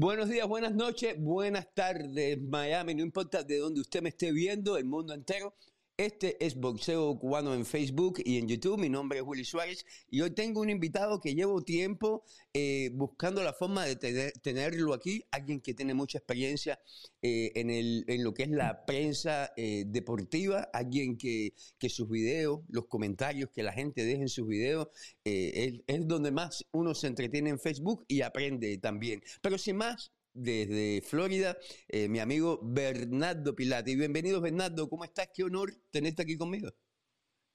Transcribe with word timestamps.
Buenos 0.00 0.28
días, 0.28 0.46
buenas 0.46 0.74
noches, 0.74 1.16
buenas 1.18 1.74
tardes, 1.74 2.40
Miami, 2.40 2.94
no 2.94 3.02
importa 3.02 3.42
de 3.42 3.58
dónde 3.58 3.80
usted 3.80 4.00
me 4.00 4.10
esté 4.10 4.30
viendo, 4.30 4.76
el 4.76 4.84
mundo 4.84 5.12
entero. 5.12 5.56
Este 5.98 6.46
es 6.46 6.54
Boxeo 6.54 7.18
Cubano 7.18 7.54
en 7.54 7.66
Facebook 7.66 8.22
y 8.24 8.38
en 8.38 8.46
YouTube. 8.46 8.78
Mi 8.78 8.88
nombre 8.88 9.18
es 9.18 9.24
Willy 9.26 9.44
Suárez 9.44 9.84
y 10.08 10.20
hoy 10.20 10.30
tengo 10.30 10.60
un 10.60 10.70
invitado 10.70 11.20
que 11.20 11.34
llevo 11.34 11.60
tiempo 11.62 12.24
eh, 12.54 12.90
buscando 12.94 13.42
la 13.42 13.52
forma 13.52 13.84
de 13.84 13.96
tenerlo 14.40 14.94
aquí, 14.94 15.24
alguien 15.32 15.60
que 15.60 15.74
tiene 15.74 15.94
mucha 15.94 16.18
experiencia 16.18 16.78
eh, 17.20 17.50
en, 17.56 18.22
lo 18.22 18.32
que 18.32 18.44
es 18.44 18.50
la 18.50 18.86
prensa 18.86 19.52
eh, 19.56 19.86
deportiva, 19.88 20.70
alguien 20.72 21.18
que, 21.18 21.54
que, 21.80 21.88
sus 21.88 22.08
videos, 22.08 22.60
los 22.68 22.86
comentarios 22.86 23.50
que 23.50 23.64
la 23.64 23.72
gente 23.72 24.04
deja 24.04 24.22
en 24.22 24.28
sus 24.28 24.46
videos, 24.46 24.86
es, 25.24 25.80
es 25.84 26.06
donde 26.06 26.30
más 26.30 26.64
uno 26.70 26.94
se 26.94 27.08
entretiene 27.08 27.50
en 27.50 27.58
Facebook 27.58 28.04
y 28.06 28.20
aprende 28.20 28.78
también. 28.78 29.20
Pero 29.42 29.58
sin 29.58 29.78
más, 29.78 30.12
desde 30.32 31.02
Florida, 31.02 31.58
eh, 31.88 32.08
mi 32.08 32.20
amigo 32.20 32.60
Bernardo 32.62 33.54
Pilati. 33.54 33.96
Bienvenido, 33.96 34.40
Bernardo. 34.40 34.88
¿Cómo 34.88 35.04
estás? 35.04 35.28
Qué 35.34 35.44
honor 35.44 35.72
tenerte 35.90 36.22
aquí 36.22 36.36
conmigo. 36.36 36.70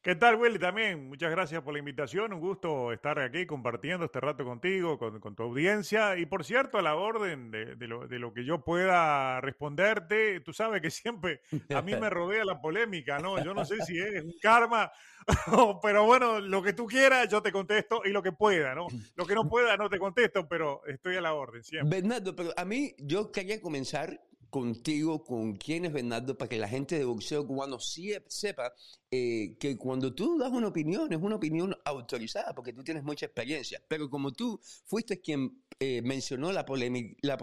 ¿Qué 0.03 0.15
tal, 0.15 0.35
Willy? 0.35 0.59
También, 0.59 1.07
muchas 1.07 1.31
gracias 1.31 1.61
por 1.61 1.71
la 1.71 1.79
invitación. 1.79 2.33
Un 2.33 2.41
gusto 2.41 2.91
estar 2.91 3.17
aquí 3.19 3.45
compartiendo 3.45 4.03
este 4.03 4.19
rato 4.19 4.43
contigo, 4.43 4.99
con, 4.99 5.33
tu 5.33 5.43
audiencia. 5.43 6.17
Y 6.17 6.25
por 6.25 6.43
cierto, 6.43 6.77
a 6.77 6.81
la 6.81 6.95
orden 6.95 7.51
de, 7.51 7.77
lo, 7.87 8.33
que 8.33 8.43
yo 8.43 8.65
pueda 8.65 9.39
responderte, 9.39 10.41
tú 10.41 10.51
sabes 10.51 10.81
que 10.81 10.91
siempre 10.91 11.39
a 11.73 11.81
mí 11.81 11.95
me 11.95 12.09
rodea 12.09 12.43
la 12.43 12.59
polémica, 12.59 13.19
¿no? 13.19 13.41
Yo 13.41 13.53
no 13.53 13.63
sé 13.63 13.77
si 13.85 13.97
es 13.97 14.25
un 14.25 14.33
karma, 14.41 14.91
pero 15.81 16.05
bueno, 16.05 16.41
lo 16.41 16.61
que 16.61 16.73
tú 16.73 16.85
quieras, 16.85 17.29
yo 17.29 17.41
te 17.41 17.53
contesto 17.53 18.01
y 18.03 18.09
lo 18.09 18.21
que 18.21 18.33
pueda, 18.33 18.75
¿no? 18.75 18.87
Lo 19.15 19.25
que 19.25 19.35
no 19.35 19.47
pueda, 19.47 19.77
no 19.77 19.89
te 19.89 19.99
contesto, 19.99 20.49
pero 20.49 20.85
estoy 20.85 21.15
a 21.15 21.21
la 21.21 21.33
orden 21.33 21.63
siempre. 21.63 22.01
Bernardo, 22.01 22.35
pero 22.35 22.51
a 22.57 22.65
mí 22.65 22.93
yo 22.97 23.31
quería 23.31 23.61
comenzar 23.61 24.19
contigo, 24.53 25.23
con 25.23 25.55
quién 25.55 25.85
es 25.85 25.91
Bernardo, 25.91 26.37
para 26.37 26.47
que 26.47 26.59
la 26.59 26.69
gente 26.69 26.95
de 26.95 27.05
boxeo 27.05 27.47
cubano 27.47 27.79
sepa 27.79 28.71
eh, 29.09 29.57
que 29.59 29.75
cuando 29.79 30.13
tú 30.13 30.37
das 30.37 30.51
una 30.51 30.67
opinión, 30.67 31.11
es 31.11 31.19
una 31.19 31.37
opinión 31.37 31.75
autorizada, 31.83 32.53
porque 32.53 32.71
tú 32.71 32.83
tienes 32.83 33.03
mucha 33.03 33.25
experiencia. 33.25 33.81
Pero 33.87 34.11
como 34.11 34.31
tú 34.31 34.61
fuiste 34.85 35.19
quien 35.21 35.63
eh, 35.79 36.03
mencionó 36.03 36.51
la, 36.51 36.63
la, 36.67 37.37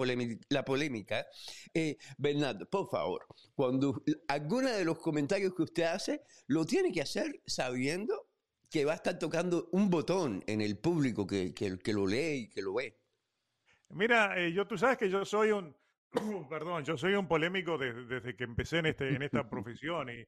la 0.50 0.64
polémica 0.64 1.26
eh, 1.74 1.98
Bernardo, 2.16 2.70
por 2.70 2.88
favor, 2.88 3.26
cuando 3.56 4.04
alguno 4.28 4.70
de 4.70 4.84
los 4.84 4.98
comentarios 4.98 5.52
que 5.52 5.64
usted 5.64 5.82
hace, 5.82 6.22
lo 6.46 6.64
tiene 6.64 6.92
que 6.92 7.02
hacer 7.02 7.42
sabiendo 7.44 8.28
que 8.70 8.84
va 8.84 8.92
a 8.92 8.96
estar 8.96 9.18
tocando 9.18 9.68
un 9.72 9.90
botón 9.90 10.44
en 10.46 10.60
el 10.60 10.78
público 10.78 11.26
que, 11.26 11.52
que, 11.52 11.92
lo 11.92 12.06
lee 12.06 12.44
y 12.44 12.48
que 12.50 12.62
lo 12.62 12.74
ve. 12.74 13.00
Mira, 13.88 14.48
yo 14.50 14.64
tú 14.64 14.78
sabes 14.78 14.96
que 14.96 15.10
yo 15.10 15.24
soy 15.24 15.50
un, 15.50 15.74
Perdón, 16.48 16.84
yo 16.84 16.96
soy 16.96 17.14
un 17.14 17.28
polémico 17.28 17.78
desde, 17.78 18.34
que 18.34 18.44
empecé 18.44 18.78
en, 18.78 18.86
este, 18.86 19.14
en 19.14 19.22
esta 19.22 19.48
profesión 19.50 20.08
y, 20.10 20.24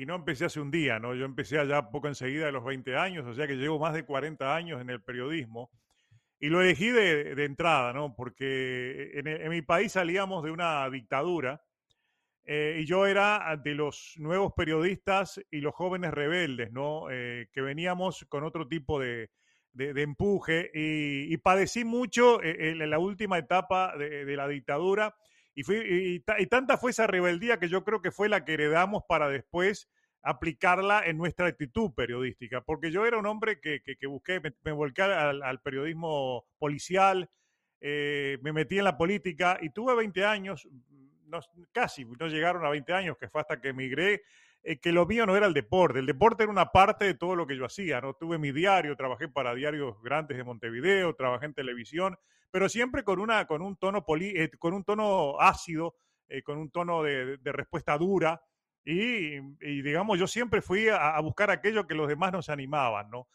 y, 0.00 0.06
no 0.06 0.14
empecé 0.14 0.44
hace 0.44 0.60
un 0.60 0.70
día, 0.70 0.98
¿no? 0.98 1.14
Yo 1.14 1.24
empecé 1.24 1.58
allá 1.58 1.90
poco 1.90 2.08
enseguida 2.08 2.46
de 2.46 2.52
los 2.52 2.64
20 2.64 2.96
años, 2.96 3.26
o 3.26 3.34
sea 3.34 3.46
que 3.46 3.56
llevo 3.56 3.78
más 3.78 3.94
de 3.94 4.04
40 4.04 4.54
años 4.54 4.80
en 4.80 4.90
el 4.90 5.02
periodismo 5.02 5.70
y 6.38 6.48
lo 6.48 6.60
elegí 6.60 6.90
de, 6.90 7.34
de 7.34 7.44
entrada, 7.44 7.92
¿no? 7.92 8.14
Porque 8.14 9.12
en, 9.14 9.28
en, 9.28 9.48
mi 9.48 9.62
país 9.62 9.92
salíamos 9.92 10.42
de 10.42 10.50
una 10.50 10.90
dictadura 10.90 11.62
eh, 12.44 12.78
y 12.80 12.84
yo 12.84 13.06
era 13.06 13.56
de 13.62 13.74
los 13.74 14.14
nuevos 14.18 14.52
periodistas 14.56 15.40
y 15.50 15.60
los 15.60 15.74
jóvenes 15.74 16.10
rebeldes, 16.10 16.72
¿no? 16.72 17.10
Eh, 17.10 17.48
que 17.52 17.60
veníamos 17.60 18.26
con 18.28 18.42
otro 18.42 18.66
tipo 18.66 18.98
de, 18.98 19.30
de, 19.72 20.02
empuje 20.02 20.70
y, 20.74 21.36
padecí 21.38 21.84
mucho 21.84 22.42
eh, 22.42 22.70
en, 22.70 22.90
la 22.90 22.98
última 22.98 23.38
etapa 23.38 23.96
de, 23.96 24.36
la 24.36 24.48
dictadura 24.48 25.16
y, 25.54 25.64
fui, 25.64 26.22
tanta 26.50 26.76
fue 26.78 26.90
esa 26.90 27.06
rebeldía 27.06 27.58
que 27.58 27.68
yo 27.68 27.84
creo 27.84 28.00
que 28.02 28.10
fue 28.10 28.28
la 28.28 28.44
que 28.44 28.54
heredamos 28.54 29.02
para 29.08 29.28
después 29.28 29.88
aplicarla 30.22 31.02
en 31.04 31.18
nuestra 31.18 31.48
actitud 31.48 31.92
periodística, 31.94 32.60
porque 32.60 32.92
yo 32.92 33.04
era 33.04 33.18
un 33.18 33.26
hombre 33.26 33.60
que, 33.60 33.82
que, 33.82 34.06
busqué, 34.06 34.40
me, 34.62 34.72
volqué 34.72 35.02
al, 35.02 35.60
periodismo 35.60 36.46
policial, 36.58 37.28
eh, 37.80 38.38
me 38.40 38.52
metí 38.52 38.78
en 38.78 38.84
la 38.84 38.96
política 38.96 39.58
y 39.60 39.70
tuve 39.70 39.96
20 39.96 40.24
años, 40.24 40.68
casi 41.72 42.04
no 42.04 42.28
llegaron 42.28 42.64
a 42.64 42.70
20 42.70 42.92
años, 42.92 43.16
que 43.18 43.28
fue 43.28 43.40
hasta 43.40 43.60
que 43.60 43.70
emigré 43.70 44.22
eh, 44.64 44.78
que 44.78 44.92
lo 44.92 45.06
mío 45.06 45.26
no 45.26 45.36
era 45.36 45.46
el 45.46 45.54
deporte. 45.54 45.98
El 45.98 46.06
deporte 46.06 46.44
era 46.44 46.52
una 46.52 46.66
parte 46.66 47.04
de 47.04 47.14
todo 47.14 47.34
lo 47.34 47.46
que 47.46 47.56
yo 47.56 47.64
hacía. 47.64 48.00
¿no? 48.00 48.14
Tuve 48.14 48.38
mi 48.38 48.52
diario, 48.52 48.96
trabajé 48.96 49.28
para 49.28 49.54
diarios 49.54 50.00
grandes 50.02 50.36
de 50.36 50.44
Montevideo, 50.44 51.14
trabajé 51.14 51.46
en 51.46 51.54
televisión, 51.54 52.16
pero 52.50 52.68
siempre 52.68 53.02
con, 53.02 53.18
una, 53.18 53.46
con, 53.46 53.62
un, 53.62 53.76
tono 53.76 54.04
eh, 54.20 54.50
con 54.58 54.74
un 54.74 54.84
tono 54.84 55.40
ácido, 55.40 55.96
eh, 56.28 56.42
con 56.42 56.58
un 56.58 56.70
tono 56.70 57.02
de, 57.02 57.38
respuesta 57.44 57.98
dura. 57.98 58.40
Y, 58.84 59.38
digamos, 59.60 60.18
yo 60.18 60.26
siempre 60.26 60.60
fui 60.60 60.88
a, 60.88 61.18
buscar 61.20 61.52
aquello 61.52 61.86
que 61.86 61.94
los 61.94 62.08
demás 62.08 62.32
nos 62.32 62.48
animaban, 62.48 63.10
¿no? 63.10 63.28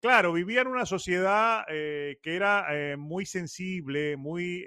Claro, 0.00 0.32
vivía 0.32 0.62
en 0.62 0.68
una 0.68 0.86
sociedad 0.86 1.66
que 1.66 2.18
era 2.24 2.96
muy 2.96 3.26
sensible, 3.26 4.16
muy 4.16 4.64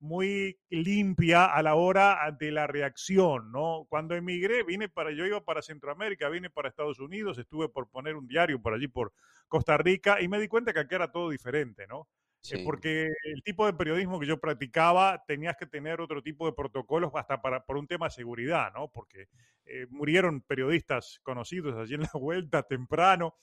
muy 0.00 0.58
limpia 0.70 1.46
a 1.46 1.62
la 1.62 1.74
hora 1.74 2.18
de 2.38 2.52
la 2.52 2.66
reacción, 2.66 3.50
¿no? 3.50 3.86
Cuando 3.88 4.14
emigré, 4.14 4.62
vine 4.62 4.88
para, 4.88 5.10
yo 5.10 5.26
iba 5.26 5.44
para 5.44 5.62
Centroamérica, 5.62 6.28
vine 6.28 6.50
para 6.50 6.68
Estados 6.68 7.00
Unidos, 7.00 7.38
estuve 7.38 7.68
por 7.68 7.88
poner 7.88 8.16
un 8.16 8.26
diario 8.26 8.60
por 8.60 8.74
allí, 8.74 8.88
por 8.88 9.12
Costa 9.48 9.76
Rica, 9.76 10.20
y 10.20 10.28
me 10.28 10.38
di 10.40 10.48
cuenta 10.48 10.72
que 10.72 10.80
aquí 10.80 10.94
era 10.94 11.10
todo 11.10 11.30
diferente, 11.30 11.86
¿no? 11.86 12.08
Eh, 12.50 12.62
porque 12.64 13.08
el 13.24 13.42
tipo 13.42 13.66
de 13.66 13.72
periodismo 13.72 14.20
que 14.20 14.26
yo 14.26 14.38
practicaba 14.38 15.24
tenías 15.26 15.56
que 15.56 15.66
tener 15.66 16.00
otro 16.00 16.22
tipo 16.22 16.46
de 16.46 16.52
protocolos 16.52 17.10
hasta 17.14 17.42
para, 17.42 17.64
por 17.64 17.76
un 17.76 17.86
tema 17.86 18.06
de 18.06 18.12
seguridad, 18.12 18.72
¿no? 18.72 18.88
Porque 18.88 19.28
eh, 19.66 19.86
murieron 19.90 20.40
periodistas 20.42 21.20
conocidos 21.22 21.76
allí 21.76 21.94
en 21.94 22.02
la 22.02 22.10
vuelta 22.14 22.62
temprano 22.62 23.34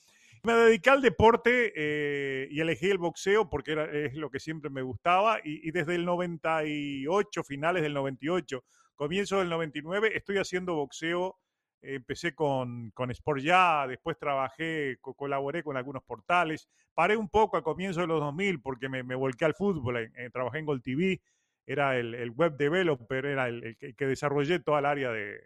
me 0.42 0.52
dediqué 0.52 0.90
al 0.90 1.02
deporte 1.02 1.72
eh, 1.74 2.48
y 2.50 2.60
elegí 2.60 2.88
el 2.88 2.98
boxeo 2.98 3.48
porque 3.48 3.72
era, 3.72 3.84
es 3.84 4.14
lo 4.14 4.30
que 4.30 4.40
siempre 4.40 4.70
me 4.70 4.82
gustaba 4.82 5.40
y, 5.42 5.70
desde 5.70 5.94
el 5.94 6.04
98, 6.04 7.44
finales 7.44 7.82
del 7.82 7.94
98, 7.94 8.64
comienzo 8.94 9.38
del 9.38 9.48
99, 9.48 10.12
estoy 10.14 10.38
haciendo 10.38 10.74
boxeo. 10.74 11.38
Empecé 11.82 12.34
con, 12.34 12.90
con 12.92 13.10
Sport 13.10 13.42
Ya, 13.42 13.86
después 13.86 14.18
trabajé, 14.18 14.98
colaboré 15.00 15.62
con 15.62 15.76
algunos 15.76 16.02
portales. 16.02 16.68
Paré 16.94 17.16
un 17.16 17.28
poco 17.28 17.56
a 17.56 17.62
comienzo 17.62 18.00
de 18.00 18.08
los 18.08 18.18
2000 18.18 18.60
porque 18.60 18.88
me, 18.88 19.02
volqué 19.14 19.44
al 19.44 19.54
fútbol. 19.54 20.10
trabajé 20.32 20.58
en 20.58 20.66
Gold 20.66 20.82
TV, 20.82 21.20
era 21.64 21.96
el, 21.96 22.30
web 22.30 22.56
developer, 22.56 23.26
era 23.26 23.46
el, 23.46 23.76
que, 23.76 24.06
desarrollé 24.06 24.58
toda 24.58 24.80
el 24.80 24.86
área 24.86 25.12
de 25.12 25.38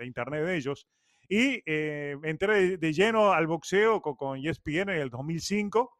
internet 0.00 0.44
de 0.44 0.56
ellos. 0.56 0.88
Y 1.28 1.62
eh, 1.66 2.16
entré 2.22 2.76
de, 2.76 2.92
lleno 2.92 3.32
al 3.32 3.46
boxeo 3.46 4.00
con, 4.00 4.16
con, 4.16 4.38
ESPN 4.38 4.90
en 4.90 5.00
el 5.00 5.10
2005 5.10 5.96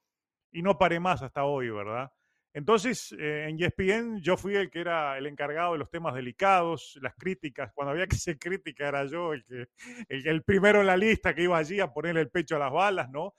y 0.53 0.63
no 0.63 0.79
paré 0.79 1.01
más 1.01 1.23
hasta 1.23 1.45
hoy, 1.45 1.71
¿verdad? 1.71 2.11
Entonces, 2.53 3.15
eh, 3.19 3.49
en 3.49 3.63
ESPN 3.63 4.23
yo 4.23 4.37
fui 4.37 4.57
el 4.57 4.71
que 4.71 4.81
era 4.81 5.19
el 5.19 5.27
encargado 5.27 5.73
de 5.73 5.79
los 5.79 5.91
temas 5.91 6.15
delicados, 6.15 6.99
las 7.03 7.15
críticas. 7.15 7.71
Cuando 7.75 7.93
había 7.93 8.07
que 8.07 8.17
ser 8.17 8.39
crítica 8.39 8.89
era 8.89 9.05
yo 9.05 9.35
el, 9.35 9.45
que, 9.45 9.69
el, 10.09 10.27
el 10.27 10.43
primero 10.43 10.81
en 10.81 10.87
la 10.87 10.97
lista 10.97 11.35
que 11.35 11.43
iba 11.43 11.59
allí 11.59 11.81
a 11.81 11.93
poner 11.93 12.17
el 12.17 12.31
pecho 12.31 12.57
a 12.57 12.61
las 12.61 12.73
balas, 12.73 13.11
¿no? 13.11 13.35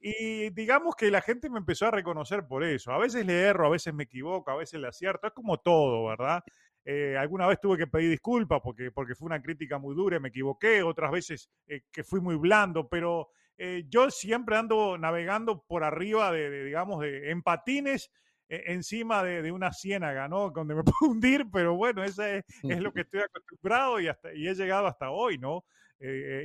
Y 0.00 0.50
digamos 0.50 0.94
que 0.94 1.10
la 1.10 1.20
gente 1.20 1.50
me 1.50 1.58
empezó 1.58 1.86
a 1.86 1.90
reconocer 1.90 2.46
por 2.46 2.62
eso. 2.62 2.92
A 2.92 2.98
veces 2.98 3.26
le 3.26 3.40
erro, 3.40 3.66
a 3.66 3.70
veces 3.70 3.92
me 3.94 4.04
equivoco, 4.04 4.50
a 4.50 4.56
veces 4.56 4.80
le 4.80 4.88
acierto. 4.88 5.26
Es 5.26 5.32
como 5.32 5.58
todo, 5.58 6.06
¿verdad? 6.06 6.44
Eh, 6.90 7.18
alguna 7.18 7.46
vez 7.46 7.60
tuve 7.60 7.76
que 7.76 7.86
pedir 7.86 8.08
disculpas 8.08 8.62
porque, 8.64 8.90
porque 8.90 9.14
fue 9.14 9.26
una 9.26 9.42
crítica 9.42 9.76
muy 9.76 9.94
dura 9.94 10.16
y 10.16 10.20
me 10.20 10.30
equivoqué, 10.30 10.82
otras 10.82 11.10
veces 11.10 11.50
eh, 11.66 11.82
que 11.92 12.02
fui 12.02 12.18
muy 12.18 12.36
blando, 12.36 12.88
pero 12.88 13.28
eh, 13.58 13.84
yo 13.90 14.10
siempre 14.10 14.56
ando 14.56 14.96
navegando 14.96 15.62
por 15.68 15.84
arriba 15.84 16.32
de, 16.32 16.64
digamos, 16.64 17.02
de, 17.02 17.30
en 17.30 17.42
patines 17.42 18.10
encima 18.48 19.22
de, 19.22 19.52
una 19.52 19.70
ciénaga, 19.70 20.28
¿no? 20.28 20.48
Donde 20.48 20.74
me 20.74 20.82
puedo 21.02 21.12
hundir, 21.12 21.44
pero 21.52 21.74
bueno, 21.74 22.02
eso 22.02 22.24
es, 22.24 22.46
lo 22.62 22.90
que 22.94 23.02
estoy 23.02 23.20
acostumbrado 23.20 24.00
y, 24.00 24.08
hasta, 24.08 24.32
y 24.32 24.48
he 24.48 24.54
llegado 24.54 24.86
hasta 24.86 25.10
hoy, 25.10 25.36
¿no? 25.36 25.66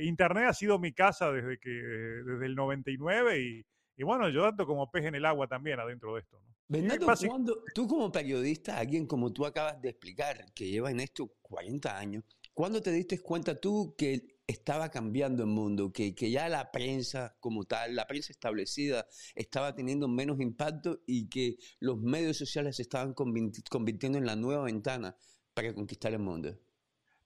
Internet 0.02 0.44
ha 0.48 0.52
sido 0.52 0.78
mi 0.78 0.92
casa 0.92 1.32
desde, 1.32 1.56
que, 1.56 1.70
desde 1.70 2.44
el 2.44 2.54
99 2.54 3.40
y, 3.40 3.66
y 3.96 4.02
bueno, 4.02 4.28
yo 4.28 4.46
ando 4.46 4.66
como 4.66 4.90
pez 4.90 5.04
en 5.06 5.14
el 5.14 5.24
agua 5.24 5.46
también 5.46 5.78
adentro 5.80 6.14
de 6.14 6.20
esto, 6.20 6.40
¿no? 6.40 6.54
Bernardo, 6.66 7.06
cuando 7.28 7.62
tú 7.74 7.86
como 7.86 8.10
periodista, 8.10 8.78
alguien 8.78 9.06
como 9.06 9.32
tú 9.32 9.44
acabas 9.44 9.80
de 9.82 9.90
explicar, 9.90 10.46
que 10.54 10.70
lleva 10.70 10.90
en 10.90 11.00
esto 11.00 11.30
40 11.42 11.96
años, 11.96 12.24
¿cuándo 12.54 12.80
te 12.80 12.90
diste 12.90 13.20
cuenta 13.20 13.60
tú 13.60 13.94
que 13.98 14.40
estaba 14.46 14.90
cambiando 14.90 15.42
el 15.42 15.50
mundo, 15.50 15.92
que, 15.92 16.14
que 16.14 16.30
ya 16.30 16.48
la 16.48 16.70
prensa 16.70 17.36
como 17.40 17.64
tal, 17.64 17.94
la 17.94 18.06
prensa 18.06 18.32
establecida, 18.32 19.06
estaba 19.34 19.74
teniendo 19.74 20.08
menos 20.08 20.40
impacto 20.40 21.00
y 21.06 21.28
que 21.28 21.56
los 21.80 21.98
medios 21.98 22.38
sociales 22.38 22.76
se 22.76 22.82
estaban 22.82 23.14
convirtiendo 23.14 24.18
en 24.18 24.26
la 24.26 24.36
nueva 24.36 24.64
ventana 24.64 25.16
para 25.52 25.74
conquistar 25.74 26.12
el 26.12 26.20
mundo? 26.20 26.58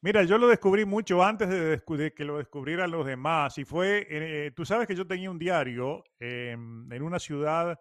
Mira, 0.00 0.23
yo 0.23 0.39
lo 0.39 0.47
descubrí 0.47 0.85
mucho 0.85 1.25
antes 1.25 1.49
de, 1.49 2.12
que 2.15 2.25
lo 2.25 2.39
descubrieran 2.39 2.91
los 2.93 3.05
demás. 3.05 3.59
Y 3.59 3.65
fue, 3.65 4.06
eh, 4.09 4.53
tú 4.55 4.65
sabes 4.65 4.87
que 4.87 4.95
yo 4.95 5.06
tenía 5.06 5.31
un 5.31 5.41
diario 5.41 6.05
em, 6.21 6.91
en 6.93 7.03
una 7.03 7.19
ciudad 7.19 7.81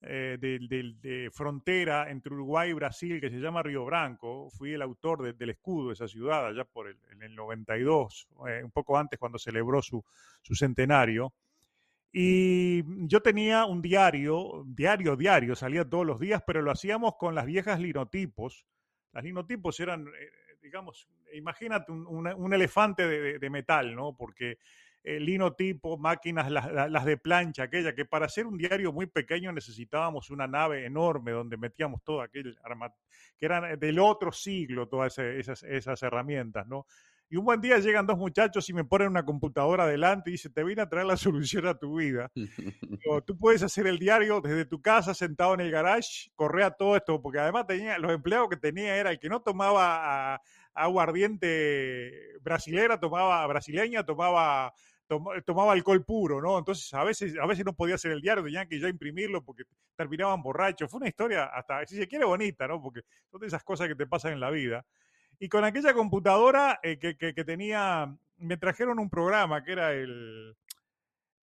eh, 0.00 0.38
de, 0.40 1.30
frontera 1.30 2.10
entre 2.10 2.32
Uruguay 2.32 2.70
y 2.70 2.72
Brasil 2.72 3.20
que 3.20 3.28
se 3.28 3.36
llama 3.36 3.62
Río 3.62 3.84
Branco. 3.84 4.48
Fui 4.50 4.72
el 4.72 4.80
autor 4.80 5.36
del 5.36 5.50
escudo 5.50 5.88
de 5.88 5.94
esa 5.94 6.08
ciudad 6.08 6.46
allá 6.46 6.64
por 6.64 6.88
el, 6.88 6.96
en 7.12 7.22
el 7.22 7.34
92, 7.36 8.28
eh, 8.48 8.62
un 8.64 8.70
poco 8.70 8.96
antes 8.96 9.18
cuando 9.18 9.38
celebró 9.38 9.82
su, 9.82 10.02
su 10.40 10.54
centenario. 10.54 11.34
Y 12.10 12.82
yo 13.06 13.20
tenía 13.20 13.66
un 13.66 13.82
diario, 13.82 14.64
diario, 14.66 15.14
diario, 15.14 15.54
salía 15.54 15.88
todos 15.88 16.06
los 16.06 16.18
días, 16.18 16.42
pero 16.46 16.62
lo 16.62 16.70
hacíamos 16.70 17.16
con 17.18 17.34
las 17.34 17.44
viejas 17.44 17.78
linotipos. 17.80 18.64
Las 19.12 19.24
linotipos 19.24 19.78
eran 19.78 20.06
digamos, 20.70 21.08
imagínate 21.34 21.90
un, 21.90 22.54
elefante 22.54 23.06
de, 23.38 23.50
metal, 23.50 23.92
¿no? 23.92 24.16
Porque 24.16 24.58
el 25.02 25.24
lino 25.24 25.54
tipo, 25.54 25.98
máquinas, 25.98 26.48
las, 26.48 27.04
de 27.04 27.16
plancha, 27.16 27.64
aquella, 27.64 27.92
que 27.92 28.04
para 28.04 28.26
hacer 28.26 28.46
un 28.46 28.56
diario 28.56 28.92
muy 28.92 29.06
pequeño 29.06 29.50
necesitábamos 29.50 30.30
una 30.30 30.46
nave 30.46 30.86
enorme 30.86 31.32
donde 31.32 31.56
metíamos 31.56 32.04
todo 32.04 32.22
aquel 32.22 32.56
arma, 32.62 32.94
que 33.36 33.46
eran 33.46 33.80
del 33.80 33.98
otro 33.98 34.30
siglo, 34.30 34.86
todas 34.86 35.18
esas, 35.18 35.64
esas 35.64 36.00
herramientas, 36.04 36.68
¿no? 36.68 36.86
Y 37.32 37.36
un 37.36 37.44
buen 37.44 37.60
día 37.60 37.78
llegan 37.78 38.08
dos 38.08 38.18
muchachos 38.18 38.68
y 38.70 38.72
me 38.72 38.82
ponen 38.82 39.06
una 39.06 39.24
computadora 39.24 39.86
delante 39.86 40.30
y 40.30 40.32
dicen, 40.32 40.52
te 40.52 40.64
vine 40.64 40.82
a 40.82 40.88
traer 40.88 41.06
la 41.06 41.16
solución 41.16 41.64
a 41.68 41.78
tu 41.78 41.98
vida. 41.98 42.28
tú 43.24 43.38
puedes 43.38 43.62
hacer 43.62 43.86
el 43.86 44.00
diario 44.00 44.40
desde 44.40 44.64
tu 44.64 44.82
casa, 44.82 45.14
sentado 45.14 45.54
en 45.54 45.60
el 45.60 45.70
garage, 45.70 46.32
correa 46.34 46.72
todo 46.72 46.96
esto, 46.96 47.22
porque 47.22 47.38
además 47.38 47.68
tenía, 47.68 47.98
los 47.98 48.10
empleados 48.10 48.48
que 48.48 48.56
tenía 48.56 48.96
era 48.96 49.12
el 49.12 49.20
que 49.20 49.28
no 49.28 49.42
tomaba 49.42 50.40
aguardiente 50.74 52.38
brasilera, 52.40 52.98
tomaba 52.98 53.46
brasileña, 53.46 54.04
tomaba 54.04 54.72
tomaba 55.44 55.72
alcohol 55.72 56.04
puro, 56.04 56.40
¿no? 56.40 56.58
Entonces 56.58 56.92
a 56.94 57.02
veces, 57.02 57.36
a 57.36 57.46
veces 57.46 57.64
no 57.64 57.74
podía 57.74 57.96
hacer 57.96 58.12
el 58.12 58.20
diario, 58.20 58.44
tenían 58.44 58.68
que 58.68 58.78
ya 58.78 58.88
imprimirlo 58.88 59.44
porque 59.44 59.64
terminaban 59.96 60.40
borrachos. 60.40 60.88
Fue 60.88 60.98
una 60.98 61.08
historia 61.08 61.46
hasta, 61.46 61.84
si 61.86 61.96
se 61.96 62.06
quiere, 62.06 62.24
bonita, 62.24 62.68
¿no? 62.68 62.80
Porque 62.80 63.00
son 63.30 63.42
esas 63.44 63.64
cosas 63.64 63.88
que 63.88 63.96
te 63.96 64.06
pasan 64.06 64.34
en 64.34 64.40
la 64.40 64.50
vida. 64.50 64.86
Y 65.38 65.48
con 65.48 65.64
aquella 65.64 65.94
computadora 65.94 66.78
eh, 66.82 66.98
que, 66.98 67.16
que, 67.16 67.44
tenía, 67.44 68.14
me 68.36 68.56
trajeron 68.56 68.98
un 68.98 69.10
programa 69.10 69.64
que 69.64 69.72
era 69.72 69.92
el, 69.92 70.56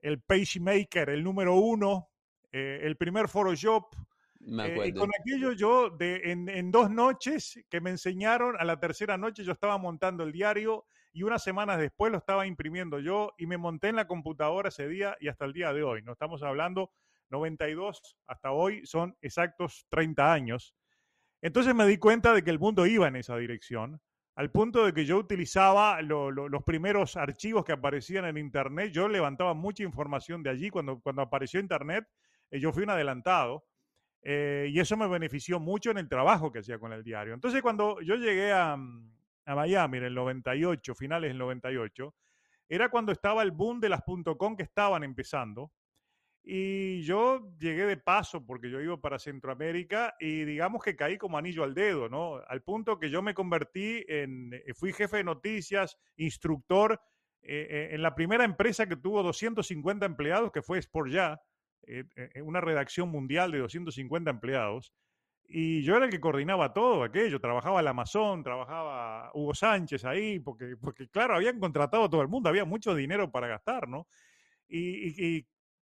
el 0.02 0.22
PageMaker, 0.22 1.10
el 1.10 1.24
número 1.24 1.56
uno, 1.56 2.10
eh, 2.52 2.80
el 2.84 2.96
primer 2.96 3.28
Photoshop. 3.28 3.94
Eh, 4.48 4.88
y 4.88 4.94
con 4.94 5.10
aquello 5.20 5.52
yo, 5.52 5.90
de, 5.90 6.22
en, 6.32 6.48
en, 6.48 6.72
dos 6.72 6.90
noches 6.90 7.60
que 7.70 7.82
me 7.82 7.90
enseñaron, 7.90 8.56
a 8.58 8.64
la 8.64 8.80
tercera 8.80 9.18
noche 9.18 9.44
yo 9.44 9.52
estaba 9.52 9.78
montando 9.78 10.24
el 10.24 10.32
diario 10.32 10.86
y 11.12 11.24
unas 11.24 11.44
semanas 11.44 11.80
después 11.80 12.12
lo 12.12 12.20
estaba 12.20 12.48
imprimiendo 12.48 13.00
yo 13.00 13.34
y 13.38 13.46
me 13.46 13.58
monté 13.58 13.90
en 13.90 13.98
la 13.98 14.08
computadora 14.08 14.70
ese 14.70 14.88
día 14.88 15.18
y 15.20 15.28
hasta 15.28 15.46
el 15.46 15.54
día 15.54 15.74
de 15.74 15.84
hoy. 15.84 16.02
No 16.02 16.14
estamos 16.14 16.44
hablando 16.44 16.92
92 17.30 18.18
hasta 18.28 18.52
hoy, 18.52 18.86
son 18.86 19.18
exactos 19.22 19.86
30 19.90 20.32
años. 20.32 20.76
Entonces 21.42 21.76
me 21.76 21.86
di 21.86 21.98
cuenta 21.98 22.34
de 22.34 22.44
que 22.44 22.50
el 22.50 22.60
mundo 22.60 22.86
iba 22.86 23.08
en 23.08 23.16
esa 23.16 23.36
dirección, 23.38 24.02
al 24.38 24.52
punto 24.52 24.86
de 24.86 24.94
que 24.94 25.06
yo 25.06 25.18
utilizaba 25.18 26.00
los 26.04 26.64
primeros 26.64 27.18
archivos 27.18 27.66
que 27.66 27.72
aparecían 27.72 28.26
en 28.26 28.38
Internet, 28.38 28.92
yo 28.92 29.08
levantaba 29.08 29.56
mucha 29.56 29.82
información 29.82 30.44
de 30.44 30.52
allí. 30.52 30.70
Cuando, 30.70 31.00
cuando 31.00 31.24
apareció 31.24 31.60
Internet, 31.60 32.08
eh, 32.52 32.60
yo 32.60 32.72
fui 32.72 32.84
un 32.84 32.92
adelantado. 32.92 33.66
Eh, 34.30 34.68
y 34.74 34.80
eso 34.82 34.98
me 34.98 35.08
benefició 35.08 35.58
mucho 35.58 35.90
en 35.90 36.00
el 36.00 36.10
trabajo 36.10 36.52
que 36.52 36.60
hacía 36.60 36.78
con 36.80 36.92
el 36.92 37.02
diario. 37.02 37.34
Entonces, 37.34 37.62
cuando 37.62 38.02
yo 38.02 38.16
llegué 38.18 38.52
a, 38.52 38.74
a 38.74 39.56
Miami 39.56 40.00
en 40.00 40.04
el 40.04 40.14
98, 40.14 40.96
finales 40.96 41.30
del 41.30 41.38
98, 41.38 42.14
era 42.68 42.90
cuando 42.90 43.14
estaba 43.14 43.42
el 43.42 43.52
boom 43.52 43.80
de 43.80 43.88
las 43.88 44.04
.com 44.38 44.58
que 44.58 44.64
estaban 44.64 45.06
empezando. 45.06 45.72
Y 46.44 47.04
yo 47.04 47.54
llegué 47.58 47.86
de 47.86 47.96
paso 47.96 48.46
porque 48.46 48.70
yo 48.70 48.82
iba 48.82 49.00
para 49.00 49.18
Centroamérica 49.18 50.18
y 50.20 50.44
digamos 50.44 50.84
que 50.84 50.98
caí 50.98 51.18
como 51.18 51.38
anillo 51.38 51.64
al 51.64 51.74
dedo, 51.74 52.10
¿no? 52.10 52.42
Al 52.50 52.62
punto 52.64 53.00
que 53.00 53.10
yo 53.10 53.22
me 53.22 53.34
convertí 53.34 54.04
en, 54.10 54.54
eh, 54.54 54.74
fui 54.74 54.92
jefe 54.92 55.18
de 55.18 55.24
noticias, 55.24 55.98
instructor 56.18 57.00
eh, 57.42 57.92
en 57.94 58.02
la 58.02 58.14
primera 58.14 58.44
empresa 58.44 58.88
que 58.88 58.98
tuvo 58.98 59.24
250 59.24 60.06
empleados, 60.06 60.52
que 60.52 60.62
fue 60.62 60.80
Sport 60.80 61.12
Ya, 61.86 62.42
una 62.44 62.62
redacción 62.62 63.10
mundial 63.10 63.52
de 63.52 63.60
250 63.60 64.30
empleados. 64.32 64.94
Y 65.50 65.84
yo 65.84 65.96
era 65.96 66.06
el 66.06 66.12
que 66.12 66.20
coordinaba 66.20 66.74
todo 66.74 67.04
aquello, 67.04 67.40
trabajaba 67.40 67.80
el 67.80 67.88
Amazon, 67.88 68.44
trabajaba 68.44 69.32
Hugo 69.34 69.54
Sánchez 69.54 70.04
ahí, 70.04 70.40
porque, 70.40 70.76
porque 70.76 71.08
claro, 71.08 71.36
habían 71.36 71.60
contratado 71.60 72.04
a 72.04 72.10
todo 72.10 72.22
el 72.22 72.28
mundo, 72.28 72.50
había 72.50 72.66
mucho 72.66 72.94
dinero 72.94 73.32
para 73.32 73.48
gastar, 73.48 73.88
¿no? 73.88 74.08
y, 74.68 75.46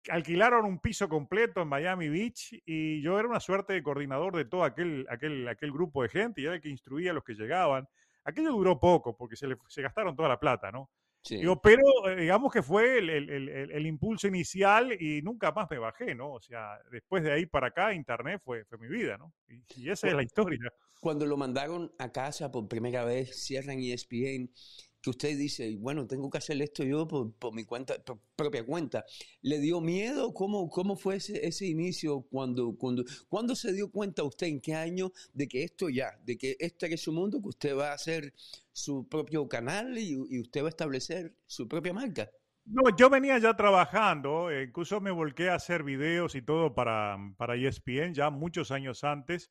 alquilaron 0.09 0.65
un 0.65 0.79
piso 0.79 1.09
completo 1.09 1.61
en 1.61 1.69
Miami 1.69 2.09
Beach 2.09 2.55
y 2.65 3.03
yo 3.03 3.19
era 3.19 3.29
una 3.29 3.41
suerte 3.41 3.75
de 3.75 3.83
coordinador 3.83 4.35
de 4.37 4.47
todo 4.47 4.65
aquel, 4.65 5.07
aquel, 5.11 5.47
aquel 5.47 5.73
grupo 5.73 6.03
de 6.03 6.09
gente 6.09 6.41
y 6.41 6.47
era 6.47 6.55
el 6.55 6.61
que 6.61 6.71
instruía 6.71 7.11
a 7.11 7.15
los 7.15 7.25
que 7.25 7.35
llegaban. 7.35 7.87
Aquello 8.25 8.53
duró 8.53 8.79
poco 8.81 9.17
porque 9.17 9.37
se, 9.37 9.47
le, 9.47 9.57
se 9.69 9.83
gastaron 9.83 10.17
toda 10.17 10.29
la 10.29 10.41
plata, 10.41 10.73
¿no? 10.73 10.91
Digo, 11.29 11.61
pero 11.61 11.83
eh, 12.09 12.17
digamos 12.17 12.53
que 12.53 12.63
fue 12.63 12.99
el, 12.99 13.11
el, 13.11 13.31
el, 13.31 13.49
el, 13.71 13.87
impulso 13.87 14.27
inicial 14.27 14.97
y 14.99 15.21
nunca 15.23 15.53
más 15.53 15.71
me 15.71 15.79
bajé, 15.79 16.15
¿no? 16.15 16.33
O 16.33 16.41
sea, 16.41 16.79
después 16.91 17.23
de 17.23 17.33
ahí 17.33 17.47
para 17.47 17.69
acá, 17.69 17.93
Internet 17.93 18.41
fue, 18.43 18.65
fue 18.65 18.79
mi 18.79 18.89
vida, 18.89 19.19
¿no? 19.19 19.33
Y, 19.49 19.63
y 19.83 19.91
esa 19.91 20.09
es 20.09 20.15
la 20.15 20.23
historia. 20.23 20.59
Cuando 20.99 21.27
lo 21.27 21.37
mandaron 21.37 21.93
a 21.99 22.11
casa 22.11 22.51
por 22.51 22.69
primera 22.69 23.05
vez, 23.05 23.45
cierran 23.45 23.79
ESPN, 23.81 24.51
que 25.03 25.11
usted 25.11 25.37
dice, 25.37 25.77
bueno, 25.79 26.07
tengo 26.07 26.29
que 26.29 26.39
hacer 26.39 26.61
esto 26.61 26.85
yo 26.85 27.09
por, 27.09 27.55
mi 27.55 27.65
cuenta, 27.65 27.95
propia 28.37 28.65
cuenta. 28.65 29.05
¿Le 29.43 29.59
dio 29.59 29.81
miedo? 29.81 30.35
¿Cómo, 30.35 30.69
cómo 30.69 30.97
fue 30.97 31.17
ese, 31.17 31.67
inicio? 31.67 32.23
Cuando, 32.31 32.77
cuando, 32.77 33.05
¿Cuándo 33.29 33.55
se 33.55 33.73
dio 33.73 33.91
cuenta 33.91 34.23
usted, 34.23 34.49
en 34.49 34.61
qué 34.61 34.75
año, 34.75 35.13
de 35.33 35.49
que 35.49 35.65
esto 35.65 35.89
ya, 35.89 36.19
de 36.25 36.37
que 36.37 36.57
este 36.61 36.93
es 36.93 37.01
su 37.03 37.13
mundo, 37.13 37.41
que 37.41 37.49
usted 37.49 37.77
va 37.77 37.91
a 37.91 37.95
hacer 37.95 38.35
su 38.73 39.09
propio 39.09 39.49
canal 39.49 39.97
y, 39.97 40.17
usted 40.41 40.63
va 40.63 40.67
a 40.67 40.71
establecer 40.71 41.35
su 41.47 41.67
propia 41.67 41.93
marca? 41.93 42.31
No, 42.67 42.95
yo 42.97 43.09
venía 43.09 43.39
ya 43.39 43.57
trabajando, 43.57 44.51
eh, 44.51 44.65
incluso 44.65 45.01
me 45.01 45.11
volqué 45.11 45.49
a 45.49 45.55
hacer 45.55 45.83
videos 45.83 46.35
y 46.35 46.43
todo 46.43 46.75
para, 46.75 47.17
para 47.37 47.57
ESPN 47.57 48.13
ya 48.13 48.31
muchos 48.31 48.71
años 48.71 49.03
antes. 49.03 49.51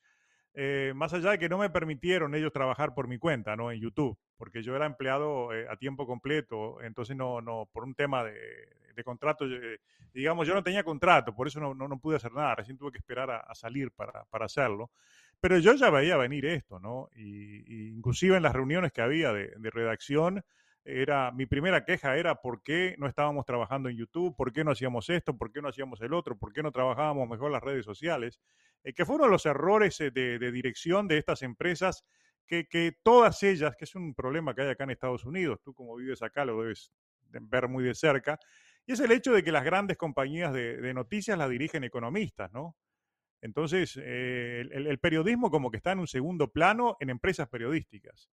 Eh, 0.53 0.93
más 0.95 1.13
allá 1.13 1.31
de 1.31 1.39
que 1.39 1.49
no 1.49 1.57
me 1.57 1.69
permitieron 1.69 2.33
ellos 2.35 2.51
trabajar 2.51 2.93
por 2.93 3.07
mi 3.07 3.17
cuenta, 3.17 3.55
¿no? 3.55 3.71
En 3.71 3.79
YouTube, 3.79 4.17
porque 4.37 4.63
yo 4.63 4.75
era 4.75 4.85
empleado 4.85 5.53
eh, 5.53 5.67
a 5.69 5.75
tiempo 5.77 6.07
completo, 6.07 6.81
entonces 6.81 7.15
no, 7.15 7.39
no, 7.41 7.69
por 7.71 7.83
un 7.83 7.93
tema 7.93 8.23
de, 8.23 8.67
de 8.95 9.03
contrato, 9.03 9.45
eh, 9.45 9.79
digamos, 10.13 10.47
yo 10.47 10.53
no 10.53 10.63
tenía 10.63 10.83
contrato, 10.83 11.35
por 11.35 11.47
eso 11.47 11.59
no, 11.59 11.73
no, 11.73 11.99
pude 11.99 12.17
hacer 12.17 12.33
nada, 12.33 12.55
recién 12.55 12.77
tuve 12.77 12.91
que 12.91 12.97
esperar 12.97 13.29
a, 13.31 13.55
salir 13.55 13.91
para, 13.91 14.25
para, 14.25 14.45
hacerlo. 14.45 14.91
Pero 15.39 15.57
yo 15.59 15.73
ya 15.75 15.89
veía 15.89 16.17
venir 16.17 16.45
esto, 16.45 16.79
¿no? 16.79 17.09
Y, 17.15 17.93
inclusive 17.95 18.35
en 18.35 18.43
las 18.43 18.53
reuniones 18.53 18.91
que 18.91 19.01
había 19.01 19.31
de 19.31 19.69
redacción, 19.71 20.43
era 20.89 21.31
mi 21.31 21.45
primera 21.45 21.85
queja 21.85 22.17
era 22.17 22.35
por 22.41 22.63
qué 22.63 22.95
no 22.97 23.07
estábamos 23.07 23.45
trabajando 23.45 23.89
en 23.89 23.97
YouTube, 23.97 24.35
por 24.35 24.51
qué 24.51 24.63
no 24.63 24.71
hacíamos 24.71 25.09
esto, 25.09 25.37
por 25.37 25.51
qué 25.51 25.61
no 25.61 25.69
hacíamos 25.69 26.01
el 26.01 26.13
otro, 26.13 26.37
por 26.37 26.53
qué 26.53 26.63
no 26.63 26.71
trabajábamos 26.71 27.29
mejor 27.29 27.51
las 27.51 27.63
redes 27.63 27.85
sociales, 27.85 28.39
eh, 28.83 28.93
que 28.93 29.05
fueron 29.05 29.29
los 29.31 29.45
errores 29.45 29.99
eh, 30.01 30.11
de, 30.11 30.51
dirección 30.51 31.07
de 31.07 31.17
estas 31.17 31.41
empresas 31.41 32.05
que, 32.47 32.67
que, 32.67 32.97
todas 33.03 33.43
ellas, 33.43 33.75
que 33.77 33.85
es 33.85 33.95
un 33.95 34.15
problema 34.15 34.55
que 34.55 34.63
hay 34.63 34.69
acá 34.69 34.83
en 34.85 34.91
Estados 34.91 35.25
Unidos, 35.25 35.59
tú 35.63 35.73
como 35.73 35.95
vives 35.95 36.21
acá 36.23 36.45
lo 36.45 36.61
debes 36.61 36.91
ver 37.29 37.67
muy 37.67 37.83
de 37.83 37.93
cerca, 37.93 38.39
y 38.89 38.93
es 38.93 38.99
el 39.01 39.11
hecho 39.11 39.33
de 39.33 39.43
que 39.43 39.51
las 39.51 39.63
grandes 39.63 39.97
compañías 39.97 40.51
de, 40.51 40.93
noticias 40.95 41.37
las 41.37 41.47
dirigen 41.47 41.83
economistas, 41.83 42.51
¿no? 42.51 42.75
Entonces, 43.39 43.97
eh, 44.01 44.67
el, 44.71 44.99
periodismo 44.99 45.51
como 45.51 45.69
que 45.69 45.77
está 45.77 45.91
en 45.91 45.99
un 45.99 46.07
segundo 46.07 46.51
plano 46.51 46.97
en 46.99 47.11
empresas 47.11 47.47
periodísticas. 47.47 48.31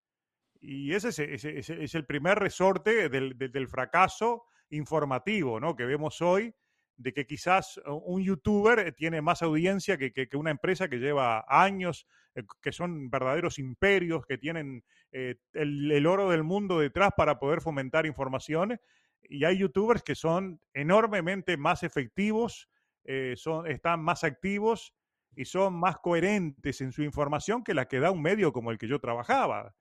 Y 0.62 0.94
ese 0.94 1.10
es, 1.10 1.96
el 1.96 2.06
primer 2.06 2.40
resorte 2.40 3.10
del, 3.10 3.68
fracaso 3.68 4.46
informativo 4.70 5.60
¿no? 5.60 5.76
que 5.76 5.86
vemos 5.86 6.22
hoy, 6.22 6.54
de 6.98 7.14
que 7.14 7.26
quizás 7.28 7.80
un 7.86 8.24
youtuber 8.24 8.94
tiene 8.94 9.22
más 9.22 9.42
audiencia 9.42 9.98
que, 9.98 10.30
una 10.34 10.52
empresa 10.52 10.88
que 10.88 10.98
lleva 10.98 11.46
años, 11.48 12.08
eh, 12.36 12.44
que 12.62 12.72
son 12.72 13.10
verdaderos 13.10 13.60
imperios, 13.60 14.26
que 14.26 14.38
tienen 14.38 14.84
eh, 15.12 15.36
el, 15.54 16.06
oro 16.08 16.30
del 16.30 16.44
mundo 16.44 16.80
detrás 16.80 17.12
para 17.16 17.38
poder 17.38 17.62
fomentar 17.62 18.06
información. 18.06 18.80
Y 19.24 19.44
hay 19.44 19.58
youtubers 19.58 20.04
que 20.04 20.16
son 20.16 20.62
enormemente 20.74 21.58
más 21.58 21.84
efectivos, 21.84 22.70
eh, 23.04 23.34
son, 23.38 23.68
están 23.68 24.02
más 24.02 24.24
activos 24.24 24.94
y 25.36 25.46
son 25.46 25.74
más 25.74 25.98
coherentes 25.98 26.82
en 26.82 26.92
su 26.92 27.04
información 27.04 27.64
que 27.64 27.74
la 27.74 27.88
que 27.88 28.00
da 28.00 28.12
un 28.12 28.22
medio 28.22 28.54
como 28.54 28.72
el 28.72 28.78
que 28.78 28.88
yo 28.88 29.00
trabajaba. 29.00 29.76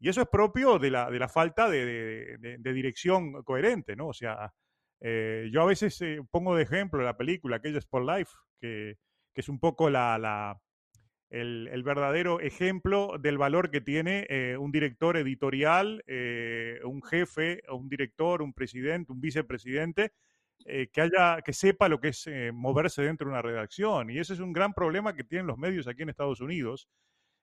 Y 0.00 0.08
eso 0.08 0.22
es 0.22 0.28
propio 0.28 0.78
de 0.78 0.90
la, 0.90 1.28
falta 1.28 1.68
de, 1.68 2.58
dirección 2.62 3.42
coherente, 3.42 3.96
¿no? 3.96 4.08
O 4.08 4.12
sea, 4.12 4.52
eh, 5.00 5.48
yo 5.52 5.62
a 5.62 5.66
veces 5.66 6.00
eh, 6.02 6.20
pongo 6.30 6.56
de 6.56 6.62
ejemplo 6.62 7.02
la 7.02 7.16
película, 7.16 7.56
aquella 7.56 7.78
Sport 7.78 8.06
Life, 8.06 8.32
que, 8.60 8.96
es 9.34 9.48
un 9.48 9.60
poco 9.60 9.88
el, 9.88 9.94
verdadero 11.84 12.40
ejemplo 12.40 13.18
del 13.20 13.38
valor 13.38 13.70
que 13.70 13.80
tiene 13.80 14.26
eh, 14.28 14.56
un 14.56 14.72
director 14.72 15.16
editorial, 15.16 16.02
un 16.84 17.02
jefe, 17.02 17.62
un 17.70 17.88
director, 17.88 18.42
un 18.42 18.52
presidente, 18.52 19.12
un 19.12 19.20
vicepresidente, 19.20 20.12
que, 20.64 21.00
haya, 21.00 21.40
que 21.42 21.52
sepa 21.52 21.88
lo 21.88 22.00
que 22.00 22.08
es 22.08 22.28
moverse 22.52 23.02
dentro 23.02 23.28
de 23.28 23.32
una 23.32 23.42
redacción. 23.42 24.10
Y 24.10 24.18
ese 24.18 24.34
es 24.34 24.40
un 24.40 24.52
gran 24.52 24.74
problema 24.74 25.14
que 25.14 25.24
tienen 25.24 25.46
los 25.46 25.56
medios 25.56 25.86
aquí 25.86 26.02
en 26.02 26.08
Estados 26.08 26.40
Unidos, 26.40 26.88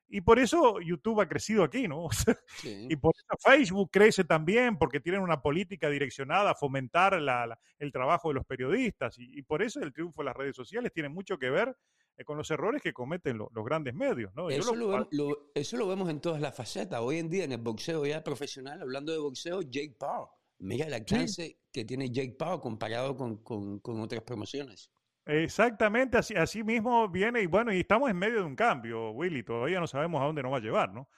y 0.07 0.21
por 0.21 0.39
eso 0.39 0.79
YouTube 0.81 1.21
ha 1.21 1.27
crecido 1.27 1.63
aquí, 1.63 1.87
¿no? 1.87 2.07
Y 2.93 2.95
por 2.95 3.13
eso 3.15 3.35
Facebook 3.39 3.89
crece 3.91 4.23
también, 4.23 4.77
porque 4.77 4.99
tienen 4.99 5.21
una 5.21 5.41
política 5.41 5.89
direccionada 5.89 6.51
a 6.51 6.55
fomentar 6.55 7.19
la, 7.21 7.59
el 7.79 7.91
trabajo 7.91 8.29
de 8.29 8.35
los 8.35 8.45
periodistas. 8.45 9.15
Y, 9.17 9.41
por 9.43 9.61
eso 9.61 9.79
el 9.81 9.93
triunfo 9.93 10.21
de 10.21 10.25
las 10.25 10.35
redes 10.35 10.55
sociales 10.55 10.91
tiene 10.93 11.09
mucho 11.09 11.37
que 11.37 11.49
ver 11.49 11.75
eh, 12.17 12.23
con 12.23 12.37
los 12.37 12.49
errores 12.51 12.81
que 12.81 12.93
cometen 12.93 13.37
los 13.37 13.65
grandes 13.65 13.93
medios, 13.93 14.33
¿no? 14.35 14.49
Eso 14.49 14.75
lo, 14.75 15.07
eso 15.53 15.77
lo, 15.77 15.87
vemos 15.87 16.09
en 16.09 16.21
todas 16.21 16.41
las 16.41 16.55
facetas. 16.55 16.99
Hoy 17.01 17.17
en 17.17 17.29
día 17.29 17.43
en 17.43 17.51
el 17.51 17.61
boxeo 17.61 18.05
ya 18.05 18.23
profesional, 18.23 18.81
hablando 18.81 19.11
de 19.11 19.19
boxeo, 19.19 19.61
Jake 19.61 19.95
Paul. 19.97 20.27
Mira 20.59 20.87
el 20.87 20.93
alcance 20.93 21.59
que 21.71 21.83
tiene 21.83 22.09
Jake 22.09 22.35
Paul 22.39 22.61
comparado 22.61 23.17
con, 23.17 23.43
con, 23.43 23.79
con 23.79 23.99
otras 23.99 24.23
promociones. 24.23 24.89
Exactamente, 25.25 26.17
así, 26.17 26.35
así 26.35 26.63
mismo 26.63 27.09
viene 27.09 27.41
y 27.41 27.47
bueno, 27.47 27.73
y 27.73 27.79
estamos 27.79 28.11
en 28.11 28.17
medio 28.17 28.35
de 28.35 28.43
un 28.43 28.55
cambio, 28.55 29.09
Willy, 29.11 29.41
todavía 29.43 29.79
no 29.79 29.87
sabemos 29.87 30.21
a 30.21 30.25
dónde 30.25 30.43
nos 30.43 30.53
va 30.53 30.57
a 30.57 30.61
llevar, 30.61 30.93
¿no? 30.93 31.09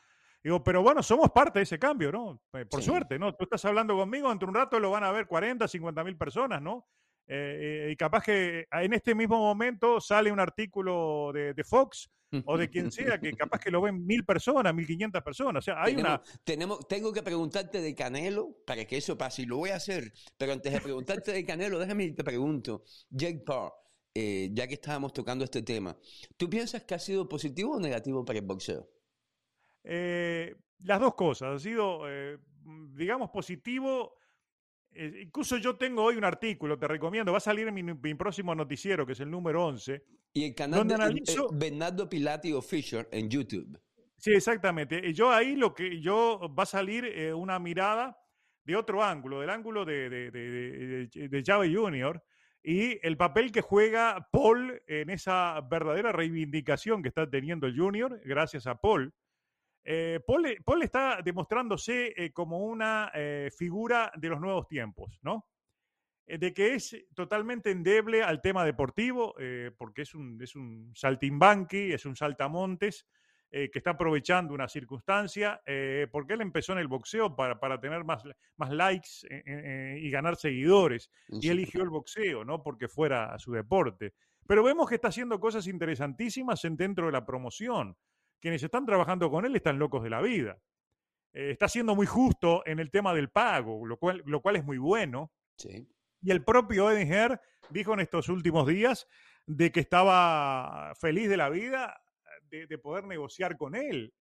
Digo, 0.41 0.63
pero 0.63 0.81
bueno, 0.81 1.03
somos 1.03 1.29
parte 1.31 1.59
de 1.59 1.63
ese 1.63 1.77
cambio, 1.77 2.09
¿no? 2.09 2.41
Eh, 2.53 2.65
por 2.65 2.81
suerte, 2.81 3.19
¿no? 3.19 3.35
Tú 3.35 3.43
estás 3.43 3.65
hablando 3.65 3.97
conmigo, 3.97 4.31
entre 4.31 4.47
un 4.47 4.55
rato 4.55 4.79
lo 4.79 4.91
van 4.91 5.03
a 5.03 5.11
ver 5.11 5.27
40, 5.27 5.67
50 5.67 6.03
mil 6.05 6.15
personas, 6.15 6.61
¿no? 6.61 6.87
Eh, 7.27 7.89
y 7.91 7.95
capaz 7.97 8.23
que 8.23 8.65
en 8.71 8.93
este 8.93 9.13
mismo 9.13 9.37
momento 9.39 9.99
sale 9.99 10.31
un 10.31 10.39
artículo 10.39 11.33
de, 11.33 11.63
Fox 11.65 12.09
o 12.45 12.57
de 12.57 12.69
quien 12.69 12.89
sea, 12.93 13.19
que 13.19 13.33
capaz 13.33 13.59
que 13.59 13.71
lo 13.71 13.81
ven 13.81 14.05
mil 14.05 14.23
personas, 14.23 14.73
mil 14.73 14.87
quinientas 14.87 15.21
personas. 15.21 15.61
O 15.61 15.65
sea, 15.65 15.83
hay 15.83 15.97
una. 15.97 16.21
Tenemos, 16.45 16.87
tengo 16.87 17.11
que 17.11 17.23
preguntarte 17.23 17.81
de 17.81 17.93
Canelo 17.93 18.55
para 18.65 18.85
que 18.85 18.95
eso 18.95 19.17
pase, 19.17 19.41
y 19.41 19.45
lo 19.45 19.57
voy 19.57 19.71
a 19.71 19.75
hacer. 19.75 20.13
Pero 20.37 20.53
antes 20.53 20.71
de 20.71 20.79
preguntarte 20.79 21.33
de 21.33 21.43
Canelo, 21.43 21.79
déjame 21.79 22.11
te 22.11 22.23
pregunto. 22.23 22.85
Jake 23.09 23.43
Paul 23.45 23.71
eh, 24.19 24.49
ya 24.51 24.67
que 24.67 24.73
estábamos 24.73 25.13
tocando 25.13 25.45
este 25.45 25.61
tema, 25.61 25.95
¿tú 26.37 26.49
piensas 26.49 26.83
que 26.85 26.95
ha 26.95 26.99
sido 26.99 27.29
positivo 27.29 27.75
o 27.75 27.79
negativo 27.79 28.25
para 28.25 28.39
el 28.39 28.45
boxeo? 28.45 28.89
Eh, 29.83 30.55
las 30.79 30.99
dos 30.99 31.13
cosas. 31.13 31.55
Ha 31.55 31.59
sido, 31.59 32.09
eh, 32.09 32.39
digamos, 32.95 33.29
positivo. 33.29 34.15
incluso 34.95 35.57
yo 35.57 35.75
tengo 35.75 36.03
hoy 36.03 36.15
un 36.15 36.23
artículo, 36.23 36.79
te 36.79 36.87
recomiendo, 36.87 37.31
va 37.31 37.37
a 37.37 37.41
salir 37.41 37.67
en 37.67 37.75
mi, 38.01 38.15
próximo 38.15 38.55
noticiero, 38.55 39.05
que 39.05 39.11
es 39.11 39.19
el 39.19 39.29
número 39.29 39.67
11. 39.67 40.03
Y 40.33 40.45
el 40.45 40.55
canal 40.55 40.87
de 40.87 40.97
Bernardo 41.53 42.09
Pilati 42.09 42.53
o 42.53 42.61
Fisher 42.63 43.07
en 43.11 43.29
YouTube. 43.29 43.79
Sí, 44.17 44.31
exactamente. 44.31 45.13
Yo 45.13 45.31
ahí 45.31 45.55
lo 45.55 45.75
que 45.75 46.01
yo 46.01 46.39
va 46.57 46.63
a 46.63 46.65
salir 46.65 47.05
una 47.35 47.59
mirada 47.59 48.17
de 48.63 48.75
otro 48.75 49.03
ángulo, 49.03 49.41
del 49.41 49.51
ángulo 49.51 49.85
de, 49.85 50.09
de, 50.09 50.31
de, 50.31 51.27
de 51.29 51.43
Java 51.45 51.65
Junior, 51.71 52.23
y 52.63 52.99
el 53.05 53.17
papel 53.17 53.51
que 53.51 53.61
juega 53.61 54.27
Paul 54.31 54.81
en 54.87 55.09
esa 55.09 55.61
verdadera 55.61 56.11
reivindicación 56.11 57.01
que 57.01 57.09
está 57.09 57.29
teniendo 57.29 57.67
el 57.67 57.77
Junior, 57.77 58.19
gracias 58.25 58.67
a 58.67 58.75
Paul. 58.75 59.13
Eh, 59.89 60.19
Paul, 60.27 60.83
está 60.83 61.21
demostrándose 61.23 62.13
eh, 62.17 62.33
como 62.33 62.59
una 62.59 63.09
eh, 63.13 63.49
figura 63.57 64.11
de 64.17 64.27
los 64.27 64.41
nuevos 64.41 64.67
tiempos, 64.67 65.17
¿no? 65.21 65.45
de 66.25 66.53
que 66.53 66.73
es 66.73 66.93
totalmente 67.15 67.71
endeble 67.71 68.21
al 68.21 68.41
tema 68.41 68.65
deportivo, 68.65 69.33
porque 69.77 70.01
es 70.01 70.13
un, 70.13 70.37
es 70.43 70.57
un 70.57 70.91
saltimbanqui, 70.93 71.93
es 71.93 72.05
un 72.05 72.17
saltamontes, 72.17 73.07
eh, 73.49 73.69
que 73.71 73.79
está 73.79 73.91
aprovechando 73.91 74.53
una 74.53 74.67
circunstancia, 74.67 75.61
eh, 75.65 76.07
porque 76.11 76.33
él 76.33 76.41
empezó 76.41 76.73
en 76.73 76.79
el 76.79 76.89
boxeo 76.89 77.33
para, 77.33 77.57
para 77.57 77.79
tener 77.79 78.03
más, 78.03 78.21
más 78.57 78.71
likes 78.71 79.09
eh, 79.29 79.99
y 80.01 80.09
ganar 80.09 80.35
seguidores, 80.35 81.09
y 81.29 81.47
eligió 81.47 81.81
el 81.81 81.89
boxeo, 81.89 82.43
no 82.43 82.61
porque 82.61 82.89
fuera 82.89 83.39
su 83.39 83.53
deporte. 83.53 84.13
Pero 84.45 84.63
vemos 84.63 84.89
que 84.89 84.95
está 84.95 85.07
haciendo 85.07 85.39
cosas 85.39 85.65
interesantísimas 85.67 86.65
en, 86.65 86.75
dentro 86.75 87.05
de 87.05 87.13
la 87.13 87.25
promoción. 87.25 87.95
Quienes 88.41 88.61
están 88.63 88.85
trabajando 88.85 89.31
con 89.31 89.45
él 89.45 89.55
están 89.55 89.79
locos 89.79 90.03
de 90.03 90.09
la 90.09 90.21
vida. 90.21 90.57
está 91.31 91.69
siendo 91.69 91.95
muy 91.95 92.05
justo 92.05 92.63
en 92.65 92.79
el 92.79 92.91
tema 92.91 93.13
del 93.13 93.29
pago, 93.29 93.85
lo 93.85 93.95
cual, 93.95 94.23
lo 94.25 94.41
cual 94.41 94.57
es 94.57 94.65
muy 94.65 94.77
bueno. 94.77 95.31
Y 96.21 96.31
el 96.31 96.43
propio 96.43 96.91
Eden 96.91 97.39
dijo 97.69 97.93
en 97.93 98.01
estos 98.01 98.27
últimos 98.27 98.67
días 98.67 99.07
de 99.45 99.71
que 99.71 99.79
estaba 99.79 100.93
feliz 100.95 101.29
de 101.29 101.37
la 101.37 101.49
vida 101.49 102.01
de, 102.49 102.77
poder 102.77 103.05
negociar 103.05 103.57
con 103.57 103.75
él, 103.75 104.13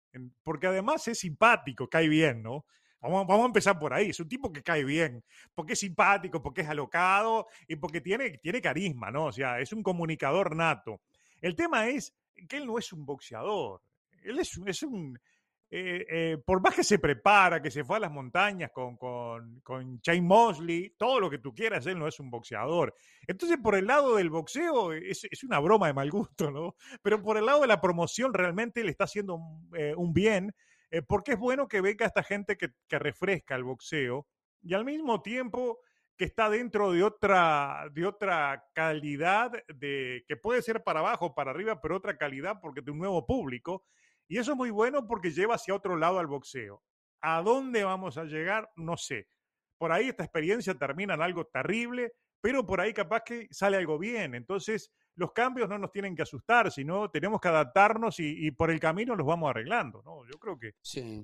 porque 0.43 0.67
además 0.67 1.07
es 1.09 1.19
simpático, 1.19 1.89
cae 1.89 2.09
bien, 2.09 2.43
¿no? 2.43 2.65
Vamos, 3.01 3.27
vamos, 3.27 3.45
a 3.45 3.47
empezar 3.47 3.79
por 3.79 3.93
ahí. 3.93 4.11
Es 4.11 4.21
un 4.21 4.29
tipo 4.29 4.53
que 4.53 4.63
cae 4.63 4.83
bien, 4.83 5.23
porque 5.55 5.75
es 5.75 5.79
simpático, 5.81 6.43
porque 6.43 6.63
es 6.63 6.69
alocado 6.69 7.47
y 7.69 7.77
porque 7.77 8.01
tiene, 8.01 8.39
tiene 8.39 8.61
carisma, 8.61 9.11
¿no? 9.11 9.27
O 9.27 9.33
sea, 9.33 9.61
es 9.61 9.73
un 9.73 9.83
comunicador 9.83 10.57
nato. 10.57 11.01
El 11.41 11.55
tema 11.55 11.89
es 11.89 12.15
que 12.49 12.57
él 12.57 12.67
no 12.67 12.79
es 12.79 12.93
un 12.93 13.05
boxeador. 13.05 13.83
Él 14.23 14.39
es, 14.39 14.59
es 14.67 14.83
un, 14.83 15.19
eh, 15.69 16.07
eh, 16.09 16.39
por 16.45 16.61
más 16.61 16.75
que 16.75 16.85
se 16.85 16.99
prepara, 16.99 17.61
que 17.61 17.73
se 17.73 17.85
fue 17.85 17.97
a 17.97 18.01
las 18.01 18.13
montañas 18.13 18.71
con, 18.71 18.97
con, 18.97 19.61
con 19.61 20.01
Mosley, 20.23 20.95
todo 20.97 21.19
lo 21.19 21.29
que 21.29 21.39
tú 21.39 21.53
quieras, 21.53 21.87
él 21.87 21.99
no 21.99 22.07
es 22.07 22.21
un 22.21 22.31
boxeador. 22.31 22.95
Entonces, 23.27 23.59
por 23.61 23.75
el 23.75 23.87
lado 23.87 24.17
del 24.17 24.31
boxeo, 24.31 24.93
es, 24.93 25.27
una 25.43 25.59
broma 25.59 25.89
de 25.89 25.95
mal 25.95 26.11
gusto, 26.11 26.51
¿no? 26.51 26.77
Pero 27.03 27.21
por 27.21 27.37
el 27.37 27.47
lado 27.47 27.63
de 27.63 27.67
la 27.67 27.81
promoción, 27.81 28.33
realmente 28.33 28.85
le 28.85 28.91
está 28.91 29.05
haciendo 29.05 29.35
un, 29.35 29.71
eh, 29.77 29.95
bien, 30.13 30.55
porque 31.09 31.33
es 31.33 31.39
bueno 31.39 31.67
que 31.67 31.81
venga 31.81 32.07
esta 32.07 32.23
gente 32.23 32.57
que, 32.57 32.71
que 32.89 32.99
refresca 32.99 33.57
el 33.57 33.65
boxeo 33.65 34.27
y 34.63 34.73
al 34.73 34.85
mismo 34.85 35.21
tiempo 35.21 35.81
que 36.17 36.25
está 36.25 36.49
dentro 36.49 36.93
de 36.93 37.03
otra, 37.03 37.89
de 37.93 38.07
otra 38.07 38.65
calidad, 38.73 39.53
de, 39.69 40.25
que 40.27 40.37
puede 40.37 40.63
ser 40.63 40.83
para 40.83 41.01
abajo, 41.01 41.35
para 41.35 41.51
arriba, 41.51 41.81
pero 41.81 41.97
otra 41.97 42.17
calidad 42.17 42.59
porque 42.61 42.81
de 42.81 42.91
un 42.91 42.99
nuevo 42.99 43.27
público 43.27 43.85
y 44.29 44.39
eso 44.39 44.53
es 44.53 44.57
muy 44.57 44.71
bueno 44.71 45.07
porque 45.07 45.31
lleva 45.31 45.55
hacia 45.55 45.75
otro 45.75 45.97
lado 45.97 46.19
al 46.19 46.27
boxeo. 46.27 46.83
¿A 47.23 47.43
dónde 47.43 47.85
vamos 47.85 48.19
a 48.19 48.25
llegar? 48.25 48.71
No 48.77 48.97
sé. 48.97 49.29
Por 49.79 49.93
ahí 49.93 50.09
esta 50.09 50.25
experiencia 50.25 50.75
termina 50.75 51.15
en 51.15 51.23
algo 51.23 51.45
terrible, 51.47 52.13
pero 52.41 52.65
por 52.65 52.81
ahí 52.81 52.93
capaz 52.93 53.23
que 53.25 53.47
sale 53.51 53.77
algo 53.77 53.99
bien. 53.99 54.35
Entonces, 54.35 54.93
los 55.17 55.33
cambios 55.33 55.69
no 55.69 55.79
nos 55.79 55.91
tienen 55.91 56.15
que 56.15 56.23
asustar, 56.23 56.71
sino 56.71 57.11
tenemos 57.11 57.41
que 57.41 57.49
adaptarnos 57.49 58.21
y, 58.21 58.51
por 58.51 58.71
el 58.71 58.79
camino 58.79 59.17
los 59.17 59.27
vamos 59.27 59.51
arreglando. 59.51 60.03
¿no? 60.05 60.25
Yo 60.31 60.39
creo 60.39 60.59
que 60.59 60.75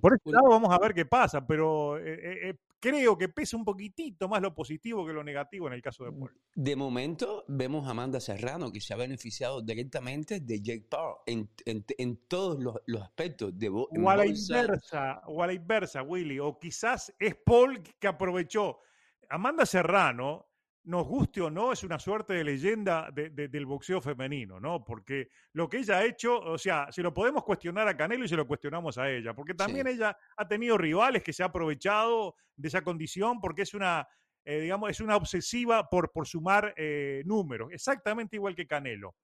por 0.01 0.15
este 0.15 0.31
lado 0.31 0.49
vamos 0.49 0.73
a 0.73 0.79
ver 0.79 0.95
qué 0.95 1.05
pasa, 1.05 1.47
pero 1.47 1.99
eh, 1.99 2.03
eh, 2.15 2.49
eh, 2.49 2.55
creo 2.81 3.17
que 3.17 3.29
pesa 3.29 3.57
un 3.57 3.65
poquitito 3.65 4.29
más 4.29 4.41
lo 4.41 4.55
positivo 4.55 5.07
que 5.07 5.13
lo 5.13 5.23
negativo 5.23 5.67
en 5.67 5.75
el 5.75 5.83
caso 5.83 6.05
de 6.05 6.13
Paul. 6.13 6.33
De 6.55 6.75
momento 6.75 7.45
vemos 7.49 7.87
a 7.87 7.91
Amanda 7.91 8.19
Serrano 8.19 8.73
que 8.73 8.81
se 8.81 8.95
ha 8.95 8.97
beneficiado 8.97 9.61
directamente 9.61 10.41
de 10.41 10.61
Jake 10.61 10.87
Paul 10.89 11.17
en, 11.27 11.51
en, 11.67 12.17
todos 12.29 12.63
los, 12.63 12.77
los, 12.87 13.03
aspectos. 13.03 13.59
De 13.59 13.69
o 13.69 13.89
a 14.09 14.17
la 14.17 14.27
inversa, 14.27 15.23
o 15.27 15.43
a 15.43 15.47
la 15.47 15.53
inversa, 15.53 16.03
Willy, 16.03 16.39
o 16.39 16.59
quizás 16.59 17.15
es 17.19 17.35
Paul 17.35 17.83
que 17.83 18.09
aprovechó. 18.09 18.81
Amanda 19.29 19.65
Serrano 19.65 20.52
nos 20.85 21.07
guste 21.07 21.41
o 21.41 21.51
no, 21.51 21.73
es 21.73 21.85
una 21.85 21.99
suerte 21.99 22.35
de 22.35 22.45
leyenda 22.45 23.09
del 23.13 23.67
boxeo 23.67 24.01
femenino, 24.01 24.59
¿no? 24.59 24.85
Porque 24.85 25.29
lo 25.53 25.69
que 25.69 25.79
ella 25.79 25.99
ha 25.99 26.05
hecho, 26.05 26.41
o 26.41 26.59
sea, 26.59 26.91
se 26.91 27.03
lo 27.03 27.15
podemos 27.15 27.45
cuestionar 27.45 27.87
a 27.87 27.97
Canelo 27.97 28.25
y 28.25 28.29
se 28.29 28.37
lo 28.37 28.47
cuestionamos 28.47 28.99
a 28.99 29.11
ella, 29.11 29.35
porque 29.35 29.55
también 29.55 29.87
ella 29.87 30.17
ha 30.37 30.49
tenido 30.49 30.77
rivales 30.77 31.23
que 31.23 31.33
se 31.33 31.43
ha 31.43 31.47
aprovechado 31.47 32.35
de 32.57 32.69
esa 32.69 32.83
condición 32.83 33.41
porque 33.41 33.63
es 33.63 33.75
una, 33.75 34.09
eh, 34.45 34.61
digamos, 34.61 34.91
es 34.91 35.01
una 35.01 35.17
obsesiva 35.17 35.89
por, 35.89 36.11
por 36.11 36.27
sumar 36.27 36.75
eh, 36.77 37.23
números, 37.27 37.71
exactamente 37.73 38.37
igual 38.37 38.57
que 38.57 38.67
Canelo. 38.67 39.15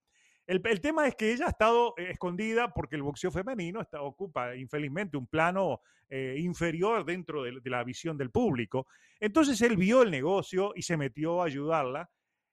El, 0.48 0.80
tema 0.80 1.06
es 1.06 1.14
que 1.14 1.30
ella 1.30 1.44
ha 1.44 1.50
estado 1.50 1.92
eh, 1.98 2.08
escondida 2.10 2.72
porque 2.72 2.96
el 2.96 3.02
boxeo 3.02 3.30
femenino 3.30 3.82
está, 3.82 4.00
ocupa 4.00 4.56
infelizmente 4.56 5.18
un 5.18 5.26
plano 5.26 5.82
eh, 6.08 6.36
inferior 6.38 7.04
dentro 7.04 7.42
de, 7.42 7.60
la 7.64 7.84
visión 7.84 8.16
del 8.16 8.30
público. 8.30 8.86
Entonces 9.20 9.60
él 9.60 9.76
vio 9.76 10.00
el 10.00 10.10
negocio 10.10 10.72
y 10.74 10.80
se 10.80 10.96
metió 10.96 11.42
a 11.42 11.46
ayudarla. 11.46 12.08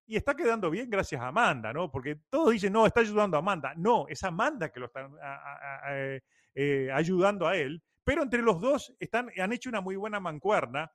Y 0.05 0.17
está 0.17 0.35
quedando 0.35 0.69
bien 0.69 0.89
gracias 0.89 1.21
a 1.21 1.27
Amanda, 1.27 1.71
¿no? 1.71 1.89
Porque 1.89 2.19
todos 2.29 2.51
dicen, 2.51 2.73
no, 2.73 2.85
está 2.85 2.99
ayudando 2.99 3.37
a 3.37 3.39
Amanda. 3.39 3.73
No, 3.77 4.09
es 4.09 4.21
Amanda 4.23 4.69
que 4.73 4.81
lo 4.81 4.87
está 4.87 5.09
eh, 6.53 6.89
ayudando 6.93 7.47
a 7.47 7.55
él. 7.55 7.81
Pero 8.03 8.23
entre 8.23 8.41
los 8.41 8.59
dos 8.59 8.93
están, 8.99 9.31
han 9.39 9.53
hecho 9.53 9.69
una 9.69 9.79
muy 9.79 9.95
buena 9.95 10.19
mancuerna 10.19 10.91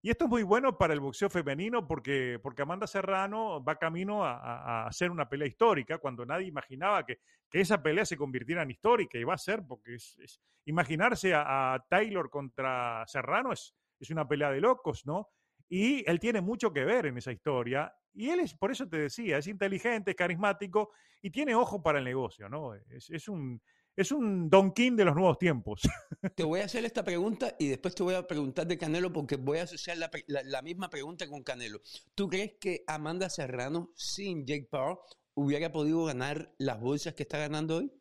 Y 0.00 0.10
esto 0.10 0.24
es 0.24 0.30
muy 0.30 0.44
bueno 0.44 0.78
para 0.78 0.94
el 0.94 1.00
boxeo 1.00 1.28
femenino 1.28 1.86
porque, 1.86 2.38
porque 2.40 2.62
Amanda 2.62 2.86
Serrano 2.86 3.62
va 3.62 3.78
camino 3.78 4.24
a, 4.24 4.86
hacer 4.86 5.10
una 5.10 5.28
pelea 5.28 5.48
histórica 5.48 5.98
cuando 5.98 6.24
nadie 6.24 6.46
imaginaba 6.46 7.04
que, 7.04 7.20
esa 7.50 7.82
pelea 7.82 8.04
se 8.04 8.16
convirtiera 8.16 8.62
en 8.62 8.70
histórica 8.70 9.18
y 9.18 9.24
va 9.24 9.34
a 9.34 9.38
ser 9.38 9.62
porque 9.66 9.94
es, 9.94 10.40
imaginarse 10.66 11.32
a, 11.34 11.82
Taylor 11.88 12.30
contra 12.30 13.04
Serrano 13.06 13.52
es, 13.52 13.74
es 13.98 14.10
una 14.10 14.28
pelea 14.28 14.50
de 14.50 14.60
locos, 14.60 15.04
¿no? 15.06 15.30
Y 15.68 16.08
él 16.08 16.20
tiene 16.20 16.40
mucho 16.40 16.72
que 16.72 16.84
ver 16.84 17.06
en 17.06 17.18
esa 17.18 17.32
historia. 17.32 17.92
Y 18.12 18.30
él 18.30 18.40
es, 18.40 18.54
por 18.54 18.70
eso 18.70 18.88
te 18.88 18.98
decía, 18.98 19.38
es 19.38 19.46
inteligente, 19.48 20.14
carismático 20.14 20.92
y 21.20 21.30
tiene 21.30 21.54
ojo 21.54 21.82
para 21.82 21.98
el 21.98 22.04
negocio, 22.04 22.48
¿no? 22.48 22.74
es 22.74 23.28
un, 23.28 23.60
es 23.98 24.12
un 24.12 24.48
Don 24.48 24.70
King 24.70 24.92
de 24.92 25.04
los 25.04 25.16
nuevos 25.16 25.38
tiempos. 25.38 25.82
Te 26.36 26.44
voy 26.44 26.60
a 26.60 26.66
hacer 26.66 26.84
esta 26.84 27.02
pregunta 27.02 27.56
y 27.58 27.66
después 27.66 27.96
te 27.96 28.04
voy 28.04 28.14
a 28.14 28.26
preguntar 28.26 28.64
de 28.66 28.78
Canelo 28.78 29.12
porque 29.12 29.36
voy 29.36 29.58
a 29.58 29.64
asociar 29.64 29.98
la, 29.98 30.62
misma 30.62 30.88
pregunta 30.88 31.28
con 31.28 31.42
Canelo. 31.42 31.80
¿Tú 32.14 32.28
crees 32.28 32.52
que 32.60 32.84
Amanda 32.86 33.28
Serrano 33.28 33.90
sin 33.96 34.46
Jake 34.46 34.68
Paul 34.70 34.98
hubiera 35.34 35.72
podido 35.72 36.04
ganar 36.04 36.54
las 36.58 36.80
bolsas 36.80 37.14
que 37.14 37.24
está 37.24 37.38
ganando 37.38 37.78
hoy? 37.78 37.92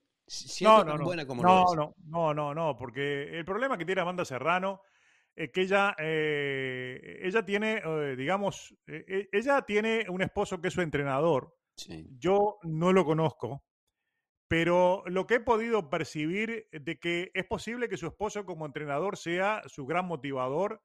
No, 0.62 0.84
no, 0.84 0.98
no. 0.98 1.04
Buena 1.04 1.25
como 1.25 1.42
no, 1.42 1.66
no, 1.74 1.96
no, 2.06 2.34
no, 2.34 2.54
no, 2.54 2.77
porque 2.77 3.36
el 3.36 3.46
problema 3.46 3.75
que 3.75 3.86
tiene 3.86 4.01
Amanda 4.01 4.24
Serrano 4.24 4.82
es 5.36 5.51
que 5.51 5.62
ella, 5.62 5.96
eh, 5.98 7.22
ella 7.24 7.44
tiene, 7.44 7.82
eh, 7.84 8.16
digamos, 8.16 8.75
eh, 8.86 9.30
ella 9.32 9.63
tiene 9.63 10.06
un 10.10 10.22
esposo 10.22 10.62
que 10.62 10.68
es 10.68 10.74
su 10.75 10.82
entrenador. 10.82 11.56
Yo 12.20 12.58
no 12.63 12.92
lo 12.92 13.06
conozco, 13.06 13.63
pero 14.48 15.04
lo 15.08 15.27
que 15.27 15.36
he 15.36 15.39
podido 15.39 15.89
percibir 15.89 16.68
de 16.72 17.00
que 17.00 17.32
es 17.34 17.46
posible 17.46 17.89
que 17.89 17.98
su 17.98 18.08
esposo 18.08 18.46
como 18.46 18.66
entrenador 18.66 19.18
sea 19.18 19.62
su 19.66 19.86
gran 19.86 20.06
motivador, 20.06 20.82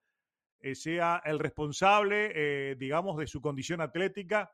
eh, 0.60 0.74
sea 0.74 1.22
el 1.24 1.38
responsable, 1.38 2.32
eh, 2.34 2.76
digamos, 2.76 3.16
de 3.18 3.26
su 3.26 3.40
condición 3.40 3.80
atlética, 3.80 4.50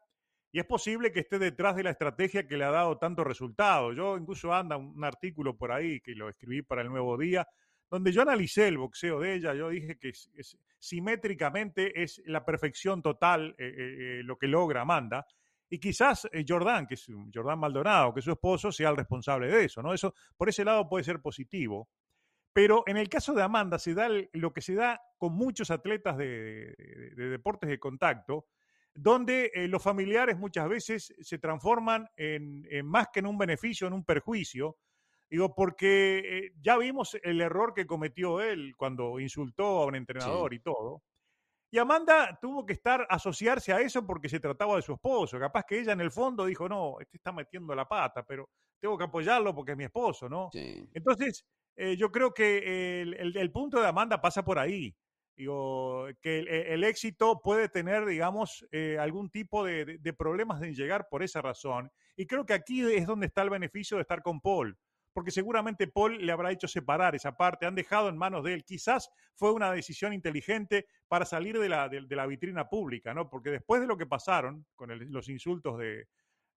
y 0.53 0.61
es 0.61 0.67
posible 0.67 1.13
que 1.13 1.21
esté 1.21 1.39
detrás 1.39 1.77
de 1.77 1.83
la 1.83 1.91
estrategia 1.91 2.47
que 2.47 2.57
le 2.57 2.65
ha 2.65 2.71
dado 2.71 2.99
tanto 2.99 3.25
resultado. 3.25 3.93
Yo 3.93 4.17
incluso 4.17 4.53
anda 4.53 4.77
un, 4.77 5.05
artículo 5.05 5.57
por 5.57 5.73
ahí 5.73 6.01
que 6.01 6.15
lo 6.15 6.29
escribí 6.29 6.63
para 6.63 6.83
el 6.83 6.89
Nuevo 6.89 7.17
Día, 7.19 7.47
donde 7.91 8.13
yo 8.13 8.23
analicé 8.23 8.69
el 8.69 8.79
boxeo 8.79 9.21
de 9.21 9.35
ella, 9.35 9.55
yo 9.55 9.71
dije 9.71 9.99
que 9.99 10.13
simétricamente 10.79 12.03
es 12.03 12.23
la 12.27 12.45
perfección 12.45 13.03
total 13.03 13.55
eh, 13.59 14.21
lo 14.25 14.39
que 14.39 14.47
logra 14.47 14.83
Amanda, 14.83 15.27
y 15.71 15.79
quizás 15.79 16.29
eh, 16.33 16.45
Jordan, 16.47 16.87
que 16.87 16.95
es 16.95 17.07
Jordan 17.33 17.59
Maldonado, 17.59 18.13
que 18.15 18.21
es 18.21 18.25
su 18.25 18.33
esposo, 18.33 18.73
sea 18.73 18.91
el 18.91 18.97
responsable 18.97 19.49
de 19.49 19.65
eso, 19.65 19.83
¿no? 19.83 19.93
Eso 19.93 20.15
por 20.37 20.49
ese 20.49 20.65
lado 20.65 20.89
puede 20.89 21.05
ser 21.05 21.21
positivo. 21.21 21.89
Pero 22.53 22.83
en 22.87 22.97
el 22.97 23.09
caso 23.09 23.35
de 23.35 23.43
Amanda 23.43 23.79
se 23.79 23.95
da 23.95 24.09
lo 24.33 24.53
que 24.53 24.63
se 24.63 24.75
da 24.75 25.01
con 25.17 25.35
muchos 25.35 25.71
atletas 25.71 26.17
de, 26.17 26.75
deportes 27.17 27.69
de 27.69 27.79
contacto, 27.79 28.47
donde 28.95 29.53
eh, 29.55 29.69
los 29.69 29.83
familiares 29.83 30.37
muchas 30.39 30.69
veces 30.69 31.15
se 31.21 31.39
transforman 31.39 32.09
en, 32.17 32.65
más 32.85 33.09
que 33.13 33.21
en 33.21 33.27
un 33.27 33.39
beneficio, 33.39 33.87
en 33.87 33.93
un 33.93 34.05
perjuicio. 34.05 34.79
Digo, 35.31 35.55
porque 35.55 36.19
eh, 36.25 36.53
ya 36.61 36.79
vimos 36.79 37.17
el 37.23 37.43
error 37.43 37.75
que 37.75 37.87
cometió 37.87 38.41
él 38.41 38.73
cuando 38.77 39.21
insultó 39.21 39.83
a 39.83 39.87
un 39.87 39.95
entrenador 39.95 40.55
y 40.55 40.61
todo. 40.61 41.03
Y 41.71 41.79
Amanda 41.79 42.39
tuvo 42.41 42.65
que 42.65 42.73
estar, 42.73 43.07
asociarse 43.11 43.73
a 43.73 43.81
eso 43.81 44.07
porque 44.07 44.29
se 44.29 44.41
trataba 44.41 44.77
de 44.77 44.83
su 44.83 44.95
esposo. 44.95 45.39
Capaz 45.39 45.65
que 45.65 45.79
ella 45.79 45.93
en 45.93 46.01
el 46.01 46.11
fondo 46.11 46.47
dijo, 46.47 46.69
no, 46.69 46.99
este 47.01 47.19
está 47.19 47.31
metiendo 47.31 47.75
la 47.75 47.87
pata, 47.87 48.25
pero 48.25 48.49
tengo 48.81 48.97
que 48.97 49.05
apoyarlo 49.05 49.55
porque 49.55 49.73
es 49.73 49.79
mi 49.79 49.85
esposo, 49.85 50.29
¿no? 50.29 50.51
Entonces, 50.55 51.45
eh, 51.77 51.97
yo 51.97 52.11
creo 52.11 52.33
que 52.33 53.03
el, 53.03 53.53
punto 53.53 53.81
de 53.81 53.87
Amanda 53.87 54.21
pasa 54.21 54.45
por 54.45 54.59
ahí. 54.59 54.97
Digo, 55.37 56.09
que 56.21 56.41
el, 56.41 56.83
éxito 56.83 57.41
puede 57.41 57.69
tener, 57.69 58.07
digamos, 58.07 58.67
eh, 58.73 58.97
algún 58.99 59.31
tipo 59.31 59.63
de, 59.63 59.99
de 60.01 60.13
problemas 60.13 60.61
en 60.63 60.75
llegar 60.75 61.07
por 61.09 61.23
esa 61.23 61.43
razón. 61.43 61.93
Y 62.17 62.27
creo 62.27 62.45
que 62.45 62.55
aquí 62.55 62.81
es 62.81 63.07
donde 63.07 63.27
está 63.27 63.43
el 63.43 63.51
beneficio 63.51 63.99
de 63.99 64.01
estar 64.03 64.23
con 64.23 64.41
Paul 64.41 64.77
porque 65.13 65.31
seguramente 65.31 65.89
Paul 65.89 66.25
le 66.25 66.33
habrá 66.33 66.53
hecho 66.53 66.69
separar 66.69 67.15
esa 67.15 67.37
parte, 67.37 67.67
han 67.67 67.75
dejado 67.75 68.09
en 68.09 68.17
manos 68.17 68.45
de 68.45 68.55
él. 68.55 68.65
Quizás 68.65 69.11
fue 69.35 69.53
una 69.53 69.73
decisión 69.73 70.13
inteligente 70.13 70.87
para 71.09 71.25
salir 71.25 71.59
de 71.59 71.69
la, 71.69 71.89
de, 71.89 72.07
la 72.15 72.27
vitrina 72.27 72.69
pública, 72.69 73.15
¿no? 73.15 73.29
Porque 73.29 73.51
después 73.51 73.81
de 73.81 73.87
lo 73.87 73.97
que 73.97 74.07
pasaron 74.07 74.67
con 74.75 74.91
los 75.11 75.29
insultos 75.29 75.79
de, 75.79 76.07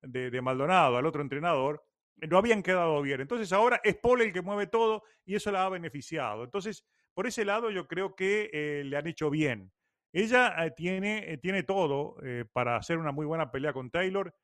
de, 0.02 0.42
Maldonado 0.42 0.96
al 0.96 1.06
otro 1.06 1.22
entrenador, 1.22 1.84
no 2.16 2.38
habían 2.38 2.62
quedado 2.62 3.00
bien. 3.02 3.20
Entonces 3.20 3.52
ahora 3.52 3.80
es 3.82 3.96
Paul 3.96 4.22
el 4.22 4.32
que 4.32 4.42
mueve 4.42 4.66
todo 4.66 5.02
y 5.24 5.34
eso 5.34 5.50
la 5.50 5.64
ha 5.64 5.68
beneficiado. 5.68 6.44
Entonces, 6.44 6.84
por 7.14 7.26
ese 7.26 7.44
lado 7.44 7.70
yo 7.70 7.86
creo 7.86 8.14
que 8.14 8.50
eh, 8.52 8.84
le 8.84 8.96
han 8.96 9.06
hecho 9.06 9.30
bien. 9.30 9.72
Ella 10.12 10.54
eh, 10.64 10.72
tiene, 10.76 11.32
eh, 11.32 11.38
tiene 11.38 11.62
todo 11.62 12.16
para 12.52 12.76
hacer 12.76 12.98
una 12.98 13.12
muy 13.12 13.26
buena 13.26 13.50
pelea 13.50 13.72
con 13.72 13.90
Taylor 13.90 14.34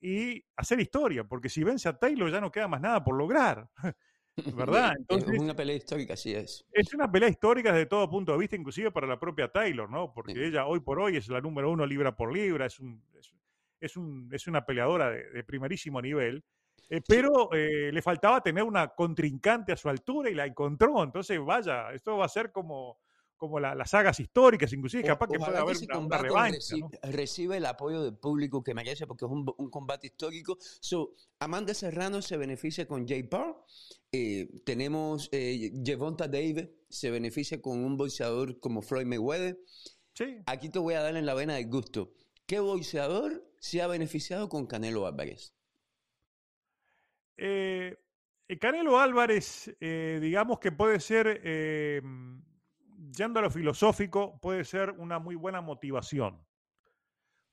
y 0.00 0.44
hacer 0.56 0.80
historia, 0.80 1.24
porque 1.24 1.48
si 1.48 1.64
vence 1.64 1.88
a 1.88 1.98
Taylor 1.98 2.30
ya 2.30 2.40
no 2.40 2.52
queda 2.52 2.68
más 2.68 2.80
nada 2.80 3.02
por 3.02 3.16
lograr. 3.16 3.68
¿Verdad? 4.36 4.92
Entonces, 4.98 5.34
es 5.34 5.40
una 5.40 5.54
pelea 5.54 5.76
histórica, 5.76 6.16
sí 6.16 6.34
es. 6.34 6.64
Es 6.72 6.92
una 6.94 7.10
pelea 7.10 7.28
histórica 7.28 7.72
desde 7.72 7.86
todo 7.86 8.10
punto 8.10 8.32
de 8.32 8.38
vista, 8.38 8.56
inclusive 8.56 8.90
para 8.90 9.06
la 9.06 9.18
propia 9.18 9.50
Taylor, 9.50 9.88
¿no? 9.90 10.12
Porque 10.12 10.46
ella 10.46 10.66
hoy 10.66 10.80
por 10.80 10.98
hoy 10.98 11.16
es 11.16 11.28
la 11.28 11.40
número 11.40 11.70
uno 11.70 11.86
libra 11.86 12.16
por 12.16 12.32
libra, 12.32 12.66
es, 12.66 12.80
un, 12.80 13.02
es, 13.80 13.96
un, 13.96 14.28
es 14.32 14.46
una 14.46 14.66
peleadora 14.66 15.10
de, 15.10 15.44
primerísimo 15.44 16.02
nivel. 16.02 16.44
Eh, 16.90 17.00
pero 17.06 17.50
eh, 17.52 17.90
le 17.92 18.02
faltaba 18.02 18.42
tener 18.42 18.62
una 18.62 18.88
contrincante 18.88 19.72
a 19.72 19.76
su 19.76 19.88
altura 19.88 20.28
y 20.28 20.34
la 20.34 20.46
encontró. 20.46 21.02
Entonces, 21.02 21.40
vaya, 21.40 21.92
esto 21.92 22.18
va 22.18 22.26
a 22.26 22.28
ser 22.28 22.52
como, 22.52 22.98
como 23.36 23.60
las 23.60 23.90
sagas 23.90 24.18
históricas, 24.20 24.72
inclusive, 24.72 25.02
capaz 25.02 25.28
que 25.28 25.38
pueda 25.38 25.60
haber 25.60 25.76
una, 25.96 26.18
revancha. 26.18 26.76
Recibe, 27.02 27.56
el 27.56 27.66
apoyo 27.66 28.02
del 28.02 28.16
público 28.16 28.62
que 28.62 28.74
merece 28.74 29.06
porque 29.06 29.24
es 29.24 29.30
un, 29.30 29.44
combate 29.70 30.06
histórico. 30.06 30.56
So, 30.80 31.14
Amanda 31.40 31.74
Serrano 31.74 32.22
se 32.22 32.36
beneficia 32.36 32.86
con 32.86 33.06
Jay 33.06 33.24
Parr. 33.24 33.56
Eh, 34.12 34.48
tenemos 34.64 35.28
eh, 35.32 35.70
Devonta 35.72 36.28
Davis, 36.28 36.68
se 36.88 37.10
beneficia 37.10 37.60
con 37.60 37.84
un 37.84 37.96
boxeador 37.96 38.60
como 38.60 38.82
Floyd 38.82 39.06
Mayweather. 39.06 39.58
Sí. 40.14 40.38
Aquí 40.46 40.68
te 40.68 40.78
voy 40.78 40.94
a 40.94 41.02
dar 41.02 41.16
en 41.16 41.26
la 41.26 41.34
vena 41.34 41.54
del 41.54 41.68
gusto. 41.68 42.14
¿Qué 42.46 42.60
boxeador 42.60 43.44
se 43.58 43.82
ha 43.82 43.88
beneficiado 43.88 44.48
con 44.48 44.66
Canelo 44.66 45.06
Álvarez? 45.06 45.54
Eh, 47.36 47.96
Canelo 48.60 49.00
Álvarez, 49.00 49.74
digamos 49.80 50.60
que 50.60 50.70
puede 50.70 51.00
ser 51.00 51.40
yendo 53.16 53.40
a 53.40 53.42
lo 53.42 53.50
filosófico, 53.50 54.38
puede 54.40 54.64
ser 54.64 54.90
una 54.92 55.18
muy 55.18 55.34
buena 55.34 55.60
motivación. 55.60 56.44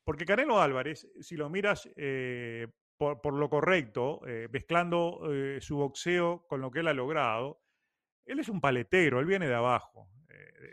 Porque 0.03 0.25
Canelo 0.25 0.61
Álvarez, 0.61 1.07
si 1.19 1.37
lo 1.37 1.49
miras 1.49 1.89
eh, 1.95 2.67
por, 2.97 3.33
lo 3.33 3.49
correcto, 3.49 4.21
eh, 4.27 4.47
mezclando 4.51 5.21
eh, 5.31 5.59
su 5.61 5.77
boxeo 5.77 6.45
con 6.47 6.61
lo 6.61 6.71
que 6.71 6.79
él 6.79 6.87
ha 6.87 6.93
logrado, 6.93 7.61
él 8.25 8.39
es 8.39 8.49
un 8.49 8.61
paletero, 8.61 9.19
él 9.19 9.25
viene 9.25 9.47
de 9.47 9.55
abajo. 9.55 10.09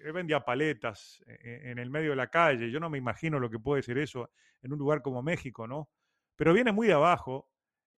él 0.04 0.12
vendía 0.12 0.40
paletas 0.40 1.22
en 1.26 1.78
el 1.78 1.90
medio 1.90 2.10
de 2.10 2.16
la 2.16 2.28
calle. 2.28 2.70
Yo 2.70 2.78
no 2.78 2.90
me 2.90 2.98
imagino 2.98 3.40
lo 3.40 3.50
que 3.50 3.58
puede 3.58 3.82
ser 3.82 3.98
eso 3.98 4.30
en 4.62 4.72
un 4.72 4.78
lugar 4.78 5.02
como 5.02 5.22
México, 5.22 5.66
¿no? 5.66 5.88
Pero 6.36 6.52
viene 6.52 6.72
muy 6.72 6.86
de 6.86 6.92
abajo 6.92 7.50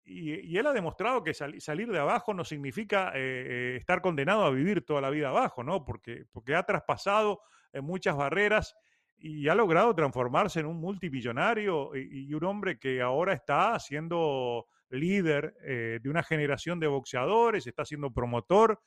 y, 0.09 0.57
él 0.57 0.65
ha 0.65 0.73
demostrado 0.73 1.23
que 1.23 1.33
salir 1.33 1.91
de 1.91 1.99
abajo 1.99 2.33
no 2.33 2.43
significa 2.43 3.11
eh, 3.13 3.19
eh, 3.19 3.75
estar 3.77 4.01
condenado 4.01 4.43
a 4.43 4.49
vivir 4.49 4.83
toda 4.83 5.01
la 5.01 5.09
vida 5.09 5.29
abajo, 5.29 5.63
¿no? 5.63 5.85
Porque, 5.85 6.25
ha 6.55 6.63
traspasado 6.63 7.41
eh, 7.73 7.81
muchas 7.81 8.15
barreras 8.15 8.75
y 9.17 9.47
ha 9.49 9.55
logrado 9.55 9.93
transformarse 9.93 10.61
en 10.61 10.65
un 10.65 10.79
multimillonario 10.79 11.95
y, 11.95 12.33
un 12.33 12.43
hombre 12.45 12.79
que 12.79 13.01
ahora 13.01 13.33
está 13.33 13.77
siendo 13.79 14.65
líder 14.89 15.53
de 16.01 16.09
una 16.09 16.23
generación 16.23 16.79
de 16.79 16.87
boxeadores, 16.87 17.67
está 17.67 17.83
siendo 17.83 18.11
promotor. 18.11 18.81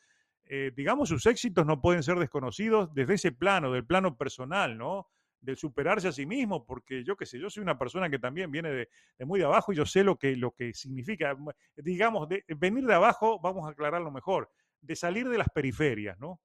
digamos, 0.74 1.10
sus 1.10 1.26
éxitos 1.26 1.66
no 1.66 1.82
pueden 1.82 2.02
ser 2.02 2.18
desconocidos 2.18 2.94
desde 2.94 3.14
ese 3.14 3.32
plano, 3.32 3.70
del 3.72 3.84
plano 3.84 4.16
personal, 4.16 4.78
¿no? 4.78 5.06
De 5.42 5.56
superarse 5.56 6.08
a 6.08 6.12
sí 6.12 6.24
mismo, 6.24 6.64
porque 6.64 7.04
yo 7.04 7.16
qué 7.16 7.26
sé, 7.26 7.38
yo 7.38 7.50
soy 7.50 7.62
una 7.62 7.78
persona 7.78 8.08
que 8.08 8.18
también 8.18 8.50
viene 8.50 8.70
de, 8.70 8.88
muy 9.26 9.40
de 9.40 9.44
abajo 9.44 9.72
y 9.72 9.76
yo 9.76 9.84
sé 9.84 10.04
lo 10.04 10.16
que, 10.16 10.36
lo 10.36 10.52
que 10.52 10.72
significa, 10.72 11.36
digamos, 11.76 12.28
de 12.28 12.44
venir 12.56 12.86
de 12.86 12.94
abajo, 12.94 13.40
vamos 13.40 13.66
a 13.66 13.72
aclararlo 13.72 14.10
mejor, 14.10 14.50
de 14.80 14.96
salir 14.96 15.28
de 15.28 15.38
las 15.38 15.48
periferias, 15.48 16.18
¿no? 16.18 16.40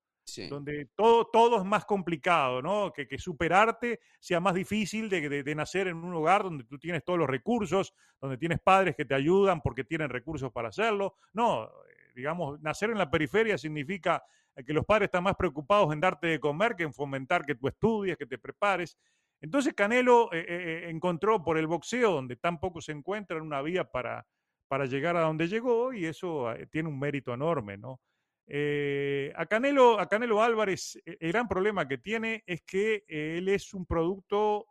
Donde 0.50 0.90
todo, 0.94 1.30
todo 1.32 1.58
es 1.58 1.64
más 1.64 1.86
complicado, 1.86 2.62
¿no? 2.62 2.92
Que, 2.92 3.08
que 3.08 3.18
superarte 3.18 4.02
sea 4.20 4.40
más 4.42 4.54
difícil 4.54 5.10
de, 5.10 5.30
de, 5.42 5.56
nacer 5.56 5.88
en 5.88 5.98
un 5.98 6.14
hogar 6.14 6.44
donde 6.44 6.66
tú 6.66 6.78
tienes 6.78 7.04
todos 7.06 7.18
los 7.18 7.30
recursos, 7.30 7.94
donde 8.20 8.38
tienes 8.38 8.60
padres 8.60 8.96
que 8.96 9.06
te 9.06 9.16
ayudan 9.16 9.62
porque 9.62 9.86
tienen 9.86 10.10
recursos 10.10 10.52
para 10.52 10.68
hacerlo. 10.68 11.16
No, 11.32 11.72
digamos, 12.18 12.60
nacer 12.62 12.90
en 12.90 12.98
la 12.98 13.10
periferia 13.10 13.58
significa 13.58 14.22
que 14.66 14.74
los 14.74 14.86
padres 14.86 15.08
están 15.08 15.24
más 15.24 15.36
preocupados 15.36 15.94
en 15.94 16.02
darte 16.02 16.28
de 16.28 16.40
comer 16.40 16.76
que 16.76 16.84
en 16.84 16.94
fomentar 16.94 17.46
que 17.46 17.56
tú 17.56 17.68
estudies, 17.68 18.18
que 18.18 18.26
te 18.26 18.38
prepares. 18.38 18.98
Entonces 19.40 19.74
Canelo 19.74 20.34
eh, 20.34 20.40
eh, 20.40 20.46
eh, 20.50 20.90
encontró 20.90 21.44
por 21.44 21.58
el 21.58 21.68
boxeo, 21.68 22.12
donde 22.12 22.36
tampoco 22.36 22.82
se 22.82 22.92
encuentra, 22.92 23.42
una 23.42 23.62
vía 23.62 23.86
para, 23.86 24.26
para 24.68 24.86
llegar 24.86 25.16
a 25.16 25.22
donde 25.22 25.48
llegó 25.48 25.94
y 25.94 26.06
eso 26.06 26.54
tiene 26.72 26.90
un 26.90 27.00
mérito 27.00 27.34
enorme, 27.34 27.78
¿no? 27.78 28.02
Eh, 28.50 29.34
a, 29.36 29.46
Canelo, 29.46 30.00
a 30.00 30.08
Canelo 30.08 30.42
Álvarez, 30.42 30.98
eh, 31.06 31.18
el 31.20 31.34
gran 31.34 31.50
problema 31.50 31.88
que 31.88 31.98
tiene 31.98 32.44
es 32.48 32.62
que 32.62 33.04
eh, 33.08 33.36
él 33.38 33.50
es 33.50 33.74
un 33.74 33.86
producto 33.86 34.68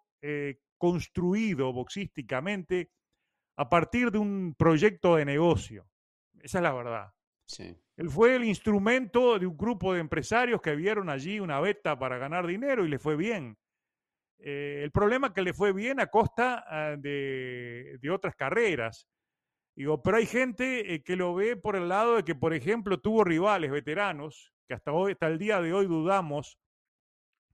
construido 0.77 1.73
boxísticamente 1.73 2.91
a 3.57 3.69
partir 3.69 4.11
de 4.11 4.19
un 4.19 4.57
proyecto 4.59 5.15
de 5.15 5.25
negocio. 5.25 5.87
Esa 6.41 6.59
es 6.59 6.63
la 6.63 6.73
verdad. 6.73 7.13
Él 7.97 8.11
fue 8.11 8.37
el 8.37 8.45
instrumento 8.45 9.39
de 9.39 9.47
un 9.47 9.57
grupo 9.57 9.95
de 9.95 10.01
empresarios 10.01 10.61
que 10.61 10.75
vieron 10.75 11.09
allí 11.09 11.41
una 11.41 11.61
beta 11.61 11.99
para 11.99 12.19
ganar 12.19 12.47
dinero 12.47 12.85
y 12.85 12.89
le 12.89 12.99
fue 12.99 13.17
bien. 13.17 13.57
el 14.39 14.91
problema 14.91 15.29
es 15.29 15.33
que 15.33 15.43
le 15.43 15.55
fue 15.55 15.73
bien 15.73 16.01
a 16.01 16.09
costa 16.09 16.65
ah, 16.69 16.97
de, 16.97 17.99
de 18.01 18.11
otras 18.11 18.35
carreras. 18.35 19.09
Digo, 19.77 20.03
pero 20.03 20.17
hay 20.17 20.27
gente 20.27 20.95
eh, 20.95 21.03
que 21.03 21.17
lo 21.17 21.35
ve 21.35 21.55
por 21.57 21.77
el 21.77 21.89
lado 21.89 22.17
de 22.17 22.25
que, 22.25 22.35
por 22.35 22.55
ejemplo, 22.55 22.99
tuvo 22.99 23.25
rivales 23.25 23.71
veteranos 23.71 24.53
que 24.67 24.75
hasta 24.75 24.93
hoy, 24.93 25.13
hasta 25.13 25.27
el 25.27 25.39
día 25.39 25.61
de 25.61 25.73
hoy 25.73 25.87
dudamos 25.87 26.59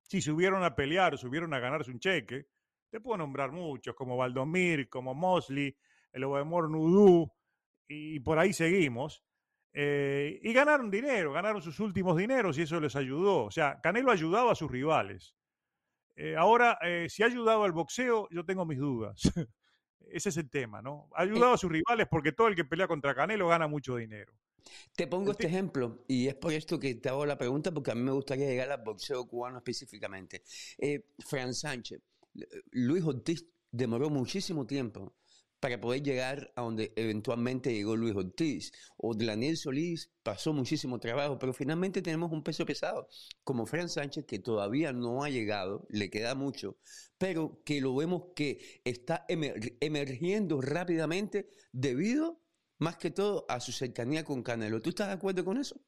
si 0.03 0.21
subieron 0.21 0.63
a 0.63 0.77
pelear 0.77 1.15
o 1.15 1.17
subieron 1.17 1.53
a 1.53 1.59
ganarse 1.59 1.91
un 1.91 1.99
cheque. 1.99 2.47
Te 2.91 3.01
puedo 3.01 3.19
nombrar 3.19 3.51
muchos, 3.51 3.95
como 3.95 4.17
Valdomir, 4.17 4.89
como 4.89 5.15
Mosley, 5.15 5.77
el 6.13 6.25
Obemor 6.25 6.71
Nudú, 6.71 7.33
y 7.89 8.21
por 8.21 8.39
ahí 8.39 8.53
seguimos. 8.53 9.25
Eh, 9.75 10.39
y 10.43 10.53
ganaron 10.53 10.91
dinero, 10.91 11.33
ganaron 11.33 11.63
sus 11.63 11.81
últimos 11.81 12.17
dineros 12.17 12.59
y 12.59 12.63
eso 12.63 12.81
les 12.81 12.97
ayudó. 12.97 13.45
O 13.45 13.51
sea, 13.51 13.81
Canelo 13.81 14.11
ayudaba 14.11 14.53
a 14.53 14.55
sus 14.55 14.71
rivales. 14.71 15.35
Eh, 16.17 16.37
ahora, 16.37 16.79
si 17.09 17.23
ha 17.23 17.27
ayudado 17.27 17.65
al 17.65 17.73
boxeo, 17.73 18.29
yo 18.31 18.45
tengo 18.45 18.67
mis 18.67 18.79
dudas. 18.79 19.21
Ese 20.11 20.29
es 20.29 20.37
el 20.37 20.51
tema, 20.51 20.83
¿no? 20.83 21.09
Ha 21.15 21.23
ayudado 21.23 21.55
a 21.55 21.59
sus 21.59 21.71
rivales 21.71 22.07
porque 22.11 22.33
todo 22.33 22.49
el 22.49 22.55
que 22.55 22.65
pelea 22.65 22.87
contra 22.87 23.15
Canelo 23.15 23.49
gana 23.49 23.67
mucho 23.67 23.97
dinero. 23.97 24.35
Te 24.95 25.07
pongo 25.07 25.33
este 25.33 25.47
ejemplo 25.47 26.05
y 26.07 26.29
es 26.29 26.35
por 26.35 26.53
esto 26.53 26.79
que 26.79 26.95
te 26.95 27.09
hago 27.09 27.27
la 27.27 27.39
pregunta 27.39 27.73
porque 27.73 27.91
a 27.91 27.95
mí 27.95 28.03
me 28.03 28.13
gustaría 28.13 28.47
llegar 28.47 28.71
al 28.71 28.83
boxeo 28.83 29.27
cubano 29.27 29.59
específicamente. 29.59 30.43
Eh, 30.79 31.07
Fran 31.27 31.55
Sánchez, 31.55 32.01
Luis 32.71 33.05
Ortiz 33.05 33.45
demoró 33.71 34.11
muchísimo 34.11 34.67
tiempo 34.67 35.15
para 35.63 35.81
poder 35.81 36.03
llegar 36.03 36.53
a 36.57 36.63
donde 36.63 36.93
eventualmente 36.97 37.73
llegó 37.73 37.95
Luis 37.95 38.17
Ortiz. 38.17 38.73
O 38.97 39.15
Daniel 39.15 39.57
Solís 39.57 40.11
pasó 40.25 40.53
muchísimo 40.53 40.99
trabajo, 40.99 41.39
pero 41.39 41.53
finalmente 41.53 42.03
tenemos 42.03 42.33
un 42.33 42.43
peso 42.43 42.67
pesado, 42.67 43.09
como 43.45 43.65
Fran 43.65 43.89
Sánchez, 43.89 44.27
que 44.27 44.41
todavía 44.41 44.93
no 44.93 45.23
ha 45.23 45.31
llegado, 45.31 45.87
le 45.89 46.11
queda 46.11 46.35
mucho, 46.35 46.79
pero 47.17 47.63
que 47.65 47.81
lo 47.81 47.95
vemos 47.95 48.33
que 48.35 48.81
está 48.85 49.25
emergiendo 49.29 50.61
rápidamente 50.61 51.49
debido, 51.71 52.41
más 52.79 52.97
que 52.97 53.13
todo, 53.13 53.47
a 53.49 53.61
su 53.61 53.71
cercanía 53.71 54.25
con 54.25 54.43
Canelo. 54.43 54.83
¿Tú 54.83 54.91
estás 54.91 55.07
de 55.07 55.15
acuerdo 55.15 55.45
con 55.45 55.59
eso? 55.59 55.81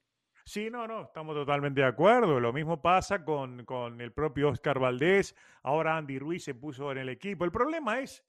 Sí, 0.45 0.71
no, 0.71 0.87
no, 0.87 1.07
estamos 1.07 1.35
totalmente 1.35 1.81
de 1.81 1.89
acuerdo. 1.89 2.39
Lo 2.39 2.53
mismo 2.53 2.81
pasa 2.81 3.25
con, 3.25 3.65
con 3.65 4.01
el 4.01 4.13
propio 4.13 4.51
Oscar 4.51 4.79
Valdés. 4.79 5.35
Ahora 5.65 5.97
Andy 5.97 6.21
Ruiz 6.21 6.45
se 6.45 6.55
puso 6.55 6.93
en 6.93 6.99
el 6.99 7.09
equipo. 7.09 7.45
El 7.45 7.51
problema 7.51 7.99
es 7.99 8.23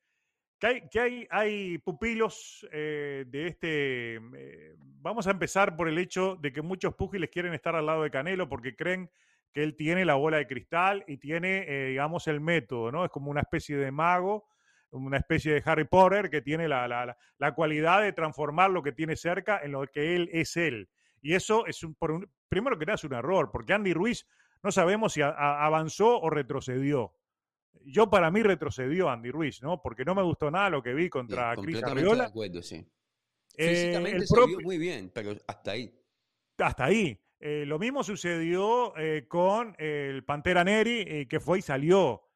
que 0.59 0.99
hay, 0.99 1.27
hay, 1.29 1.77
pupilos 1.79 2.67
eh, 2.71 3.25
de 3.27 3.47
este... 3.47 4.15
Eh, 4.15 4.75
vamos 4.77 5.27
a 5.27 5.31
empezar 5.31 5.75
por 5.75 5.87
el 5.87 5.97
hecho 5.97 6.35
de 6.35 6.51
que 6.51 6.61
muchos 6.61 6.95
púgiles 6.95 7.29
quieren 7.29 7.53
estar 7.53 7.75
al 7.75 7.85
lado 7.85 8.03
de 8.03 8.11
Canelo 8.11 8.49
porque 8.49 8.75
creen 8.75 9.09
que 9.53 9.63
él 9.63 9.75
tiene 9.75 10.03
la 10.03 10.15
bola 10.15 10.37
de 10.37 10.47
cristal 10.47 11.03
y 11.07 11.17
tiene, 11.17 11.65
eh, 11.67 11.87
digamos, 11.89 12.27
el 12.27 12.41
método, 12.41 12.91
¿no? 12.91 13.05
Es 13.05 13.11
como 13.11 13.31
una 13.31 13.41
especie 13.41 13.77
de 13.77 13.91
mago, 13.91 14.47
una 14.91 15.17
especie 15.17 15.53
de 15.53 15.63
Harry 15.65 15.85
Potter 15.85 16.29
que 16.29 16.41
tiene 16.41 16.67
la, 16.67 16.87
la, 16.87 17.17
la 17.37 17.53
cualidad 17.53 18.01
de 18.01 18.13
transformar 18.13 18.71
lo 18.71 18.83
que 18.83 18.91
tiene 18.91 19.15
cerca 19.15 19.61
en 19.63 19.71
lo 19.71 19.85
que 19.87 20.15
él 20.15 20.29
es 20.33 20.57
él. 20.57 20.89
Y 21.21 21.35
eso 21.35 21.65
es 21.67 21.83
un, 21.83 21.95
por 21.95 22.11
un, 22.11 22.29
primero 22.49 22.77
que 22.77 22.85
nada 22.85 22.95
es 22.95 23.03
un 23.03 23.13
error, 23.13 23.49
porque 23.51 23.73
Andy 23.73 23.93
Ruiz 23.93 24.27
no 24.63 24.71
sabemos 24.71 25.13
si 25.13 25.21
avanzó 25.21 26.19
o 26.19 26.29
retrocedió 26.29 27.13
yo 27.83 28.09
para 28.09 28.31
mí 28.31 28.41
retrocedió 28.43 29.09
Andy 29.09 29.31
Ruiz, 29.31 29.61
¿no? 29.61 29.81
Porque 29.81 30.05
no 30.05 30.15
me 30.15 30.23
gustó 30.23 30.49
nada 30.49 30.69
lo 30.69 30.81
que 30.81 30.93
vi 30.93 31.09
contra 31.09 31.55
Cris 31.55 31.83
Arriola. 31.83 32.23
de 32.23 32.29
acuerdo, 32.29 32.61
sí. 32.61 32.85
Eh, 33.57 33.69
Físicamente 33.69 34.27
se 34.27 34.45
vio 34.47 34.59
muy 34.61 34.77
bien, 34.77 35.11
pero 35.13 35.35
hasta 35.47 35.71
ahí. 35.71 35.93
Hasta 36.57 36.85
ahí. 36.85 37.19
Eh, 37.39 37.65
lo 37.65 37.79
mismo 37.79 38.03
sucedió 38.03 38.95
eh, 38.97 39.25
con 39.27 39.75
el 39.77 40.23
Pantera 40.23 40.63
Neri, 40.63 41.27
que 41.27 41.39
fue 41.39 41.59
y 41.59 41.61
salió. 41.61 42.29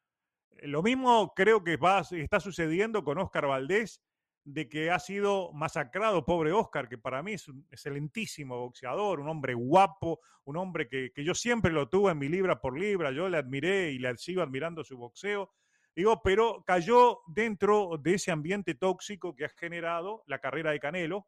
Lo 0.62 0.82
mismo 0.82 1.32
creo 1.34 1.64
que 1.64 1.76
va, 1.76 2.02
está 2.10 2.38
sucediendo 2.38 3.02
con 3.02 3.18
Oscar 3.18 3.46
Valdés, 3.46 4.02
de 4.44 4.68
que 4.68 4.90
ha 4.90 4.98
sido 4.98 5.52
masacrado, 5.52 6.24
pobre 6.24 6.52
Oscar, 6.52 6.88
que 6.88 6.98
para 6.98 7.22
mí 7.22 7.34
es 7.34 7.48
un 7.48 7.66
excelentísimo 7.70 8.58
boxeador, 8.58 9.20
un 9.20 9.28
hombre 9.28 9.54
guapo, 9.54 10.20
un 10.44 10.56
hombre 10.56 10.88
que, 10.88 11.12
yo 11.16 11.34
siempre 11.34 11.70
lo 11.70 11.88
tuve 11.88 12.12
en 12.12 12.18
mi 12.18 12.28
libra 12.28 12.60
por 12.60 12.78
libra, 12.78 13.10
yo 13.12 13.28
le 13.28 13.36
admiré 13.36 13.92
y 13.92 13.98
le 13.98 14.16
sigo 14.16 14.42
admirando 14.42 14.82
su 14.84 14.96
boxeo. 14.96 15.52
Digo, 15.94 16.22
pero 16.22 16.62
cayó 16.66 17.20
dentro 17.26 17.98
de 18.00 18.14
ese 18.14 18.30
ambiente 18.30 18.74
tóxico 18.74 19.34
que 19.34 19.44
ha 19.44 19.48
generado 19.50 20.22
la 20.26 20.38
carrera 20.38 20.70
de 20.70 20.80
Canelo 20.80 21.26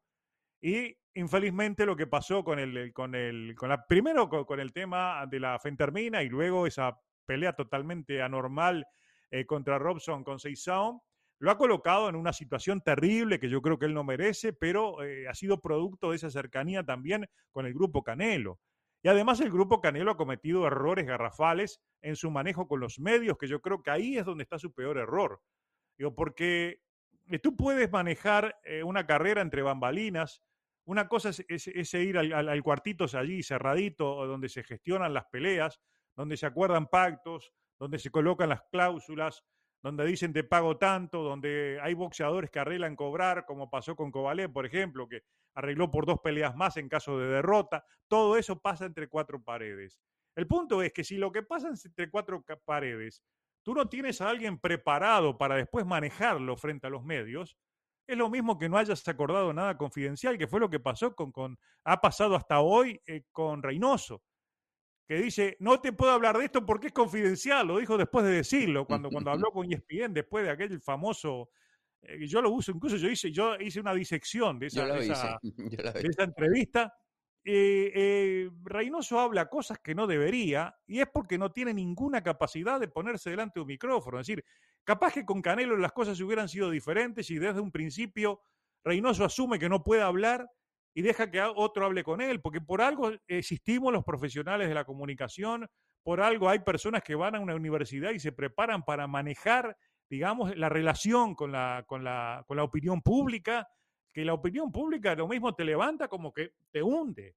y 0.61 0.97
infelizmente 1.15 1.85
lo 1.85 1.97
que 1.97 2.07
pasó 2.07 2.45
con 2.45 2.59
el, 2.59 2.93
con 2.93 3.15
el, 3.15 3.55
con 3.57 3.69
la, 3.69 3.85
primero 3.87 4.29
con, 4.29 4.61
el 4.61 4.73
tema 4.73 5.27
de 5.27 5.41
la 5.41 5.59
fentermina 5.59 6.23
y 6.23 6.29
luego 6.29 6.67
esa 6.67 6.99
pelea 7.27 7.53
totalmente 7.55 8.23
anormal 8.23 8.87
eh, 9.31 9.45
contra 9.45 9.79
Robson 9.79 10.23
con 10.25 10.39
Seisaon, 10.39 11.01
lo 11.43 11.51
ha 11.51 11.59
colocado 11.59 12.09
en 12.09 12.15
una 12.15 12.33
situación 12.33 12.83
terrible 12.83 13.41
que 13.41 13.51
yo 13.51 13.61
creo 13.63 13.77
que 13.77 13.87
él 13.87 13.95
no 13.95 14.05
merece, 14.05 14.53
pero 14.53 15.03
eh, 15.03 15.27
ha 15.27 15.35
sido 15.35 15.61
producto 15.61 16.11
de 16.11 16.17
esa 16.17 16.31
cercanía 16.31 16.85
también 16.85 17.29
con 17.51 17.67
el 17.67 17.75
grupo 17.75 18.05
Canelo. 18.05 18.61
Y 19.03 19.09
además 19.09 19.41
el 19.41 19.51
grupo 19.51 19.81
Canelo 19.81 20.13
ha 20.13 20.17
cometido 20.17 20.65
errores 20.69 21.05
garrafales 21.05 21.83
en 22.01 22.15
su 22.15 22.31
manejo 22.31 22.69
con 22.69 22.79
los 22.79 23.01
medios, 23.01 23.39
que 23.39 23.49
yo 23.49 23.61
creo 23.61 23.83
que 23.83 23.91
ahí 23.91 24.17
es 24.17 24.25
donde 24.25 24.45
está 24.45 24.57
su 24.57 24.73
peor 24.73 24.99
error. 24.99 25.41
Digo, 25.99 26.15
porque 26.15 26.81
eh, 27.29 27.39
tú 27.41 27.57
puedes 27.57 27.91
manejar 27.91 28.57
eh, 28.63 28.85
una 28.85 29.05
carrera 29.05 29.43
entre 29.43 29.63
bambalinas. 29.63 30.45
Una 30.85 31.09
cosa 31.09 31.31
es, 31.31 31.95
ir 31.95 32.19
al, 32.19 32.33
al, 32.49 32.63
cuartito 32.63 33.07
allí 33.19 33.43
cerradito, 33.43 34.29
donde 34.29 34.49
se 34.49 34.63
gestionan 34.63 35.13
las 35.13 35.25
peleas, 35.25 35.81
donde 36.15 36.37
se 36.37 36.47
acuerdan 36.47 36.87
pactos, 36.87 37.53
donde 37.81 37.99
se 37.99 38.11
colocan 38.11 38.49
las 38.49 38.63
cláusulas, 38.71 39.43
donde 39.83 40.07
dicen 40.07 40.33
te 40.33 40.45
pago 40.45 40.79
tanto, 40.79 41.23
donde 41.23 41.79
hay 41.83 41.95
boxeadores 41.95 42.51
que 42.51 42.61
arreglan 42.61 42.95
cobrar, 42.95 43.45
como 43.45 43.69
pasó 43.69 43.97
con 43.97 44.13
Kovalev, 44.13 44.53
por 44.53 44.65
ejemplo, 44.65 45.09
que 45.09 45.23
arregló 45.55 45.91
por 45.91 46.07
dos 46.07 46.21
peleas 46.21 46.55
más 46.55 46.77
en 46.77 46.89
caso 46.89 47.19
de 47.19 47.27
derrota. 47.27 47.85
Todo 48.07 48.37
eso 48.37 48.61
pasa 48.61 48.87
entre 48.87 49.09
cuatro 49.09 49.43
paredes. 49.43 49.99
El 50.37 50.47
punto 50.47 50.83
es 50.83 50.93
que 50.93 51.05
si 51.05 51.17
lo 51.17 51.33
que 51.33 51.43
pasa 51.43 51.69
entre 51.69 52.11
cuatro 52.11 52.45
paredes, 52.65 53.23
tú 53.63 53.75
no 53.75 53.89
tienes 53.89 54.21
a 54.21 54.31
alguien 54.31 54.59
preparado 54.59 55.37
para 55.37 55.57
después 55.57 55.85
manejarlo 55.85 56.57
frente 56.57 56.87
a 56.87 56.91
los 56.91 57.05
medios, 57.05 57.59
es 58.07 58.17
lo 58.17 58.31
mismo 58.31 58.59
que 58.59 58.69
no 58.69 58.79
hayas 58.79 59.07
acordado 59.09 59.53
nada 59.53 59.77
confidencial, 59.77 60.39
que 60.39 60.47
fue 60.47 60.61
lo 60.61 60.71
que 60.71 60.81
pasó 60.81 61.15
con, 61.15 61.33
con 61.33 61.59
ha 61.85 62.01
pasado 62.01 62.35
hasta 62.35 62.61
hoy 62.61 63.01
eh, 63.07 63.25
con 63.33 63.63
Reynoso 63.63 64.23
que 65.07 65.17
dice, 65.17 65.57
no 65.61 65.81
te 65.81 65.93
puedo 65.93 66.13
hablar 66.13 66.39
de 66.39 66.45
esto 66.45 66.65
porque 66.65 66.89
es 66.89 66.93
confidencial, 66.93 67.67
lo 67.67 67.79
dijo 67.79 67.97
después 67.97 68.25
de 68.25 68.33
decirlo, 68.33 68.87
cuando, 68.87 69.11
cuando 69.11 69.31
habló 69.31 69.51
con 69.51 69.71
ESPN, 69.71 70.13
después 70.13 70.45
de 70.45 70.51
aquel 70.51 70.81
famoso, 70.81 71.51
eh, 72.03 72.27
yo 72.27 72.41
lo 72.43 72.51
uso, 72.51 72.73
incluso 72.73 72.97
yo 72.97 73.09
hice, 73.09 73.31
yo 73.31 73.57
hice 73.57 73.81
una 73.81 73.95
disección 73.95 74.59
de 74.59 74.67
esa, 74.67 74.87
de 74.87 75.41
esa, 76.11 76.25
entrevista. 76.25 76.95
Eh, 77.45 77.91
eh, 77.95 78.51
Reynoso 78.63 79.19
habla 79.19 79.49
cosas 79.49 79.81
que 79.81 79.97
no 79.97 80.07
debería 80.07 80.77
y 80.87 81.01
es 81.01 81.09
porque 81.13 81.39
no 81.39 81.51
tiene 81.51 81.75
ninguna 81.75 82.23
capacidad 82.23 82.79
de 82.79 82.87
ponerse 82.87 83.31
delante 83.31 83.55
de 83.59 83.63
un 83.63 83.69
micrófono. 83.69 84.21
Es 84.21 84.27
decir, 84.27 84.45
capaz 84.85 85.13
que 85.13 85.25
con 85.25 85.43
Canelo 85.43 85.77
las 85.77 85.93
cosas 85.93 86.21
hubieran 86.21 86.49
sido 86.49 86.71
diferentes 86.71 87.29
y 87.31 87.39
desde 87.39 87.61
un 87.61 87.73
principio 87.73 88.43
Reynoso 88.85 89.25
asume 89.25 89.59
que 89.59 89.69
no 89.69 89.83
puede 89.83 90.03
hablar 90.03 90.49
y 90.95 91.03
deja 91.03 91.31
que 91.31 91.41
otro 91.41 91.87
hable 91.87 92.05
con 92.05 92.21
él, 92.21 92.41
porque 92.41 92.61
por 92.61 92.83
algo 92.83 93.13
existimos 93.27 93.93
los 93.93 94.05
profesionales 94.05 94.69
de 94.69 94.75
la 94.75 94.85
comunicación, 94.85 95.69
por 96.03 96.21
algo 96.21 96.49
hay 96.49 96.59
personas 96.61 97.03
que 97.03 97.15
van 97.15 97.35
a 97.35 97.41
una 97.41 97.55
universidad 97.55 98.11
y 98.11 98.19
se 98.19 98.33
preparan 98.33 98.83
para 98.85 99.07
manejar, 99.07 99.77
digamos, 100.11 100.57
la 100.57 100.69
relación 100.69 101.35
con 101.35 101.53
la, 101.53 101.85
con 101.87 102.05
la, 102.05 102.45
con 102.47 102.57
la 102.57 102.65
opinión 102.65 103.01
pública, 103.01 103.69
que 104.13 104.25
la 104.25 104.35
opinión 104.35 104.71
pública 104.71 105.15
lo 105.15 105.29
mismo 105.29 105.55
te 105.55 105.65
levanta 105.65 106.09
como 106.09 106.33
que 106.33 106.53
te 106.71 106.83
hunde. 106.83 107.37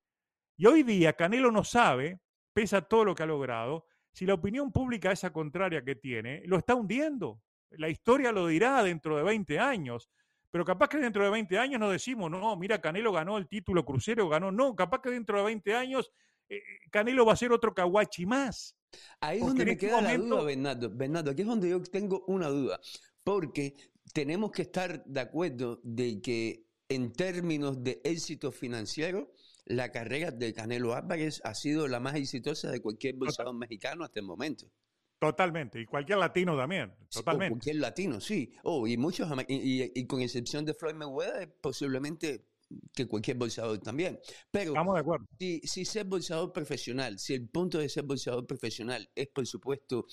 Y 0.58 0.66
hoy 0.66 0.84
día 0.84 1.14
Canelo 1.14 1.52
no 1.52 1.64
sabe, 1.64 2.20
pese 2.54 2.78
a 2.78 2.82
todo 2.82 3.06
lo 3.06 3.16
que 3.16 3.24
ha 3.24 3.28
logrado, 3.28 3.86
si 4.12 4.26
la 4.26 4.34
opinión 4.34 4.72
pública 4.72 5.12
esa 5.12 5.32
contraria 5.32 5.84
que 5.84 5.96
tiene, 5.96 6.42
lo 6.46 6.58
está 6.58 6.74
hundiendo. 6.74 7.42
La 7.72 7.90
historia 7.90 8.32
lo 8.32 8.48
dirá 8.48 8.82
dentro 8.82 9.18
de 9.18 9.24
20 9.24 9.60
años. 9.60 10.10
Pero 10.56 10.64
capaz 10.64 10.88
que 10.88 10.98
dentro 11.00 11.22
de 11.22 11.30
20 11.30 11.60
años 11.60 11.82
no 11.82 11.90
decimos, 11.90 12.32
no, 12.32 12.56
mira, 12.56 12.80
Canelo 12.80 13.12
ganó 13.12 13.38
el 13.38 13.46
título 13.46 13.84
crucero, 13.84 14.30
ganó. 14.30 14.54
No, 14.54 14.74
capaz 14.74 15.02
que 15.02 15.10
dentro 15.10 15.38
de 15.38 15.44
20 15.44 15.76
años 15.76 16.10
eh, 16.48 16.62
Canelo 16.92 17.26
va 17.26 17.34
a 17.34 17.36
ser 17.36 17.52
otro 17.52 17.74
Kawachi 17.74 18.26
más. 18.26 18.74
Ahí 19.20 19.40
es 19.40 19.46
donde 19.46 19.66
me 19.66 19.74
este 19.74 19.88
queda 19.88 20.02
la 20.02 20.16
duda, 20.16 20.44
Bernardo. 20.46 20.90
Bernardo, 20.96 21.32
aquí 21.32 21.42
es 21.42 21.48
donde 21.50 21.68
yo 21.68 21.84
tengo 21.84 22.24
una 22.28 22.48
duda. 22.48 22.80
Porque 23.22 23.76
tenemos 24.14 24.54
que 24.54 24.62
estar 24.62 25.04
de 25.04 25.20
acuerdo 25.20 25.82
de 25.84 26.22
que 26.22 26.66
en 26.88 27.12
términos 27.12 27.84
de 27.84 28.00
éxito 28.06 28.54
financiero, 28.54 29.34
la 29.66 29.92
carrera 29.92 30.32
de 30.32 30.54
Canelo 30.54 30.94
Álvarez 30.94 31.42
ha 31.44 31.54
sido 31.54 31.86
la 31.90 32.00
más 32.00 32.16
exitosa 32.16 32.72
de 32.72 32.80
cualquier 32.82 33.16
boxeador 33.16 33.56
mexicano 33.56 34.06
hasta 34.06 34.22
el 34.22 34.26
momento. 34.26 34.72
Totalmente, 35.20 35.80
y 35.80 35.86
cualquier 35.86 36.18
latino 36.18 36.58
también, 36.58 36.94
totalmente. 37.10 37.52
cualquier 37.52 37.78
latino, 37.78 38.20
sí. 38.20 38.54
Oh, 38.64 38.86
y 38.86 38.98
muchos, 38.98 39.30
y, 39.48 40.06
con 40.08 40.22
excepción 40.22 40.66
de 40.66 40.74
Floyd 40.74 40.96
Mayweather, 40.96 41.56
posiblemente 41.62 42.46
que 42.94 43.08
cualquier 43.08 43.38
bolsador 43.38 43.80
también. 43.80 44.20
Pero 44.52 44.72
Estamos 44.72 44.96
de 44.96 45.02
acuerdo. 45.02 45.26
Si, 45.40 45.62
si 45.62 45.86
ser 45.86 46.06
bolsador 46.06 46.52
profesional, 46.52 47.20
si 47.20 47.34
el 47.34 47.48
punto 47.48 47.78
de 47.78 47.88
ser 47.88 48.04
bolsador 48.04 48.46
profesional 48.46 49.10
es, 49.16 49.28
por 49.28 49.46
supuesto, 49.48 50.06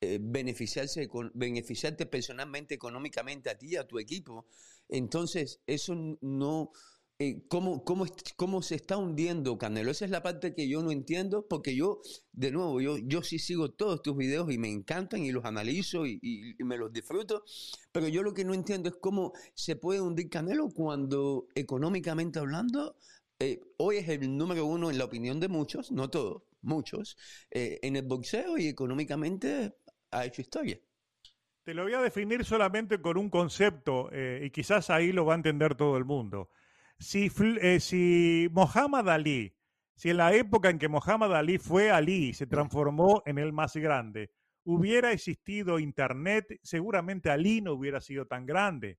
eh, 0.00 0.18
beneficiarse, 0.20 1.08
con, 1.08 1.30
beneficiarte 1.34 2.06
personalmente, 2.06 2.74
económicamente 2.74 3.50
a 3.50 3.56
ti, 3.56 3.76
a 3.76 3.86
tu 3.86 3.98
equipo, 3.98 4.46
entonces 4.88 5.60
eso 5.66 5.94
no 6.20 6.72
eh, 7.22 7.42
cómo, 7.48 7.84
cómo, 7.84 8.06
cómo, 8.36 8.62
se 8.62 8.76
está 8.76 8.96
hundiendo 8.96 9.58
Canelo. 9.58 9.90
Esa 9.90 10.06
es 10.06 10.10
la 10.10 10.22
parte 10.22 10.54
que 10.54 10.66
yo 10.66 10.82
no 10.82 10.90
entiendo, 10.90 11.46
porque 11.46 11.76
yo, 11.76 12.00
de 12.32 12.50
nuevo, 12.50 12.80
yo, 12.80 12.96
yo 12.96 13.22
sí 13.22 13.38
sigo 13.38 13.72
todos 13.72 14.00
tus 14.00 14.16
videos 14.16 14.50
y 14.50 14.56
me 14.56 14.72
encantan 14.72 15.22
y 15.22 15.30
los 15.30 15.44
analizo 15.44 16.06
y, 16.06 16.56
me 16.60 16.78
los 16.78 16.90
disfruto, 16.90 17.44
pero 17.92 18.08
yo 18.08 18.22
lo 18.22 18.32
que 18.32 18.46
no 18.46 18.54
entiendo 18.54 18.88
es 18.88 18.94
cómo 18.96 19.34
se 19.52 19.76
puede 19.76 20.00
hundir 20.00 20.30
Canelo 20.30 20.70
cuando, 20.70 21.46
económicamente 21.54 22.38
hablando, 22.38 22.96
eh, 23.38 23.60
hoy 23.76 23.98
es 23.98 24.08
el 24.08 24.34
número 24.34 24.64
uno 24.64 24.90
en 24.90 24.96
la 24.96 25.04
opinión 25.04 25.40
de 25.40 25.48
muchos, 25.48 25.92
no 25.92 26.08
todos, 26.08 26.44
muchos, 26.62 27.18
eh, 27.50 27.80
en 27.82 27.96
el 27.96 28.06
boxeo 28.06 28.56
y 28.56 28.66
económicamente 28.66 29.74
ha 30.10 30.24
hecho 30.24 30.40
historia. 30.40 30.80
Te 31.64 31.74
lo 31.74 31.82
voy 31.82 31.92
a 31.92 32.00
definir 32.00 32.46
solamente 32.46 32.98
con 33.02 33.18
un 33.18 33.28
concepto 33.28 34.08
y 34.10 34.48
quizás 34.48 34.88
ahí 34.88 35.12
lo 35.12 35.26
va 35.26 35.34
a 35.34 35.36
entender 35.36 35.74
todo 35.74 35.98
el 35.98 36.06
mundo. 36.06 36.48
Si, 37.00 37.32
eh, 37.62 37.80
si 37.80 38.48
Muhammad 38.52 39.08
Ali, 39.08 39.56
si 39.94 40.10
en 40.10 40.18
la 40.18 40.34
época 40.34 40.68
en 40.68 40.78
que 40.78 40.88
Muhammad 40.88 41.34
Ali 41.34 41.56
fue 41.56 41.90
Ali 41.90 42.34
se 42.34 42.46
transformó 42.46 43.22
en 43.24 43.38
el 43.38 43.54
más 43.54 43.74
grande, 43.74 44.30
hubiera 44.64 45.10
existido 45.10 45.78
Internet, 45.78 46.60
seguramente 46.62 47.30
Ali 47.30 47.62
no 47.62 47.72
hubiera 47.72 48.02
sido 48.02 48.26
tan 48.26 48.44
grande. 48.44 48.98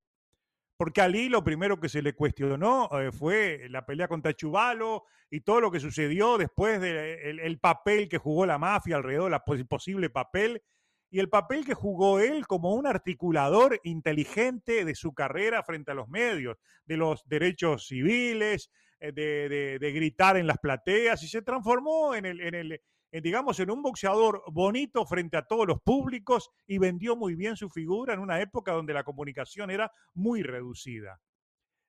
Porque 0.77 0.99
Ali 0.99 1.29
lo 1.29 1.43
primero 1.43 1.79
que 1.79 1.89
se 1.89 2.01
le 2.01 2.13
cuestionó 2.13 2.89
eh, 2.99 3.11
fue 3.11 3.67
la 3.69 3.85
pelea 3.85 4.07
contra 4.07 4.33
Chubalo 4.33 5.03
y 5.29 5.41
todo 5.41 5.61
lo 5.61 5.69
que 5.69 5.79
sucedió 5.79 6.39
después 6.39 6.81
del 6.81 7.59
papel 7.59 8.09
que 8.09 8.17
jugó 8.17 8.47
la 8.47 8.57
mafia 8.57 8.95
alrededor, 8.95 9.31
el 9.47 9.67
posible 9.67 10.09
papel 10.09 10.63
y 11.11 11.19
el 11.19 11.29
papel 11.29 11.65
que 11.65 11.73
jugó 11.73 12.19
él 12.19 12.47
como 12.47 12.73
un 12.73 12.87
articulador 12.87 13.79
inteligente 13.83 14.85
de 14.85 14.95
su 14.95 15.13
carrera 15.13 15.61
frente 15.61 15.91
a 15.91 15.93
los 15.93 16.07
medios, 16.07 16.57
de 16.85 16.95
los 16.95 17.27
derechos 17.27 17.85
civiles, 17.85 18.71
eh, 19.01 19.11
de, 19.11 19.91
gritar 19.91 20.37
en 20.37 20.47
las 20.47 20.57
plateas, 20.57 21.21
y 21.21 21.27
se 21.27 21.41
transformó 21.41 22.15
en 22.15 22.25
el, 22.25 22.39
en 22.39 22.55
el 22.55 22.81
digamos, 23.11 23.59
en 23.59 23.69
un 23.69 23.81
boxeador 23.81 24.41
bonito 24.53 25.05
frente 25.05 25.35
a 25.35 25.45
todos 25.45 25.67
los 25.67 25.81
públicos 25.81 26.49
y 26.65 26.77
vendió 26.77 27.17
muy 27.17 27.35
bien 27.35 27.57
su 27.57 27.69
figura 27.69 28.13
en 28.13 28.21
una 28.21 28.39
época 28.39 28.71
donde 28.71 28.93
la 28.93 29.03
comunicación 29.03 29.69
era 29.69 29.91
muy 30.13 30.43
reducida. 30.43 31.19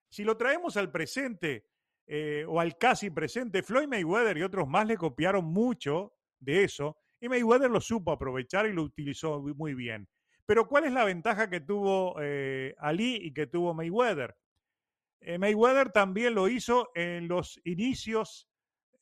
Si 0.09 0.25
lo 0.25 0.37
traemos 0.37 0.77
al 0.77 0.91
presente 0.91 1.65
eh, 2.09 2.45
o 2.49 2.59
al 2.59 2.77
casi 2.77 3.11
presente, 3.11 3.63
Floyd 3.63 3.87
Mayweather 3.87 4.37
y 4.37 4.43
otros 4.43 4.67
más 4.67 4.85
le 4.85 4.97
copiaron 4.97 5.45
mucho 5.45 6.13
de 6.41 6.65
eso 6.65 7.02
y 7.23 7.29
Mayweather 7.29 7.71
lo 7.71 7.81
supo 7.81 8.11
aprovechar 8.11 8.67
y 8.67 8.73
lo 8.73 8.83
utilizó 8.83 9.41
muy 9.41 9.75
bien. 9.75 10.09
Pero 10.45 10.67
¿cuál 10.67 10.85
es 10.85 10.93
la 10.93 11.05
ventaja 11.05 11.49
que 11.49 11.61
tuvo 11.61 12.17
eh, 12.21 12.75
Ali 12.79 13.15
y 13.15 13.33
que 13.33 13.47
tuvo 13.47 13.73
Mayweather? 13.75 14.37
Eh, 15.21 15.39
Mayweather 15.39 15.93
también 15.93 16.35
lo 16.35 16.49
hizo 16.49 16.91
en 16.97 17.29
los 17.29 17.61
inicios 17.63 18.51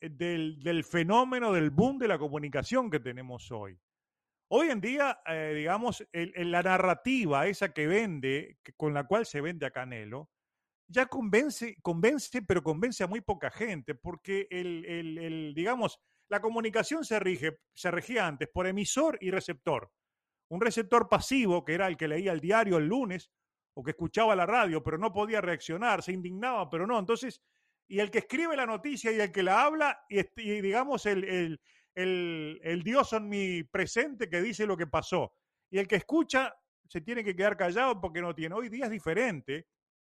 eh, 0.02 0.10
del, 0.10 0.84
fenómeno 0.84 1.50
del 1.54 1.70
boom 1.70 1.98
de 1.98 2.08
la 2.08 2.18
comunicación 2.18 2.90
que 2.90 3.00
tenemos 3.00 3.50
hoy. 3.50 3.80
Hoy 4.48 4.68
en 4.68 4.82
día, 4.82 5.20
digamos, 5.54 6.04
la 6.12 6.62
narrativa 6.62 7.46
esa 7.46 7.72
que 7.72 7.86
vende, 7.86 8.58
con 8.76 8.92
la 8.92 9.06
cual 9.06 9.24
se 9.24 9.40
vende 9.40 9.64
a 9.64 9.70
Canelo, 9.70 10.28
ya 10.88 11.06
convence, 11.06 11.76
convence, 11.80 12.42
pero 12.42 12.60
convence 12.60 13.04
a 13.04 13.06
muy 13.06 13.20
poca 13.20 13.52
gente, 13.52 13.94
porque 13.94 14.48
el, 14.50 14.84
el 14.84 15.54
digamos, 15.54 16.00
la 16.30 16.40
comunicación 16.40 17.04
se, 17.04 17.18
rige, 17.18 17.58
se 17.74 17.90
regía 17.90 18.26
antes 18.26 18.48
por 18.48 18.66
emisor 18.66 19.18
y 19.20 19.32
receptor. 19.32 19.90
Un 20.48 20.60
receptor 20.60 21.08
pasivo, 21.08 21.64
que 21.64 21.74
era 21.74 21.88
el 21.88 21.96
que 21.96 22.08
leía 22.08 22.32
el 22.32 22.40
diario 22.40 22.78
el 22.78 22.86
lunes 22.86 23.30
o 23.74 23.82
que 23.82 23.90
escuchaba 23.90 24.36
la 24.36 24.46
radio, 24.46 24.82
pero 24.82 24.96
no 24.96 25.12
podía 25.12 25.40
reaccionar, 25.40 26.02
se 26.02 26.12
indignaba, 26.12 26.70
pero 26.70 26.86
no. 26.86 26.98
Entonces, 26.98 27.42
y 27.88 27.98
el 27.98 28.12
que 28.12 28.18
escribe 28.18 28.56
la 28.56 28.64
noticia 28.64 29.10
y 29.10 29.20
el 29.20 29.32
que 29.32 29.42
la 29.42 29.64
habla, 29.64 30.04
y, 30.08 30.22
digamos 30.60 31.04
el, 31.06 31.24
el, 31.94 32.60
el, 32.62 32.82
Dios 32.84 33.12
omnipresente 33.12 34.30
que 34.30 34.40
dice 34.40 34.66
lo 34.66 34.76
que 34.76 34.86
pasó. 34.86 35.34
Y 35.68 35.78
el 35.78 35.88
que 35.88 35.96
escucha 35.96 36.54
se 36.88 37.00
tiene 37.00 37.24
que 37.24 37.34
quedar 37.34 37.56
callado 37.56 38.00
porque 38.00 38.20
no 38.20 38.36
tiene. 38.36 38.54
Hoy 38.54 38.68
día 38.68 38.84
es 38.84 38.90
diferente, 38.92 39.66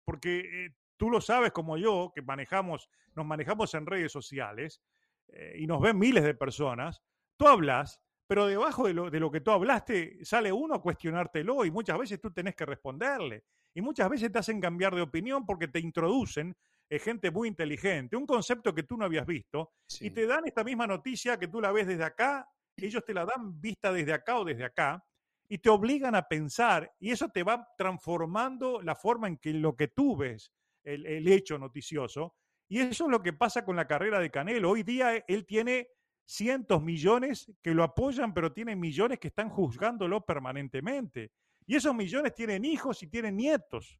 porque 0.04 0.38
eh, 0.38 0.74
tú 0.96 1.10
lo 1.10 1.20
sabes 1.20 1.50
como 1.50 1.76
yo, 1.76 2.12
que 2.14 2.22
manejamos, 2.22 2.88
nos 3.16 3.26
manejamos 3.26 3.74
en 3.74 3.86
redes 3.86 4.12
sociales, 4.12 4.80
eh, 5.28 5.56
y 5.58 5.66
nos 5.66 5.80
ven 5.80 5.98
miles 5.98 6.24
de 6.24 6.34
personas, 6.34 7.02
tú 7.36 7.48
hablas, 7.48 8.00
pero 8.26 8.46
debajo 8.46 8.86
de 8.86 8.94
lo, 8.94 9.10
de 9.10 9.20
lo 9.20 9.30
que 9.30 9.40
tú 9.40 9.50
hablaste 9.50 10.24
sale 10.24 10.52
uno 10.52 10.74
a 10.74 10.82
cuestionártelo 10.82 11.64
y 11.64 11.70
muchas 11.70 11.98
veces 11.98 12.20
tú 12.20 12.30
tenés 12.32 12.54
que 12.54 12.64
responderle. 12.64 13.44
Y 13.76 13.82
muchas 13.82 14.08
veces 14.08 14.30
te 14.30 14.38
hacen 14.38 14.60
cambiar 14.60 14.94
de 14.94 15.02
opinión 15.02 15.44
porque 15.44 15.66
te 15.66 15.80
introducen 15.80 16.56
eh, 16.88 16.98
gente 16.98 17.30
muy 17.30 17.48
inteligente, 17.48 18.16
un 18.16 18.26
concepto 18.26 18.74
que 18.74 18.84
tú 18.84 18.96
no 18.96 19.04
habías 19.04 19.26
visto, 19.26 19.72
y 20.00 20.10
te 20.10 20.26
dan 20.26 20.46
esta 20.46 20.62
misma 20.62 20.86
noticia 20.86 21.38
que 21.38 21.48
tú 21.48 21.60
la 21.60 21.72
ves 21.72 21.86
desde 21.86 22.04
acá, 22.04 22.48
ellos 22.76 23.04
te 23.04 23.14
la 23.14 23.24
dan 23.24 23.60
vista 23.60 23.92
desde 23.92 24.12
acá 24.12 24.38
o 24.38 24.44
desde 24.44 24.64
acá, 24.64 25.04
y 25.48 25.58
te 25.58 25.70
obligan 25.70 26.14
a 26.14 26.28
pensar, 26.28 26.94
y 27.00 27.10
eso 27.10 27.30
te 27.30 27.42
va 27.42 27.66
transformando 27.76 28.82
la 28.82 28.94
forma 28.94 29.28
en 29.28 29.38
que 29.38 29.52
lo 29.54 29.74
que 29.74 29.88
tú 29.88 30.16
ves, 30.16 30.52
el 30.84 31.26
hecho 31.28 31.58
noticioso, 31.58 32.34
y 32.68 32.80
eso 32.80 33.04
es 33.04 33.10
lo 33.10 33.22
que 33.22 33.32
pasa 33.32 33.64
con 33.64 33.76
la 33.76 33.86
carrera 33.86 34.18
de 34.20 34.30
Canelo. 34.30 34.70
Hoy 34.70 34.82
día 34.82 35.16
él 35.28 35.46
tiene 35.46 35.88
cientos 36.26 36.82
millones 36.82 37.52
que 37.62 37.74
lo 37.74 37.82
apoyan, 37.82 38.32
pero 38.32 38.52
tiene 38.52 38.76
millones 38.76 39.18
que 39.18 39.28
están 39.28 39.50
juzgándolo 39.50 40.24
permanentemente. 40.24 41.32
Y 41.66 41.76
esos 41.76 41.94
millones 41.94 42.34
tienen 42.34 42.64
hijos 42.64 43.02
y 43.02 43.08
tienen 43.08 43.36
nietos. 43.36 43.98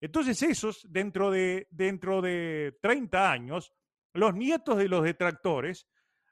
Entonces 0.00 0.42
esos, 0.42 0.86
dentro 0.90 1.30
de, 1.30 1.68
dentro 1.70 2.20
de 2.20 2.78
30 2.82 3.30
años, 3.30 3.72
los 4.14 4.34
nietos 4.34 4.76
de 4.76 4.88
los 4.88 5.04
detractores 5.04 5.86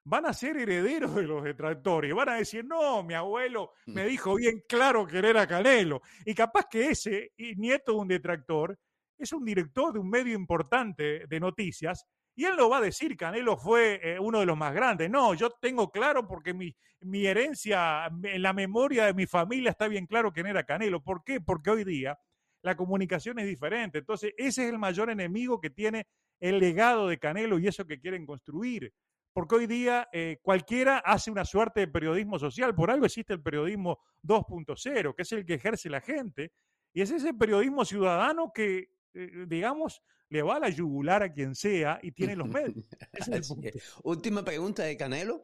van 0.05 0.27
a 0.27 0.33
ser 0.33 0.57
herederos 0.57 1.15
de 1.15 1.23
los 1.23 1.45
detractores. 1.45 2.15
Van 2.15 2.31
a 2.31 2.35
decir, 2.35 2.65
no, 2.65 3.03
mi 3.03 3.15
abuelo 3.15 3.73
me 3.87 4.07
dijo 4.07 4.35
bien 4.35 4.65
claro 4.69 5.07
que 5.07 5.19
era 5.19 5.47
Canelo. 5.47 6.03
Y 6.25 6.35
capaz 6.35 6.67
que 6.71 6.89
ese 6.89 7.33
nieto 7.57 7.93
de 7.93 7.99
un 7.99 8.09
detractor 8.09 8.79
es 9.23 9.33
un 9.33 9.45
director 9.45 9.93
de 9.93 9.99
un 9.99 10.09
medio 10.09 10.35
importante 10.35 11.27
de 11.27 11.41
noticias 11.41 12.07
y 12.41 12.45
él 12.45 12.57
lo 12.57 12.71
va 12.71 12.79
a 12.79 12.81
decir, 12.81 13.17
Canelo 13.17 13.57
fue 13.57 14.01
eh, 14.03 14.19
uno 14.19 14.41
de 14.41 14.47
los 14.47 14.57
más 14.57 14.73
grandes. 14.73 15.11
No, 15.11 15.35
yo 15.35 15.51
tengo 15.51 15.91
claro 15.91 16.27
porque 16.27 16.55
mi, 16.55 16.75
mi 17.01 17.27
herencia, 17.27 18.07
en 18.07 18.43
la 18.43 18.53
memoria 18.53 19.05
de 19.07 19.15
mi 19.15 19.27
familia 19.27 19.71
está 19.71 19.89
bien 19.89 20.07
claro 20.07 20.33
quién 20.33 20.47
era 20.47 20.65
Canelo. 20.65 21.03
¿Por 21.03 21.23
qué? 21.23 21.41
Porque 21.41 21.71
hoy 21.71 21.85
día 21.85 22.19
la 22.63 22.77
comunicación 22.77 23.39
es 23.41 23.47
diferente. 23.47 23.99
Entonces, 23.99 24.33
ese 24.39 24.65
es 24.65 24.73
el 24.73 24.79
mayor 24.79 25.11
enemigo 25.11 25.61
que 25.61 25.71
tiene 25.71 26.07
el 26.41 26.59
legado 26.59 27.09
de 27.09 27.19
Canelo 27.19 27.59
y 27.59 27.67
eso 27.67 27.87
que 27.87 28.01
quieren 28.01 28.25
construir. 28.25 28.93
Porque 29.33 29.57
hoy 29.57 29.67
día 29.67 30.09
eh, 30.13 30.39
cualquiera 30.43 30.99
hace 30.99 31.31
una 31.31 31.45
suerte 31.45 31.81
de 31.81 31.89
periodismo 31.89 32.39
social. 32.39 32.75
Por 32.75 32.91
algo 32.91 33.07
existe 33.07 33.33
el 33.33 33.43
periodismo 33.43 33.99
2.0, 34.23 35.15
que 35.15 35.23
es 35.23 35.33
el 35.33 35.45
que 35.45 35.55
ejerce 35.55 35.91
la 35.91 36.01
gente. 36.01 36.53
Y 36.93 37.03
es 37.03 37.11
ese 37.11 37.35
periodismo 37.35 37.85
ciudadano 37.85 38.51
que 38.53 38.89
digamos, 39.13 40.03
le 40.29 40.43
va 40.43 40.57
a 40.57 40.61
la 40.61 40.71
yugular 40.71 41.23
a 41.23 41.33
quien 41.33 41.55
sea 41.55 41.99
y 42.03 42.13
tiene 42.13 42.37
los 42.37 42.49
medios. 42.49 42.85
Última 44.05 44.45
pregunta 44.45 44.85
de 44.85 44.97
Canelo. 44.97 45.43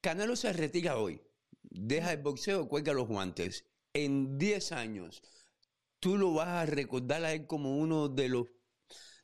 Canelo 0.00 0.36
se 0.36 0.52
retira 0.52 0.96
hoy, 0.96 1.22
deja 1.62 2.12
el 2.12 2.22
boxeo, 2.22 2.68
cuelga 2.68 2.92
los 2.92 3.08
guantes. 3.08 3.66
En 3.94 4.38
10 4.38 4.72
años, 4.72 5.22
¿tú 6.00 6.16
lo 6.16 6.34
vas 6.34 6.48
a 6.48 6.66
recordar 6.66 7.24
a 7.24 7.32
él 7.32 7.46
como 7.46 7.78
uno 7.78 8.08
de 8.08 8.28
los 8.28 8.46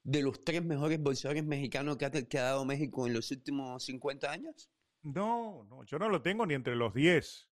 de 0.05 0.23
los 0.23 0.43
tres 0.43 0.65
mejores 0.65 1.03
boxeadores 1.03 1.45
mexicanos 1.45 1.99
que 1.99 2.07
ha, 2.07 2.11
que 2.11 2.39
dado 2.39 2.65
México 2.65 3.07
en 3.07 3.13
los 3.13 3.31
últimos 3.31 3.85
50 3.85 4.31
años? 4.31 4.71
No, 5.03 5.65
no, 5.65 5.85
yo 5.85 5.99
no 5.99 6.09
lo 6.09 6.23
tengo 6.23 6.47
ni 6.47 6.55
entre 6.55 6.77
los 6.77 6.95
10. 6.95 7.49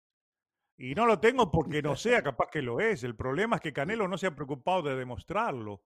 Y 0.77 0.94
no 0.94 1.07
lo 1.07 1.20
tengo 1.20 1.51
porque 1.51 1.81
no 1.83 1.94
sea, 1.94 2.23
capaz 2.23 2.49
que 2.51 2.62
lo 2.62 2.81
es. 2.81 3.05
El 3.05 3.14
problema 3.14 3.57
es 3.57 3.62
que 3.62 3.73
Canelo 3.73 4.09
no 4.09 4.18
se 4.18 4.27
ha 4.27 4.35
preocupado 4.35 4.83
de 4.83 4.96
demostrarlo. 4.96 5.85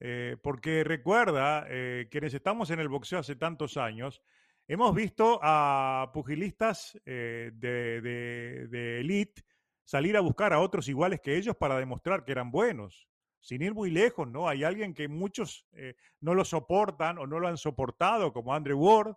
Eh, 0.00 0.36
porque 0.42 0.84
recuerda, 0.84 1.66
eh, 1.68 2.08
quienes 2.10 2.34
estamos 2.34 2.70
en 2.70 2.80
el 2.80 2.88
boxeo 2.88 3.18
hace 3.18 3.36
tantos 3.36 3.76
años, 3.76 4.22
hemos 4.68 4.94
visto 4.94 5.38
a 5.42 6.10
pugilistas 6.12 6.98
eh, 7.04 7.50
de, 7.54 9.00
elite 9.00 9.42
salir 9.84 10.16
a 10.16 10.20
buscar 10.20 10.52
a 10.52 10.60
otros 10.60 10.88
iguales 10.88 11.20
que 11.20 11.36
ellos 11.36 11.56
para 11.56 11.78
demostrar 11.78 12.24
que 12.24 12.32
eran 12.32 12.50
buenos. 12.50 13.08
sin 13.38 13.62
ir 13.62 13.74
muy 13.74 13.90
lejos, 13.90 14.26
¿no? 14.26 14.48
Hay 14.48 14.64
alguien 14.64 14.92
que 14.92 15.06
muchos 15.06 15.68
eh, 15.72 15.94
no 16.20 16.34
lo 16.34 16.44
soportan 16.44 17.18
o 17.18 17.28
no 17.28 17.38
lo 17.38 17.46
han 17.46 17.56
soportado, 17.56 18.32
como 18.32 18.52
Andrew 18.52 18.76
Ward, 18.76 19.14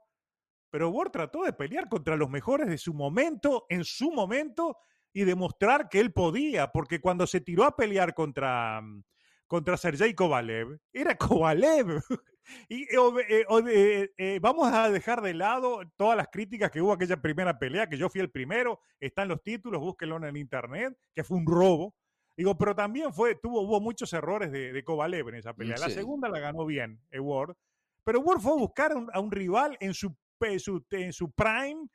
pero 0.70 0.89
Ward 0.92 1.10
trató 1.10 1.44
de 1.44 1.54
pelear 1.54 1.89
contra 1.89 2.15
los 2.15 2.30
mejores 2.30 2.68
de 2.68 2.78
su 2.78 2.94
momento, 2.94 3.65
en 3.70 3.84
su 3.84 4.12
momento, 4.12 4.78
y 5.12 5.24
demostrar 5.24 5.89
que 5.89 6.00
él 6.00 6.13
podía, 6.13 6.72
porque 6.72 7.02
cuando 7.02 7.26
se 7.26 7.42
tiró 7.42 7.63
a 7.63 7.76
pelear 7.76 8.13
contra, 8.13 8.82
mm, 8.82 9.04
contra 9.50 9.78
Sergei 9.78 10.14
Kovalev, 10.14 10.80
era 10.94 11.18
Kovalev. 11.18 12.02
y 12.70 12.84
eh, 12.84 13.46
eh, 13.68 14.12
eh, 14.16 14.40
vamos 14.40 14.72
a 14.72 14.90
dejar 14.92 15.22
de 15.22 15.34
lado 15.34 15.82
todas 15.98 16.16
las 16.16 16.28
críticas 16.28 16.70
que 16.70 16.82
hubo 16.82 16.94
aquella 16.94 17.20
primera 17.20 17.58
pelea, 17.58 17.90
que 17.90 17.98
yo 17.98 18.10
fui 18.10 18.22
el 18.22 18.30
primero, 18.30 18.80
están 19.00 19.28
los 19.28 19.42
títulos, 19.42 19.82
búsquenlo 19.82 20.18
en 20.18 20.26
el 20.26 20.38
internet, 20.38 20.96
que 21.16 21.24
fue 21.24 21.38
un 21.38 21.48
robo. 21.48 21.96
Digo, 22.38 22.58
pero 22.58 22.76
también 22.76 23.12
fue, 23.12 23.36
tuvo, 23.36 23.62
hubo 23.62 23.82
muchos 23.82 24.14
errores 24.14 24.52
de, 24.52 24.72
de 24.72 24.84
Kovalev 24.84 25.30
en 25.30 25.36
esa 25.36 25.56
pelea. 25.56 25.78
La 25.80 25.90
segunda 25.90 26.30
la 26.30 26.40
ganó 26.40 26.66
bien, 26.68 27.02
Ward, 27.12 27.56
pero 28.04 28.22
Ward 28.22 28.40
fue 28.40 28.52
a 28.52 28.56
buscar 28.56 28.94
a 29.12 29.20
un 29.20 29.32
rival 29.32 29.76
en 29.80 29.96
su, 29.96 30.16
su, 30.60 30.86
en 30.92 31.12
su 31.12 31.32
prime 31.32 31.88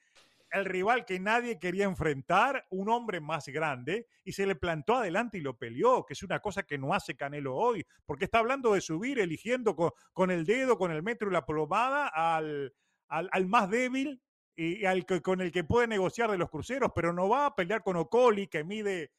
el 0.54 0.64
rival 0.64 1.04
que 1.04 1.18
nadie 1.18 1.58
quería 1.58 1.84
enfrentar, 1.84 2.66
un 2.70 2.88
hombre 2.88 3.20
más 3.20 3.48
grande, 3.48 4.06
y 4.24 4.32
se 4.32 4.46
le 4.46 4.54
plantó 4.54 4.94
adelante 4.94 5.38
y 5.38 5.40
lo 5.40 5.58
peleó, 5.58 6.06
que 6.06 6.14
es 6.14 6.22
una 6.22 6.40
cosa 6.40 6.62
que 6.62 6.78
no 6.78 6.94
hace 6.94 7.16
Canelo 7.16 7.56
hoy, 7.56 7.84
porque 8.06 8.24
está 8.24 8.38
hablando 8.38 8.74
de 8.74 8.80
subir, 8.80 9.18
eligiendo 9.18 9.74
con, 9.76 10.30
el 10.30 10.46
dedo, 10.46 10.78
con 10.78 10.92
el 10.92 11.02
metro 11.02 11.28
y 11.28 11.32
la 11.32 11.44
plomada 11.44 12.06
al, 12.06 12.72
al, 13.08 13.46
más 13.46 13.68
débil 13.68 14.22
y 14.56 14.84
al 14.84 15.04
con 15.04 15.40
el 15.40 15.50
que 15.50 15.64
puede 15.64 15.88
negociar 15.88 16.30
de 16.30 16.38
los 16.38 16.50
cruceros, 16.50 16.92
pero 16.94 17.12
no 17.12 17.28
va 17.28 17.46
a 17.46 17.56
pelear 17.56 17.82
con 17.82 17.96
Ocoli, 17.96 18.46
que 18.46 18.62
mide 18.62 19.10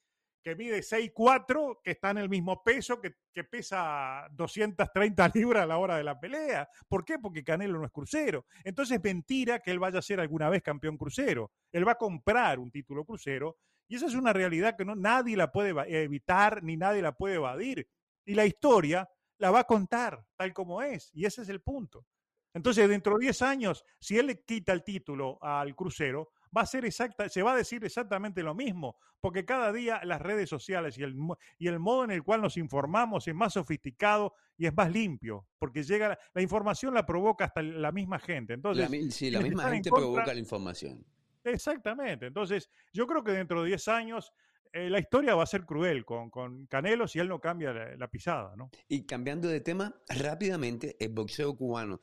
que 0.46 0.56
mide 0.56 0.84
6'4", 0.84 1.80
que 1.84 1.90
está 1.90 2.12
en 2.12 2.20
el 2.20 2.30
mismo 2.30 2.62
peso, 2.64 3.02
que, 3.02 3.16
que, 3.34 3.44
pesa 3.44 4.28
230 4.30 5.32
libras 5.34 5.64
a 5.64 5.66
la 5.66 5.80
hora 5.80 5.98
de 5.98 6.04
la 6.04 6.20
pelea. 6.20 6.70
¿Por 6.88 7.04
qué? 7.04 7.18
Porque 7.18 7.44
Canelo 7.44 7.80
no 7.80 7.86
es 7.86 7.92
crucero. 7.92 8.46
Entonces 8.64 8.98
es 8.98 9.04
mentira 9.04 9.60
que 9.60 9.72
él 9.72 9.80
vaya 9.80 9.98
a 9.98 10.04
ser 10.04 10.20
alguna 10.20 10.48
vez 10.50 10.62
campeón 10.62 10.98
crucero. 10.98 11.52
Él 11.72 11.88
va 11.88 11.94
a 11.94 11.98
comprar 11.98 12.60
un 12.60 12.70
título 12.70 13.06
crucero 13.06 13.58
y 13.88 13.96
esa 13.96 14.06
es 14.06 14.14
una 14.14 14.34
realidad 14.34 14.78
que 14.78 14.86
no, 14.86 14.96
nadie 14.96 15.36
la 15.36 15.52
puede 15.52 15.74
evitar 16.04 16.62
ni 16.62 16.78
nadie 16.78 17.02
la 17.02 17.14
puede 17.14 17.36
evadir. 17.36 17.90
Y 18.24 18.36
la 18.36 18.46
historia 18.46 19.10
la 19.40 19.50
va 19.50 19.62
a 19.62 19.64
contar 19.64 20.28
tal 20.36 20.54
como 20.54 20.84
es. 20.84 21.10
Y 21.12 21.26
ese 21.26 21.42
es 21.42 21.50
el 21.50 21.62
punto. 21.62 22.06
Entonces, 22.54 22.88
dentro 22.88 23.18
de 23.18 23.26
10 23.26 23.42
años, 23.42 23.84
si 24.00 24.20
él 24.20 24.28
le 24.28 24.44
quita 24.44 24.74
el 24.74 24.84
título 24.84 25.40
al 25.42 25.76
crucero, 25.76 26.30
va 26.56 26.62
a 26.62 26.66
ser 26.66 26.86
exacta, 26.86 27.30
se 27.30 27.44
va 27.44 27.54
a 27.54 27.58
decir 27.58 27.84
exactamente 27.84 28.44
lo 28.44 28.56
mismo, 28.56 28.98
porque 29.22 29.46
cada 29.46 29.72
día 29.72 30.02
las 30.04 30.22
redes 30.22 30.50
sociales 30.50 30.98
y 30.98 31.04
el, 31.04 31.16
y 31.58 31.68
el 31.68 31.80
modo 31.80 32.04
en 32.04 32.12
el 32.12 32.24
cual 32.24 32.42
nos 32.42 32.58
informamos 32.58 33.28
es 33.28 33.36
más 33.36 33.54
sofisticado 33.54 34.34
y 34.58 34.66
es 34.66 34.76
más 34.76 34.92
limpio, 34.92 35.48
porque 35.60 35.84
llega 35.84 36.18
la, 36.34 36.42
información 36.42 36.94
la 36.94 37.06
provoca 37.06 37.46
hasta 37.46 37.62
la 37.62 37.92
misma 37.92 38.20
gente. 38.20 38.54
Entonces, 38.54 38.90
la, 38.90 39.12
sí, 39.12 39.32
la 39.32 39.42
misma 39.42 39.70
gente 39.70 39.90
provoca 39.90 40.34
la 40.34 40.40
información. 40.40 41.06
Exactamente. 41.44 42.28
Entonces, 42.28 42.70
yo 42.92 43.06
creo 43.06 43.24
que 43.24 43.32
dentro 43.32 43.62
de 43.62 43.68
10 43.70 43.88
años 43.90 44.34
eh, 44.76 44.90
la 44.90 45.00
historia 45.00 45.36
va 45.36 45.44
a 45.44 45.48
ser 45.48 45.66
cruel 45.66 46.04
con, 46.04 46.30
con 46.30 46.66
Canelo 46.68 47.08
si 47.08 47.20
él 47.20 47.30
no 47.30 47.40
cambia 47.40 47.72
la, 47.72 48.10
pisada, 48.10 48.58
¿no? 48.58 48.70
Y 48.90 49.06
cambiando 49.06 49.48
de 49.48 49.62
tema 49.62 49.96
rápidamente, 50.10 50.98
el 51.00 51.14
boxeo 51.14 51.56
cubano. 51.56 52.02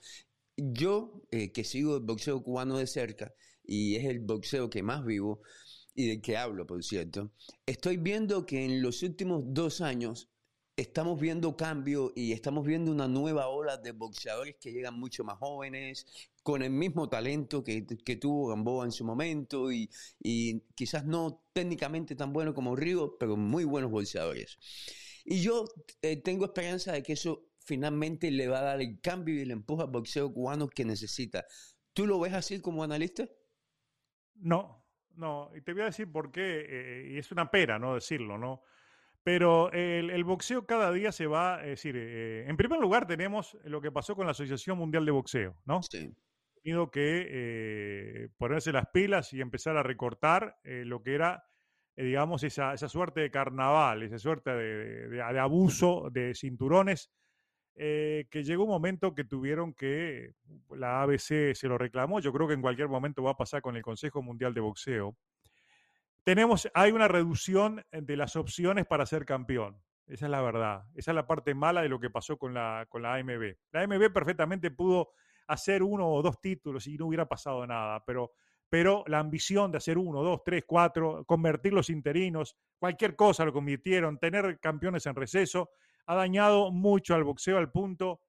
Yo, 0.56 1.22
eh, 1.30 1.52
que 1.52 1.64
sigo 1.64 1.96
el 1.96 2.02
boxeo 2.02 2.42
cubano 2.42 2.78
de 2.78 2.86
cerca, 2.86 3.34
y 3.64 3.96
es 3.96 4.04
el 4.04 4.20
boxeo 4.20 4.70
que 4.70 4.82
más 4.82 5.04
vivo 5.04 5.42
y 5.94 6.08
del 6.08 6.20
que 6.22 6.36
hablo, 6.36 6.66
por 6.66 6.82
cierto, 6.82 7.32
estoy 7.66 7.98
viendo 7.98 8.46
que 8.46 8.64
en 8.64 8.82
los 8.82 9.02
últimos 9.02 9.42
dos 9.46 9.80
años 9.80 10.28
estamos 10.76 11.20
viendo 11.20 11.56
cambio 11.56 12.12
y 12.16 12.32
estamos 12.32 12.66
viendo 12.66 12.90
una 12.90 13.08
nueva 13.08 13.48
ola 13.48 13.76
de 13.76 13.92
boxeadores 13.92 14.56
que 14.60 14.72
llegan 14.72 14.98
mucho 14.98 15.22
más 15.22 15.38
jóvenes, 15.38 16.06
con 16.42 16.62
el 16.62 16.70
mismo 16.70 17.08
talento 17.08 17.62
que, 17.62 17.82
tuvo 18.20 18.48
Gamboa 18.48 18.84
en 18.84 18.92
su 18.92 19.04
momento 19.04 19.70
y, 19.70 19.90
quizás 20.74 21.04
no 21.04 21.44
técnicamente 21.52 22.16
tan 22.16 22.32
bueno 22.32 22.54
como 22.54 22.74
Río, 22.74 23.16
pero 23.18 23.36
muy 23.36 23.64
buenos 23.64 23.90
boxeadores. 23.90 24.58
Y 25.24 25.40
yo 25.40 25.66
eh, 26.00 26.16
tengo 26.16 26.46
esperanza 26.46 26.92
de 26.92 27.02
que 27.02 27.12
eso 27.12 27.48
finalmente 27.60 28.30
le 28.30 28.48
va 28.48 28.58
a 28.58 28.62
dar 28.62 28.80
el 28.80 29.00
cambio 29.00 29.36
y 29.36 29.40
el 29.42 29.52
empuje 29.52 29.84
al 29.84 29.90
boxeo 29.90 30.32
cubano 30.32 30.68
que 30.68 30.84
necesita. 30.84 31.44
¿Tú 31.92 32.06
lo 32.06 32.18
ves 32.18 32.32
así 32.32 32.60
como 32.60 32.82
analista? 32.82 33.28
No, 34.42 34.84
no, 35.14 35.50
y 35.54 35.60
te 35.60 35.72
voy 35.72 35.82
a 35.82 35.86
decir 35.86 36.10
por 36.10 36.32
qué, 36.32 36.66
eh, 36.68 37.10
y 37.12 37.18
es 37.18 37.30
una 37.32 37.50
pera 37.50 37.78
no 37.78 37.94
decirlo, 37.94 38.38
¿no? 38.38 38.62
Pero 39.22 39.70
el, 39.70 40.24
boxeo 40.24 40.66
cada 40.66 40.90
día 40.90 41.12
se 41.12 41.26
va, 41.26 41.60
es 41.60 41.68
decir, 41.68 41.94
eh, 41.96 42.44
en 42.48 42.56
primer 42.56 42.80
lugar 42.80 43.06
tenemos 43.06 43.56
lo 43.64 43.80
que 43.80 43.92
pasó 43.92 44.16
con 44.16 44.26
la 44.26 44.32
Asociación 44.32 44.78
Mundial 44.78 45.06
de 45.06 45.12
Boxeo, 45.12 45.56
¿no? 45.64 45.80
Sí. 45.84 46.12
Tenido 46.60 46.90
que 46.90 47.28
eh, 47.30 48.28
ponerse 48.36 48.72
las 48.72 48.88
pilas 48.88 49.32
y 49.32 49.40
empezar 49.40 49.76
a 49.76 49.84
recortar 49.84 50.58
lo 50.64 51.04
que 51.04 51.14
era, 51.14 51.44
digamos, 51.96 52.42
esa, 52.42 52.74
esa, 52.74 52.88
suerte 52.88 53.20
de 53.20 53.30
carnaval, 53.30 54.02
esa 54.02 54.18
suerte 54.18 54.50
de 54.50 55.38
abuso 55.38 56.08
de 56.10 56.34
cinturones 56.34 57.12
eh, 57.74 58.26
que 58.30 58.44
llegó 58.44 58.64
un 58.64 58.70
momento 58.70 59.14
que 59.14 59.24
tuvieron 59.24 59.72
que, 59.72 60.34
la 60.70 61.02
ABC 61.02 61.54
se 61.54 61.68
lo 61.68 61.78
reclamó, 61.78 62.20
yo 62.20 62.32
creo 62.32 62.46
que 62.46 62.54
en 62.54 62.62
cualquier 62.62 62.88
momento 62.88 63.22
va 63.22 63.32
a 63.32 63.36
pasar 63.36 63.62
con 63.62 63.76
el 63.76 63.82
Consejo 63.82 64.22
Mundial 64.22 64.54
de 64.54 64.60
Boxeo. 64.60 65.16
Tenemos, 66.24 66.68
hay 66.74 66.92
una 66.92 67.08
reducción 67.08 67.84
de 67.90 68.16
las 68.16 68.36
opciones 68.36 68.86
para 68.86 69.06
ser 69.06 69.24
campeón. 69.24 69.82
Esa 70.06 70.26
es 70.26 70.30
la 70.30 70.42
verdad. 70.42 70.84
Esa 70.94 71.10
es 71.12 71.14
la 71.14 71.26
parte 71.26 71.54
mala 71.54 71.82
de 71.82 71.88
lo 71.88 71.98
que 71.98 72.10
pasó 72.10 72.36
con 72.36 72.54
la, 72.54 72.86
con 72.88 73.02
la 73.02 73.14
AMB. 73.14 73.54
La 73.72 73.82
AMB 73.82 74.12
perfectamente 74.12 74.70
pudo 74.70 75.10
hacer 75.46 75.82
uno 75.82 76.08
o 76.08 76.22
dos 76.22 76.40
títulos 76.40 76.86
y 76.86 76.96
no 76.96 77.06
hubiera 77.06 77.26
pasado 77.26 77.66
nada, 77.66 78.04
pero, 78.04 78.32
pero 78.68 79.04
la 79.06 79.18
ambición 79.18 79.70
de 79.72 79.78
hacer 79.78 79.98
uno, 79.98 80.22
dos, 80.22 80.42
tres, 80.44 80.64
cuatro, 80.66 81.24
convertir 81.24 81.72
los 81.72 81.90
interinos, 81.90 82.56
cualquier 82.78 83.16
cosa 83.16 83.44
lo 83.44 83.52
convirtieron, 83.52 84.18
tener 84.18 84.58
campeones 84.60 85.06
en 85.06 85.14
receso, 85.14 85.70
ha 86.06 86.14
dañado 86.14 86.70
mucho 86.70 87.14
al 87.14 87.24
boxeo 87.24 87.58
al 87.58 87.70
punto 87.70 88.20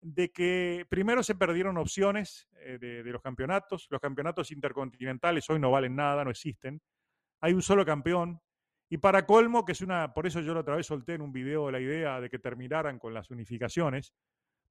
de 0.00 0.30
que 0.30 0.86
primero 0.88 1.22
se 1.22 1.34
perdieron 1.34 1.76
opciones 1.76 2.48
eh, 2.60 2.78
de, 2.78 3.02
los 3.04 3.22
campeonatos. 3.22 3.86
Los 3.90 4.00
campeonatos 4.00 4.50
intercontinentales 4.50 5.48
hoy 5.50 5.58
no 5.58 5.70
valen 5.70 5.96
nada, 5.96 6.24
no 6.24 6.30
existen. 6.30 6.80
Hay 7.40 7.52
un 7.52 7.62
solo 7.62 7.84
campeón. 7.84 8.40
Y 8.90 8.98
para 8.98 9.26
colmo, 9.26 9.64
que 9.64 9.72
es 9.72 9.82
una, 9.82 10.14
por 10.14 10.26
eso 10.26 10.40
yo 10.40 10.54
la 10.54 10.60
otra 10.60 10.76
vez 10.76 10.86
solté 10.86 11.14
en 11.14 11.20
un 11.20 11.32
video 11.32 11.70
la 11.70 11.80
idea 11.80 12.20
de 12.20 12.30
que 12.30 12.38
terminaran 12.38 12.98
con 12.98 13.12
las 13.12 13.30
unificaciones, 13.30 14.14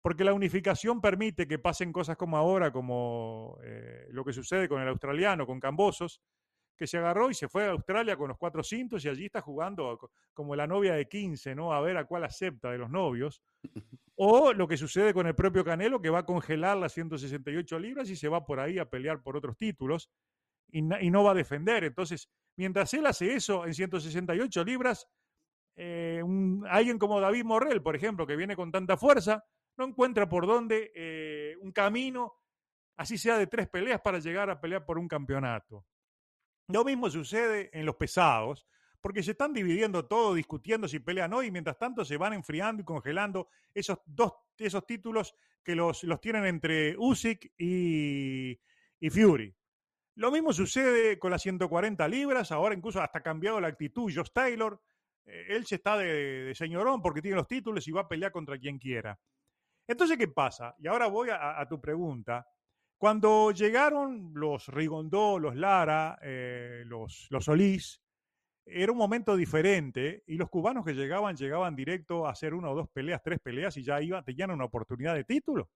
porque 0.02 0.24
la 0.24 0.34
unificación 0.34 1.02
permite 1.02 1.48
que 1.48 1.60
pasen 1.60 1.92
cosas 1.92 2.18
como 2.18 2.38
ahora, 2.38 2.72
como 2.72 3.60
eh, 3.64 4.08
lo 4.10 4.24
que 4.26 4.34
sucede 4.34 4.68
con 4.68 4.82
el 4.82 4.88
australiano, 4.88 5.46
con 5.46 5.60
Cambosos, 5.60 6.22
que 6.78 6.88
se 6.88 6.98
agarró 6.98 7.30
y 7.30 7.34
se 7.34 7.50
fue 7.50 7.66
a 7.66 7.72
Australia 7.72 8.16
con 8.16 8.30
los 8.30 8.38
cuatro 8.38 8.64
cintos 8.64 9.04
y 9.04 9.10
allí 9.10 9.26
está 9.26 9.42
jugando 9.42 10.00
como 10.34 10.56
la 10.56 10.68
novia 10.68 10.94
de 10.94 11.08
15, 11.08 11.56
¿no? 11.56 11.74
A 11.74 11.82
ver 11.82 11.98
a 11.98 12.06
cuál 12.06 12.24
acepta 12.24 12.72
de 12.72 12.78
los 12.78 12.90
novios. 12.90 13.42
O 14.20 14.52
lo 14.52 14.68
que 14.68 14.78
sucede 14.78 15.14
con 15.14 15.28
el 15.28 15.36
propio 15.36 15.64
Canelo, 15.64 16.02
que 16.02 16.10
va 16.10 16.20
a 16.20 16.26
congelar 16.26 16.76
las 16.76 16.92
168 16.94 17.78
libras 17.78 18.10
y 18.10 18.16
se 18.16 18.28
va 18.28 18.44
por 18.44 18.60
ahí 18.60 18.80
a 18.80 18.90
pelear 18.90 19.22
por 19.22 19.38
otros 19.38 19.56
títulos 19.56 20.10
y, 20.72 20.82
no 20.82 21.24
va 21.24 21.32
a 21.32 21.36
defender. 21.36 21.84
Entonces, 21.84 22.28
mientras 22.56 22.92
él 22.96 23.06
hace 23.06 23.36
eso 23.36 23.68
en 23.68 23.76
168 23.76 24.64
libras, 24.64 25.08
eh, 25.76 26.24
alguien 26.68 26.98
como 26.98 27.22
David 27.22 27.46
Morrell, 27.46 27.84
por 27.84 27.96
ejemplo, 27.96 28.26
que 28.26 28.36
viene 28.36 28.56
con 28.56 28.72
tanta 28.72 28.98
fuerza, 28.98 29.46
no 29.78 29.86
encuentra 29.86 30.28
por 30.28 30.48
dónde 30.48 30.92
eh, 30.96 31.56
un 31.62 31.72
camino, 31.72 32.34
así 32.98 33.20
sea 33.20 33.38
de 33.38 33.46
tres 33.46 33.70
peleas, 33.70 34.02
para 34.02 34.18
llegar 34.18 34.50
a 34.50 34.60
pelear 34.60 34.84
por 34.84 34.98
un 34.98 35.08
campeonato. 35.08 35.86
Lo 36.68 36.84
mismo 36.84 37.10
sucede 37.10 37.70
en 37.72 37.86
los 37.86 37.96
pesados, 37.96 38.68
porque 39.00 39.24
se 39.24 39.32
están 39.32 39.54
dividiendo 39.54 40.06
todo, 40.06 40.34
discutiendo 40.34 40.88
si 40.88 41.00
pelean 41.00 41.34
hoy, 41.34 41.48
y 41.48 41.52
mientras 41.52 41.78
tanto 41.78 42.04
se 42.04 42.18
van 42.18 42.34
enfriando 42.34 42.82
y 42.82 42.86
congelando 42.86 43.50
esos 43.74 44.00
dos 44.06 44.34
esos 44.58 44.86
títulos 44.86 45.36
que 45.64 45.76
los, 45.76 46.04
los 46.04 46.20
tienen 46.20 46.46
entre 46.46 46.96
Usyk 46.98 47.54
y, 47.58 48.60
Fury. 49.10 49.56
Lo 50.16 50.32
mismo 50.32 50.52
sucede 50.52 51.20
con 51.20 51.30
las 51.30 51.44
140 51.44 52.08
libras, 52.08 52.52
ahora 52.52 52.74
incluso 52.74 53.00
hasta 53.00 53.20
ha 53.20 53.24
cambiado 53.24 53.62
la 53.62 53.68
actitud 53.68 54.12
Josh 54.14 54.32
Taylor. 54.34 54.82
Eh, 55.26 55.46
él 55.50 55.66
se 55.68 55.76
está 55.76 55.96
de, 55.96 56.54
señorón 56.56 57.02
porque 57.02 57.22
tiene 57.22 57.38
los 57.38 57.48
títulos 57.48 57.88
y 57.88 57.92
va 57.92 58.02
a 58.02 58.08
pelear 58.08 58.32
contra 58.32 58.58
quien 58.58 58.80
quiera. 58.80 59.20
Entonces, 59.88 60.18
¿qué 60.18 60.28
pasa? 60.28 60.76
Y 60.80 60.88
ahora 60.88 61.08
voy 61.08 61.30
a 61.32 61.66
tu 61.70 61.80
pregunta. 61.80 62.46
Cuando 62.98 63.52
llegaron 63.52 64.32
los 64.34 64.68
Rigondó, 64.70 65.38
los 65.38 65.56
Lara, 65.56 66.18
eh, 66.22 66.84
los, 66.86 67.28
los 67.30 67.46
Solís, 67.46 68.02
era 68.66 68.92
un 68.92 68.98
momento 68.98 69.36
diferente 69.36 70.24
y 70.26 70.36
los 70.36 70.50
cubanos 70.50 70.84
que 70.84 70.94
llegaban, 70.94 71.36
llegaban 71.38 71.76
directo 71.76 72.26
a 72.28 72.32
hacer 72.32 72.54
una 72.54 72.70
o 72.70 72.76
dos 72.76 72.90
peleas, 72.90 73.22
tres 73.24 73.40
peleas 73.40 73.78
y 73.78 73.84
ya 73.84 74.02
iban, 74.02 74.24
tenían 74.26 74.52
una 74.52 74.66
oportunidad 74.66 75.14
de 75.16 75.24
título. 75.24 75.70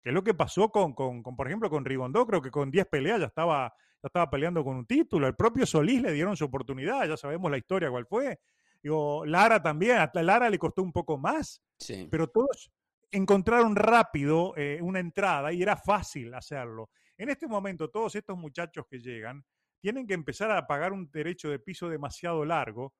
Que 0.00 0.10
es 0.10 0.14
lo 0.14 0.22
que 0.22 0.32
pasó 0.34 0.70
con, 0.70 0.94
con, 0.94 1.22
por 1.22 1.46
ejemplo, 1.46 1.68
con 1.68 1.84
Rigondó, 1.84 2.26
creo 2.26 2.40
que 2.40 2.50
con 2.50 2.70
10 2.70 2.86
peleas 2.86 3.20
ya 3.20 3.26
estaba, 3.26 3.74
ya 4.02 4.06
estaba 4.06 4.30
peleando 4.30 4.62
con 4.62 4.76
un 4.76 4.86
título. 4.86 5.26
El 5.26 5.34
propio 5.34 5.66
Solís 5.66 6.02
le 6.02 6.12
dieron 6.12 6.36
su 6.36 6.44
oportunidad, 6.44 7.06
ya 7.08 7.16
sabemos 7.16 7.50
la 7.50 7.58
historia 7.58 7.90
cuál 7.90 8.06
fue. 8.06 8.38
Digo, 8.82 9.24
Lara 9.26 9.62
también, 9.62 9.96
a 9.98 10.10
Lara 10.22 10.50
le 10.50 10.58
costó 10.58 10.82
un 10.82 10.92
poco 10.92 11.18
más, 11.18 11.62
Sí. 11.78 12.06
pero 12.10 12.28
todos 12.28 12.70
encontraron 13.16 13.76
rápido 13.76 14.54
eh, 14.56 14.78
una 14.82 15.00
entrada 15.00 15.52
y 15.52 15.62
era 15.62 15.76
fácil 15.76 16.34
hacerlo. 16.34 16.90
En 17.16 17.28
este 17.28 17.46
momento, 17.46 17.90
todos 17.90 18.14
estos 18.16 18.36
muchachos 18.36 18.86
que 18.90 18.98
llegan 18.98 19.44
tienen 19.80 20.06
que 20.06 20.14
empezar 20.14 20.50
a 20.50 20.66
pagar 20.66 20.92
un 20.92 21.10
derecho 21.10 21.48
de 21.48 21.58
piso 21.58 21.88
demasiado 21.88 22.44
largo 22.44 22.94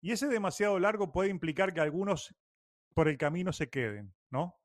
y 0.00 0.12
ese 0.12 0.28
demasiado 0.28 0.78
largo 0.78 1.12
puede 1.12 1.30
implicar 1.30 1.72
que 1.72 1.80
algunos 1.80 2.34
por 2.94 3.08
el 3.08 3.18
camino 3.18 3.52
se 3.52 3.68
queden, 3.68 4.14
¿no? 4.30 4.56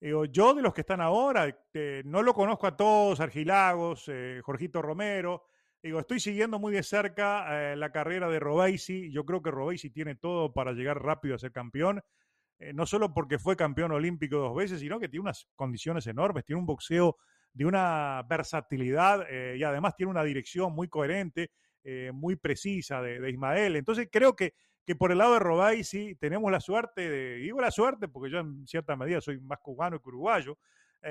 Digo, 0.00 0.26
yo 0.26 0.54
de 0.54 0.62
los 0.62 0.74
que 0.74 0.82
están 0.82 1.00
ahora, 1.00 1.48
eh, 1.72 2.02
no 2.04 2.22
lo 2.22 2.34
conozco 2.34 2.66
a 2.66 2.76
todos, 2.76 3.20
Argilagos, 3.20 4.04
eh, 4.08 4.40
Jorgito 4.42 4.82
Romero, 4.82 5.46
digo, 5.82 6.00
estoy 6.00 6.20
siguiendo 6.20 6.58
muy 6.58 6.74
de 6.74 6.82
cerca 6.82 7.72
eh, 7.72 7.76
la 7.76 7.90
carrera 7.90 8.28
de 8.28 8.38
Robesi, 8.38 9.10
yo 9.10 9.24
creo 9.24 9.42
que 9.42 9.50
Robesi 9.50 9.90
tiene 9.90 10.14
todo 10.14 10.52
para 10.52 10.72
llegar 10.72 11.02
rápido 11.02 11.34
a 11.34 11.38
ser 11.38 11.52
campeón, 11.52 12.02
eh, 12.58 12.72
no 12.72 12.86
solo 12.86 13.12
porque 13.12 13.38
fue 13.38 13.56
campeón 13.56 13.92
olímpico 13.92 14.36
dos 14.36 14.54
veces, 14.54 14.80
sino 14.80 15.00
que 15.00 15.08
tiene 15.08 15.22
unas 15.22 15.46
condiciones 15.56 16.06
enormes, 16.06 16.44
tiene 16.44 16.60
un 16.60 16.66
boxeo 16.66 17.16
de 17.52 17.66
una 17.66 18.22
versatilidad 18.28 19.26
eh, 19.28 19.56
y 19.58 19.62
además 19.64 19.94
tiene 19.96 20.10
una 20.10 20.24
dirección 20.24 20.72
muy 20.72 20.88
coherente, 20.88 21.50
eh, 21.82 22.10
muy 22.12 22.36
precisa 22.36 23.00
de, 23.02 23.20
de, 23.20 23.30
Ismael. 23.30 23.76
Entonces 23.76 24.08
creo 24.10 24.34
que, 24.34 24.54
que 24.86 24.96
por 24.96 25.12
el 25.12 25.18
lado 25.18 25.34
de 25.34 25.40
Robay 25.40 25.84
sí 25.84 26.14
tenemos 26.16 26.50
la 26.50 26.60
suerte, 26.60 27.08
de, 27.08 27.36
digo 27.36 27.60
la 27.60 27.70
suerte 27.70 28.08
porque 28.08 28.30
yo 28.30 28.38
en 28.38 28.66
cierta 28.66 28.96
medida 28.96 29.20
soy 29.20 29.40
más 29.40 29.58
cubano 29.58 30.00
que 30.00 30.08
uruguayo, 30.08 30.58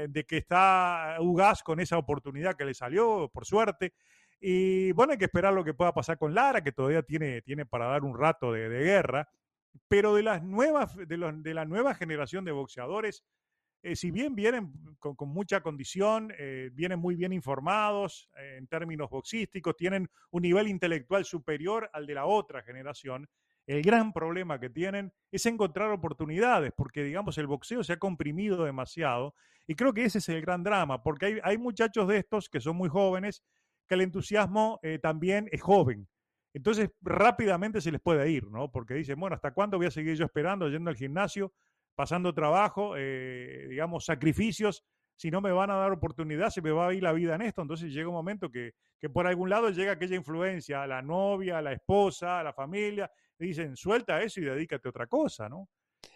de 0.10 0.24
que 0.24 0.38
está 0.38 1.18
Ugas 1.20 1.62
con 1.62 1.80
esa 1.80 2.00
oportunidad 2.00 2.56
que 2.56 2.66
le 2.66 2.74
salió, 2.74 3.30
por 3.32 3.46
suerte. 3.46 3.94
Y 4.42 4.92
bueno, 4.94 5.12
hay 5.12 5.20
que 5.20 5.26
esperar 5.26 5.54
lo 5.54 5.64
que 5.64 5.76
pueda 5.76 5.94
pasar 5.94 6.18
con 6.18 6.34
Lara, 6.34 6.64
que 6.64 6.72
todavía 6.72 7.04
tiene, 7.04 7.44
tiene 7.44 7.68
para 7.68 7.86
dar 7.86 8.04
un 8.04 8.18
rato 8.18 8.52
de 8.52 8.70
guerra. 8.70 9.30
Pero 9.88 10.16
de, 10.16 10.24
las 10.24 10.44
nuevas, 10.44 10.96
de, 10.96 11.18
los, 11.18 11.42
de 11.42 11.54
la 11.54 11.66
nueva 11.66 11.96
generación 11.96 12.46
de 12.46 12.52
boxeadores, 12.52 13.24
eh, 13.84 13.98
si 13.98 14.12
bien 14.12 14.34
vienen 14.34 14.72
con, 14.98 15.28
mucha 15.28 15.60
condición, 15.62 16.34
eh, 16.38 16.70
vienen 16.72 17.00
muy 17.00 17.16
bien 17.16 17.34
informados 17.34 18.30
eh, 18.38 18.56
en 18.58 18.66
términos 18.68 19.10
boxísticos, 19.10 19.76
tienen 19.76 20.10
un 20.32 20.42
nivel 20.42 20.70
intelectual 20.70 21.26
superior 21.26 21.90
al 21.92 22.08
de 22.08 22.14
la 22.14 22.26
otra 22.26 22.64
generación, 22.64 23.28
el 23.68 23.82
gran 23.82 24.14
problema 24.14 24.58
que 24.58 24.70
tienen 24.70 25.12
es 25.32 25.46
encontrar 25.46 25.92
oportunidades, 25.92 26.72
porque 26.78 27.04
digamos 27.04 27.38
el 27.38 27.48
boxeo 27.48 27.84
se 27.84 27.94
ha 27.94 27.98
comprimido 27.98 28.64
demasiado 28.64 29.36
y 29.68 29.76
creo 29.76 29.94
que 29.94 30.06
ese 30.06 30.20
es 30.20 30.30
el 30.30 30.42
gran 30.42 30.64
drama, 30.64 31.04
porque 31.04 31.26
hay, 31.26 31.40
hay 31.44 31.58
muchachos 31.58 32.08
de 32.08 32.20
estos 32.20 32.50
que 32.50 32.62
son 32.62 32.78
muy 32.78 32.88
jóvenes, 32.88 33.44
que 33.88 33.96
el 33.96 34.02
entusiasmo 34.02 34.80
también 35.02 35.50
es 35.52 35.62
joven. 35.62 36.08
Entonces 36.54 36.92
rápidamente 37.02 37.82
se 37.82 37.92
les 37.92 38.00
puede 38.00 38.30
ir, 38.30 38.46
¿no? 38.50 38.72
Porque 38.72 38.94
dicen, 38.94 39.20
bueno, 39.20 39.36
¿hasta 39.36 39.54
cuándo 39.54 39.78
voy 39.78 39.88
a 39.88 39.92
seguir 39.92 40.16
yo 40.16 40.26
esperando, 40.26 40.70
yendo 40.70 40.90
al 40.90 40.96
gimnasio? 40.96 41.52
pasando 41.96 42.34
trabajo, 42.34 42.96
eh, 42.98 43.68
digamos, 43.70 44.06
sacrificios, 44.06 44.84
si 45.16 45.30
no 45.30 45.42
me 45.42 45.52
van 45.52 45.70
a 45.70 45.76
dar 45.76 45.92
oportunidad, 45.92 46.50
se 46.50 46.62
me 46.62 46.72
va 46.72 46.88
a 46.88 46.94
ir 46.94 47.04
la 47.04 47.14
vida 47.14 47.36
en 47.36 47.44
esto. 47.44 47.62
Entonces 47.62 47.94
llega 47.94 48.08
un 48.08 48.16
momento 48.16 48.50
que, 48.50 48.74
que 49.00 49.10
por 49.10 49.28
algún 49.28 49.50
lado 49.50 49.70
llega 49.70 49.94
aquella 49.94 50.16
influencia 50.16 50.84
a 50.84 50.88
la 50.88 51.02
novia, 51.02 51.60
a 51.60 51.62
la 51.62 51.74
esposa, 51.74 52.40
a 52.40 52.44
la 52.44 52.54
familia, 52.54 53.10
y 53.40 53.48
dicen, 53.48 53.76
suelta 53.76 54.22
eso 54.22 54.40
y 54.40 54.46
dedícate 54.46 54.88
a 54.88 54.90
otra 54.90 55.08
cosa, 55.08 55.48
¿no? 55.48 55.70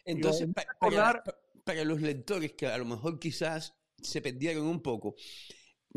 Entonces, 0.04 0.48
para, 0.54 0.74
para, 0.80 1.24
para, 1.64 1.84
los 1.84 2.02
lectores 2.02 2.54
que 2.54 2.68
a 2.68 2.78
lo 2.78 2.86
mejor 2.86 3.20
quizás 3.20 3.74
se 3.98 4.22
perdieron 4.22 4.66
un 4.66 4.82
poco, 4.82 5.16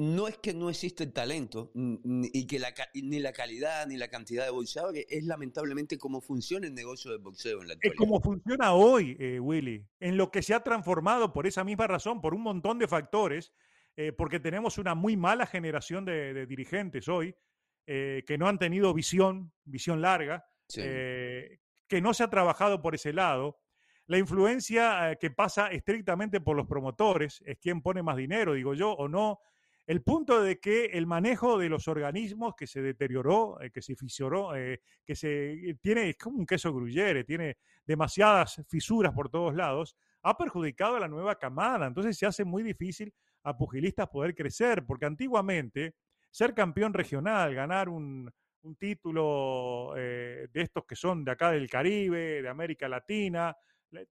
no 0.01 0.29
es 0.29 0.39
que 0.39 0.55
no 0.55 0.71
existe 0.71 1.05
el 1.05 1.13
talento 1.13 1.73
y 1.75 2.47
que 2.47 2.59
la, 2.59 2.73
ni 2.95 3.21
la 3.21 3.35
calidad 3.35 3.87
ni 3.87 3.99
la 3.99 4.09
cantidad 4.09 4.47
de 4.47 4.51
boxeadores, 4.51 5.05
es 5.11 5.25
lamentablemente 5.25 5.99
cómo 5.99 6.23
funciona 6.23 6.67
el 6.67 6.73
negocio 6.73 7.11
del 7.11 7.21
boxeo 7.21 7.61
en 7.61 7.69
la 7.69 7.75
actualidad. 7.75 7.93
Es 7.93 7.99
como 7.99 8.19
funciona 8.19 8.73
hoy, 8.73 9.15
eh, 9.21 9.39
Willy, 9.39 9.85
en 9.99 10.17
lo 10.17 10.31
que 10.31 10.41
se 10.41 10.55
ha 10.55 10.61
transformado 10.61 11.35
por 11.35 11.47
esa 11.47 11.65
misma 11.65 11.87
razón, 11.87 12.23
por 12.23 12.33
un 12.33 12.41
montón 12.41 12.79
de 12.79 12.89
factores, 12.89 13.53
eh, 13.95 14.13
porque 14.13 14.41
tenemos 14.41 14.79
una 14.79 14.95
muy 14.95 15.19
mala 15.19 15.45
generación 15.45 16.07
de, 16.07 16.33
de 16.33 16.47
dirigentes 16.47 17.07
hoy 17.07 17.35
eh, 17.87 18.25
que 18.27 18.39
no 18.39 18.49
han 18.49 18.59
tenido 18.59 18.95
visión, 18.95 19.53
visión 19.65 20.01
larga, 20.01 20.47
sí. 20.67 20.81
Eh, 20.83 21.61
que 21.89 22.01
no 22.01 22.15
se 22.15 22.25
ha 22.25 22.31
trabajado 22.31 22.81
por 22.81 22.95
ese 22.95 23.13
lado. 23.13 23.61
La 24.07 24.17
influencia 24.17 25.19
que 25.21 25.31
pasa 25.31 25.69
estrictamente 25.69 26.41
por 26.41 26.57
los 26.57 26.67
promotores 26.67 27.43
es 27.45 27.59
quien 27.59 27.83
pone 27.83 28.03
más 28.03 28.17
dinero, 28.17 28.55
digo 28.55 28.73
yo, 28.73 28.93
o 28.93 29.07
no 29.07 29.41
el 29.87 30.03
punto 30.03 30.43
de 30.43 30.61
que 30.61 30.87
el 30.87 31.07
manejo 31.07 31.59
de 31.59 31.69
los 31.69 31.89
organismos 31.89 32.55
que 32.57 32.67
se 32.67 32.81
deterioró, 32.81 33.61
eh, 33.61 33.71
que 33.71 33.83
se 33.83 33.97
fisuró, 33.97 34.55
eh, 34.55 34.81
que 35.05 35.17
se 35.17 35.77
tiene, 35.81 36.11
es 36.11 36.17
como 36.17 36.39
un 36.39 36.47
queso 36.47 36.73
gruyere, 36.73 37.25
tiene 37.25 37.59
demasiadas 37.85 38.63
fisuras 38.69 39.13
por 39.13 39.29
todos 39.29 39.55
lados, 39.55 39.97
ha 40.23 40.37
perjudicado 40.37 40.97
a 40.97 41.01
la 41.01 41.09
nueva 41.09 41.37
camada. 41.37 41.87
Entonces 41.87 42.17
se 42.17 42.27
hace 42.27 42.45
muy 42.45 42.63
difícil 42.63 43.13
a 43.43 43.57
pugilistas 43.57 44.09
poder 44.09 44.35
crecer, 44.35 44.85
porque 44.87 45.07
antiguamente 45.07 45.95
ser 46.31 46.55
campeón 46.55 46.95
regional, 46.95 47.55
ganar 47.55 47.89
un, 47.89 48.31
título 48.79 49.95
eh, 49.97 50.47
de 50.53 50.61
estos 50.61 50.85
que 50.85 50.95
son 50.95 51.25
de 51.25 51.33
acá 51.33 51.51
del 51.51 51.69
Caribe, 51.69 52.43
de 52.43 52.49
América 52.49 52.89
Latina, 52.89 53.57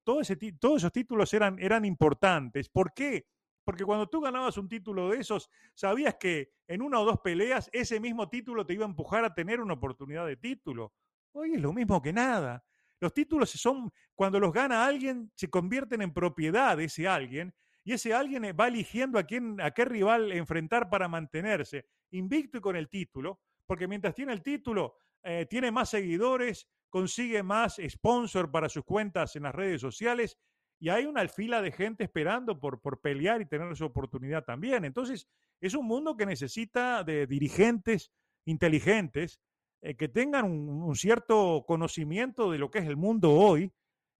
todos 0.03 0.29
esos 0.29 0.91
títulos 0.91 1.33
eran, 1.33 1.59
eran 1.59 1.85
importantes. 1.85 2.67
¿Por 2.67 2.93
qué? 2.93 3.27
Porque 3.69 3.85
cuando 3.85 4.09
tú 4.09 4.19
ganabas 4.19 4.57
un 4.57 4.67
título 4.67 5.09
de 5.09 5.19
esos, 5.19 5.47
sabías 5.75 6.15
que 6.15 6.53
en 6.67 6.81
una 6.81 6.99
o 6.99 7.05
dos 7.05 7.19
peleas 7.19 7.69
ese 7.71 7.99
mismo 7.99 8.27
título 8.27 8.65
te 8.65 8.73
iba 8.73 8.83
a 8.83 8.89
empujar 8.89 9.23
a 9.23 9.35
tener 9.35 9.61
una 9.61 9.75
oportunidad 9.75 10.25
de 10.25 10.37
título. 10.37 10.91
Hoy 11.33 11.53
es 11.53 11.61
lo 11.61 11.71
mismo 11.71 12.01
que 12.01 12.11
nada. 12.11 12.65
Los 12.99 13.13
títulos 13.13 13.51
son, 13.51 13.93
cuando 14.15 14.39
los 14.39 14.51
gana 14.51 14.87
alguien, 14.87 15.31
se 15.35 15.51
convierten 15.51 16.01
en 16.01 16.11
propiedad 16.11 16.77
de 16.77 16.85
ese 16.85 17.07
alguien 17.07 17.53
y 17.83 17.93
ese 17.93 18.11
alguien 18.11 18.41
va 18.59 18.69
eligiendo 18.69 19.19
a, 19.19 19.23
quién, 19.23 19.61
a 19.61 19.69
qué 19.69 19.85
rival 19.85 20.31
enfrentar 20.31 20.89
para 20.89 21.07
mantenerse 21.07 21.85
invicto 22.09 22.57
y 22.57 22.61
con 22.61 22.75
el 22.75 22.89
título, 22.89 23.39
porque 23.67 23.87
mientras 23.87 24.15
tiene 24.15 24.33
el 24.33 24.41
título, 24.41 24.95
eh, 25.21 25.45
tiene 25.47 25.69
más 25.69 25.91
seguidores, 25.91 26.67
consigue 26.89 27.43
más 27.43 27.79
sponsor 27.87 28.49
para 28.49 28.67
sus 28.67 28.83
cuentas 28.83 29.35
en 29.35 29.43
las 29.43 29.53
redes 29.53 29.79
sociales 29.79 30.39
y 30.79 30.89
hay 30.89 31.05
una 31.05 31.27
fila 31.27 31.61
de 31.61 31.71
gente 31.71 32.05
esperando 32.05 32.59
por, 32.59 32.79
por 32.81 33.01
pelear 33.01 33.41
y 33.41 33.45
tener 33.45 33.75
su 33.75 33.85
oportunidad 33.85 34.45
también. 34.45 34.85
Entonces, 34.85 35.27
es 35.61 35.73
un 35.73 35.85
mundo 35.85 36.15
que 36.15 36.25
necesita 36.25 37.03
de 37.03 37.27
dirigentes 37.27 38.11
inteligentes 38.45 39.41
eh, 39.81 39.95
que 39.95 40.07
tengan 40.07 40.45
un, 40.45 40.69
un, 40.69 40.95
cierto 40.95 41.65
conocimiento 41.67 42.51
de 42.51 42.57
lo 42.57 42.71
que 42.71 42.79
es 42.79 42.87
el 42.87 42.97
mundo 42.97 43.33
hoy 43.33 43.71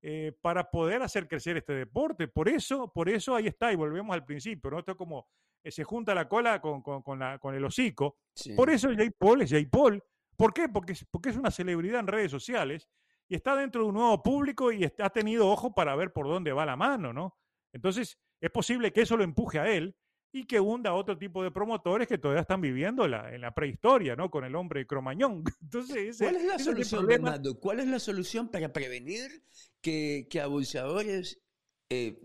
eh, 0.01 0.33
para 0.41 0.69
poder 0.69 1.01
hacer 1.01 1.27
crecer 1.27 1.57
este 1.57 1.73
deporte. 1.73 2.27
Por 2.27 2.47
eso, 2.47 2.91
por 2.91 3.09
eso 3.09 3.35
ahí 3.35 3.47
está, 3.47 3.71
y 3.71 3.75
volvemos 3.75 4.13
al 4.13 4.25
principio, 4.25 4.71
¿no? 4.71 4.79
Esto 4.79 4.91
es 4.91 4.97
como 4.97 5.27
eh, 5.63 5.71
se 5.71 5.83
junta 5.83 6.15
la 6.15 6.29
cola 6.29 6.61
con, 6.61 6.81
con, 6.81 7.01
con, 7.01 7.19
la, 7.19 7.39
con 7.39 7.55
el 7.55 7.65
hocico. 7.65 8.17
Sí. 8.33 8.53
Por 8.53 8.69
eso 8.69 8.89
Jay 8.95 9.09
Paul 9.09 9.41
es 9.41 9.49
Jay 9.49 9.65
Paul. 9.65 10.01
¿Por 10.37 10.53
qué? 10.53 10.69
Porque, 10.69 10.93
porque 11.11 11.29
es 11.29 11.37
una 11.37 11.51
celebridad 11.51 11.99
en 11.99 12.07
redes 12.07 12.31
sociales 12.31 12.87
y 13.29 13.35
está 13.35 13.55
dentro 13.55 13.83
de 13.83 13.89
un 13.89 13.95
nuevo 13.95 14.21
público 14.21 14.71
y 14.71 14.83
está, 14.83 15.05
ha 15.05 15.09
tenido 15.11 15.47
ojo 15.47 15.73
para 15.73 15.95
ver 15.95 16.11
por 16.11 16.27
dónde 16.27 16.51
va 16.51 16.65
la 16.65 16.75
mano, 16.75 17.13
¿no? 17.13 17.37
Entonces, 17.71 18.17
es 18.41 18.49
posible 18.49 18.91
que 18.91 19.01
eso 19.01 19.15
lo 19.15 19.23
empuje 19.23 19.59
a 19.59 19.69
él 19.69 19.95
y 20.31 20.45
que 20.45 20.59
hunda 20.59 20.91
a 20.91 20.95
otro 20.95 21.17
tipo 21.17 21.43
de 21.43 21.51
promotores 21.51 22.07
que 22.07 22.17
todavía 22.17 22.41
están 22.41 22.61
viviendo 22.61 23.07
la, 23.07 23.33
en 23.33 23.41
la 23.41 23.53
prehistoria, 23.53 24.15
¿no? 24.15 24.29
Con 24.29 24.43
el 24.45 24.55
hombre 24.55 24.85
cromañón. 24.85 25.43
Entonces, 25.61 25.97
ese, 25.97 26.25
¿cuál 26.25 26.35
es 26.35 26.45
la 26.45 26.59
solución, 26.59 27.07
Bernardo? 27.07 27.59
¿Cuál 27.59 27.79
es 27.79 27.87
la 27.87 27.99
solución 27.99 28.49
para 28.49 28.73
prevenir 28.73 29.43
que, 29.81 30.27
que 30.29 30.41
a 30.41 30.47
bolseadores 30.47 31.41
eh, 31.89 32.19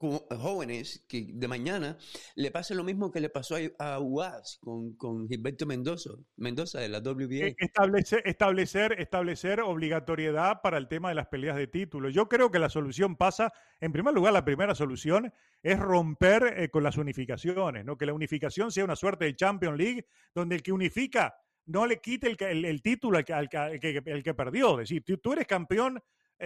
jóvenes 0.00 1.04
que 1.06 1.26
de 1.32 1.48
mañana 1.48 1.98
le 2.34 2.50
pase 2.50 2.74
lo 2.74 2.82
mismo 2.82 3.10
que 3.10 3.20
le 3.20 3.28
pasó 3.28 3.56
a, 3.78 4.00
UAS 4.00 4.58
con, 4.62 4.96
con, 4.96 5.28
Gilberto 5.28 5.66
Mendoza, 5.66 6.10
Mendoza 6.36 6.80
de 6.80 6.88
la 6.88 7.00
WBA. 7.00 7.54
Establecer, 7.58 8.22
establecer, 8.24 8.96
establecer 8.98 9.60
obligatoriedad 9.60 10.62
para 10.62 10.78
el 10.78 10.88
tema 10.88 11.10
de 11.10 11.16
las 11.16 11.26
peleas 11.26 11.56
de 11.56 11.66
título. 11.66 12.08
Yo 12.08 12.28
creo 12.28 12.50
que 12.50 12.58
la 12.58 12.70
solución 12.70 13.16
pasa, 13.16 13.52
en 13.80 13.92
primer 13.92 14.14
lugar, 14.14 14.32
la 14.32 14.44
primera 14.44 14.74
solución 14.74 15.32
es 15.62 15.78
romper 15.78 16.54
eh, 16.56 16.70
con 16.70 16.82
las 16.82 16.96
unificaciones, 16.96 17.84
¿no? 17.84 17.98
que 17.98 18.06
la 18.06 18.14
unificación 18.14 18.72
sea 18.72 18.84
una 18.84 18.96
suerte 18.96 19.26
de 19.26 19.36
Champions 19.36 19.76
League 19.76 20.06
donde 20.34 20.56
el 20.56 20.62
que 20.62 20.72
unifica 20.72 21.34
no 21.66 21.86
le 21.86 22.00
quite 22.00 22.26
el, 22.26 22.36
el, 22.40 22.64
el 22.64 22.82
título 22.82 23.18
al 23.18 23.24
que, 23.24 23.32
al, 23.34 23.48
que, 23.48 23.58
al 23.58 24.22
que 24.22 24.34
perdió. 24.34 24.80
Es 24.80 24.88
decir, 24.88 25.04
tú, 25.04 25.18
tú 25.18 25.32
eres 25.34 25.46
campeón 25.46 26.02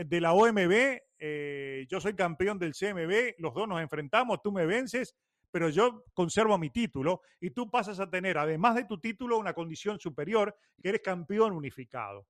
de 0.07 0.21
la 0.21 0.33
OMB, 0.33 0.99
eh, 1.19 1.87
yo 1.89 2.01
soy 2.01 2.15
campeón 2.15 2.59
del 2.59 2.73
CMB, 2.75 3.35
los 3.39 3.55
dos 3.55 3.69
nos 3.69 3.81
enfrentamos, 3.81 4.43
tú 4.43 4.51
me 4.51 4.67
vences, 4.67 5.15
pero 5.51 5.69
yo 5.69 6.05
conservo 6.13 6.59
mi 6.59 6.71
título 6.71 7.23
y 7.41 7.51
tú 7.51 7.71
pasas 7.71 8.01
a 8.01 8.11
tener, 8.11 8.37
además 8.37 8.75
de 8.75 8.85
tu 8.85 8.99
título, 8.99 9.39
una 9.39 9.55
condición 9.55 10.01
superior, 10.01 10.57
que 10.83 10.89
eres 10.89 11.01
campeón 11.01 11.53
unificado. 11.53 12.27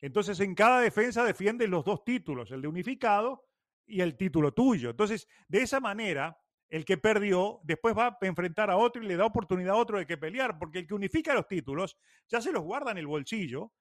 Entonces, 0.00 0.40
en 0.40 0.54
cada 0.54 0.80
defensa 0.80 1.22
defiendes 1.22 1.68
los 1.68 1.84
dos 1.84 2.02
títulos, 2.02 2.50
el 2.50 2.62
de 2.62 2.68
unificado 2.68 3.44
y 3.86 4.00
el 4.00 4.16
título 4.16 4.52
tuyo. 4.52 4.90
Entonces, 4.90 5.28
de 5.48 5.62
esa 5.62 5.80
manera, 5.80 6.36
el 6.70 6.86
que 6.86 6.96
perdió 6.96 7.60
después 7.62 7.94
va 7.96 8.18
a 8.20 8.26
enfrentar 8.26 8.70
a 8.70 8.78
otro 8.78 9.02
y 9.02 9.06
le 9.06 9.16
da 9.16 9.26
oportunidad 9.26 9.74
a 9.74 9.78
otro 9.78 9.98
de 9.98 10.06
que 10.06 10.16
pelear, 10.16 10.58
porque 10.58 10.80
el 10.80 10.86
que 10.86 10.94
unifica 10.94 11.34
los 11.34 11.46
títulos 11.46 11.98
ya 12.26 12.40
se 12.40 12.50
los 12.50 12.62
guarda 12.62 12.90
en 12.90 12.98
el 12.98 13.06
bolsillo 13.06 13.72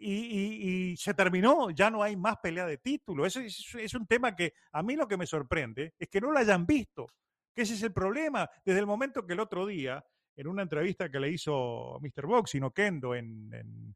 y, 0.00 0.96
se 0.96 1.14
terminó, 1.14 1.70
ya 1.70 1.90
no 1.90 2.02
hay 2.02 2.16
más 2.16 2.36
pelea 2.38 2.66
de 2.66 2.78
título. 2.78 3.26
Eso 3.26 3.40
es, 3.40 3.94
un 3.94 4.06
tema 4.06 4.34
que 4.34 4.54
a 4.72 4.82
mí 4.82 4.96
lo 4.96 5.08
que 5.08 5.16
me 5.16 5.26
sorprende 5.26 5.94
es 5.98 6.08
que 6.08 6.20
no 6.20 6.30
lo 6.30 6.38
hayan 6.38 6.66
visto, 6.66 7.06
que 7.54 7.62
ese 7.62 7.74
es 7.74 7.82
el 7.82 7.92
problema. 7.92 8.48
Desde 8.64 8.80
el 8.80 8.86
momento 8.86 9.26
que 9.26 9.32
el 9.32 9.40
otro 9.40 9.66
día, 9.66 10.04
en 10.36 10.46
una 10.46 10.62
entrevista 10.62 11.10
que 11.10 11.20
le 11.20 11.30
hizo 11.30 11.98
Mr. 12.00 12.26
Boxing 12.26 12.62
o 12.64 12.70
Kendo 12.72 13.14
en, 13.14 13.94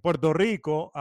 Puerto 0.00 0.32
Rico, 0.32 0.92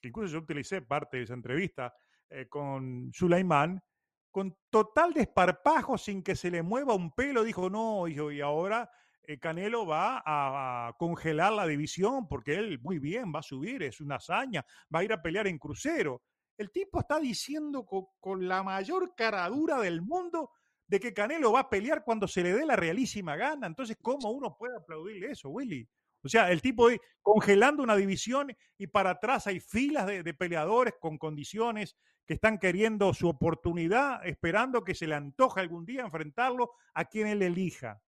que 0.00 0.08
incluso 0.08 0.32
yo 0.32 0.38
utilicé 0.40 0.82
parte 0.82 1.18
de 1.18 1.24
esa 1.24 1.34
entrevista 1.34 1.94
eh, 2.30 2.46
con 2.48 3.10
Sulaimán, 3.12 3.82
con 4.30 4.56
total 4.70 5.12
desparpajo, 5.12 5.98
sin 5.98 6.22
que 6.22 6.34
se 6.34 6.50
le 6.50 6.62
mueva 6.62 6.94
un 6.94 7.12
pelo, 7.12 7.44
dijo, 7.44 7.68
no, 7.68 8.08
y 8.08 8.40
ahora 8.40 8.90
eh, 9.24 9.38
Canelo 9.38 9.86
va 9.86 10.22
a, 10.24 10.94
congelar 10.98 11.52
la 11.52 11.66
división 11.66 12.28
porque 12.28 12.54
él 12.54 12.80
muy 12.80 12.98
bien 12.98 13.32
va 13.34 13.38
a 13.38 13.42
subir, 13.42 13.82
es 13.82 14.00
una 14.00 14.16
hazaña, 14.16 14.64
va 14.94 15.00
a 15.00 15.04
ir 15.04 15.12
a 15.12 15.22
pelear 15.22 15.46
en 15.46 15.58
crucero. 15.58 16.22
El 16.56 16.70
tipo 16.70 17.00
está 17.00 17.18
diciendo 17.18 17.86
con, 17.86 18.48
la 18.48 18.62
mayor 18.62 19.14
caradura 19.16 19.80
del 19.80 20.02
mundo 20.02 20.50
de 20.86 21.00
que 21.00 21.14
Canelo 21.14 21.52
va 21.52 21.60
a 21.60 21.70
pelear 21.70 22.04
cuando 22.04 22.28
se 22.28 22.42
le 22.42 22.52
dé 22.52 22.66
la 22.66 22.76
realísima 22.76 23.36
gana. 23.36 23.66
Entonces, 23.66 23.96
¿cómo 24.02 24.30
uno 24.30 24.56
puede 24.58 24.76
aplaudirle 24.76 25.30
eso, 25.30 25.48
Willy? 25.48 25.88
O 26.24 26.28
sea, 26.28 26.50
el 26.52 26.60
tipo 26.60 26.88
congelando 27.20 27.82
una 27.82 27.96
división 27.96 28.54
y 28.76 28.86
para 28.86 29.10
atrás 29.10 29.46
hay 29.46 29.60
filas 29.60 30.06
de, 30.06 30.22
de, 30.22 30.34
peleadores 30.34 30.94
con 31.00 31.18
condiciones 31.18 31.96
que 32.26 32.34
están 32.34 32.58
queriendo 32.58 33.12
su 33.14 33.28
oportunidad, 33.28 34.24
esperando 34.26 34.84
que 34.84 34.94
se 34.94 35.06
le 35.06 35.14
antoje 35.14 35.60
algún 35.60 35.84
día 35.84 36.02
enfrentarlo 36.02 36.72
a 36.94 37.04
quien 37.06 37.26
él 37.26 37.42
elija. 37.42 38.00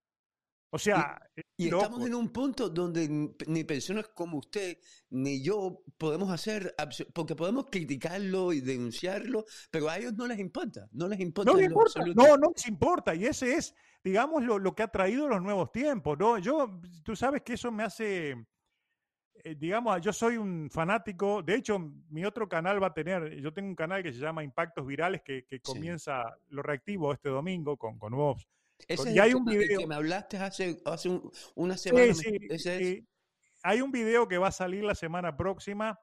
O 0.75 0.79
sea, 0.79 1.23
y, 1.57 1.67
estamos 1.67 2.05
en 2.05 2.17
un 2.17 2.31
punto 2.31 2.69
donde 2.69 3.09
ni 3.47 3.63
personas 3.63 4.09
como 4.09 4.39
usted 4.39 4.77
ni 5.11 5.41
yo 5.41 5.85
podemos 5.97 6.29
hacer, 6.33 6.75
porque 7.13 7.37
podemos 7.37 7.67
criticarlo 7.71 8.53
y 8.53 8.61
denunciarlo, 8.61 9.45
pero 9.71 9.89
a 9.89 9.99
ellos 9.99 10.15
no 10.15 10.27
les 10.27 10.41
importa, 10.41 10.89
no 10.91 11.07
les 11.07 11.21
importa. 11.21 11.53
No 11.53 11.57
les 11.57 11.69
importa, 11.69 12.05
no, 12.17 12.37
no 12.37 12.51
les 12.53 12.67
importa. 12.67 13.15
Y 13.15 13.25
ese 13.25 13.55
es, 13.55 13.73
digamos, 14.03 14.43
lo, 14.43 14.59
lo, 14.59 14.75
que 14.75 14.83
ha 14.83 14.89
traído 14.89 15.29
los 15.29 15.41
nuevos 15.41 15.71
tiempos, 15.71 16.19
¿no? 16.19 16.39
Yo, 16.39 16.81
tú 17.05 17.15
sabes 17.15 17.43
que 17.43 17.53
eso 17.53 17.71
me 17.71 17.85
hace, 17.85 18.31
eh, 19.45 19.55
digamos, 19.57 20.01
yo 20.01 20.13
soy 20.13 20.39
un 20.39 20.69
fanático, 20.73 21.41
de 21.41 21.55
hecho, 21.55 21.79
mi 22.09 22.25
otro 22.25 22.49
canal 22.49 22.83
va 22.83 22.89
a 22.89 22.95
tener, 22.95 23.41
yo 23.41 23.55
tengo 23.55 23.69
un 23.69 23.77
canal 23.77 24.03
que 24.03 24.13
se 24.13 24.19
llama 24.19 24.43
Impactos 24.43 24.85
Virales, 24.85 25.23
que, 25.23 25.45
que 25.45 25.61
comienza 25.61 26.37
lo 26.49 26.63
reactivo 26.63 27.13
este 27.13 27.29
domingo 27.29 27.77
con, 27.77 27.97
con 27.97 28.11
nuevos 28.11 28.49
ese 28.89 29.11
es 29.11 29.19
hay 29.19 29.35
un 29.35 29.45
video 29.45 29.79
que 29.79 29.87
me 29.87 29.95
hablaste 29.95 30.37
hace, 30.37 30.81
hace 30.85 31.21
una 31.55 31.77
semana. 31.77 32.15
Sí, 32.15 32.59
sí, 32.59 33.09
Hay 33.63 33.81
un 33.81 33.91
video 33.91 34.29
que 34.29 34.39
va 34.39 34.49
a 34.49 34.53
salir 34.53 34.85
la 34.85 34.95
semana 34.95 35.37
próxima 35.37 35.99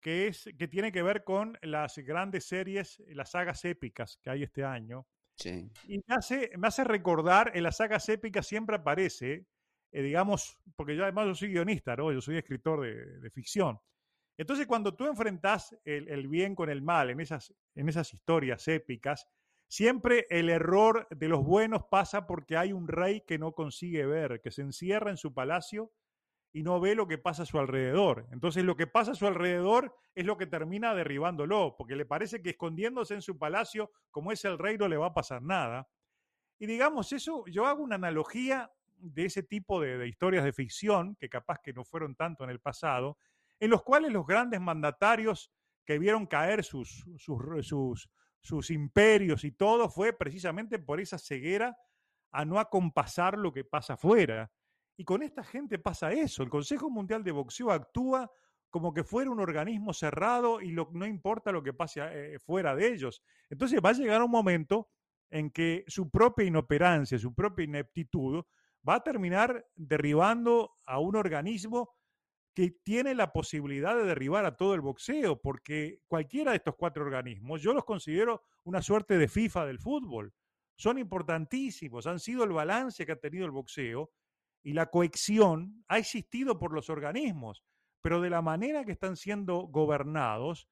que, 0.00 0.28
es, 0.28 0.48
que 0.58 0.68
tiene 0.68 0.92
que 0.92 1.02
ver 1.02 1.24
con 1.24 1.58
las 1.62 1.98
grandes 1.98 2.44
series, 2.46 3.02
las 3.08 3.30
sagas 3.30 3.64
épicas 3.64 4.18
que 4.22 4.30
hay 4.30 4.42
este 4.42 4.64
año. 4.64 5.06
Sí. 5.34 5.70
Y 5.88 5.98
me 6.06 6.14
hace, 6.14 6.50
me 6.56 6.68
hace 6.68 6.84
recordar, 6.84 7.52
en 7.54 7.62
las 7.62 7.76
sagas 7.76 8.08
épicas 8.08 8.46
siempre 8.46 8.76
aparece, 8.76 9.46
eh, 9.92 10.02
digamos, 10.02 10.58
porque 10.76 10.96
yo 10.96 11.02
además 11.02 11.26
yo 11.26 11.34
soy 11.34 11.48
guionista, 11.48 11.96
¿no? 11.96 12.12
Yo 12.12 12.20
soy 12.20 12.38
escritor 12.38 12.82
de, 12.82 13.18
de 13.18 13.30
ficción. 13.30 13.78
Entonces, 14.38 14.66
cuando 14.66 14.94
tú 14.94 15.06
enfrentas 15.06 15.76
el, 15.84 16.08
el, 16.08 16.28
bien 16.28 16.54
con 16.54 16.68
el 16.68 16.82
mal 16.82 17.10
en 17.10 17.20
esas, 17.20 17.54
en 17.74 17.88
esas 17.88 18.12
historias 18.12 18.68
épicas, 18.68 19.26
Siempre 19.68 20.26
el 20.30 20.48
error 20.48 21.08
de 21.10 21.28
los 21.28 21.44
buenos 21.44 21.84
pasa 21.90 22.26
porque 22.26 22.56
hay 22.56 22.72
un 22.72 22.86
rey 22.86 23.22
que 23.22 23.38
no 23.38 23.52
consigue 23.52 24.06
ver, 24.06 24.40
que 24.40 24.50
se 24.50 24.62
encierra 24.62 25.10
en 25.10 25.16
su 25.16 25.34
palacio 25.34 25.92
y 26.52 26.62
no 26.62 26.80
ve 26.80 26.94
lo 26.94 27.06
que 27.06 27.18
pasa 27.18 27.42
a 27.42 27.46
su 27.46 27.58
alrededor. 27.58 28.26
Entonces 28.30 28.64
lo 28.64 28.76
que 28.76 28.86
pasa 28.86 29.12
a 29.12 29.14
su 29.16 29.26
alrededor 29.26 29.94
es 30.14 30.24
lo 30.24 30.38
que 30.38 30.46
termina 30.46 30.94
derribándolo, 30.94 31.74
porque 31.76 31.96
le 31.96 32.06
parece 32.06 32.40
que 32.40 32.50
escondiéndose 32.50 33.14
en 33.14 33.22
su 33.22 33.36
palacio, 33.36 33.90
como 34.10 34.32
es 34.32 34.44
el 34.44 34.58
rey, 34.58 34.78
no 34.78 34.88
le 34.88 34.96
va 34.96 35.08
a 35.08 35.14
pasar 35.14 35.42
nada. 35.42 35.88
Y 36.58 36.66
digamos, 36.66 37.12
eso, 37.12 37.44
yo 37.46 37.66
hago 37.66 37.82
una 37.82 37.96
analogía 37.96 38.72
de 38.96 39.26
ese 39.26 39.42
tipo 39.42 39.80
de, 39.80 40.08
historias 40.08 40.44
de 40.44 40.52
ficción, 40.52 41.16
que 41.16 41.28
capaz 41.28 41.58
que 41.62 41.72
no 41.72 41.84
fueron 41.84 42.14
tanto 42.14 42.44
en 42.44 42.50
el 42.50 42.60
pasado, 42.60 43.18
en 43.60 43.70
los 43.70 43.82
cuales 43.82 44.12
los 44.12 44.26
grandes 44.26 44.60
mandatarios 44.60 45.52
que 45.84 45.98
vieron 45.98 46.26
caer 46.26 46.64
sus, 46.64 47.04
sus, 47.18 48.08
sus 48.46 48.70
imperios 48.70 49.44
y 49.44 49.52
todo 49.52 49.88
fue 49.88 50.12
precisamente 50.12 50.78
por 50.78 51.00
esa 51.00 51.18
ceguera 51.18 51.76
a 52.30 52.44
no 52.44 52.58
acompasar 52.60 53.36
lo 53.36 53.52
que 53.52 53.64
pasa 53.64 53.94
afuera. 53.94 54.50
Y 54.96 55.04
con 55.04 55.22
esta 55.22 55.42
gente 55.42 55.78
pasa 55.78 56.12
eso. 56.12 56.42
El 56.42 56.48
Consejo 56.48 56.88
Mundial 56.88 57.24
de 57.24 57.32
Boxeo 57.32 57.70
actúa 57.70 58.30
como 58.70 58.94
que 58.94 59.04
fuera 59.04 59.30
un 59.30 59.40
organismo 59.40 59.92
cerrado 59.92 60.60
y 60.60 60.72
no 60.72 61.06
importa 61.06 61.50
lo 61.50 61.62
que 61.62 61.72
pase 61.72 62.00
eh, 62.02 62.38
fuera 62.38 62.74
de 62.74 62.92
ellos. 62.92 63.22
Entonces 63.50 63.80
va 63.84 63.90
a 63.90 63.94
llegar 63.94 64.22
un 64.22 64.30
momento 64.30 64.88
en 65.30 65.50
que 65.50 65.84
su 65.88 66.10
propia 66.10 66.46
inoperancia, 66.46 67.18
su 67.18 67.34
propia 67.34 67.64
ineptitud, 67.64 68.44
va 68.88 68.96
a 68.96 69.02
terminar 69.02 69.66
derribando 69.74 70.74
a 70.86 71.00
un 71.00 71.16
organismo 71.16 71.95
que 72.56 72.70
tiene 72.70 73.14
la 73.14 73.34
posibilidad 73.34 73.94
de 73.94 74.04
derribar 74.04 74.46
a 74.46 74.56
todo 74.56 74.72
el 74.72 74.80
boxeo, 74.80 75.38
porque 75.42 76.00
cualquiera 76.06 76.52
de 76.52 76.56
estos 76.56 76.74
cuatro 76.74 77.04
organismos, 77.04 77.60
yo 77.60 77.74
los 77.74 77.84
considero 77.84 78.44
una 78.64 78.80
suerte 78.80 79.18
de 79.18 79.28
FIFA 79.28 79.66
del 79.66 79.78
fútbol. 79.78 80.32
Son 80.74 80.96
importantísimos, 80.96 82.06
han 82.06 82.18
sido 82.18 82.44
el 82.44 82.52
balance 82.52 83.04
que 83.04 83.12
ha 83.12 83.20
tenido 83.20 83.44
el 83.44 83.50
boxeo 83.50 84.10
y 84.62 84.72
la 84.72 84.86
cohesión 84.86 85.84
ha 85.88 85.98
existido 85.98 86.58
por 86.58 86.72
los 86.72 86.88
organismos, 86.88 87.62
pero 88.00 88.22
de 88.22 88.30
la 88.30 88.40
manera 88.40 88.86
que 88.86 88.92
están 88.92 89.16
siendo 89.16 89.66
gobernados, 89.66 90.66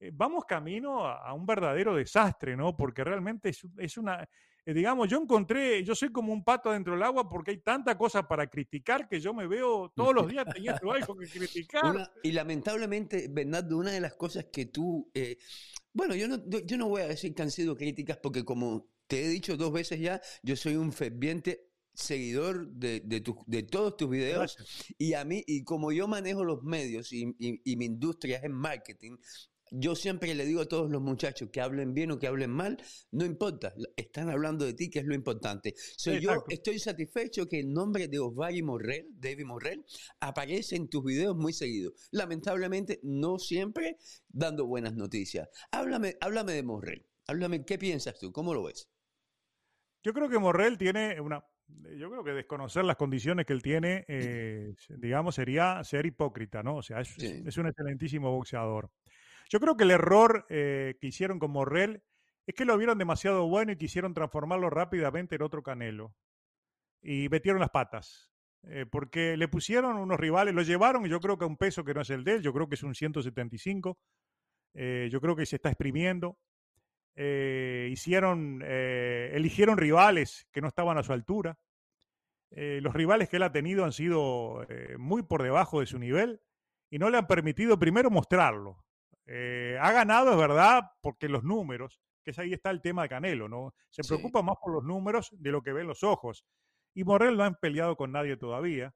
eh, 0.00 0.10
vamos 0.12 0.44
camino 0.44 1.06
a, 1.06 1.32
un 1.34 1.46
verdadero 1.46 1.94
desastre, 1.94 2.56
¿no? 2.56 2.76
Porque 2.76 3.04
realmente 3.04 3.50
es 3.50 3.96
una, 3.96 4.28
eh, 4.68 4.74
digamos, 4.74 5.08
yo 5.08 5.18
encontré, 5.18 5.82
yo 5.82 5.94
soy 5.94 6.12
como 6.12 6.30
un 6.30 6.44
pato 6.44 6.70
dentro 6.70 6.92
del 6.92 7.02
agua 7.02 7.26
porque 7.26 7.52
hay 7.52 7.56
tanta 7.56 7.96
cosa 7.96 8.28
para 8.28 8.48
criticar 8.48 9.08
que 9.08 9.18
yo 9.18 9.32
me 9.32 9.46
veo 9.46 9.90
todos 9.96 10.14
los 10.14 10.28
días 10.28 10.44
teniendo 10.52 10.92
algo 10.92 11.16
que 11.16 11.26
criticar. 11.26 12.12
y 12.22 12.32
lamentablemente, 12.32 13.28
Bernardo, 13.30 13.78
una 13.78 13.92
de 13.92 14.00
las 14.00 14.12
cosas 14.12 14.44
que 14.52 14.66
tú, 14.66 15.10
eh, 15.14 15.38
bueno, 15.94 16.14
yo 16.14 16.28
no, 16.28 16.36
yo 16.46 16.76
no 16.76 16.86
voy 16.86 17.00
a 17.00 17.08
decir 17.08 17.34
que 17.34 17.40
han 17.40 17.50
sido 17.50 17.74
críticas 17.74 18.18
porque 18.18 18.44
como 18.44 18.90
te 19.06 19.24
he 19.24 19.28
dicho 19.28 19.56
dos 19.56 19.72
veces 19.72 20.00
ya, 20.00 20.20
yo 20.42 20.54
soy 20.54 20.76
un 20.76 20.92
ferviente 20.92 21.70
seguidor 21.94 22.68
de, 22.68 23.00
de, 23.00 23.24
de 23.46 23.62
todos 23.62 23.96
tus 23.96 24.10
videos 24.10 24.54
y 24.98 25.14
a 25.14 25.24
mí, 25.24 25.42
y 25.46 25.64
como 25.64 25.92
yo 25.92 26.06
manejo 26.06 26.44
los 26.44 26.62
medios 26.62 27.10
y, 27.14 27.34
y 27.38 27.76
mi 27.76 27.86
industria 27.86 28.36
es 28.36 28.44
en 28.44 28.52
marketing, 28.52 29.16
yo 29.70 29.94
siempre 29.94 30.34
le 30.34 30.44
digo 30.44 30.60
a 30.60 30.68
todos 30.68 30.90
los 30.90 31.02
muchachos 31.02 31.48
que 31.52 31.60
hablen 31.60 31.94
bien 31.94 32.10
o 32.10 32.18
que 32.18 32.26
hablen 32.26 32.50
mal, 32.50 32.78
no 33.10 33.24
importa, 33.24 33.74
están 33.96 34.28
hablando 34.30 34.64
de 34.64 34.74
ti, 34.74 34.90
que 34.90 35.00
es 35.00 35.04
lo 35.04 35.14
importante. 35.14 35.74
yo 36.20 36.44
estoy 36.48 36.78
satisfecho 36.78 37.48
que 37.48 37.60
el 37.60 37.72
nombre 37.72 38.08
de 38.08 38.18
Osvaldo 38.18 38.64
Morrell, 38.64 39.06
David 39.10 39.44
Morrell, 39.44 39.84
aparece 40.20 40.76
en 40.76 40.88
tus 40.88 41.04
videos 41.04 41.36
muy 41.36 41.52
seguido. 41.52 41.92
Lamentablemente, 42.12 43.00
no 43.02 43.38
siempre 43.38 43.96
dando 44.28 44.66
buenas 44.66 44.94
noticias. 44.94 45.48
Háblame, 45.70 46.16
háblame 46.20 46.52
de 46.52 46.62
Morrell. 46.62 47.06
Háblame, 47.26 47.64
¿qué 47.64 47.78
piensas 47.78 48.18
tú? 48.18 48.32
¿Cómo 48.32 48.54
lo 48.54 48.64
ves? 48.64 48.88
Yo 50.02 50.12
creo 50.12 50.28
que 50.28 50.38
Morrell 50.38 50.78
tiene 50.78 51.20
una. 51.20 51.44
Yo 51.98 52.10
creo 52.10 52.24
que 52.24 52.30
desconocer 52.30 52.84
las 52.84 52.96
condiciones 52.96 53.44
que 53.44 53.52
él 53.52 53.60
tiene, 53.60 54.06
eh, 54.08 54.74
digamos, 54.88 55.34
sería 55.34 55.84
ser 55.84 56.06
hipócrita, 56.06 56.62
¿no? 56.62 56.76
O 56.76 56.82
sea, 56.82 57.00
es, 57.00 57.18
es 57.18 57.58
un 57.58 57.66
excelentísimo 57.66 58.30
boxeador. 58.30 58.90
Yo 59.48 59.60
creo 59.60 59.76
que 59.76 59.84
el 59.84 59.90
error 59.90 60.46
eh, 60.50 60.96
que 61.00 61.06
hicieron 61.06 61.38
con 61.38 61.50
Morrell 61.50 62.02
es 62.46 62.54
que 62.54 62.64
lo 62.64 62.76
vieron 62.76 62.98
demasiado 62.98 63.46
bueno 63.48 63.72
y 63.72 63.76
quisieron 63.76 64.14
transformarlo 64.14 64.70
rápidamente 64.70 65.36
en 65.36 65.42
otro 65.42 65.62
Canelo. 65.62 66.14
Y 67.00 67.28
metieron 67.30 67.60
las 67.60 67.70
patas. 67.70 68.30
Eh, 68.64 68.86
porque 68.90 69.36
le 69.36 69.48
pusieron 69.48 69.96
unos 69.96 70.18
rivales, 70.18 70.54
lo 70.54 70.62
llevaron, 70.62 71.04
yo 71.06 71.20
creo 71.20 71.38
que 71.38 71.44
a 71.44 71.48
un 71.48 71.56
peso 71.56 71.84
que 71.84 71.94
no 71.94 72.00
es 72.00 72.10
el 72.10 72.24
de 72.24 72.34
él, 72.34 72.42
yo 72.42 72.52
creo 72.52 72.68
que 72.68 72.74
es 72.74 72.82
un 72.82 72.94
175. 72.94 73.98
Eh, 74.74 75.08
yo 75.10 75.20
creo 75.20 75.36
que 75.36 75.46
se 75.46 75.56
está 75.56 75.70
exprimiendo. 75.70 76.38
hicieron, 77.16 78.62
eligieron 78.62 79.76
rivales 79.78 80.46
que 80.52 80.60
no 80.60 80.68
estaban 80.68 80.98
a 80.98 81.02
su 81.02 81.12
altura. 81.12 81.58
los 82.50 82.94
rivales 82.94 83.28
que 83.28 83.36
él 83.36 83.42
ha 83.42 83.52
tenido 83.52 83.84
han 83.84 83.92
sido 83.92 84.66
muy 84.98 85.22
por 85.22 85.42
debajo 85.42 85.80
de 85.80 85.86
su 85.86 85.98
nivel 85.98 86.40
y 86.90 86.98
no 86.98 87.10
le 87.10 87.18
han 87.18 87.26
permitido 87.26 87.78
primero 87.78 88.10
mostrarlo. 88.10 88.84
Eh, 89.30 89.76
ha 89.80 89.92
ganado, 89.92 90.32
es 90.32 90.38
verdad, 90.38 90.84
porque 91.02 91.28
los 91.28 91.44
números, 91.44 92.00
que 92.24 92.30
es 92.30 92.38
ahí 92.38 92.54
está 92.54 92.70
el 92.70 92.80
tema 92.80 93.02
de 93.02 93.10
Canelo, 93.10 93.46
¿no? 93.46 93.74
Se 93.90 94.02
preocupa 94.02 94.40
más 94.40 94.56
por 94.56 94.72
los 94.72 94.82
números 94.82 95.30
de 95.32 95.52
lo 95.52 95.62
que 95.62 95.74
ven 95.74 95.86
los 95.86 96.02
ojos. 96.02 96.46
Y 96.94 97.04
Morrell 97.04 97.36
no 97.36 97.44
han 97.44 97.56
peleado 97.56 97.94
con 97.96 98.10
nadie 98.10 98.38
todavía. 98.38 98.94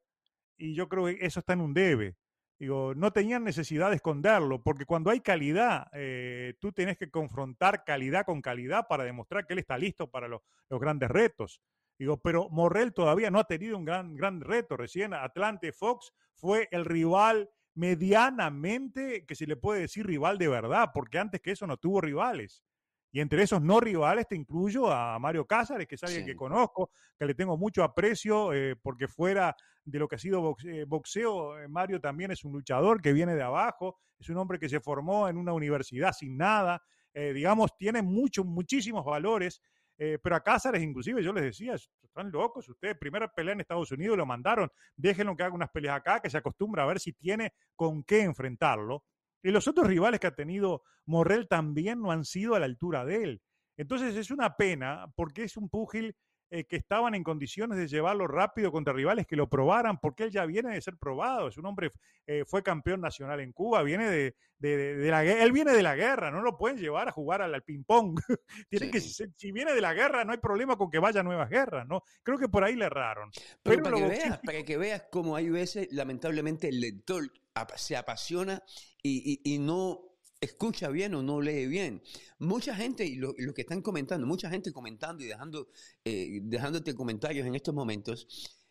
Y 0.57 0.75
yo 0.75 0.89
creo 0.89 1.05
que 1.05 1.19
eso 1.21 1.41
está 1.41 1.53
en 1.53 1.61
un 1.61 1.75
debe. 1.75 2.17
Digo, 2.59 2.95
no 2.95 3.13
tenían 3.13 3.45
necesidad 3.45 3.91
de 3.91 3.97
esconderlo, 3.97 4.63
porque 4.63 4.87
cuando 4.87 5.11
hay 5.11 5.21
calidad, 5.21 5.89
eh, 5.93 6.55
tú 6.61 6.73
tienes 6.73 6.97
que 6.97 7.11
confrontar 7.11 7.85
calidad 7.85 8.25
con 8.25 8.41
calidad 8.41 8.87
para 8.89 9.05
demostrar 9.05 9.47
que 9.47 9.53
él 9.53 9.59
está 9.59 9.77
listo 9.77 10.11
para 10.11 10.29
los, 10.29 10.41
grandes 10.71 11.11
retos. 11.11 11.61
Digo, 11.99 12.23
pero 12.23 12.49
Morrell 12.49 12.95
todavía 12.95 13.31
no 13.31 13.39
ha 13.39 13.45
tenido 13.45 13.77
un 13.77 13.85
gran, 13.85 14.15
gran 14.15 14.41
reto. 14.41 14.77
Recién 14.77 15.13
Atlante 15.13 15.73
Fox 15.73 16.13
fue 16.37 16.69
el 16.71 16.85
rival 16.85 17.51
medianamente 17.75 19.25
que 19.27 19.35
se 19.35 19.47
le 19.47 19.57
puede 19.57 19.83
decir 19.83 20.07
rival 20.07 20.39
de 20.39 20.49
verdad, 20.49 20.91
porque 20.93 21.19
antes 21.19 21.41
que 21.41 21.53
eso 21.53 21.67
no 21.67 21.77
tuvo 21.77 22.01
rivales. 22.01 22.63
Y 23.15 23.21
entre 23.21 23.43
esos 23.43 23.61
no 23.61 23.79
rivales 23.79 24.27
te 24.27 24.37
incluyo 24.37 24.91
a 24.91 25.19
Mario 25.19 25.47
Cázares, 25.47 25.87
que 25.87 25.97
es 25.97 26.03
alguien 26.03 26.25
que 26.25 26.35
conozco, 26.35 26.91
que 27.19 27.27
le 27.27 27.35
tengo 27.35 27.59
mucho 27.59 27.85
aprecio, 27.85 28.55
eh, 28.55 28.75
porque 28.75 29.07
fuera 29.07 29.55
de 29.85 29.99
lo 29.99 30.09
que 30.09 30.17
ha 30.17 30.19
sido 30.19 30.57
eh, 30.65 30.85
boxeo, 30.87 31.59
eh, 31.59 31.69
Mario 31.69 32.01
también 32.01 32.31
es 32.31 32.43
un 32.43 32.53
luchador 32.53 33.03
que 33.03 33.13
viene 33.13 33.35
de 33.35 33.43
abajo, 33.43 33.99
es 34.19 34.31
un 34.31 34.39
hombre 34.39 34.59
que 34.59 34.71
se 34.71 34.81
formó 34.81 35.29
en 35.29 35.37
una 35.37 35.53
universidad 35.53 36.13
sin 36.13 36.37
nada, 36.37 36.83
digamos, 37.15 37.77
tiene 37.77 38.01
muchos, 38.01 38.47
muchísimos 38.47 39.05
valores. 39.05 39.61
Pero 39.97 40.37
a 40.37 40.41
Cázares, 40.41 40.83
inclusive, 40.83 41.23
yo 41.23 41.33
les 41.33 41.45
decía, 41.45 41.75
están 41.75 42.31
locos 42.31 42.69
ustedes, 42.69 42.97
primera 42.99 43.29
pelea 43.29 43.55
en 43.55 43.61
Estados 43.61 43.93
Unidos, 43.93 44.17
lo 44.17 44.27
mandaron, 44.27 44.71
déjenlo 44.97 45.37
que 45.37 45.45
haga 45.45 45.55
unas 45.55 45.71
peleas 45.71 45.97
acá, 45.97 46.21
que 46.21 46.31
se 46.31 46.39
acostumbra 46.39 46.83
a 46.83 46.87
ver 46.87 46.99
si 46.99 47.13
tiene 47.13 47.53
con 47.77 48.03
qué 48.03 48.23
enfrentarlo. 48.23 49.05
Y 49.43 49.51
los 49.51 49.67
otros 49.69 49.87
rivales 49.87 50.21
que 50.21 50.27
ha 50.27 50.35
tenido 50.35 50.83
Morrell 51.07 51.49
también 51.49 52.01
no 52.01 52.13
han 52.13 52.25
sido 52.25 52.55
a 52.55 52.61
la 52.61 52.67
altura 52.67 53.05
de 53.05 53.23
él. 53.23 53.43
Entonces 53.77 54.15
es 54.17 54.31
una 54.31 54.57
pena 54.57 55.07
porque 55.17 55.45
es 55.45 55.57
un 55.57 55.69
púgil 55.69 56.17
eh, 56.55 56.65
que 56.65 56.77
estaban 56.77 57.15
en 57.15 57.25
condiciones 57.25 57.79
de 57.79 57.89
llevarlo 57.89 58.27
rápido 58.27 58.71
contra 58.71 58.93
rivales 58.93 59.27
que 59.27 59.37
lo 59.37 59.49
probaran, 59.49 59.99
porque 59.99 60.25
él 60.25 60.31
ya 60.31 60.45
viene 60.45 60.75
de 60.75 60.83
ser 60.83 60.99
probado. 60.99 61.49
Es 61.49 61.57
un 61.57 61.65
hombre, 61.65 61.91
eh, 62.27 62.45
fue 62.47 62.63
campeón 62.63 63.01
nacional 63.01 63.41
en 63.41 63.53
Cuba, 63.53 63.83
viene 63.83 64.11
de, 64.11 64.35
de, 64.59 65.09
la 65.11 65.25
él 65.25 65.51
viene 65.51 65.73
de 65.73 65.83
la 65.83 65.95
guerra, 65.95 66.31
no 66.31 66.43
lo 66.43 66.59
pueden 66.59 66.77
llevar 66.77 67.09
a 67.09 67.11
jugar 67.11 67.41
al, 67.41 67.63
ping-pong. 67.63 68.21
Tiene 68.69 68.91
que, 68.91 69.01
si 69.01 69.51
viene 69.51 69.73
de 69.73 69.81
la 69.81 69.95
guerra, 69.95 70.27
no 70.27 70.33
hay 70.33 70.39
problema 70.39 70.77
con 70.77 70.91
que 70.91 70.99
vaya 70.99 71.21
a 71.21 71.23
nuevas 71.23 71.49
guerras, 71.49 71.89
¿no? 71.89 72.03
Creo 72.23 72.37
que 72.37 72.51
por 72.51 72.65
ahí 72.65 72.77
le 72.77 72.85
erraron. 72.85 73.31
Pero, 73.63 73.83
para, 73.83 73.97
que 73.97 74.07
veas, 74.07 74.39
para 74.41 74.63
que 74.63 74.77
veas 74.77 75.05
cómo 75.11 75.37
hay 75.37 75.49
veces, 75.49 75.89
lamentablemente, 75.91 76.69
el 76.69 76.83
lector 76.83 77.33
se 77.77 77.97
apasiona 77.97 78.63
y, 79.03 79.59
no 79.59 80.12
escucha 80.43 80.89
bien 80.89 81.15
o 81.15 81.23
no 81.23 81.41
lee 81.41 81.67
bien. 81.67 82.03
Mucha 82.39 82.75
gente, 82.75 83.07
y 83.07 83.15
lo, 83.15 83.33
que 83.35 83.63
están 83.63 83.81
comentando, 83.81 84.27
mucha 84.27 84.51
gente 84.51 84.73
comentando 84.73 85.23
y 85.23 85.29
dejando, 85.29 85.69
eh, 86.05 86.41
dejándote 86.43 86.95
comentarios 86.95 87.47
en 87.47 87.55
estos 87.55 87.73
momentos, 87.73 88.27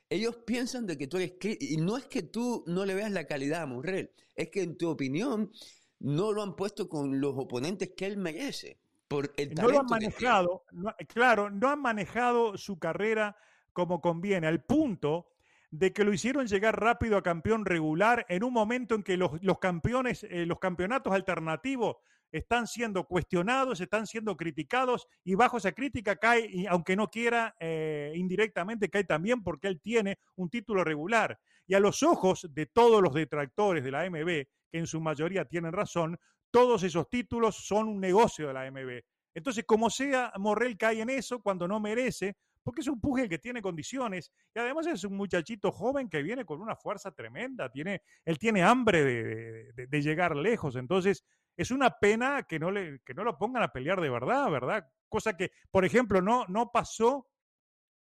ellos 0.09 0.35
piensan 0.45 0.85
de 0.85 0.97
que 0.97 1.07
tú 1.07 1.17
eres... 1.17 1.33
Y 1.59 1.77
no 1.77 1.97
es 1.97 2.05
que 2.05 2.23
tú 2.23 2.65
no 2.67 2.85
le 2.85 2.93
veas 2.93 3.11
la 3.11 3.25
calidad 3.25 3.63
a 3.63 3.65
Morrell, 3.65 4.11
es 4.35 4.49
que 4.49 4.61
en 4.61 4.77
tu 4.77 4.89
opinión 4.89 5.51
no 5.99 6.33
lo 6.33 6.43
han 6.43 6.55
puesto 6.57 6.89
con 6.89 7.21
los 7.21 7.33
oponentes 7.37 7.91
que 7.95 8.05
él 8.05 8.17
merece. 8.17 8.79
Por 9.07 9.33
el 9.37 9.55
no 9.55 9.69
lo 9.69 9.79
han 9.79 9.87
manejado, 9.87 10.63
claro, 11.07 11.49
no 11.49 11.69
han 11.69 11.81
manejado 11.81 12.57
su 12.57 12.79
carrera 12.79 13.35
como 13.73 14.01
conviene, 14.01 14.47
al 14.47 14.63
punto 14.63 15.30
de 15.71 15.93
que 15.93 16.03
lo 16.03 16.13
hicieron 16.13 16.47
llegar 16.47 16.79
rápido 16.79 17.17
a 17.17 17.23
campeón 17.23 17.65
regular 17.65 18.25
en 18.27 18.43
un 18.43 18.53
momento 18.53 18.93
en 18.93 19.03
que 19.03 19.17
los, 19.17 19.31
campeones, 19.59 20.23
eh, 20.23 20.45
los 20.45 20.59
campeonatos 20.59 21.13
alternativos 21.13 21.95
están 22.31 22.67
siendo 22.67 23.05
cuestionados, 23.05 23.81
están 23.81 24.05
siendo 24.05 24.35
criticados 24.37 25.07
y 25.23 25.35
bajo 25.35 25.57
esa 25.57 25.71
crítica 25.71 26.17
cae, 26.17 26.47
y 26.49 26.65
aunque 26.67 26.95
no 26.95 27.09
quiera, 27.09 27.55
eh, 27.59 28.11
indirectamente 28.15 28.89
cae 28.89 29.05
también 29.05 29.43
porque 29.43 29.67
él 29.67 29.81
tiene 29.81 30.19
un 30.35 30.49
título 30.49 30.83
regular. 30.83 31.39
Y 31.67 31.73
a 31.73 31.79
los 31.79 32.03
ojos 32.03 32.47
de 32.49 32.65
todos 32.65 33.01
los 33.01 33.13
detractores 33.13 33.83
de 33.83 33.91
la 33.91 34.09
MB, 34.09 34.25
que 34.69 34.77
en 34.77 34.87
su 34.87 34.99
mayoría 34.99 35.45
tienen 35.45 35.71
razón, 35.71 36.17
todos 36.51 36.83
esos 36.83 37.09
títulos 37.09 37.55
son 37.55 37.87
un 37.87 37.99
negocio 37.99 38.47
de 38.47 38.53
la 38.53 38.69
MB. 38.69 39.01
Entonces, 39.33 39.63
como 39.65 39.89
sea, 39.89 40.33
Morrell 40.37 40.77
cae 40.77 41.01
en 41.01 41.09
eso 41.09 41.41
cuando 41.41 41.67
no 41.67 41.79
merece, 41.79 42.35
porque 42.63 42.81
es 42.81 42.87
un 42.87 42.99
pugil 42.99 43.29
que 43.29 43.39
tiene 43.39 43.61
condiciones 43.61 44.31
y 44.53 44.59
además 44.59 44.87
es 44.87 45.03
un 45.03 45.15
muchachito 45.15 45.71
joven 45.71 46.09
que 46.09 46.21
viene 46.21 46.45
con 46.45 46.61
una 46.61 46.75
fuerza 46.75 47.11
tremenda, 47.11 47.69
tiene, 47.71 48.01
él 48.25 48.37
tiene 48.37 48.63
hambre 48.63 49.03
de, 49.03 50.01
llegar 50.01 50.35
lejos, 50.35 50.75
entonces 50.75 51.23
es 51.55 51.71
una 51.71 51.91
pena 51.91 52.43
que 52.43 52.59
no, 52.59 52.71
le, 52.71 53.01
que 53.05 53.13
no 53.13 53.23
lo 53.23 53.37
pongan 53.37 53.63
a 53.63 53.71
pelear 53.71 54.01
de 54.01 54.09
verdad, 54.09 54.49
¿verdad? 54.49 54.87
Cosa 55.09 55.35
que, 55.35 55.51
por 55.69 55.85
ejemplo, 55.85 56.21
no, 56.21 56.45
no 56.47 56.71
pasó 56.71 57.27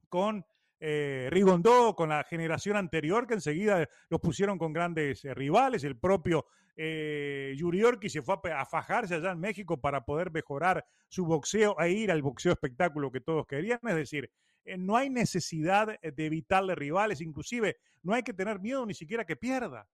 con 0.10 0.46
eh, 0.84 1.30
Rigondó, 1.32 1.96
con 1.96 2.10
la 2.10 2.24
generación 2.24 2.76
anterior, 2.76 3.28
que 3.28 3.36
enseguida 3.36 3.88
los 4.10 4.20
pusieron 4.20 4.58
con 4.58 4.74
grandes 4.74 5.24
eh, 5.24 5.34
rivales, 5.36 5.84
el 5.84 5.96
propio 5.96 6.48
eh, 6.76 7.54
Yuriorki 7.56 8.10
se 8.10 8.24
fue 8.24 8.36
a, 8.52 8.66
fajarse 8.66 9.16
allá 9.16 9.32
en 9.32 9.40
México 9.40 9.80
para 9.80 10.04
poder 10.04 10.32
mejorar 10.32 10.84
su 11.08 11.26
boxeo 11.26 11.80
e 11.80 11.92
ir 11.92 12.12
al 12.12 12.24
boxeo 12.24 12.54
espectáculo 12.54 13.12
que 13.12 13.22
todos 13.22 13.46
querían. 13.46 13.80
Es 13.84 13.96
decir, 13.96 14.32
eh, 14.66 14.78
no 14.78 14.98
hay 14.98 15.12
necesidad 15.12 16.00
de 16.02 16.26
evitarle 16.26 16.74
rivales, 16.74 17.22
inclusive 17.22 17.78
no 18.02 18.14
hay 18.14 18.24
que 18.24 18.34
tener 18.34 18.60
miedo 18.60 18.84
ni 18.86 18.96
siquiera 18.96 19.24
que 19.24 19.36
pierda. 19.36 19.88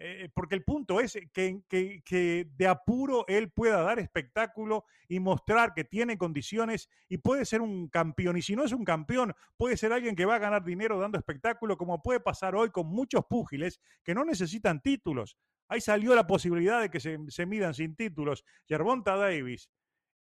Eh, 0.00 0.30
porque 0.32 0.54
el 0.54 0.62
punto 0.62 1.00
es 1.00 1.18
que, 1.32 1.60
que, 1.68 2.48
de 2.56 2.66
apuro 2.68 3.24
él 3.26 3.50
pueda 3.50 3.82
dar 3.82 3.98
espectáculo 3.98 4.84
y 5.08 5.18
mostrar 5.18 5.74
que 5.74 5.82
tiene 5.82 6.16
condiciones 6.16 6.88
y 7.08 7.18
puede 7.18 7.44
ser 7.44 7.60
un 7.62 7.88
campeón. 7.88 8.36
Y 8.36 8.42
si 8.42 8.54
no 8.54 8.62
es 8.62 8.72
un 8.72 8.84
campeón, 8.84 9.34
puede 9.56 9.76
ser 9.76 9.92
alguien 9.92 10.14
que 10.14 10.24
va 10.24 10.36
a 10.36 10.38
ganar 10.38 10.64
dinero 10.64 11.00
dando 11.00 11.18
espectáculo, 11.18 11.76
como 11.76 12.00
puede 12.00 12.20
pasar 12.20 12.54
hoy 12.54 12.70
con 12.70 12.86
muchos 12.86 13.24
púgiles 13.26 13.80
que 14.04 14.14
no 14.14 14.24
necesitan 14.24 14.80
títulos. 14.80 15.36
Ahí 15.66 15.80
salió 15.80 16.14
la 16.14 16.28
posibilidad 16.28 16.80
de 16.80 16.90
que 16.90 17.00
se, 17.00 17.18
se 17.28 17.44
midan 17.44 17.74
sin 17.74 17.96
títulos. 17.96 18.44
Yerbonta 18.68 19.16
Davis 19.16 19.68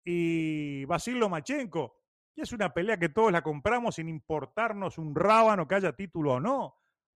y 0.04 0.86
Basil 0.86 1.20
Lomachenko. 1.20 1.98
Y 2.36 2.42
es 2.42 2.52
una 2.52 2.74
pelea 2.74 2.98
que 2.98 3.10
todos 3.10 3.32
la 3.32 3.44
compramos 3.44 3.96
sin 3.96 4.10
importarnos 4.10 4.98
un 4.98 5.14
rábano 5.14 5.68
que 5.68 5.76
haya 5.76 5.94
título 5.94 6.34
o 6.34 6.40
no. 6.40 6.76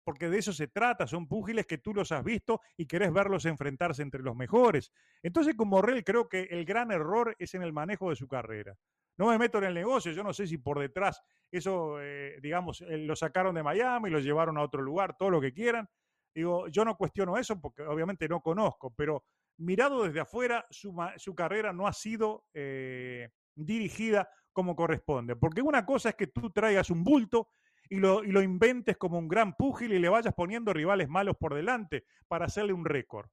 Porque 0.08 0.30
de 0.30 0.38
eso 0.38 0.54
se 0.54 0.68
trata. 0.68 1.06
Son 1.06 1.28
púgiles 1.28 1.66
que 1.66 1.76
tú 1.76 1.92
los 1.92 2.12
has 2.12 2.24
visto 2.24 2.62
y 2.78 2.86
querés 2.86 3.12
verlos 3.12 3.44
enfrentarse 3.44 4.00
entre 4.00 4.22
los 4.22 4.34
mejores. 4.34 4.90
Entonces, 5.22 5.54
con 5.54 5.68
Morrell, 5.68 6.02
creo 6.02 6.30
que 6.30 6.44
el 6.44 6.64
gran 6.64 6.90
error 6.90 7.36
es 7.38 7.52
en 7.52 7.60
el 7.60 7.74
manejo 7.74 8.08
de 8.08 8.16
su 8.16 8.26
carrera. 8.26 8.74
No 9.18 9.26
me 9.26 9.36
meto 9.36 9.58
en 9.58 9.64
el 9.64 9.74
negocio, 9.74 10.10
yo 10.12 10.24
no 10.24 10.32
sé 10.32 10.46
si 10.46 10.56
por 10.56 10.78
detrás 10.78 11.20
eso, 11.50 12.00
eh, 12.00 12.38
digamos, 12.40 12.80
eh, 12.80 12.96
lo 12.96 13.14
sacaron 13.16 13.54
de 13.54 13.62
Miami, 13.62 14.08
lo 14.08 14.18
llevaron 14.18 14.56
a 14.56 14.62
otro 14.62 14.80
lugar, 14.80 15.14
todo 15.18 15.28
lo 15.28 15.42
que 15.42 15.52
quieran, 15.52 15.86
Digo, 16.34 16.68
yo 16.68 16.84
no 16.84 16.96
cuestiono 16.96 17.36
eso 17.36 17.60
porque 17.60 17.82
obviamente 17.82 18.28
no 18.28 18.40
conozco, 18.40 18.94
pero 18.94 19.24
mirado 19.58 20.04
desde 20.04 20.20
afuera, 20.20 20.64
su, 20.70 21.34
carrera 21.34 21.72
no 21.72 21.86
ha 21.86 21.92
sido 21.92 22.46
eh, 22.54 23.28
dirigida 23.54 24.30
como 24.52 24.74
corresponde. 24.76 25.36
Porque 25.36 25.62
una 25.62 25.84
cosa 25.84 26.10
es 26.10 26.14
que 26.14 26.28
tú 26.28 26.50
traigas 26.50 26.90
un 26.90 27.02
bulto 27.02 27.48
y 27.90 27.96
lo, 27.96 28.24
y 28.24 28.32
lo 28.32 28.42
inventes 28.42 28.96
como 28.96 29.18
un 29.18 29.28
gran 29.28 29.54
púgil 29.54 29.92
y 29.92 29.98
le 29.98 30.08
vayas 30.08 30.34
poniendo 30.34 30.72
rivales 30.72 31.08
malos 31.08 31.36
por 31.36 31.54
delante 31.54 32.04
para 32.26 32.46
hacerle 32.46 32.72
un 32.72 32.84
récord. 32.84 33.28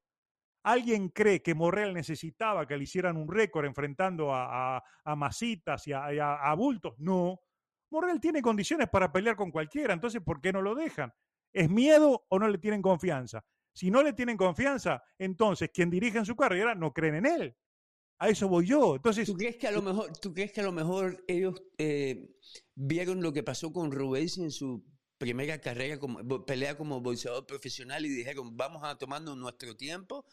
¿Alguien 0.66 1.10
cree 1.10 1.42
que 1.42 1.54
Morrell 1.54 1.94
necesitaba 1.94 2.66
que 2.66 2.76
le 2.76 2.82
hicieran 2.82 3.16
un 3.16 3.28
récord 3.28 3.66
enfrentando 3.66 4.34
a, 4.34 4.82
a, 5.04 5.16
Masitas 5.16 5.86
y 5.86 5.92
a, 5.92 6.06
a, 6.34 6.54
Bultos? 6.54 6.98
No. 6.98 7.38
Morrell 7.90 8.20
tiene 8.20 8.42
condiciones 8.42 8.88
para 8.88 9.12
pelear 9.12 9.36
con 9.36 9.52
cualquiera, 9.52 9.94
entonces 9.94 10.20
¿por 10.22 10.40
qué 10.40 10.52
no 10.52 10.60
lo 10.60 10.74
dejan? 10.74 11.12
¿Es 11.52 11.70
miedo 11.70 12.26
o 12.28 12.38
no 12.40 12.48
le 12.48 12.58
tienen 12.58 12.82
confianza? 12.82 13.44
Si 13.72 13.92
no 13.92 14.02
le 14.02 14.12
tienen 14.12 14.36
confianza, 14.36 15.04
entonces 15.18 15.70
quien 15.72 15.88
dirige 15.88 16.18
en 16.18 16.26
su 16.26 16.34
carrera 16.34 16.74
no 16.74 16.92
creen 16.92 17.14
en 17.14 17.26
él. 17.26 17.56
A 18.18 18.28
eso 18.28 18.48
voy 18.48 18.66
yo. 18.66 18.96
Entonces, 18.96 19.26
¿Tú 19.26 19.34
crees 19.34 19.56
que 19.56 19.66
a 19.66 19.72
lo 19.72 19.82
mejor, 19.82 20.10
¿tú 20.18 20.32
crees 20.32 20.52
que 20.52 20.60
a 20.60 20.64
lo 20.64 20.72
mejor 20.72 21.22
ellos 21.28 21.62
eh, 21.76 22.34
vieron 22.74 23.22
lo 23.22 23.32
que 23.32 23.42
pasó 23.42 23.72
con 23.72 23.92
Rubens 23.92 24.38
en 24.38 24.50
su 24.50 24.84
primera 25.18 25.60
carrera 25.60 25.98
como 25.98 26.44
pelea 26.44 26.76
como 26.76 27.00
boxeador 27.00 27.46
profesional 27.46 28.04
y 28.04 28.10
dijeron 28.10 28.56
vamos 28.56 28.82
a 28.84 28.98
tomarnos 28.98 29.36
nuestro 29.36 29.74
tiempo 29.76 30.26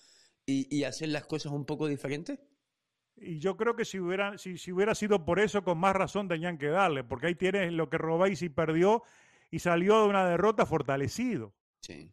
y, 0.46 0.84
hacer 0.84 1.08
las 1.10 1.26
cosas 1.26 1.54
un 1.54 1.66
poco 1.66 1.88
diferentes? 1.88 2.40
Y 3.16 3.40
yo 3.40 3.56
creo 3.56 3.76
que 3.76 3.86
si 3.86 4.00
hubiera, 4.00 4.38
si, 4.38 4.58
si, 4.58 4.72
hubiera 4.72 4.94
sido 4.94 5.24
por 5.24 5.40
eso, 5.40 5.64
con 5.64 5.78
más 5.78 5.96
razón 5.96 6.28
tenían 6.28 6.58
que 6.58 6.68
darle, 6.68 7.04
porque 7.04 7.28
ahí 7.28 7.36
tienes 7.36 7.72
lo 7.72 7.90
que 7.90 7.98
y 8.42 8.50
perdió 8.50 9.04
y 9.52 9.60
salió 9.60 10.02
de 10.02 10.10
una 10.10 10.28
derrota 10.28 10.66
fortalecido. 10.66 11.54
Sí, 11.80 12.12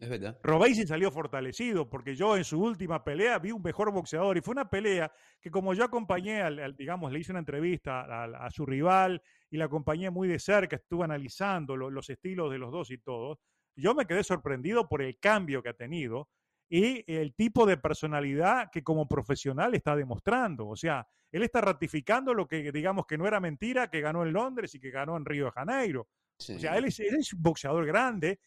es 0.00 0.08
verdad. 0.08 0.38
Salió 0.86 1.10
fortalecido 1.10 1.88
porque 1.88 2.16
yo 2.16 2.36
en 2.36 2.44
su 2.44 2.60
última 2.60 3.04
pelea 3.04 3.38
vi 3.38 3.52
un 3.52 3.62
mejor 3.62 3.92
boxeador 3.92 4.38
y 4.38 4.40
fue 4.40 4.52
una 4.52 4.70
pelea 4.70 5.12
que 5.40 5.50
como 5.50 5.74
yo 5.74 5.84
acompañé, 5.84 6.40
al, 6.40 6.74
digamos, 6.76 7.12
le 7.12 7.18
hice 7.18 7.32
una 7.32 7.40
entrevista 7.40 8.24
a, 8.24 8.50
su 8.50 8.64
rival 8.64 9.22
y 9.50 9.58
la 9.58 9.66
acompañé 9.66 10.08
muy 10.10 10.26
de 10.26 10.38
cerca, 10.38 10.76
estuve 10.76 11.04
analizando 11.04 11.76
los 11.76 12.08
estilos 12.08 12.50
de 12.50 12.58
los 12.58 12.72
dos 12.72 12.90
y 12.90 12.98
todo, 12.98 13.40
yo 13.76 13.94
me 13.94 14.06
quedé 14.06 14.24
sorprendido 14.24 14.88
por 14.88 15.02
el 15.02 15.18
cambio 15.18 15.62
que 15.62 15.68
ha 15.68 15.74
tenido 15.74 16.28
y 16.68 17.04
el 17.12 17.34
tipo 17.34 17.66
de 17.66 17.76
personalidad 17.76 18.70
que 18.70 18.82
como 18.82 19.08
profesional 19.08 19.74
está 19.74 19.96
demostrando. 19.96 20.68
O 20.68 20.76
sea, 20.76 21.06
él 21.32 21.42
está 21.42 21.60
ratificando 21.60 22.32
lo 22.32 22.46
que 22.46 22.70
digamos 22.72 23.06
que 23.06 23.18
no 23.18 23.26
era 23.26 23.40
mentira, 23.40 23.90
que 23.90 24.00
ganó 24.00 24.24
en 24.24 24.32
Londres 24.32 24.74
y 24.74 24.80
que 24.80 24.90
ganó 24.90 25.16
en 25.16 25.24
Río 25.24 25.46
de 25.46 25.50
Janeiro. 25.50 26.08
O 26.38 26.58
sea, 26.58 26.76
él 26.78 26.86
es, 26.86 27.32
un 27.32 27.42
boxeador 27.42 27.84
grande 27.84 28.40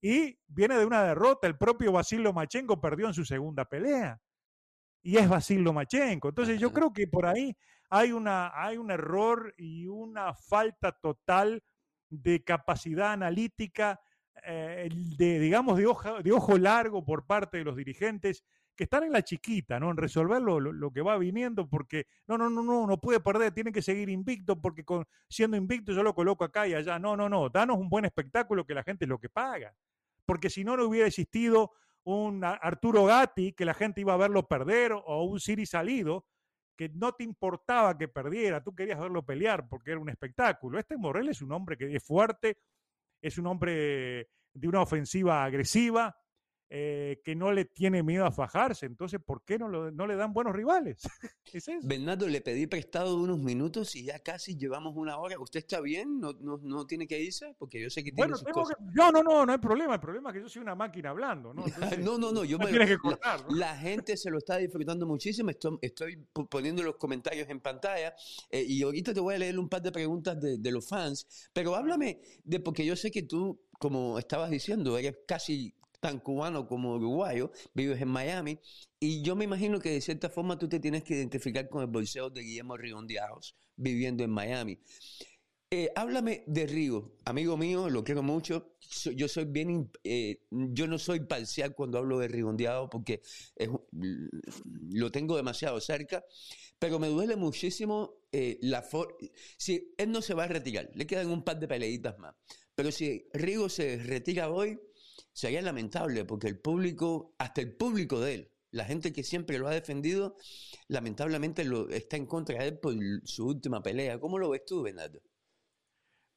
y 0.00 0.38
viene 0.46 0.78
de 0.78 0.84
una 0.84 1.02
derrota. 1.04 1.46
El 1.46 1.56
propio 1.56 1.92
Basil 1.92 2.22
Lomachenko 2.22 2.80
perdió 2.80 3.06
en 3.06 3.14
su 3.14 3.24
segunda 3.24 3.64
pelea. 3.64 4.20
Y 5.02 5.16
es 5.16 5.28
Basil 5.28 5.62
Lomachenko. 5.62 6.28
Entonces 6.28 6.58
yo 6.58 6.72
creo 6.72 6.92
que 6.92 7.06
por 7.06 7.26
ahí 7.26 7.56
hay, 7.90 8.12
una, 8.12 8.52
hay 8.54 8.76
un 8.76 8.90
error 8.90 9.54
y 9.56 9.86
una 9.86 10.34
falta 10.34 10.92
total 10.92 11.62
de 12.08 12.42
capacidad 12.42 13.12
analítica 13.12 14.00
eh, 14.44 14.88
de, 15.18 15.38
digamos, 15.38 15.76
de, 15.76 15.84
de 16.22 16.32
ojo 16.32 16.58
largo 16.58 17.04
por 17.04 17.26
parte 17.26 17.58
de 17.58 17.64
los 17.64 17.76
dirigentes 17.76 18.44
que 18.80 18.84
están 18.84 19.04
en 19.04 19.12
la 19.12 19.22
chiquita, 19.22 19.78
¿no? 19.78 19.90
En 19.90 19.98
resolver 19.98 20.40
lo, 20.40 20.90
que 20.90 21.02
va 21.02 21.18
viniendo, 21.18 21.68
porque 21.68 22.06
no, 22.26 22.38
no, 22.38 22.48
no, 22.48 22.62
no, 22.62 22.86
no 22.86 22.98
puede 22.98 23.20
perder, 23.20 23.52
tiene 23.52 23.72
que 23.72 23.82
seguir 23.82 24.08
invicto, 24.08 24.58
porque 24.58 24.84
con, 24.84 25.04
siendo 25.28 25.58
invicto 25.58 25.92
yo 25.92 26.02
lo 26.02 26.14
coloco 26.14 26.44
acá 26.44 26.66
y 26.66 26.72
allá. 26.72 26.98
No, 26.98 27.14
no, 27.14 27.28
no, 27.28 27.50
danos 27.50 27.76
un 27.76 27.90
buen 27.90 28.06
espectáculo 28.06 28.64
que 28.64 28.72
la 28.72 28.82
gente 28.82 29.04
es 29.04 29.08
lo 29.10 29.18
que 29.18 29.28
paga. 29.28 29.74
Porque 30.26 30.50
si 30.50 30.64
no, 30.64 30.76
no 30.76 30.84
hubiera 30.84 31.06
existido 31.06 31.72
un 32.04 32.44
Arturo 32.44 33.04
Gatti, 33.04 33.52
que 33.52 33.64
la 33.64 33.74
gente 33.74 34.00
iba 34.00 34.14
a 34.14 34.18
verlo 34.18 34.48
perder, 34.48 34.92
o 34.92 35.24
un 35.24 35.40
Siri 35.40 35.66
Salido, 35.66 36.26
que 36.76 36.88
no 36.88 37.12
te 37.12 37.24
importaba 37.24 37.98
que 37.98 38.08
perdiera, 38.08 38.62
tú 38.64 38.74
querías 38.74 38.98
verlo 38.98 39.24
pelear 39.24 39.68
porque 39.68 39.90
era 39.90 40.00
un 40.00 40.08
espectáculo. 40.08 40.78
Este 40.78 40.96
Morel 40.96 41.28
es 41.28 41.42
un 41.42 41.52
hombre 41.52 41.76
que 41.76 41.94
es 41.94 42.02
fuerte, 42.02 42.56
es 43.20 43.36
un 43.36 43.46
hombre 43.46 44.30
de 44.54 44.68
una 44.68 44.80
ofensiva 44.80 45.44
agresiva, 45.44 46.16
eh, 46.72 47.20
que 47.24 47.34
no 47.34 47.50
le 47.50 47.64
tiene 47.64 48.04
miedo 48.04 48.24
a 48.24 48.30
fajarse. 48.30 48.86
Entonces, 48.86 49.20
¿por 49.20 49.42
qué 49.44 49.58
no, 49.58 49.68
no 49.90 50.06
le 50.06 50.14
dan 50.14 50.32
buenos 50.32 50.54
rivales? 50.54 51.02
Bernardo, 51.82 52.28
le 52.28 52.40
pedí 52.40 52.68
prestado 52.68 53.16
unos 53.16 53.40
minutos 53.40 53.96
y 53.96 54.04
ya 54.04 54.20
casi 54.20 54.56
llevamos 54.56 54.94
una 54.94 55.18
hora. 55.18 55.36
¿Usted 55.40 55.58
está 55.58 55.80
bien? 55.80 56.20
¿No, 56.20 56.32
no, 56.40 56.86
tiene 56.86 57.08
que 57.08 57.20
irse? 57.20 57.56
Porque 57.58 57.82
yo 57.82 57.90
sé 57.90 58.04
que 58.04 58.12
tiene 58.12 58.34
bueno, 58.34 58.68
No, 58.94 59.10
no, 59.10 59.22
no, 59.24 59.44
no 59.44 59.52
hay 59.52 59.58
problema. 59.58 59.94
El 59.94 60.00
problema 60.00 60.30
es 60.30 60.34
que 60.34 60.42
yo 60.42 60.48
soy 60.48 60.62
una 60.62 60.76
máquina 60.76 61.10
hablando. 61.10 61.52
No, 61.52 61.64
no, 62.04 62.18
no, 62.18 62.30
no, 62.30 62.44
Yo 62.44 62.56
me... 62.56 62.70
que 62.86 62.98
cortar, 62.98 63.44
la, 63.50 63.76
gente 63.76 64.16
se 64.16 64.30
lo 64.30 64.38
está 64.38 64.56
disfrutando 64.58 65.06
muchísimo. 65.06 65.50
Estoy, 65.50 66.24
poniendo 66.48 66.84
los 66.84 66.94
comentarios 66.96 67.48
en 67.48 67.58
pantalla 67.58 68.14
eh, 68.48 68.64
y 68.64 68.82
ahorita 68.84 69.12
te 69.12 69.18
voy 69.18 69.34
a 69.34 69.38
leer 69.38 69.58
un 69.58 69.68
par 69.68 69.82
de 69.82 69.90
preguntas 69.90 70.40
de, 70.40 70.58
de 70.58 70.70
los 70.70 70.86
fans. 70.86 71.50
Pero 71.52 71.74
háblame 71.74 72.20
de, 72.44 72.60
porque 72.60 72.86
yo 72.86 72.94
sé 72.94 73.10
que 73.10 73.24
tú 73.24 73.60
como 73.80 74.18
estabas 74.18 74.50
diciendo, 74.50 74.98
eres 74.98 75.20
casi 75.26 75.74
tan 76.00 76.18
cubano 76.18 76.66
como 76.66 76.94
uruguayo, 76.94 77.52
vives 77.74 78.00
en 78.00 78.08
Miami, 78.08 78.58
y 78.98 79.22
yo 79.22 79.36
me 79.36 79.44
imagino 79.44 79.78
que 79.78 79.90
de 79.90 80.00
cierta 80.00 80.30
forma 80.30 80.58
tú 80.58 80.68
te 80.68 80.80
tienes 80.80 81.04
que 81.04 81.14
identificar 81.14 81.68
con 81.68 81.82
el 81.82 81.88
bolseo 81.88 82.30
de 82.30 82.42
Guillermo 82.42 82.76
Rigondeados, 82.76 83.54
viviendo 83.76 84.24
en 84.24 84.30
Miami. 84.30 84.78
Eh, 85.72 85.88
háblame 85.94 86.42
de 86.48 86.66
Rigo, 86.66 87.16
amigo 87.24 87.56
mío, 87.56 87.88
lo 87.88 88.02
quiero 88.02 88.24
mucho. 88.24 88.74
Yo 89.14 89.28
soy 89.28 89.44
bien, 89.44 89.88
eh, 90.02 90.42
yo 90.50 90.88
no 90.88 90.98
soy 90.98 91.20
parcial 91.20 91.76
cuando 91.76 91.98
hablo 91.98 92.18
de 92.18 92.26
Rigondeado 92.26 92.90
porque 92.90 93.22
lo 94.90 95.12
tengo 95.12 95.36
demasiado 95.36 95.80
cerca, 95.80 96.24
pero 96.80 96.98
me 96.98 97.06
duele 97.06 97.36
muchísimo 97.36 98.24
eh, 98.32 98.58
la 98.62 98.82
forma. 98.82 99.14
Si 99.56 99.94
él 99.96 100.10
no 100.10 100.22
se 100.22 100.34
va 100.34 100.44
a 100.44 100.48
retirar, 100.48 100.90
le 100.92 101.06
quedan 101.06 101.30
un 101.30 101.44
par 101.44 101.60
de 101.60 101.68
peleitas 101.68 102.18
más, 102.18 102.34
pero 102.74 102.90
si 102.90 103.28
Rigo 103.32 103.68
se 103.68 103.98
retira 103.98 104.50
hoy, 104.50 104.76
sería 105.32 105.62
lamentable 105.62 106.24
porque 106.24 106.48
el 106.48 106.58
público, 106.58 107.34
hasta 107.38 107.60
el 107.60 107.76
público 107.76 108.20
de 108.20 108.34
él, 108.34 108.52
la 108.72 108.84
gente 108.84 109.12
que 109.12 109.22
siempre 109.22 109.58
lo 109.58 109.68
ha 109.68 109.72
defendido, 109.72 110.36
lamentablemente 110.88 111.64
lo, 111.64 111.88
está 111.88 112.16
en 112.16 112.26
contra 112.26 112.58
de 112.58 112.68
él 112.68 112.78
por 112.78 112.94
su 113.24 113.46
última 113.46 113.82
pelea. 113.82 114.20
¿Cómo 114.20 114.38
lo 114.38 114.50
ves 114.50 114.64
tú, 114.64 114.82
Bernardo? 114.82 115.20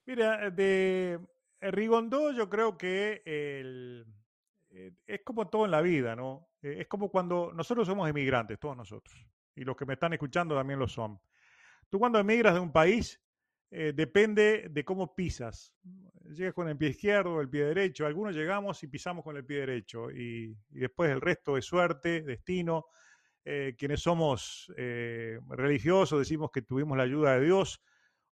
Mira, 0.06 0.50
de 0.50 1.20
Rigondó 1.62 2.32
yo 2.32 2.50
creo 2.50 2.78
que 2.78 3.22
eh, 3.26 4.04
es 5.06 5.22
como 5.24 5.48
todo 5.50 5.66
en 5.66 5.72
la 5.72 5.82
vida, 5.82 6.16
¿no? 6.16 6.50
Eh, 6.62 6.78
es 6.80 6.88
como 6.88 7.10
cuando 7.10 7.54
nosotros 7.54 7.88
somos 7.88 8.10
emigrantes, 8.10 8.60
todos 8.60 8.76
nosotros, 8.76 9.16
y 9.56 9.64
los 9.64 9.76
que 9.78 9.86
me 9.86 9.94
están 9.94 10.14
escuchando 10.14 10.56
también 10.56 10.80
lo 10.80 10.88
son. 10.88 11.20
Tú 11.90 12.00
cuando 12.00 12.20
emigras 12.20 12.56
de 12.56 12.60
un 12.60 12.72
país, 12.72 13.22
eh, 13.76 13.92
depende 13.92 14.68
de 14.70 14.86
cómo 14.86 15.16
pisas. 15.16 15.74
Llegas 16.30 16.54
con 16.54 16.70
el 16.70 16.78
pie 16.78 16.90
izquierdo 16.90 17.42
el 17.42 17.50
pie 17.50 17.66
derecho. 17.66 18.06
Algunos 18.06 18.36
llegamos 18.36 18.84
y 18.84 18.88
pisamos 18.88 19.24
con 19.24 19.36
el 19.36 19.44
pie 19.44 19.62
derecho 19.62 20.12
y, 20.12 20.56
después 20.70 21.10
el 21.10 21.20
resto 21.20 21.58
es 21.58 21.66
suerte, 21.66 22.22
destino. 22.22 22.86
Eh, 23.44 23.74
quienes 23.76 24.00
somos 24.00 24.72
eh, 24.78 25.40
religiosos 25.50 26.20
decimos 26.20 26.52
que 26.52 26.62
tuvimos 26.62 26.96
la 26.96 27.04
ayuda 27.04 27.34
de 27.34 27.46
Dios, 27.46 27.82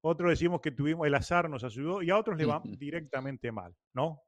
otros 0.02 0.30
decimos 0.30 0.62
que 0.62 0.72
tuvimos 0.72 1.08
el 1.08 1.16
azar 1.16 1.50
nos 1.50 1.64
ayudó 1.64 2.04
y 2.04 2.12
a 2.12 2.18
otros 2.18 2.38
le 2.38 2.46
va 2.46 2.62
directamente 2.80 3.52
mal, 3.52 3.76
¿no? 3.94 4.22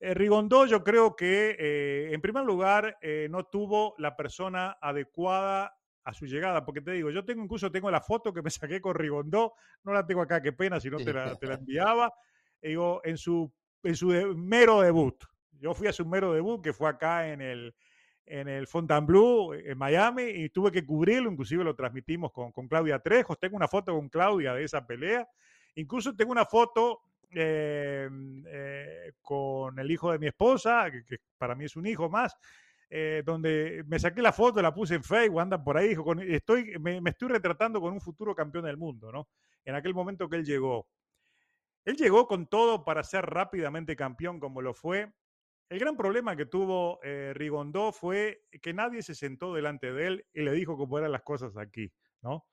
Rigondó 0.00 0.66
yo 0.66 0.82
creo 0.82 1.14
que 1.14 2.10
en 2.10 2.20
primer 2.20 2.44
lugar 2.44 2.96
no 3.28 3.44
tuvo 3.44 3.94
la 3.98 4.16
persona 4.16 4.76
adecuada 4.80 5.77
a 6.08 6.14
su 6.14 6.24
llegada, 6.24 6.64
porque 6.64 6.80
te 6.80 6.92
digo, 6.92 7.10
yo 7.10 7.22
tengo 7.22 7.42
incluso 7.42 7.70
tengo 7.70 7.90
la 7.90 8.00
foto 8.00 8.32
que 8.32 8.40
me 8.40 8.48
saqué 8.48 8.80
con 8.80 8.94
Rigondó, 8.94 9.52
no 9.84 9.92
la 9.92 10.06
tengo 10.06 10.22
acá, 10.22 10.40
qué 10.40 10.52
pena 10.52 10.80
si 10.80 10.88
no 10.88 10.96
te 10.96 11.12
la, 11.12 11.36
te 11.36 11.46
la 11.46 11.54
enviaba, 11.54 12.14
digo, 12.62 13.02
en 13.04 13.18
su, 13.18 13.52
en 13.82 13.94
su 13.94 14.08
mero 14.34 14.80
debut. 14.80 15.22
Yo 15.60 15.74
fui 15.74 15.86
a 15.86 15.92
su 15.92 16.06
mero 16.06 16.32
debut, 16.32 16.62
que 16.62 16.72
fue 16.72 16.88
acá 16.88 17.28
en 17.28 17.42
el, 17.42 17.74
en 18.24 18.48
el 18.48 18.66
Fontainebleau, 18.66 19.52
en 19.52 19.76
Miami, 19.76 20.22
y 20.22 20.48
tuve 20.48 20.72
que 20.72 20.86
cubrirlo, 20.86 21.30
inclusive 21.30 21.62
lo 21.62 21.74
transmitimos 21.74 22.32
con, 22.32 22.52
con 22.52 22.68
Claudia 22.68 23.00
Trejos, 23.00 23.38
tengo 23.38 23.56
una 23.56 23.68
foto 23.68 23.92
con 23.92 24.08
Claudia 24.08 24.54
de 24.54 24.64
esa 24.64 24.86
pelea, 24.86 25.28
incluso 25.74 26.16
tengo 26.16 26.32
una 26.32 26.46
foto 26.46 27.02
eh, 27.30 28.08
eh, 28.46 29.12
con 29.20 29.78
el 29.78 29.90
hijo 29.90 30.10
de 30.10 30.18
mi 30.18 30.28
esposa, 30.28 30.90
que, 30.90 31.04
que, 31.04 31.18
para 31.36 31.54
mí 31.54 31.66
es 31.66 31.76
un 31.76 31.86
hijo 31.86 32.08
más, 32.08 32.34
eh, 32.90 33.22
donde 33.24 33.84
me 33.86 33.98
saqué 33.98 34.22
la 34.22 34.32
foto, 34.32 34.62
la 34.62 34.72
puse 34.72 34.94
en 34.94 35.04
Facebook, 35.04 35.40
andan 35.40 35.62
por 35.62 35.76
ahí, 35.76 35.94
estoy, 36.28 36.78
me, 36.80 37.02
estoy 37.04 37.28
retratando 37.28 37.82
con 37.82 37.92
un 37.92 38.00
futuro 38.00 38.34
campeón 38.34 38.64
del 38.64 38.78
mundo, 38.78 39.12
¿no? 39.12 39.28
En 39.64 39.74
aquel 39.74 39.92
momento 39.92 40.26
que 40.28 40.36
él 40.36 40.44
llegó. 40.44 40.88
Él 41.84 41.96
llegó 41.96 42.26
con 42.26 42.46
todo 42.46 42.84
para 42.84 43.02
ser 43.02 43.26
rápidamente 43.26 43.94
campeón 43.94 44.40
como 44.40 44.62
lo 44.62 44.72
fue. 44.72 45.12
El 45.68 45.78
gran 45.78 45.98
problema 45.98 46.34
que 46.34 46.46
tuvo 46.46 46.98
eh, 47.02 47.32
Rigondó 47.34 47.92
fue 47.92 48.44
que 48.62 48.72
nadie 48.72 49.02
se 49.02 49.14
sentó 49.14 49.52
delante 49.52 49.92
de 49.92 50.06
él 50.06 50.26
y 50.32 50.40
le 50.40 50.52
dijo 50.52 50.78
cómo 50.78 50.96
eran 50.98 51.12
las 51.12 51.22
cosas 51.22 51.58
aquí, 51.58 51.92
¿no? 52.22 52.46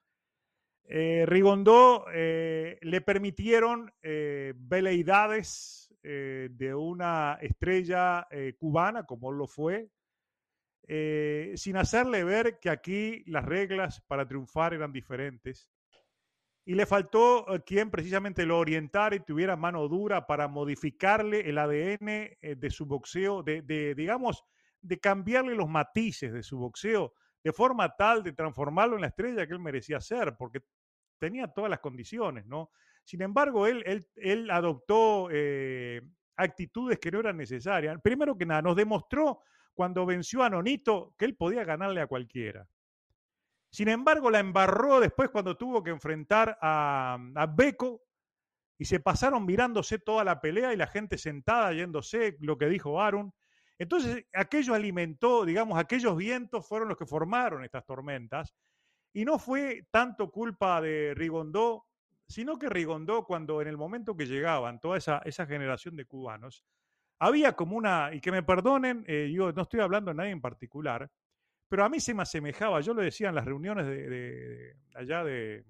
Eh, 0.83 1.25
Rigondó 1.25 2.05
le 2.11 3.01
permitieron 3.05 3.91
veleidades 4.01 5.93
de 6.03 6.75
una 6.75 7.39
estrella 7.41 8.27
cubana, 8.59 9.05
como 9.05 9.31
lo 9.31 9.47
fue, 9.47 9.89
eh, 10.87 11.53
sin 11.55 11.77
hacerle 11.77 12.23
ver 12.23 12.59
que 12.59 12.69
aquí 12.69 13.23
las 13.25 13.43
reglas 13.43 14.01
para 14.01 14.27
triunfar 14.27 14.73
eran 14.73 14.91
diferentes. 14.91 15.69
Y 16.63 16.75
le 16.75 16.85
faltó 16.85 17.53
eh, 17.53 17.63
quien 17.65 17.89
precisamente 17.89 18.45
lo 18.45 18.59
orientara 18.59 19.15
y 19.15 19.19
tuviera 19.19 19.55
mano 19.55 19.87
dura 19.87 20.27
para 20.27 20.47
modificarle 20.47 21.49
el 21.49 21.57
ADN 21.57 22.07
eh, 22.09 22.55
de 22.57 22.69
su 22.69 22.85
boxeo, 22.85 23.41
de, 23.41 23.95
digamos, 23.95 24.43
de 24.81 24.99
cambiarle 24.99 25.55
los 25.55 25.67
matices 25.67 26.31
de 26.31 26.43
su 26.43 26.57
boxeo, 26.57 27.13
de 27.43 27.51
forma 27.51 27.95
tal 27.95 28.21
de 28.21 28.33
transformarlo 28.33 28.95
en 28.95 29.01
la 29.01 29.07
estrella 29.07 29.47
que 29.47 29.53
él 29.53 29.59
merecía 29.59 29.99
ser, 29.99 30.35
porque 30.37 30.61
tenía 31.17 31.47
todas 31.47 31.69
las 31.69 31.79
condiciones, 31.79 32.45
¿no? 32.45 32.69
Sin 33.03 33.21
embargo, 33.21 33.67
él, 33.67 33.83
él, 33.85 34.07
él 34.15 34.49
adoptó 34.49 35.29
actitudes 36.35 36.99
que 36.99 37.11
no 37.11 37.19
eran 37.19 37.37
necesarias. 37.37 37.95
Primero 38.01 38.35
que 38.35 38.47
nada, 38.47 38.63
nos 38.63 38.75
demostró 38.75 39.41
cuando 39.75 40.05
venció 40.05 40.41
a 40.41 40.49
Nonito 40.49 41.13
que 41.17 41.25
él 41.25 41.35
podía 41.35 41.63
ganarle 41.63 42.01
a 42.01 42.07
cualquiera. 42.07 42.67
Sin 43.69 43.89
embargo, 43.89 44.31
la 44.31 44.39
embarró 44.39 45.01
después 45.01 45.29
cuando 45.29 45.57
tuvo 45.57 45.83
que 45.83 45.91
enfrentar 45.91 46.57
a, 46.61 47.19
a 47.35 47.45
Beco 47.45 48.01
y 48.77 48.85
se 48.85 49.01
pasaron 49.01 49.45
mirándose 49.45 49.99
toda 49.99 50.23
la 50.23 50.39
pelea 50.39 50.73
y 50.73 50.77
la 50.77 50.87
gente 50.87 51.17
sentada 51.17 51.73
yéndose 51.73 52.37
lo 52.39 52.57
que 52.57 52.67
dijo 52.67 53.01
Aaron. 53.01 53.33
Entonces, 53.77 54.25
aquello 54.33 54.73
alimentó, 54.73 55.43
digamos, 55.43 55.77
aquellos 55.77 56.15
vientos 56.15 56.65
fueron 56.65 56.87
los 56.87 56.97
que 56.97 57.05
formaron 57.05 57.65
estas 57.65 57.85
tormentas. 57.85 58.55
Y 59.13 59.25
no 59.25 59.39
fue 59.39 59.87
tanto 59.91 60.31
culpa 60.31 60.79
de 60.81 61.13
Rigondó, 61.13 61.85
sino 62.27 62.57
que 62.57 62.69
Rigondó, 62.69 63.25
cuando 63.25 63.61
en 63.61 63.67
el 63.67 63.77
momento 63.77 64.15
que 64.15 64.25
llegaban 64.25 64.79
toda 64.79 64.97
esa, 64.97 65.21
esa 65.25 65.45
generación 65.45 65.95
de 65.95 66.05
cubanos, 66.05 66.63
había 67.19 67.53
como 67.53 67.77
una, 67.77 68.13
y 68.13 68.21
que 68.21 68.31
me 68.31 68.43
perdonen, 68.43 69.03
eh, 69.07 69.31
yo 69.33 69.51
no 69.51 69.61
estoy 69.63 69.79
hablando 69.79 70.11
de 70.11 70.15
nadie 70.15 70.31
en 70.31 70.41
particular, 70.41 71.09
pero 71.69 71.83
a 71.83 71.89
mí 71.89 71.99
se 71.99 72.13
me 72.13 72.23
asemejaba, 72.23 72.81
yo 72.81 72.93
lo 72.93 73.01
decía 73.01 73.29
en 73.29 73.35
las 73.35 73.45
reuniones 73.45 73.85
de, 73.87 74.75
allá 74.93 75.23
de, 75.23 75.65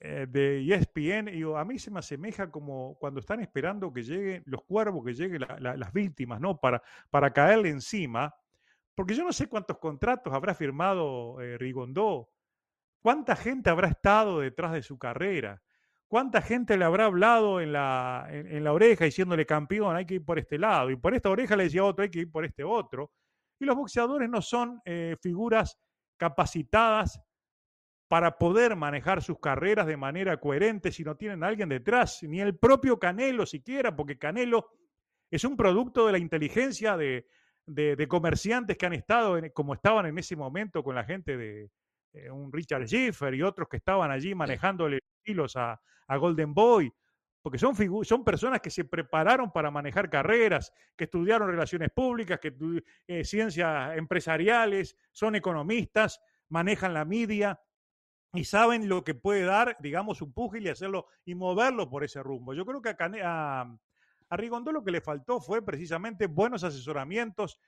eh, 0.00 0.26
de 0.28 0.74
ESPN, 0.74 1.28
y 1.28 1.42
a 1.42 1.64
mí 1.64 1.78
se 1.78 1.90
me 1.90 1.98
asemeja 1.98 2.50
como 2.50 2.96
cuando 2.98 3.20
están 3.20 3.40
esperando 3.40 3.92
que 3.92 4.02
lleguen 4.02 4.42
los 4.46 4.62
cuervos, 4.64 5.04
que 5.04 5.14
lleguen 5.14 5.44
las 5.60 5.92
víctimas, 5.92 6.40
¿no? 6.40 6.58
Para, 6.60 6.82
para 7.10 7.32
caerle 7.32 7.70
encima, 7.70 8.34
porque 8.94 9.14
yo 9.14 9.24
no 9.24 9.32
sé 9.32 9.48
cuántos 9.48 9.78
contratos 9.78 10.32
habrá 10.34 10.54
firmado 10.54 11.40
eh, 11.40 11.56
Rigondó, 11.56 12.30
cuánta 13.00 13.36
gente 13.36 13.70
habrá 13.70 13.88
estado 13.88 14.40
detrás 14.40 14.72
de 14.72 14.82
su 14.82 14.98
carrera. 14.98 15.62
¿Cuánta 16.08 16.40
gente 16.40 16.78
le 16.78 16.86
habrá 16.86 17.04
hablado 17.04 17.60
en 17.60 17.72
la, 17.72 18.26
en, 18.30 18.64
la 18.64 18.72
oreja 18.72 19.04
diciéndole 19.04 19.44
campeón, 19.44 19.94
hay 19.94 20.06
que 20.06 20.14
ir 20.14 20.24
por 20.24 20.38
este 20.38 20.58
lado? 20.58 20.90
Y 20.90 20.96
por 20.96 21.14
esta 21.14 21.28
oreja 21.28 21.54
le 21.54 21.64
decía 21.64 21.84
otro, 21.84 22.02
hay 22.02 22.10
que 22.10 22.20
ir 22.20 22.32
por 22.32 22.46
este 22.46 22.64
otro. 22.64 23.12
Y 23.60 23.66
los 23.66 23.76
boxeadores 23.76 24.28
no 24.30 24.40
son 24.40 24.80
eh, 24.86 25.16
figuras 25.20 25.78
capacitadas 26.16 27.20
para 28.08 28.38
poder 28.38 28.74
manejar 28.74 29.22
sus 29.22 29.38
carreras 29.38 29.86
de 29.86 29.98
manera 29.98 30.38
coherente 30.38 30.92
si 30.92 31.04
no 31.04 31.14
tienen 31.16 31.44
a 31.44 31.48
alguien 31.48 31.68
detrás, 31.68 32.22
ni 32.22 32.40
el 32.40 32.56
propio 32.56 32.98
Canelo 32.98 33.44
siquiera, 33.44 33.94
porque 33.94 34.18
Canelo 34.18 34.70
es 35.30 35.44
un 35.44 35.58
producto 35.58 36.06
de 36.06 36.12
la 36.12 36.18
inteligencia 36.18 36.96
de, 36.96 37.26
comerciantes 38.08 38.78
que 38.78 38.86
han 38.86 38.94
estado 38.94 39.38
como 39.52 39.74
estaban 39.74 40.06
en 40.06 40.16
ese 40.16 40.36
momento 40.36 40.82
con 40.82 40.94
la 40.94 41.04
gente 41.04 41.36
de 41.36 41.70
eh, 42.14 42.30
un 42.30 42.50
Richard 42.50 42.86
Schiffer 42.86 43.34
y 43.34 43.42
otros 43.42 43.68
que 43.68 43.76
estaban 43.76 44.10
allí 44.10 44.34
manejándole 44.34 45.00
a, 45.56 45.80
a 46.06 46.16
Golden 46.16 46.54
Boy 46.54 46.92
porque 47.42 47.58
son, 47.58 47.74
son 48.04 48.24
personas 48.24 48.60
que 48.60 48.70
se 48.70 48.84
prepararon 48.84 49.50
para 49.50 49.70
manejar 49.70 50.10
carreras, 50.10 50.72
que 50.96 51.04
estudiaron 51.04 51.48
relaciones 51.48 51.90
públicas, 51.90 52.38
que 52.40 52.54
eh, 53.06 53.24
ciencias 53.24 53.96
empresariales, 53.96 54.96
son 55.12 55.34
economistas, 55.34 56.20
manejan 56.48 56.94
la 56.94 57.04
media 57.04 57.60
y 58.34 58.44
saben 58.44 58.88
lo 58.88 59.04
que 59.04 59.14
puede 59.14 59.44
dar, 59.44 59.76
digamos, 59.80 60.20
un 60.20 60.32
pugil 60.32 60.66
y 60.66 60.68
hacerlo 60.68 61.06
y 61.24 61.34
moverlo 61.34 61.88
por 61.88 62.04
ese 62.04 62.22
rumbo. 62.22 62.52
Yo 62.54 62.66
creo 62.66 62.82
que 62.82 62.90
a, 62.90 63.62
a, 63.62 64.36
Rigondó 64.36 64.70
lo 64.70 64.84
que 64.84 64.90
le 64.90 65.00
faltó 65.00 65.40
fue 65.40 65.64
precisamente 65.64 66.26
buenos 66.26 66.64
asesoramientos 66.64 67.58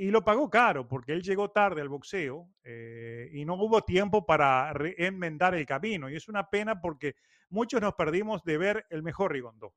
y 0.00 0.12
lo 0.12 0.22
pagó 0.22 0.48
caro 0.48 0.86
porque 0.86 1.12
él 1.12 1.22
llegó 1.22 1.50
tarde 1.50 1.80
al 1.80 1.88
boxeo 1.88 2.48
eh, 2.62 3.28
y 3.32 3.44
no 3.44 3.54
hubo 3.54 3.82
tiempo 3.82 4.24
para 4.24 4.72
enmendar 4.96 5.56
el 5.56 5.66
camino. 5.66 6.08
Y 6.08 6.14
es 6.14 6.28
una 6.28 6.48
pena 6.48 6.80
porque 6.80 7.16
muchos 7.50 7.80
nos 7.80 7.94
perdimos 7.94 8.44
de 8.44 8.58
ver 8.58 8.86
el 8.90 9.02
mejor 9.02 9.32
Rigondó. 9.32 9.74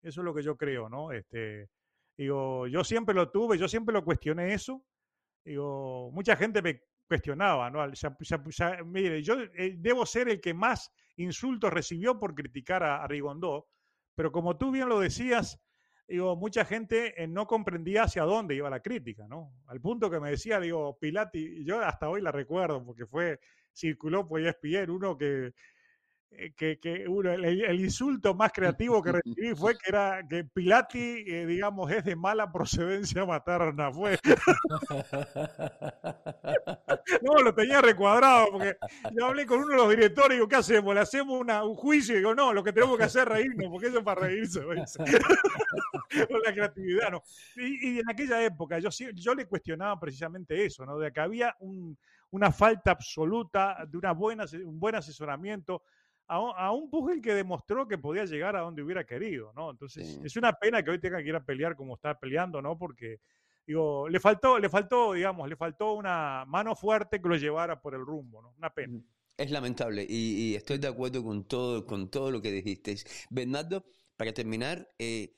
Eso 0.00 0.20
es 0.20 0.24
lo 0.24 0.32
que 0.32 0.44
yo 0.44 0.56
creo, 0.56 0.88
¿no? 0.88 1.10
Este, 1.10 1.70
digo, 2.16 2.68
yo 2.68 2.84
siempre 2.84 3.16
lo 3.16 3.32
tuve, 3.32 3.58
yo 3.58 3.66
siempre 3.66 3.92
lo 3.92 4.04
cuestioné 4.04 4.54
eso. 4.54 4.84
Digo, 5.44 6.08
mucha 6.12 6.36
gente 6.36 6.62
me 6.62 6.80
cuestionaba, 7.08 7.68
¿no? 7.68 7.84
mire, 8.84 9.22
yo 9.24 9.40
eh, 9.40 9.74
debo 9.76 10.06
ser 10.06 10.28
el 10.28 10.40
que 10.40 10.54
más 10.54 10.92
insultos 11.16 11.72
recibió 11.72 12.20
por 12.20 12.36
criticar 12.36 12.84
a, 12.84 13.04
Rigondó, 13.08 13.66
pero 14.14 14.30
como 14.30 14.56
tú 14.56 14.70
bien 14.70 14.88
lo 14.88 15.00
decías, 15.00 15.60
digo, 16.06 16.36
mucha 16.36 16.64
gente 16.64 17.22
eh, 17.22 17.26
no 17.26 17.46
comprendía 17.46 18.04
hacia 18.04 18.24
dónde 18.24 18.54
iba 18.54 18.70
la 18.70 18.80
crítica, 18.80 19.26
¿no? 19.28 19.52
Al 19.66 19.80
punto 19.80 20.10
que 20.10 20.20
me 20.20 20.30
decía, 20.30 20.60
digo, 20.60 20.98
Pilati, 20.98 21.64
yo 21.64 21.80
hasta 21.80 22.08
hoy 22.08 22.20
la 22.20 22.32
recuerdo 22.32 22.84
porque 22.84 23.06
fue, 23.06 23.40
circuló 23.72 24.26
por 24.26 24.40
ESPN, 24.40 24.90
uno 24.90 25.16
que 25.16 25.52
eh, 26.36 26.52
que, 26.56 26.80
que 26.80 27.06
uno, 27.08 27.32
el, 27.32 27.80
insulto 27.80 28.34
más 28.34 28.52
creativo 28.52 29.00
que 29.02 29.12
recibí 29.12 29.54
fue 29.56 29.74
que 29.74 29.88
era 29.88 30.26
que 30.28 30.44
Pilati, 30.44 31.24
eh, 31.26 31.46
digamos, 31.46 31.90
es 31.92 32.04
de 32.04 32.16
mala 32.16 32.50
procedencia 32.50 33.24
materna. 33.24 33.92
Fue. 33.92 34.18
no, 37.22 37.34
lo 37.42 37.54
tenía 37.54 37.80
recuadrado 37.80 38.48
porque 38.52 38.76
yo 39.16 39.26
hablé 39.26 39.46
con 39.46 39.60
uno 39.60 39.70
de 39.70 39.76
los 39.76 39.90
directores 39.90 40.30
y 40.30 40.34
digo, 40.34 40.48
¿qué 40.48 40.56
hacemos? 40.56 40.94
¿Le 40.94 41.00
hacemos 41.00 41.40
un 41.40 41.74
juicio? 41.74 42.14
Y 42.14 42.18
digo, 42.18 42.34
no, 42.34 42.52
lo 42.52 42.64
que 42.64 42.72
tenemos 42.72 42.96
que 42.96 43.04
hacer 43.04 43.22
es 43.22 43.28
reírnos, 43.28 43.68
porque 43.70 43.86
eso 43.88 43.98
es 43.98 44.04
para 44.04 44.22
reírse. 44.22 44.60
Con 46.30 46.40
la 46.44 46.52
creatividad, 46.52 47.10
¿no? 47.10 47.22
Y, 47.56 47.98
en 47.98 48.10
aquella 48.10 48.44
época 48.44 48.78
yo, 48.78 48.90
yo 49.14 49.34
le 49.34 49.46
cuestionaba 49.46 49.98
precisamente 49.98 50.64
eso, 50.64 50.84
¿no? 50.84 50.98
De 50.98 51.12
que 51.12 51.20
había 51.20 51.54
un, 51.60 51.96
una 52.30 52.50
falta 52.50 52.90
absoluta 52.92 53.84
de 53.88 53.96
una 53.96 54.12
buena, 54.12 54.44
un 54.64 54.78
buen 54.78 54.94
asesoramiento 54.94 55.82
a, 56.26 56.72
un 56.72 56.90
Pugil 56.90 57.20
que 57.20 57.34
demostró 57.34 57.86
que 57.86 57.98
podía 57.98 58.24
llegar 58.24 58.56
a 58.56 58.60
donde 58.60 58.82
hubiera 58.82 59.04
querido, 59.04 59.52
¿no? 59.54 59.70
Entonces, 59.70 60.18
es 60.24 60.36
una 60.36 60.52
pena 60.52 60.82
que 60.82 60.90
hoy 60.90 60.98
tenga 60.98 61.22
que 61.22 61.28
ir 61.28 61.36
a 61.36 61.44
pelear 61.44 61.76
como 61.76 61.94
está 61.94 62.18
peleando, 62.18 62.62
¿no? 62.62 62.78
Porque, 62.78 63.20
digo, 63.66 64.08
le 64.08 64.18
faltó, 64.20 64.58
le 64.58 64.68
faltó, 64.68 65.12
digamos, 65.12 65.48
le 65.48 65.56
faltó 65.56 65.92
una 65.92 66.44
mano 66.46 66.74
fuerte 66.74 67.20
que 67.20 67.28
lo 67.28 67.36
llevara 67.36 67.80
por 67.80 67.94
el 67.94 68.00
rumbo, 68.00 68.42
¿no? 68.42 68.54
Una 68.56 68.70
pena. 68.70 69.00
Es 69.36 69.50
lamentable 69.50 70.06
y, 70.08 70.54
estoy 70.54 70.78
de 70.78 70.88
acuerdo 70.88 71.22
con 71.22 71.44
todo, 71.44 71.84
con 71.86 72.08
todo 72.08 72.30
lo 72.30 72.40
que 72.40 72.52
dijiste. 72.52 72.96
Bernardo, 73.30 73.84
para 74.16 74.32
terminar, 74.32 74.88
eh, 74.98 75.34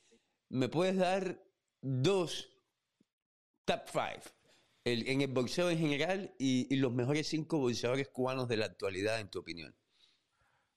¿me 0.49 0.69
puedes 0.69 0.97
dar 0.97 1.43
dos 1.81 2.51
top 3.65 3.81
five 3.87 4.23
en 4.85 5.21
el 5.21 5.29
boxeo 5.29 5.69
en 5.71 5.79
general 5.79 6.35
y, 6.39 6.73
y 6.73 6.77
los 6.79 6.93
mejores 6.93 7.27
cinco 7.27 7.59
boxeadores 7.59 8.09
cubanos 8.09 8.47
de 8.47 8.57
la 8.57 8.67
actualidad, 8.67 9.19
en 9.19 9.29
tu 9.29 9.41
opinión? 9.41 9.75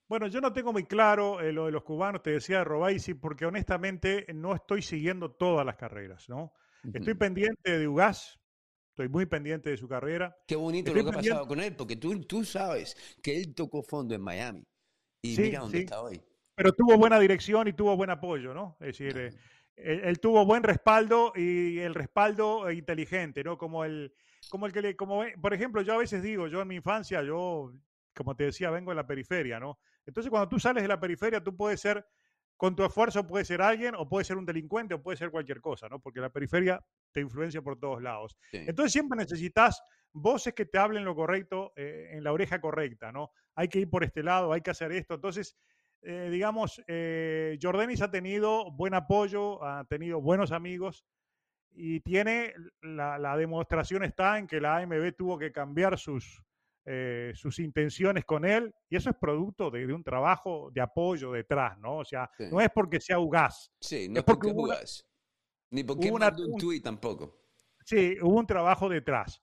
Bueno, 0.08 0.26
yo 0.26 0.42
no 0.42 0.52
tengo 0.52 0.74
muy 0.74 0.86
claro 0.86 1.40
eh, 1.40 1.54
lo 1.54 1.68
de 1.68 1.72
los 1.72 1.84
cubanos, 1.84 2.24
te 2.24 2.32
decía 2.32 2.58
de 2.58 2.64
Robaisi, 2.64 3.14
porque 3.14 3.46
honestamente 3.46 4.26
no 4.34 4.56
estoy 4.56 4.82
siguiendo 4.82 5.32
todas 5.32 5.64
las 5.64 5.76
carreras, 5.76 6.28
¿no? 6.28 6.54
Estoy 6.92 7.14
pendiente 7.14 7.78
de 7.78 7.88
Ugas, 7.88 8.40
estoy 8.90 9.08
muy 9.08 9.28
pendiente 9.28 9.70
de 9.70 9.78
su 9.78 9.88
carrera. 9.88 10.36
Qué 10.48 10.56
bonito 10.56 10.92
lo 10.92 11.04
que 11.04 11.10
ha 11.10 11.14
pasado 11.14 11.48
con 11.48 11.60
él, 11.60 11.76
porque 11.76 11.96
tú, 11.96 12.20
tú 12.22 12.44
sabes 12.44 12.98
que 13.22 13.38
él 13.38 13.54
tocó 13.54 13.84
fondo 13.84 14.16
en 14.16 14.22
Miami 14.22 14.66
y 15.22 15.38
mira 15.38 15.60
dónde 15.60 15.82
está 15.82 16.02
hoy. 16.02 16.20
Pero 16.56 16.74
tuvo 16.74 16.98
buena 16.98 17.20
dirección 17.20 17.68
y 17.68 17.74
tuvo 17.74 17.96
buen 17.96 18.10
apoyo, 18.10 18.54
¿no? 18.54 18.78
Es 18.80 18.98
decir, 18.98 19.16
eh, 19.16 19.34
él, 19.84 20.20
tuvo 20.20 20.46
buen 20.46 20.64
respaldo 20.64 21.32
y 21.36 21.80
el 21.80 21.94
respaldo 21.94 22.70
inteligente, 22.72 23.44
¿no? 23.44 23.58
Como 23.58 23.86
el, 23.86 24.14
como 24.50 24.66
el 24.66 24.74
que 24.74 24.82
le, 24.82 24.96
como, 24.96 25.24
por 25.42 25.54
ejemplo, 25.54 25.82
yo 25.82 25.94
a 25.94 25.98
veces 25.98 26.22
digo, 26.22 26.48
yo 26.48 26.62
en 26.62 26.68
mi 26.68 26.76
infancia, 26.76 27.22
yo, 27.24 27.72
como 28.16 28.36
te 28.36 28.46
decía, 28.46 28.70
vengo 28.70 28.92
de 28.92 28.96
la 28.96 29.08
periferia, 29.08 29.60
¿no? 29.60 29.80
Entonces, 30.06 30.30
cuando 30.30 30.50
tú 30.50 30.60
sales 30.60 30.84
de 30.84 30.88
la 30.88 31.00
periferia, 31.00 31.44
tú 31.44 31.56
puedes 31.56 31.80
ser, 31.80 32.06
con 32.58 32.76
tu 32.76 32.84
esfuerzo, 32.84 33.26
puedes 33.26 33.48
ser 33.48 33.62
alguien, 33.62 33.96
o 33.96 34.10
puedes 34.10 34.28
ser 34.28 34.38
un 34.38 34.46
delincuente, 34.46 34.94
o 34.94 35.02
puedes 35.02 35.20
ser 35.20 35.32
cualquier 35.32 35.62
cosa, 35.62 35.88
¿no? 35.88 36.00
Porque 36.00 36.20
la 36.20 36.30
periferia 36.30 36.84
te 37.14 37.22
influencia 37.22 37.62
por 37.62 37.80
todos 37.80 38.02
lados. 38.02 38.38
Entonces, 38.52 38.92
siempre 38.92 39.18
necesitas 39.18 39.82
voces 40.12 40.54
que 40.54 40.66
te 40.66 40.78
hablen 40.78 41.06
lo 41.06 41.16
correcto, 41.16 41.72
eh, 41.78 42.10
en 42.12 42.24
la 42.24 42.34
oreja 42.34 42.60
correcta, 42.60 43.12
¿no? 43.12 43.32
Hay 43.56 43.70
que 43.70 43.80
ir 43.80 43.90
por 43.90 44.04
este 44.04 44.24
lado, 44.24 44.52
hay 44.52 44.62
que 44.62 44.72
hacer 44.72 44.92
esto. 44.92 45.14
Entonces, 45.14 45.56
eh, 46.02 46.30
digamos, 46.32 46.82
eh, 46.88 47.58
Jordanis 47.62 48.02
ha 48.02 48.12
tenido 48.12 48.72
buen 48.72 48.94
apoyo, 48.94 49.64
ha 49.64 49.86
tenido 49.86 50.22
buenos 50.22 50.52
amigos 50.52 51.06
y 51.72 52.00
tiene, 52.02 52.54
la, 52.82 53.18
la, 53.18 53.38
demostración 53.38 54.04
está 54.04 54.38
en 54.38 54.48
que 54.48 54.60
la 54.60 54.78
AMB 54.78 55.16
tuvo 55.16 55.38
que 55.38 55.52
cambiar 55.52 55.98
sus, 55.98 56.44
eh, 56.86 57.34
sus 57.36 57.60
intenciones 57.60 58.26
con 58.26 58.46
él, 58.46 58.74
y 58.90 58.96
eso 58.96 59.10
es 59.10 59.16
producto 59.16 59.70
de, 59.70 59.86
un 59.94 60.04
trabajo 60.04 60.72
de 60.74 60.82
apoyo 60.82 61.32
detrás, 61.32 61.78
¿no? 61.78 61.98
O 61.98 62.06
sea, 62.06 62.30
no 62.52 62.60
es 62.60 62.70
porque 62.74 63.00
sea 63.00 63.20
Ugas. 63.20 63.72
Sí, 63.80 64.10
no 64.10 64.20
es 64.20 64.26
porque 64.26 64.48
Ugas. 64.48 65.06
Ni 65.72 65.84
porque 65.84 66.12
una, 66.12 66.30
un 66.30 66.58
tuit 66.58 66.84
tampoco. 66.84 67.44
Sí, 67.86 68.18
hubo 68.22 68.40
un 68.40 68.48
trabajo 68.48 68.90
detrás. 68.90 69.42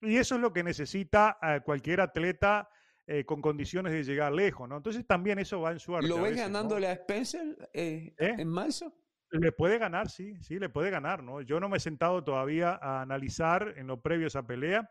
Y 0.00 0.16
eso 0.16 0.34
es 0.34 0.40
lo 0.40 0.52
que 0.52 0.64
necesita 0.64 1.38
eh, 1.42 1.60
cualquier 1.64 2.00
atleta 2.00 2.68
eh, 3.12 3.24
con 3.24 3.42
condiciones 3.42 3.92
de 3.92 4.04
llegar 4.04 4.32
lejos, 4.32 4.68
¿no? 4.68 4.76
Entonces 4.76 5.04
también 5.04 5.40
eso 5.40 5.60
va 5.60 5.72
en 5.72 5.80
su 5.80 5.98
¿Lo 5.98 6.22
ves 6.22 6.36
ganándole 6.36 6.86
a 6.86 6.92
Spencer 6.92 7.68
en 7.72 8.48
marzo? 8.48 8.94
Le 9.32 9.50
puede 9.50 9.78
ganar, 9.78 10.08
sí, 10.08 10.40
sí, 10.40 10.60
le 10.60 10.68
puede 10.68 10.90
ganar, 10.90 11.20
¿no? 11.20 11.40
Yo 11.40 11.58
no 11.58 11.68
me 11.68 11.78
he 11.78 11.80
sentado 11.80 12.22
todavía 12.22 12.78
a 12.80 13.02
analizar 13.02 13.74
en 13.76 13.88
lo 13.88 14.00
previo 14.00 14.26
a 14.26 14.28
esa 14.28 14.46
pelea, 14.46 14.88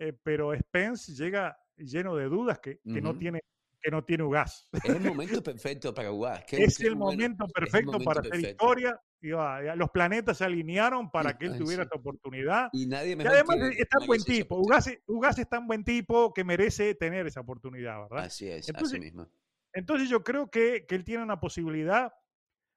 eh, 0.00 0.12
pero 0.20 0.52
Spence 0.52 1.14
llega 1.14 1.56
lleno 1.76 2.16
de 2.16 2.24
dudas 2.24 2.58
que, 2.58 2.80
que 2.80 3.00
no 3.00 3.16
tiene 3.16 3.40
que 3.80 3.92
no 3.92 4.02
tiene 4.02 4.24
Ugas. 4.24 4.68
Es 4.72 4.90
el 4.90 5.00
momento 5.00 5.40
perfecto 5.40 5.94
para 5.94 6.10
Ugas. 6.10 6.44
Es 6.50 6.80
el 6.80 6.96
momento 6.96 7.46
perfecto 7.46 8.00
para 8.00 8.20
hacer 8.20 8.40
historia. 8.40 9.00
Y, 9.20 9.28
los 9.28 9.90
planetas 9.90 10.38
se 10.38 10.44
alinearon 10.44 11.10
para 11.10 11.36
que 11.36 11.46
él 11.46 11.58
tuviera 11.58 11.82
esta 11.82 11.96
oportunidad. 11.96 12.68
Y 12.72 12.86
nadie 12.86 13.16
y 13.18 13.26
además 13.26 13.56
está 13.76 13.98
un 14.00 14.06
buen 14.06 14.22
tipo. 14.22 14.56
Ugas, 14.56 14.90
Ugas 15.06 15.38
es 15.38 15.48
tan 15.48 15.66
buen 15.66 15.84
tipo 15.84 16.32
que 16.32 16.44
merece 16.44 16.94
tener 16.94 17.26
esa 17.26 17.40
oportunidad, 17.40 18.02
¿verdad? 18.02 18.26
Así 18.26 18.48
es, 18.48 18.68
entonces, 18.68 18.94
así 18.94 19.00
mismo. 19.00 19.28
Entonces 19.72 20.08
yo 20.08 20.22
creo 20.22 20.50
que, 20.50 20.86
que, 20.86 20.94
él 20.94 21.04
tiene 21.04 21.22
una 21.22 21.40
posibilidad. 21.40 22.12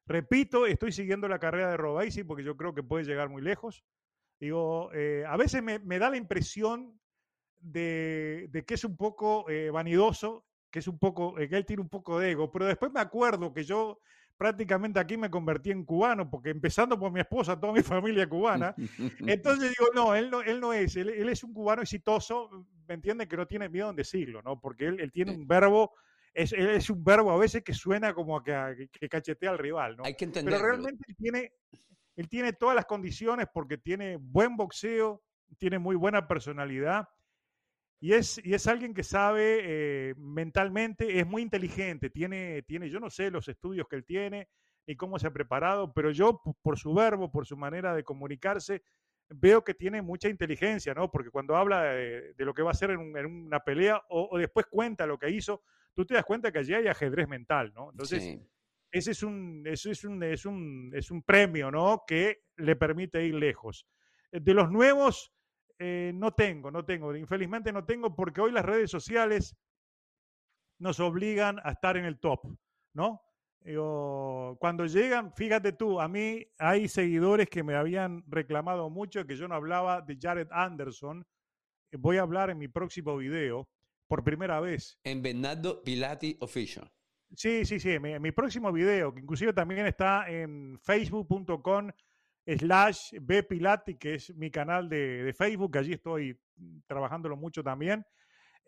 Repito, 0.07 0.65
estoy 0.65 0.91
siguiendo 0.91 1.27
la 1.27 1.39
carrera 1.39 1.69
de 1.69 1.77
Robaisi 1.77 2.23
porque 2.23 2.43
yo 2.43 2.57
creo 2.57 2.73
que 2.73 2.83
puede 2.83 3.05
llegar 3.05 3.29
muy 3.29 3.41
lejos. 3.41 3.83
Digo, 4.39 4.91
eh, 4.93 5.23
a 5.27 5.37
veces 5.37 5.61
me, 5.61 5.77
me, 5.77 5.99
da 5.99 6.09
la 6.09 6.17
impresión 6.17 6.99
de, 7.59 8.49
que 8.65 8.73
es 8.73 8.83
un 8.83 8.97
poco 8.97 9.47
eh, 9.49 9.69
vanidoso, 9.69 10.45
que 10.71 10.79
es 10.79 10.87
un 10.87 10.97
poco, 10.97 11.37
eh, 11.37 11.47
que 11.47 11.57
él 11.57 11.65
tiene 11.65 11.83
un 11.83 11.89
poco 11.89 12.19
de 12.19 12.31
ego, 12.31 12.51
pero 12.51 12.65
después 12.65 12.91
me 12.91 12.99
acuerdo 12.99 13.53
que 13.53 13.63
yo 13.63 13.99
prácticamente 14.41 14.99
aquí 14.99 15.17
me 15.17 15.29
convertí 15.29 15.69
en 15.69 15.85
cubano, 15.85 16.27
porque 16.27 16.49
empezando 16.49 16.97
por 16.97 17.11
mi 17.11 17.19
esposa, 17.19 17.59
toda 17.59 17.73
mi 17.73 17.83
familia 17.83 18.27
cubana, 18.27 18.73
entonces 19.19 19.69
digo, 19.69 19.91
no, 19.93 20.15
él 20.15 20.31
no, 20.31 20.41
él 20.41 20.59
no 20.59 20.73
es, 20.73 20.95
él, 20.95 21.29
es 21.29 21.43
un 21.43 21.53
cubano 21.53 21.83
exitoso, 21.83 22.49
me 22.87 22.95
entiende 22.95 23.27
que 23.27 23.37
no 23.37 23.45
tiene 23.45 23.69
miedo 23.69 23.91
en 23.91 23.95
decirlo, 23.95 24.41
¿no? 24.41 24.59
Porque 24.59 24.87
él, 24.87 24.99
él 24.99 25.11
tiene 25.11 25.31
un 25.31 25.47
verbo 25.47 25.93
es, 26.33 26.53
es, 26.53 26.89
un 26.89 27.03
verbo 27.03 27.31
a 27.31 27.37
veces 27.37 27.61
que 27.61 27.75
suena 27.75 28.15
como 28.15 28.41
que, 28.41 28.89
que 28.91 29.07
cachetea 29.07 29.51
al 29.51 29.59
rival, 29.59 29.97
¿no? 29.97 30.05
Hay 30.05 30.15
que 30.15 30.25
Pero 30.25 30.57
realmente 30.57 31.03
él 31.07 31.15
tiene, 31.15 31.53
él 32.15 32.27
tiene 32.27 32.53
todas 32.53 32.75
las 32.75 32.85
condiciones 32.85 33.45
porque 33.53 33.77
tiene 33.77 34.15
buen 34.15 34.57
boxeo, 34.57 35.21
tiene 35.59 35.77
muy 35.77 35.95
buena 35.95 36.27
personalidad 36.27 37.07
y 38.03 38.13
es, 38.13 38.41
y 38.43 38.55
es 38.55 38.65
alguien 38.65 38.95
que 38.95 39.03
sabe 39.03 39.59
eh, 39.61 40.15
mentalmente, 40.17 41.19
es 41.19 41.27
muy 41.27 41.43
inteligente, 41.43 42.09
tiene, 42.09 42.63
tiene, 42.63 42.89
yo 42.89 42.99
no 42.99 43.11
sé 43.11 43.29
los 43.29 43.47
estudios 43.47 43.87
que 43.87 43.95
él 43.95 44.05
tiene 44.05 44.49
y 44.87 44.95
cómo 44.95 45.19
se 45.19 45.27
ha 45.27 45.31
preparado, 45.31 45.93
pero 45.93 46.09
yo 46.09 46.41
por 46.63 46.79
su 46.79 46.95
verbo, 46.95 47.31
por 47.31 47.45
su 47.45 47.55
manera 47.55 47.93
de 47.93 48.03
comunicarse, 48.03 48.81
veo 49.29 49.63
que 49.63 49.75
tiene 49.75 50.01
mucha 50.01 50.29
inteligencia, 50.29 50.95
¿no? 50.95 51.11
Porque 51.11 51.29
cuando 51.29 51.55
habla 51.55 51.83
de, 51.83 52.33
lo 52.37 52.55
que 52.55 52.63
va 52.63 52.69
a 52.69 52.71
hacer 52.71 52.89
en, 52.89 52.99
una 52.99 53.59
pelea 53.59 54.01
o, 54.09 54.35
después 54.35 54.65
cuenta 54.65 55.05
lo 55.05 55.19
que 55.19 55.29
hizo, 55.29 55.61
tú 55.93 56.03
te 56.03 56.15
das 56.15 56.25
cuenta 56.25 56.51
que 56.51 56.57
allí 56.57 56.73
hay 56.73 56.87
ajedrez 56.87 57.27
mental, 57.27 57.71
¿no? 57.75 57.91
Entonces, 57.91 58.39
ese 58.91 59.11
es 59.11 59.21
un, 59.21 59.61
es 59.67 59.85
un, 59.85 60.23
es, 60.23 60.45
un, 60.45 60.91
es 60.95 61.11
un 61.11 61.21
premio, 61.21 61.69
¿no? 61.69 62.03
Que 62.07 62.45
le 62.57 62.75
permite 62.75 63.23
ir 63.23 63.35
lejos. 63.35 63.87
De 64.31 64.55
los 64.55 64.71
nuevos, 64.71 65.31
eh, 65.83 66.11
no 66.13 66.31
tengo, 66.31 66.69
no 66.69 66.85
tengo. 66.85 67.15
Infelizmente 67.15 67.73
no 67.73 67.83
tengo 67.83 68.15
porque 68.15 68.39
hoy 68.39 68.51
las 68.51 68.63
redes 68.63 68.91
sociales 68.91 69.55
nos 70.77 70.99
obligan 70.99 71.59
a 71.63 71.71
estar 71.71 71.97
en 71.97 72.05
el 72.05 72.19
top, 72.19 72.41
¿no? 72.93 73.21
cuando 74.57 74.87
llegan, 74.87 75.31
fíjate 75.35 75.73
tú, 75.73 76.01
a 76.01 76.07
mí 76.07 76.43
hay 76.57 76.87
seguidores 76.87 77.47
que 77.47 77.61
me 77.61 77.75
habían 77.75 78.23
reclamado 78.27 78.89
mucho 78.89 79.27
que 79.27 79.35
yo 79.35 79.47
no 79.47 79.53
hablaba 79.53 80.01
de 80.01 80.17
Jared 80.19 80.47
Anderson. 80.49 81.23
Voy 81.91 82.17
a 82.17 82.23
hablar 82.23 82.49
en 82.49 82.57
mi 82.57 82.67
próximo 82.67 83.17
video 83.17 83.69
por 84.07 84.23
primera 84.23 84.59
vez. 84.59 84.97
En 85.03 85.21
Bernardo 85.21 85.83
Pilati 85.83 86.37
Official. 86.39 86.91
Sí, 87.35 87.63
sí, 87.63 87.79
sí, 87.79 87.99
mi, 87.99 88.19
mi 88.19 88.31
próximo 88.31 88.71
video, 88.71 89.13
que 89.13 89.21
inclusive 89.21 89.53
también 89.53 89.85
está 89.85 90.27
en 90.27 90.79
facebook.com 90.81 91.91
slash 92.45 93.13
bpilati, 93.19 93.97
que 93.97 94.15
es 94.15 94.35
mi 94.35 94.49
canal 94.49 94.89
de, 94.89 95.23
de 95.23 95.33
Facebook, 95.33 95.77
allí 95.77 95.93
estoy 95.93 96.39
trabajándolo 96.87 97.37
mucho 97.37 97.63
también. 97.63 98.05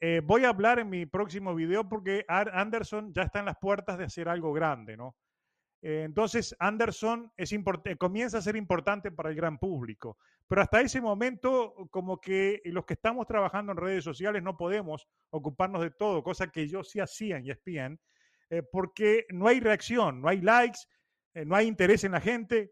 Eh, 0.06 0.22
voy 0.22 0.44
a 0.44 0.50
hablar 0.50 0.80
en 0.80 0.90
mi 0.90 1.06
próximo 1.06 1.56
video 1.56 1.88
porque 1.88 2.26
Anderson 2.28 3.14
ya 3.14 3.24
está 3.24 3.40
en 3.40 3.46
las 3.46 3.58
puertas 3.58 3.98
de 3.98 4.04
hacer 4.04 4.28
algo 4.28 4.52
grande, 4.52 4.98
¿no? 4.98 5.16
Eh, 5.82 6.04
entonces, 6.06 6.54
Anderson 6.60 7.32
es 7.38 7.54
comienza 7.98 8.38
a 8.38 8.42
ser 8.42 8.58
importante 8.58 9.12
para 9.12 9.30
el 9.30 9.36
gran 9.36 9.58
público, 9.58 10.18
pero 10.46 10.62
hasta 10.62 10.82
ese 10.82 11.00
momento, 11.00 11.88
como 11.90 12.20
que 12.20 12.62
los 12.66 12.86
que 12.86 12.96
estamos 12.96 13.28
trabajando 13.28 13.72
en 13.72 13.78
redes 13.78 14.04
sociales 14.04 14.44
no 14.44 14.58
podemos 14.58 15.08
ocuparnos 15.30 15.82
de 15.82 15.92
todo, 15.92 16.22
cosa 16.22 16.48
que 16.48 16.68
yo 16.68 16.84
sí 16.84 17.00
hacía 17.00 17.38
en 17.38 17.50
ESPN, 17.50 18.00
eh, 18.50 18.62
porque 18.62 19.26
no 19.30 19.48
hay 19.48 19.62
reacción, 19.62 20.22
no 20.22 20.28
hay 20.28 20.42
likes, 20.42 20.80
no 21.46 21.56
hay 21.56 21.68
interés 21.68 22.04
en 22.04 22.12
la 22.12 22.20
gente. 22.20 22.72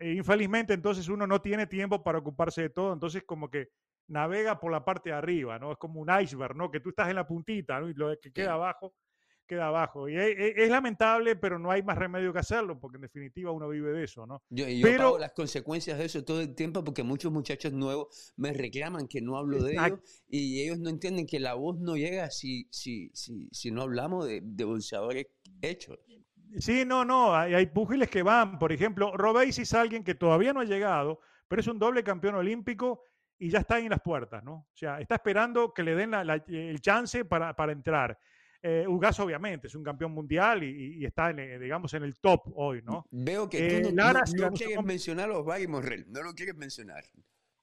Infelizmente, 0.00 0.74
entonces 0.74 1.08
uno 1.08 1.26
no 1.26 1.40
tiene 1.40 1.66
tiempo 1.66 2.02
para 2.02 2.18
ocuparse 2.18 2.62
de 2.62 2.70
todo, 2.70 2.92
entonces 2.92 3.22
como 3.24 3.50
que 3.50 3.68
navega 4.08 4.60
por 4.60 4.72
la 4.72 4.84
parte 4.84 5.10
de 5.10 5.16
arriba, 5.16 5.58
¿no? 5.58 5.72
Es 5.72 5.78
como 5.78 6.00
un 6.00 6.08
iceberg, 6.20 6.56
¿no? 6.56 6.70
Que 6.70 6.80
tú 6.80 6.90
estás 6.90 7.08
en 7.08 7.16
la 7.16 7.26
puntita, 7.26 7.80
¿no? 7.80 7.88
Y 7.88 7.94
lo 7.94 8.18
que 8.20 8.32
queda 8.32 8.54
abajo, 8.54 8.94
queda 9.46 9.68
abajo. 9.68 10.08
Y 10.08 10.16
es, 10.16 10.68
lamentable, 10.68 11.36
pero 11.36 11.58
no 11.58 11.70
hay 11.70 11.82
más 11.82 11.96
remedio 11.96 12.32
que 12.32 12.38
hacerlo, 12.38 12.78
porque 12.78 12.96
en 12.96 13.02
definitiva 13.02 13.50
uno 13.50 13.68
vive 13.68 13.92
de 13.92 14.04
eso, 14.04 14.26
¿no? 14.26 14.42
Yo, 14.50 14.68
yo 14.68 14.86
pero, 14.86 15.18
las 15.18 15.32
consecuencias 15.32 15.98
de 15.98 16.04
eso 16.04 16.24
todo 16.24 16.40
el 16.40 16.54
tiempo, 16.54 16.84
porque 16.84 17.02
muchos 17.02 17.32
muchachos 17.32 17.72
nuevos 17.72 18.32
me 18.36 18.52
reclaman 18.52 19.08
que 19.08 19.20
no 19.20 19.36
hablo 19.36 19.62
de 19.62 19.72
ellos, 19.72 20.00
y 20.28 20.62
ellos 20.62 20.78
no 20.78 20.90
entienden 20.90 21.26
que 21.26 21.40
la 21.40 21.54
voz 21.54 21.78
no 21.78 21.96
llega 21.96 22.30
si, 22.30 22.68
si, 22.70 23.10
si, 23.14 23.48
si 23.50 23.70
no 23.70 23.82
hablamos 23.82 24.26
de, 24.26 24.40
de 24.42 24.64
bolseadores 24.64 25.26
hechos. 25.60 25.98
Sí, 26.58 26.84
no, 26.84 27.04
no, 27.04 27.34
hay, 27.34 27.54
hay 27.54 27.66
púgiles 27.66 28.10
que 28.10 28.22
van, 28.22 28.58
por 28.58 28.72
ejemplo, 28.72 29.16
Robéis 29.16 29.58
es 29.58 29.72
alguien 29.74 30.04
que 30.04 30.14
todavía 30.14 30.52
no 30.52 30.60
ha 30.60 30.64
llegado, 30.64 31.20
pero 31.48 31.60
es 31.60 31.66
un 31.66 31.78
doble 31.78 32.04
campeón 32.04 32.34
olímpico 32.34 33.04
y 33.42 33.50
ya 33.50 33.58
está 33.58 33.78
en 33.80 33.90
las 33.90 34.00
puertas, 34.00 34.44
¿no? 34.44 34.52
O 34.52 34.76
sea, 34.76 35.00
está 35.00 35.16
esperando 35.16 35.74
que 35.74 35.82
le 35.82 35.96
den 35.96 36.14
el 36.14 36.80
chance 36.80 37.24
para, 37.24 37.72
entrar. 37.72 38.16
Eh, 38.62 38.84
Ugas 38.86 39.18
obviamente 39.18 39.66
es 39.66 39.74
un 39.74 39.82
campeón 39.82 40.12
mundial 40.12 40.62
y, 40.62 41.04
está, 41.04 41.30
en, 41.30 41.40
eh, 41.40 41.58
digamos, 41.58 41.92
en 41.94 42.04
el 42.04 42.16
top 42.20 42.42
hoy, 42.54 42.82
¿no? 42.82 43.04
Veo 43.10 43.50
que 43.50 43.58
tú 43.58 43.88
eh, 43.88 43.92
no, 43.92 44.52
quieres 44.52 44.84
mencionar 44.84 45.30
a 45.30 45.38
Osvaldo 45.38 45.68
Morrell, 45.70 46.06
no 46.08 46.22
lo 46.22 46.32
quieres 46.34 46.54
mencionar. 46.54 47.02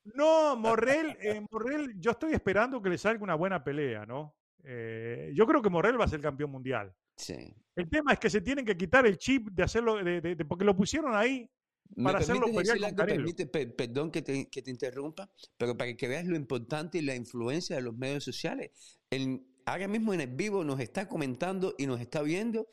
No, 0.04 0.58
Morrell, 0.58 1.16
Morrell, 1.50 1.98
yo 1.98 2.12
estoy 2.12 2.34
esperando 2.34 2.82
que 2.82 2.90
le 2.90 2.98
salga 2.98 3.24
una 3.24 3.36
buena 3.36 3.64
pelea, 3.64 4.06
¿no? 4.06 4.36
Yo 4.64 5.48
creo 5.48 5.62
que 5.62 5.70
Morrell 5.70 6.00
va 6.00 6.06
a 6.06 6.10
ser 6.10 6.22
campeón 6.22 6.52
mundial. 6.52 6.94
Sí. 7.16 7.54
El 7.76 7.90
tema 7.90 8.14
es 8.14 8.20
que 8.20 8.30
se 8.30 8.42
tienen 8.42 8.66
que 8.66 8.78
quitar 8.78 9.06
el 9.06 9.18
chip 9.18 9.50
de 9.50 9.64
hacerlo, 9.64 10.04
de, 10.04 10.36
porque 10.48 10.66
lo 10.66 10.76
pusieron 10.76 11.16
ahí 11.16 11.50
para 11.96 12.20
hacerlo 12.20 12.48
permite, 12.96 13.46
perdón 13.48 14.12
que 14.12 14.22
te, 14.22 14.50
que 14.50 14.62
te, 14.62 14.72
interrumpa, 14.72 15.30
pero 15.58 15.76
para 15.76 15.96
que 15.96 16.08
veas 16.08 16.26
lo 16.26 16.36
importante 16.36 17.00
y 17.00 17.02
la 17.02 17.16
influencia 17.16 17.76
de 17.76 17.82
los 17.82 17.96
medios 17.96 18.24
sociales. 18.24 18.72
El, 19.10 19.44
ahora 19.66 19.88
mismo 19.88 20.14
en 20.14 20.22
el 20.22 20.30
vivo 20.30 20.64
nos 20.64 20.80
está 20.80 21.08
comentando 21.08 21.76
y 21.78 21.88
nos 21.88 22.00
está 22.00 22.22
viendo 22.22 22.70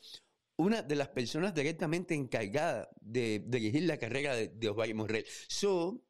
una 0.57 0.81
de 0.81 0.95
las 0.95 1.09
personas 1.09 1.53
directamente 1.53 2.15
encargadas 2.15 2.87
de, 3.01 3.43
dirigir 3.47 3.83
la 3.83 3.97
carrera 3.97 4.35
de, 4.35 4.49
de 4.49 4.69
Osvaldo 4.69 4.95
Morrell. 4.95 5.25
So, 5.47 6.03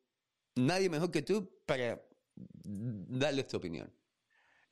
nadie 0.56 0.90
mejor 0.90 1.12
que 1.12 1.22
tú 1.22 1.50
para 1.66 2.02
darle 2.34 3.42
esta 3.42 3.58
opinión. 3.58 3.92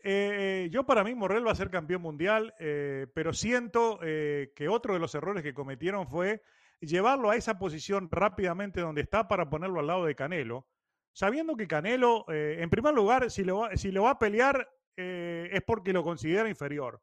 Eh, 0.07 0.69
yo 0.71 0.85
para 0.85 1.03
mí 1.03 1.15
Morrell 1.15 1.47
va 1.47 1.51
a 1.51 1.55
ser 1.55 1.71
campeón 1.71 2.03
mundial, 2.03 2.53
eh, 2.59 3.07
pero 3.15 3.33
siento 3.33 3.97
eh, 4.03 4.53
que 4.55 4.69
otro 4.69 4.93
de 4.93 4.99
los 4.99 5.15
errores 5.15 5.41
que 5.41 5.55
cometieron 5.55 6.07
fue 6.07 6.43
llevarlo 6.79 7.31
a 7.31 7.35
esa 7.35 7.57
posición 7.57 8.07
rápidamente 8.11 8.81
donde 8.81 9.01
está 9.01 9.27
para 9.27 9.49
ponerlo 9.49 9.79
al 9.79 9.87
lado 9.87 10.05
de 10.05 10.13
Canelo, 10.13 10.67
sabiendo 11.11 11.55
que 11.55 11.67
Canelo, 11.67 12.23
eh, 12.29 12.57
en 12.59 12.69
primer 12.69 12.93
lugar, 12.93 13.31
si 13.31 13.43
lo, 13.43 13.61
va, 13.61 13.75
si 13.77 13.91
lo 13.91 14.03
va 14.03 14.11
a 14.11 14.19
pelear 14.19 14.69
eh, 14.95 15.49
es 15.51 15.63
porque 15.63 15.91
lo 15.91 16.03
considera 16.03 16.47
inferior. 16.47 17.01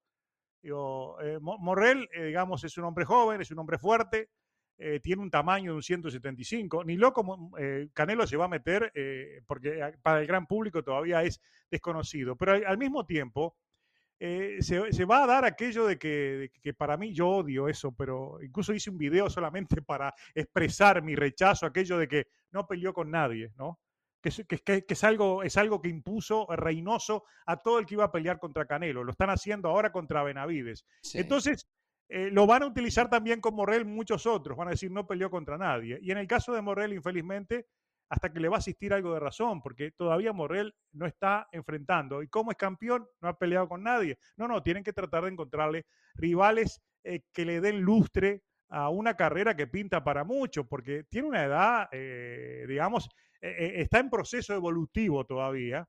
Digo, 0.63 1.21
eh, 1.21 1.41
Morrell, 1.41 2.09
digamos, 2.17 2.63
es 2.63 2.79
un 2.79 2.85
hombre 2.85 3.05
joven, 3.05 3.41
es 3.41 3.51
un 3.51 3.59
hombre 3.59 3.79
fuerte, 3.79 4.31
tiene 5.03 5.23
un 5.23 5.31
tamaño 5.31 5.73
de 5.73 5.77
un 5.77 5.83
175. 5.83 6.85
Ni 6.85 6.97
loco 6.97 7.51
Canelo 7.93 8.27
se 8.27 8.37
va 8.37 8.47
a 8.47 8.49
meter 8.49 8.93
porque 9.47 9.95
para 10.03 10.21
el 10.21 10.27
gran 10.27 10.47
público 10.47 10.83
todavía 10.83 11.23
es 11.23 11.41
desconocido. 11.71 12.37
Pero 12.37 12.67
al 12.67 12.79
mismo 12.79 13.07
tiempo, 13.07 13.57
eh, 14.25 14.59
se, 14.61 15.05
va 15.05 15.25
a 15.25 15.27
dar 15.27 15.45
aquello 15.45 15.85
de 15.85 15.99
que, 15.99 16.75
para 16.79 16.97
mí 16.97 17.13
yo 17.13 17.27
odio 17.29 17.67
eso, 17.67 17.91
pero 17.91 18.39
incluso 18.41 18.73
hice 18.73 18.89
un 18.89 18.97
video 18.97 19.29
solamente 19.29 19.83
para 19.83 20.15
expresar 20.33 21.03
mi 21.03 21.17
rechazo, 21.17 21.67
aquello 21.67 21.99
de 21.99 22.07
que 22.07 22.29
no 22.53 22.65
peleó 22.69 22.95
con 22.95 23.11
nadie, 23.11 23.51
¿no? 23.57 23.81
Que, 24.21 24.31
que, 24.65 24.85
es, 24.87 25.03
algo, 25.03 25.43
es 25.43 25.57
algo 25.57 25.83
que 25.83 25.89
impuso 25.89 26.47
Reynoso 26.51 27.25
a 27.47 27.57
todo 27.57 27.81
el 27.81 27.87
que 27.87 27.95
iba 27.95 28.05
a 28.05 28.13
pelear 28.13 28.39
contra 28.39 28.65
Canelo. 28.65 29.03
Lo 29.03 29.11
están 29.11 29.31
haciendo 29.31 29.69
ahora 29.69 29.91
contra 29.91 30.23
Benavides. 30.23 30.87
Entonces, 31.15 31.67
eh, 32.15 32.31
lo 32.31 32.47
van 32.47 32.63
a 32.63 32.67
utilizar 32.67 33.09
también 33.09 33.41
con 33.41 33.55
Morrell 33.55 33.87
muchos 33.87 34.27
otros. 34.27 34.55
Van 34.55 34.69
a 34.69 34.73
decir, 34.73 34.91
no 34.91 35.07
peleó 35.07 35.31
contra 35.31 35.57
nadie. 35.57 35.99
Y 36.03 36.11
en 36.11 36.19
el 36.19 36.27
caso 36.27 36.53
de 36.53 36.61
Morrell, 36.61 36.93
infelizmente, 36.93 37.69
hasta 38.11 38.31
que 38.31 38.39
le 38.39 38.51
va 38.51 38.57
a 38.57 38.59
asistir 38.59 38.93
algo 38.93 39.15
de 39.15 39.21
razón, 39.21 39.63
porque 39.63 39.93
todavía 39.93 40.35
Morrell 40.35 40.75
no 40.93 41.07
está 41.07 41.49
enfrentando. 41.53 42.23
Y 42.23 42.29
como 42.29 42.51
es 42.51 42.59
campeón, 42.59 43.09
no 43.23 43.29
ha 43.29 43.39
peleado 43.39 43.67
con 43.67 43.83
nadie. 43.83 44.19
No, 44.37 44.47
no, 44.47 44.63
tienen 44.63 44.85
que 44.85 44.93
tratar 44.93 45.25
de 45.25 45.31
encontrarle 45.31 45.87
rivales 46.15 46.83
eh, 47.03 47.23
que 47.33 47.47
le 47.47 47.63
den 47.63 47.81
lustre 47.81 48.43
a 48.69 48.91
una 48.91 49.17
carrera 49.17 49.57
que 49.57 49.67
pinta 49.67 50.05
para 50.05 50.23
mucho, 50.23 50.69
porque 50.69 51.05
tiene 51.05 51.29
una 51.29 51.45
edad, 51.45 51.89
eh, 51.93 52.67
digamos, 52.69 53.09
está 53.41 54.01
en 54.01 54.11
proceso 54.11 54.55
evolutivo 54.55 55.25
todavía 55.25 55.89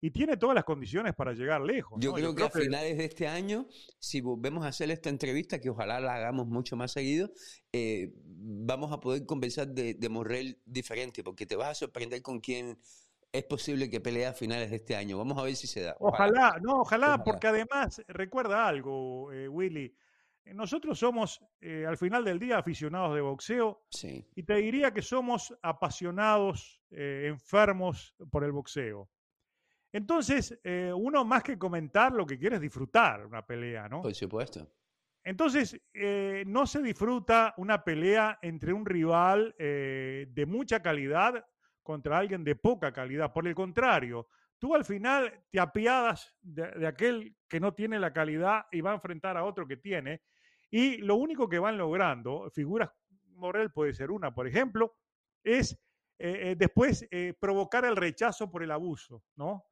y 0.00 0.10
tiene 0.10 0.36
todas 0.36 0.54
las 0.54 0.64
condiciones 0.64 1.14
para 1.14 1.32
llegar 1.32 1.60
lejos. 1.60 1.98
Yo, 2.00 2.12
creo, 2.12 2.34
que 2.34 2.44
a 2.44 2.50
finales 2.50 2.96
de 2.98 3.04
este 3.04 3.26
año, 3.26 3.66
si 3.98 4.20
volvemos 4.20 4.64
a 4.64 4.68
hacer 4.68 4.90
esta 4.90 5.08
entrevista, 5.08 5.60
que 5.60 5.70
ojalá 5.70 5.98
la 6.00 6.14
hagamos 6.14 6.46
mucho 6.46 6.76
más 6.76 6.92
seguido, 6.92 7.30
eh, 7.72 8.12
vamos 8.14 8.92
a 8.92 9.00
poder 9.00 9.26
conversar 9.26 9.68
de, 9.68 9.94
de, 9.94 10.08
Morrell 10.08 10.60
diferente, 10.64 11.24
porque 11.24 11.46
te 11.46 11.56
vas 11.56 11.70
a 11.70 11.74
sorprender 11.74 12.22
con 12.22 12.40
quién 12.40 12.78
es 13.32 13.44
posible 13.44 13.90
que 13.90 14.00
pelee 14.00 14.26
a 14.26 14.32
finales 14.32 14.70
de 14.70 14.76
este 14.76 14.94
año. 14.94 15.18
Vamos 15.18 15.36
a 15.38 15.42
ver 15.42 15.56
si 15.56 15.66
se 15.66 15.82
da. 15.82 15.96
Ojalá, 15.98 16.58
no, 16.62 16.80
ojalá, 16.80 17.22
porque 17.24 17.48
además, 17.48 18.02
recuerda 18.06 18.68
algo, 18.68 19.32
eh, 19.32 19.48
Willy. 19.48 19.94
Nosotros 20.54 20.98
somos, 20.98 21.42
eh, 21.60 21.84
al 21.86 21.98
final 21.98 22.24
del 22.24 22.38
día, 22.38 22.56
aficionados 22.56 23.14
de 23.14 23.20
boxeo. 23.20 23.82
Sí. 23.90 24.24
Y 24.34 24.44
te 24.44 24.54
diría 24.54 24.92
que 24.92 25.02
somos 25.02 25.54
apasionados, 25.60 26.80
enfermos 26.90 28.14
por 28.30 28.44
el 28.44 28.52
boxeo. 28.52 29.10
Entonces, 29.92 30.58
eh, 30.64 30.92
uno 30.94 31.24
más 31.24 31.42
que 31.42 31.58
comentar 31.58 32.12
lo 32.12 32.26
que 32.26 32.38
quiere 32.38 32.56
es 32.56 32.62
disfrutar 32.62 33.24
una 33.24 33.46
pelea, 33.46 33.88
¿no? 33.88 34.02
Por 34.02 34.14
supuesto. 34.14 34.70
Entonces, 35.24 35.80
eh, 35.94 36.44
no 36.46 36.66
se 36.66 36.82
disfruta 36.82 37.54
una 37.56 37.82
pelea 37.84 38.38
entre 38.42 38.72
un 38.72 38.84
rival 38.84 39.54
eh, 39.58 40.26
de 40.30 40.46
mucha 40.46 40.80
calidad 40.80 41.44
contra 41.82 42.18
alguien 42.18 42.44
de 42.44 42.54
poca 42.54 42.92
calidad. 42.92 43.32
Por 43.32 43.48
el 43.48 43.54
contrario, 43.54 44.28
tú 44.58 44.74
al 44.74 44.84
final 44.84 45.42
te 45.50 45.58
apiadas 45.58 46.34
de, 46.42 46.86
aquel 46.86 47.36
que 47.48 47.60
no 47.60 47.74
tiene 47.74 47.98
la 47.98 48.12
calidad 48.12 48.66
y 48.70 48.82
va 48.82 48.92
a 48.92 48.96
enfrentar 48.96 49.36
a 49.38 49.44
otro 49.44 49.66
que 49.66 49.78
tiene. 49.78 50.22
Y 50.70 50.98
lo 50.98 51.16
único 51.16 51.48
que 51.48 51.58
van 51.58 51.78
logrando, 51.78 52.50
figuras, 52.50 52.90
Morel 53.36 53.70
puede 53.70 53.94
ser 53.94 54.10
una, 54.10 54.34
por 54.34 54.46
ejemplo, 54.46 54.96
es 55.42 55.78
después 56.18 57.08
provocar 57.38 57.84
el 57.84 57.94
rechazo 57.94 58.50
por 58.50 58.64
el 58.64 58.72
abuso, 58.72 59.22
¿no? 59.36 59.67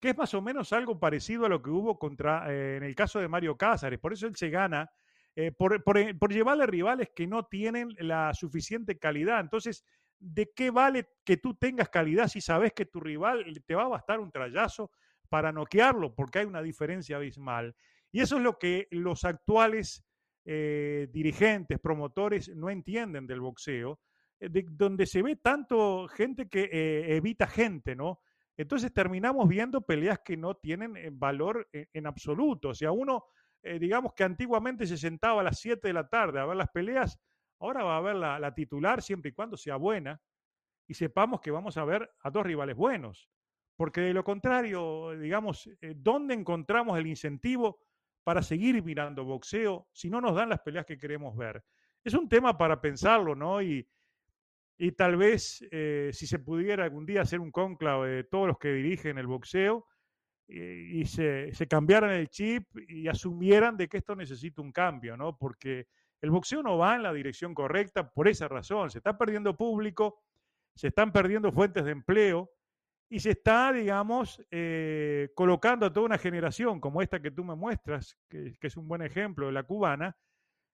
Que 0.00 0.10
es 0.10 0.16
más 0.16 0.32
o 0.34 0.42
menos 0.42 0.72
algo 0.72 0.98
parecido 0.98 1.46
a 1.46 1.48
lo 1.48 1.62
que 1.62 1.70
hubo 1.70 1.98
contra, 1.98 2.52
eh, 2.52 2.76
en 2.76 2.84
el 2.84 2.94
caso 2.94 3.20
de 3.20 3.28
Mario 3.28 3.56
Cázares. 3.56 3.98
Por 3.98 4.12
eso 4.12 4.26
él 4.26 4.36
se 4.36 4.50
gana, 4.50 4.90
eh, 5.34 5.52
por, 5.52 5.82
por, 5.82 6.18
por, 6.18 6.32
llevarle 6.32 6.66
rivales 6.66 7.10
que 7.14 7.26
no 7.26 7.46
tienen 7.46 7.88
la 7.98 8.32
suficiente 8.34 8.98
calidad. 8.98 9.40
Entonces, 9.40 9.84
¿de 10.18 10.50
qué 10.54 10.70
vale 10.70 11.08
que 11.24 11.36
tú 11.36 11.54
tengas 11.54 11.88
calidad 11.88 12.28
si 12.28 12.40
sabes 12.40 12.72
que 12.72 12.86
tu 12.86 13.00
rival 13.00 13.44
te 13.66 13.74
va 13.74 13.84
a 13.84 13.88
bastar 13.88 14.20
un 14.20 14.30
trayazo 14.30 14.90
para 15.28 15.52
noquearlo? 15.52 16.14
Porque 16.14 16.40
hay 16.40 16.46
una 16.46 16.62
diferencia 16.62 17.16
abismal. 17.16 17.74
Y 18.10 18.20
eso 18.20 18.36
es 18.36 18.42
lo 18.42 18.58
que 18.58 18.88
los 18.90 19.24
actuales 19.24 20.04
eh, 20.50 21.08
dirigentes, 21.12 21.78
promotores 21.78 22.48
no 22.56 22.70
entienden 22.70 23.26
del 23.26 23.40
boxeo, 23.40 24.00
eh, 24.40 24.48
donde 24.70 25.04
se 25.04 25.20
ve 25.20 25.36
tanto 25.36 26.08
gente 26.08 26.48
que 26.48 26.70
eh, 26.72 27.16
evita 27.16 27.46
gente, 27.46 27.94
¿no? 27.94 28.20
Entonces 28.58 28.92
terminamos 28.92 29.48
viendo 29.48 29.80
peleas 29.80 30.18
que 30.18 30.36
no 30.36 30.56
tienen 30.56 30.94
valor 31.18 31.66
en, 31.72 32.06
absoluto. 32.06 32.70
O 32.70 32.74
sea, 32.74 32.92
uno, 32.92 33.24
digamos 33.62 34.12
que 34.12 34.24
antiguamente 34.24 34.86
se 34.86 34.98
sentaba 34.98 35.40
a 35.40 35.44
las 35.44 35.58
7 35.60 35.88
de 35.88 35.94
la 35.94 36.08
tarde 36.08 36.40
a 36.40 36.44
ver 36.44 36.56
las 36.56 36.68
peleas, 36.68 37.18
ahora 37.60 37.84
va 37.84 37.96
a 37.96 38.00
ver 38.00 38.16
la, 38.16 38.38
la 38.38 38.52
titular 38.54 39.00
siempre 39.00 39.30
y 39.30 39.32
cuando 39.32 39.56
sea 39.56 39.76
buena 39.76 40.20
y 40.86 40.94
sepamos 40.94 41.40
que 41.40 41.50
vamos 41.50 41.76
a 41.76 41.84
ver 41.84 42.10
a 42.20 42.30
dos 42.30 42.44
rivales 42.44 42.76
buenos. 42.76 43.30
Porque 43.76 44.00
de 44.00 44.12
lo 44.12 44.24
contrario, 44.24 45.16
digamos, 45.16 45.70
¿dónde 45.94 46.34
encontramos 46.34 46.98
el 46.98 47.06
incentivo 47.06 47.80
para 48.28 48.42
seguir 48.42 48.84
mirando 48.84 49.24
boxeo 49.24 49.88
si 49.90 50.10
no 50.10 50.20
nos 50.20 50.34
dan 50.34 50.50
las 50.50 50.60
peleas 50.60 50.84
que 50.84 50.98
queremos 50.98 51.34
ver. 51.34 51.64
Es 52.04 52.12
un 52.12 52.28
tema 52.28 52.58
para 52.58 52.78
pensarlo, 52.78 53.34
¿no? 53.34 53.62
Y, 53.62 53.88
y 54.78 54.92
tal 54.92 55.16
vez 55.16 55.66
eh, 55.70 56.10
si 56.12 56.26
se 56.26 56.38
pudiera 56.38 56.84
algún 56.84 57.04
día 57.04 57.22
hacer 57.22 57.40
un 57.40 57.50
conclave 57.50 58.10
de 58.10 58.24
todos 58.24 58.46
los 58.46 58.58
que 58.58 58.72
dirigen 58.72 59.18
el 59.18 59.26
boxeo 59.26 59.86
y, 60.50 61.04
se, 61.04 61.52
se, 61.52 61.66
cambiaran 61.66 62.10
el 62.12 62.30
chip 62.30 62.64
y 62.88 63.06
asumieran 63.06 63.76
de 63.76 63.86
que 63.86 63.98
esto 63.98 64.16
necesita 64.16 64.62
un 64.62 64.72
cambio, 64.72 65.14
¿no? 65.14 65.36
Porque 65.36 65.88
el 66.22 66.30
boxeo 66.30 66.62
no 66.62 66.78
va 66.78 66.96
en 66.96 67.02
la 67.02 67.12
dirección 67.12 67.54
correcta 67.54 68.08
por 68.10 68.28
esa 68.28 68.48
razón. 68.48 68.90
Se 68.90 68.98
está 68.98 69.18
perdiendo 69.18 69.56
público, 69.56 70.22
se 70.74 70.88
están 70.88 71.12
perdiendo 71.12 71.52
fuentes 71.52 71.84
de 71.84 71.90
empleo 71.90 72.50
y 73.10 73.20
se 73.20 73.30
está, 73.30 73.72
digamos, 73.72 74.44
eh, 74.50 75.30
colocando 75.34 75.86
a 75.86 75.92
toda 75.92 76.06
una 76.06 76.18
generación 76.18 76.80
como 76.80 77.00
esta 77.00 77.20
que 77.20 77.30
tú 77.30 77.42
me 77.42 77.54
muestras, 77.54 78.18
que, 78.28 78.56
es 78.60 78.76
un 78.76 78.86
buen 78.86 79.02
ejemplo 79.02 79.46
de 79.46 79.52
la 79.52 79.62
cubana, 79.62 80.16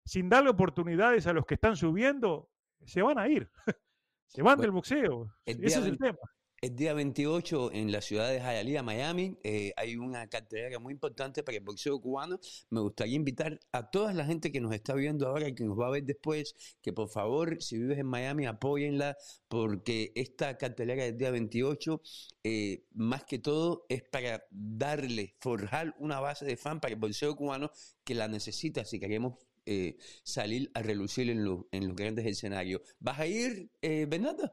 sin 0.05 0.29
darle 0.29 0.51
oportunidades 0.51 1.27
a 1.27 1.33
los 1.33 1.47
que 1.47 1.55
están 1.55 1.77
subiendo, 1.77 2.51
se 2.85 3.03
van 3.03 3.19
a 3.19 3.29
ir, 3.29 3.51
se 4.29 4.43
van 4.43 4.61
del 4.61 4.71
boxeo. 4.71 5.33
Ese 5.47 5.67
es 5.67 5.77
el 5.77 5.99
tema. 5.99 6.19
El 6.65 6.77
día 6.77 6.95
28 6.95 7.73
en 7.73 7.93
la 7.93 8.01
ciudad 8.01 8.31
de 8.31 8.39
Hialeah, 8.39 8.83
Miami, 8.83 9.37
eh, 9.45 9.75
hay 9.77 9.97
una 9.97 10.27
cartelera 10.29 10.79
muy 10.79 10.95
importante 10.95 11.43
para 11.43 11.59
el 11.59 11.63
boxeo 11.63 12.01
cubano. 12.01 12.41
Me 12.71 12.81
gustaría 12.81 13.17
invitar 13.17 13.61
a 13.71 13.91
toda 13.91 14.15
la 14.15 14.25
gente 14.25 14.51
que 14.51 14.63
nos 14.63 14.73
está 14.73 14.95
viendo 14.95 15.29
ahora 15.29 15.47
y 15.47 15.55
que 15.55 15.65
nos 15.65 15.79
va 15.79 15.89
a 15.89 15.91
ver 15.91 16.05
después, 16.05 16.55
que 16.81 16.91
por 16.95 17.11
favor, 17.11 17.63
si 17.63 17.77
vives 17.77 17.99
en 17.99 18.07
Miami, 18.07 18.47
apóyenla, 18.47 19.15
porque 19.47 20.13
esta 20.15 20.57
cartelera 20.57 21.05
del 21.05 21.19
día 21.19 21.31
28, 21.31 22.01
eh, 22.45 22.85
más 22.95 23.25
que 23.25 23.39
todo, 23.39 23.85
es 23.91 24.03
para 24.05 24.43
darle, 24.51 25.35
forjar 25.41 25.95
una 25.99 26.19
base 26.21 26.47
de 26.47 26.57
fan 26.57 26.81
para 26.81 26.95
el 26.95 26.99
boxeo 26.99 27.37
cubano 27.37 27.71
que 28.05 28.15
la 28.15 28.27
necesita 28.27 28.87
si 28.87 28.99
queremos 28.99 29.35
eh, 29.67 29.97
salir 30.23 30.71
a 30.75 30.83
relucir 30.83 31.31
en, 31.31 31.39
en 31.73 31.89
los 31.89 31.97
grandes 31.97 32.27
escenarios. 32.27 32.83
¿Vas 32.99 33.21
a 33.21 33.27
ir, 33.27 33.71
Bernardo? 33.81 34.53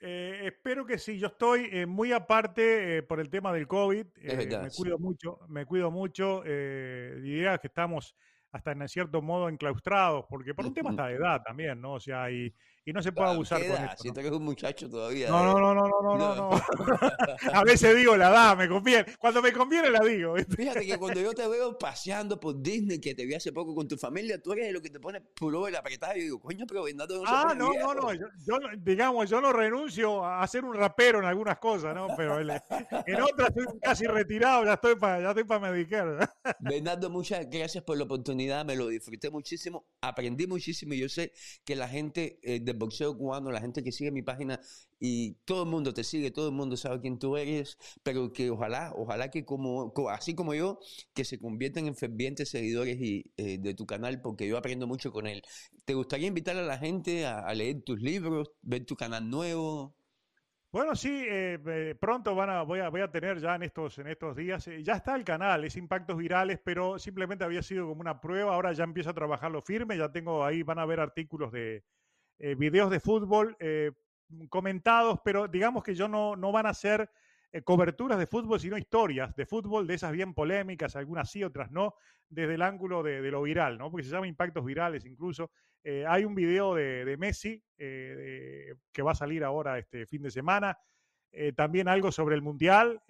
Eh, 0.00 0.46
espero 0.46 0.86
que 0.86 0.98
sí. 0.98 1.18
Yo 1.18 1.26
estoy 1.26 1.68
eh, 1.70 1.84
muy 1.86 2.12
aparte 2.12 2.98
eh, 2.98 3.02
por 3.02 3.20
el 3.20 3.28
tema 3.28 3.52
del 3.52 3.68
COVID. 3.68 4.06
me 4.16 4.70
cuido 4.70 4.98
mucho, 4.98 5.40
me 5.48 5.66
cuido 5.66 5.90
mucho. 5.90 6.42
diría 6.42 7.58
que 7.58 7.66
estamos 7.66 8.16
hasta 8.52 8.72
en 8.72 8.88
cierto 8.88 9.22
modo 9.22 9.48
enclaustrados, 9.48 10.24
porque 10.28 10.54
por 10.54 10.66
un 10.66 10.74
tema 10.74 10.90
hasta 10.90 11.06
de 11.06 11.14
edad 11.14 11.42
también, 11.42 11.80
¿no? 11.80 11.94
O 11.94 12.00
sea, 12.00 12.30
y, 12.30 12.52
y 12.90 12.92
no 12.92 13.02
se 13.02 13.12
puede 13.12 13.30
abusar 13.30 13.64
con 13.64 13.76
esto. 13.76 14.02
Siento 14.02 14.20
que 14.20 14.26
es 14.26 14.32
un 14.32 14.44
muchacho 14.44 14.90
todavía. 14.90 15.28
No, 15.30 15.44
no, 15.44 15.60
no, 15.60 15.74
no, 15.74 15.88
no, 16.02 16.18
no, 16.18 16.34
no. 16.34 16.50
A 17.52 17.62
veces 17.62 17.94
digo 17.94 18.16
la 18.16 18.30
edad, 18.30 18.56
me 18.56 18.68
conviene. 18.68 19.06
Cuando 19.16 19.40
me 19.40 19.52
conviene 19.52 19.90
la 19.90 20.00
digo. 20.00 20.34
Fíjate 20.56 20.84
que 20.84 20.98
cuando 20.98 21.20
yo 21.20 21.32
te 21.32 21.46
veo 21.46 21.78
paseando 21.78 22.40
por 22.40 22.60
Disney, 22.60 23.00
que 23.00 23.14
te 23.14 23.26
vi 23.26 23.34
hace 23.34 23.52
poco 23.52 23.76
con 23.76 23.86
tu 23.86 23.96
familia, 23.96 24.42
tú 24.42 24.52
eres 24.54 24.72
lo 24.72 24.82
que 24.82 24.90
te 24.90 24.98
pone 24.98 25.20
pullover 25.20 25.76
apretado 25.76 26.16
y 26.16 26.22
digo, 26.22 26.40
coño, 26.40 26.64
pero 26.66 26.82
Bernardo 26.82 27.22
no 27.22 27.22
Ah, 27.26 27.54
no, 27.56 27.72
no, 27.72 27.94
no. 27.94 28.12
Yo, 28.12 28.58
digamos, 28.78 29.30
yo 29.30 29.40
no 29.40 29.52
renuncio 29.52 30.26
a 30.26 30.44
ser 30.48 30.64
un 30.64 30.74
rapero 30.74 31.20
en 31.20 31.26
algunas 31.26 31.58
cosas, 31.58 31.94
¿no? 31.94 32.08
Pero 32.16 32.40
en 32.40 32.50
otras 33.22 33.50
estoy 33.50 33.66
casi 33.80 34.06
retirado, 34.06 34.64
ya 34.64 34.74
estoy 34.74 34.96
para 34.96 35.20
ya 35.20 35.28
estoy 35.28 35.44
para 35.44 35.70
medicar. 35.70 36.28
Bernardo, 36.58 37.08
muchas 37.08 37.48
gracias 37.48 37.84
por 37.84 37.96
la 37.96 38.02
oportunidad, 38.02 38.64
me 38.64 38.74
lo 38.74 38.88
disfruté 38.88 39.30
muchísimo, 39.30 39.86
aprendí 40.00 40.48
muchísimo 40.48 40.94
y 40.94 40.98
yo 40.98 41.08
sé 41.08 41.32
que 41.64 41.76
la 41.76 41.86
gente 41.86 42.40
eh, 42.42 42.60
boxeo 42.80 43.16
cubano, 43.16 43.52
la 43.52 43.60
gente 43.60 43.84
que 43.84 43.92
sigue 43.92 44.10
mi 44.10 44.22
página 44.22 44.60
y 44.98 45.34
todo 45.44 45.62
el 45.62 45.68
mundo 45.70 45.94
te 45.94 46.02
sigue, 46.02 46.32
todo 46.32 46.48
el 46.48 46.54
mundo 46.54 46.76
sabe 46.76 47.00
quién 47.00 47.18
tú 47.18 47.36
eres, 47.36 47.78
pero 48.02 48.32
que 48.32 48.50
ojalá, 48.50 48.92
ojalá 48.96 49.30
que 49.30 49.44
como, 49.44 49.92
así 50.10 50.34
como 50.34 50.54
yo, 50.54 50.80
que 51.14 51.24
se 51.24 51.38
conviertan 51.38 51.86
en 51.86 51.94
fervientes 51.94 52.50
seguidores 52.50 52.98
y, 53.00 53.32
eh, 53.36 53.58
de 53.58 53.74
tu 53.74 53.86
canal, 53.86 54.20
porque 54.20 54.48
yo 54.48 54.58
aprendo 54.58 54.86
mucho 54.88 55.12
con 55.12 55.26
él. 55.28 55.42
¿Te 55.84 55.94
gustaría 55.94 56.26
invitar 56.26 56.56
a 56.56 56.62
la 56.62 56.78
gente 56.78 57.26
a, 57.26 57.52
leer 57.54 57.82
tus 57.82 58.00
libros, 58.00 58.50
ver 58.62 58.84
tu 58.84 58.96
canal 58.96 59.28
nuevo? 59.28 59.94
Bueno, 60.72 60.94
sí, 60.94 61.24
eh, 61.28 61.96
pronto 62.00 62.34
van 62.34 62.50
a, 62.50 62.62
voy, 62.62 62.78
a, 62.78 62.88
voy 62.90 63.00
a 63.00 63.10
tener 63.10 63.40
ya 63.40 63.56
en 63.56 63.64
estos, 63.64 63.98
en 63.98 64.06
estos 64.06 64.36
días, 64.36 64.68
eh, 64.68 64.84
ya 64.84 64.94
está 64.94 65.16
el 65.16 65.24
canal, 65.24 65.64
es 65.64 65.76
Impactos 65.76 66.16
Virales, 66.16 66.60
pero 66.62 66.98
simplemente 66.98 67.44
había 67.44 67.62
sido 67.62 67.88
como 67.88 68.00
una 68.00 68.20
prueba, 68.20 68.54
ahora 68.54 68.72
ya 68.72 68.84
empiezo 68.84 69.10
a 69.10 69.14
trabajarlo 69.14 69.62
firme, 69.62 69.98
ya 69.98 70.12
tengo 70.12 70.44
ahí, 70.44 70.62
van 70.62 70.78
a 70.78 70.86
ver 70.86 71.00
artículos 71.00 71.50
de, 71.50 71.82
eh, 72.42 72.54
videos 72.54 72.90
de 72.90 73.00
fútbol 73.00 73.54
eh, 73.60 73.92
comentados, 74.48 75.20
pero 75.22 75.46
digamos 75.46 75.84
que 75.84 75.94
yo 75.94 76.08
no, 76.08 76.36
no 76.36 76.50
van 76.52 76.64
a 76.64 76.72
ser 76.72 77.10
eh, 77.52 77.60
coberturas 77.60 78.18
de 78.18 78.26
fútbol, 78.26 78.58
sino 78.58 78.78
historias 78.78 79.36
de 79.36 79.44
fútbol, 79.44 79.86
de 79.86 79.94
esas 79.94 80.12
bien 80.12 80.32
polémicas, 80.32 80.96
algunas 80.96 81.30
sí, 81.30 81.44
otras 81.44 81.70
no, 81.70 81.96
desde 82.30 82.54
el 82.54 82.62
ángulo 82.62 83.02
de, 83.02 83.20
lo 83.30 83.42
viral, 83.42 83.76
¿no? 83.76 83.90
Porque 83.90 84.04
se 84.04 84.10
llama 84.10 84.26
impactos 84.26 84.64
virales 84.64 85.04
incluso. 85.04 85.50
hay 85.84 86.24
un 86.24 86.34
video 86.34 86.74
de, 86.74 87.16
Messi 87.18 87.62
que 87.76 89.02
va 89.02 89.12
a 89.12 89.14
salir 89.14 89.44
ahora 89.44 89.78
este 89.78 90.06
fin 90.06 90.22
de 90.22 90.30
semana. 90.30 90.78
también 91.56 91.88
algo 91.88 92.12
sobre 92.12 92.36
el 92.36 92.42
Mundial, 92.42 93.02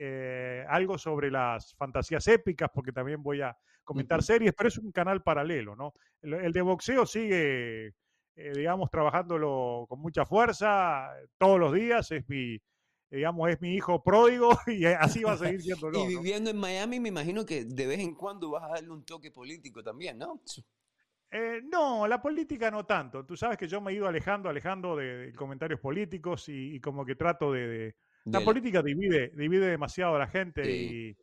algo 0.68 0.96
sobre 0.96 1.30
las 1.30 1.74
fantasías 1.74 2.26
épicas, 2.28 2.70
porque 2.72 2.92
también 2.92 3.22
voy 3.22 3.42
a 3.42 3.56
comentar 3.84 4.22
series, 4.22 4.54
pero 4.54 4.68
es 4.68 4.78
un 4.78 4.90
canal 4.90 5.22
paralelo, 5.22 5.76
¿no? 5.76 5.92
el 6.22 6.52
de 6.52 6.62
boxeo 6.62 7.04
sigue 7.04 7.94
eh, 8.40 8.52
digamos, 8.54 8.90
trabajándolo 8.90 9.86
con 9.88 10.00
mucha 10.00 10.24
fuerza 10.24 11.10
todos 11.36 11.60
los 11.60 11.72
días. 11.74 12.10
Es 12.10 12.28
mi, 12.28 12.58
digamos, 13.10 13.50
es 13.50 13.60
mi 13.60 13.74
hijo 13.74 14.02
pródigo 14.02 14.50
y 14.66 14.86
así 14.86 15.22
va 15.22 15.32
a 15.32 15.36
seguir 15.36 15.60
siendo. 15.60 15.90
y 16.04 16.06
viviendo 16.06 16.50
en 16.50 16.56
Miami, 16.56 17.00
me 17.00 17.10
imagino 17.10 17.44
que 17.44 17.64
de 17.64 17.86
vez 17.86 18.00
en 18.00 18.14
cuando 18.14 18.50
vas 18.50 18.64
a 18.64 18.68
darle 18.68 18.90
un 18.90 19.04
toque 19.04 19.30
político 19.30 19.82
también, 19.82 20.18
¿no? 20.18 20.40
Eh, 21.30 21.60
no, 21.64 22.08
la 22.08 22.20
política 22.20 22.70
no 22.70 22.86
tanto. 22.86 23.24
Tú 23.24 23.36
sabes 23.36 23.56
que 23.56 23.68
yo 23.68 23.80
me 23.80 23.92
he 23.92 23.94
ido 23.94 24.08
alejando, 24.08 24.48
alejando 24.48 24.96
de, 24.96 25.32
comentarios 25.34 25.78
políticos 25.78 26.48
y, 26.48 26.80
como 26.80 27.04
que 27.04 27.14
trato 27.14 27.52
de... 27.52 27.94
la, 28.24 28.40
política 28.40 28.82
divide, 28.82 29.30
divide 29.36 29.68
demasiado 29.68 30.16
a 30.16 30.18
la 30.18 30.26
gente 30.26 30.68
y, 30.68 31.16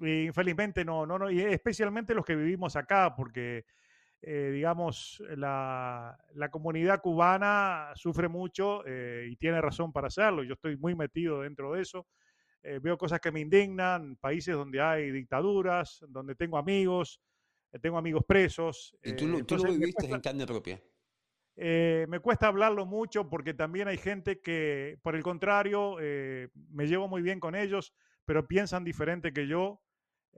y, 0.00 0.26
infelizmente 0.26 0.84
no, 0.84 1.06
no, 1.06 1.18
no, 1.18 1.30
y 1.30 1.40
especialmente 1.40 2.14
los 2.14 2.26
que 2.26 2.36
vivimos 2.36 2.76
acá, 2.76 3.14
porque 3.16 3.64
eh, 4.20 4.50
digamos, 4.52 5.22
la, 5.36 6.18
la, 6.34 6.50
comunidad 6.50 7.00
cubana 7.00 7.92
sufre 7.94 8.26
mucho 8.26 8.84
eh, 8.84 9.28
y 9.30 9.36
tiene 9.36 9.60
razón 9.60 9.92
para 9.92 10.08
hacerlo. 10.08 10.42
Yo 10.42 10.54
estoy 10.54 10.76
muy 10.76 10.96
metido 10.96 11.42
dentro 11.42 11.72
de 11.72 11.82
eso. 11.82 12.06
Eh, 12.64 12.80
veo 12.82 12.98
cosas 12.98 13.20
que 13.20 13.30
me 13.30 13.40
indignan, 13.40 14.16
países 14.16 14.56
donde 14.56 14.80
hay 14.80 15.12
dictaduras, 15.12 16.04
donde 16.08 16.34
tengo 16.34 16.58
amigos, 16.58 17.20
tengo 17.80 17.96
amigos 17.96 18.24
presos. 18.26 18.96
¿Y 19.04 19.12
tú, 19.12 19.28
lo 19.28 19.72
viviste 19.72 20.06
en 20.06 20.20
carne 20.20 20.46
propia? 20.46 20.82
me 21.60 22.20
cuesta 22.20 22.46
hablarlo 22.46 22.86
mucho 22.86 23.28
porque 23.28 23.52
también 23.52 23.88
hay 23.88 23.98
gente 23.98 24.40
que, 24.40 24.96
por 25.02 25.16
el 25.16 25.24
contrario, 25.24 25.96
me 25.96 26.86
llevo 26.86 27.08
muy 27.08 27.20
bien 27.20 27.40
con 27.40 27.56
ellos, 27.56 27.92
pero 28.24 28.46
piensan 28.46 28.84
diferente 28.84 29.32
que 29.32 29.48
yo 29.48 29.80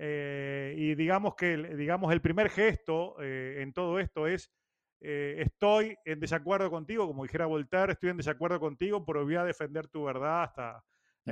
eh, 0.03 0.73
y 0.79 0.95
digamos 0.95 1.35
que 1.35 1.59
digamos, 1.77 2.11
el 2.11 2.23
primer 2.23 2.49
gesto 2.49 3.17
eh, 3.21 3.59
en 3.61 3.75
todo 3.75 3.99
esto 3.99 4.27
es, 4.27 4.51
eh, 4.99 5.37
estoy 5.41 5.95
en 6.07 6.21
desacuerdo 6.21 6.71
contigo, 6.71 7.07
como 7.07 7.25
dijera 7.25 7.45
Voltaire, 7.45 7.93
estoy 7.93 8.09
en 8.09 8.17
desacuerdo 8.17 8.59
contigo, 8.59 9.05
pero 9.05 9.25
voy 9.25 9.37
a 9.37 9.45
defender 9.45 9.89
tu 9.89 10.05
verdad 10.05 10.45
hasta 10.45 10.83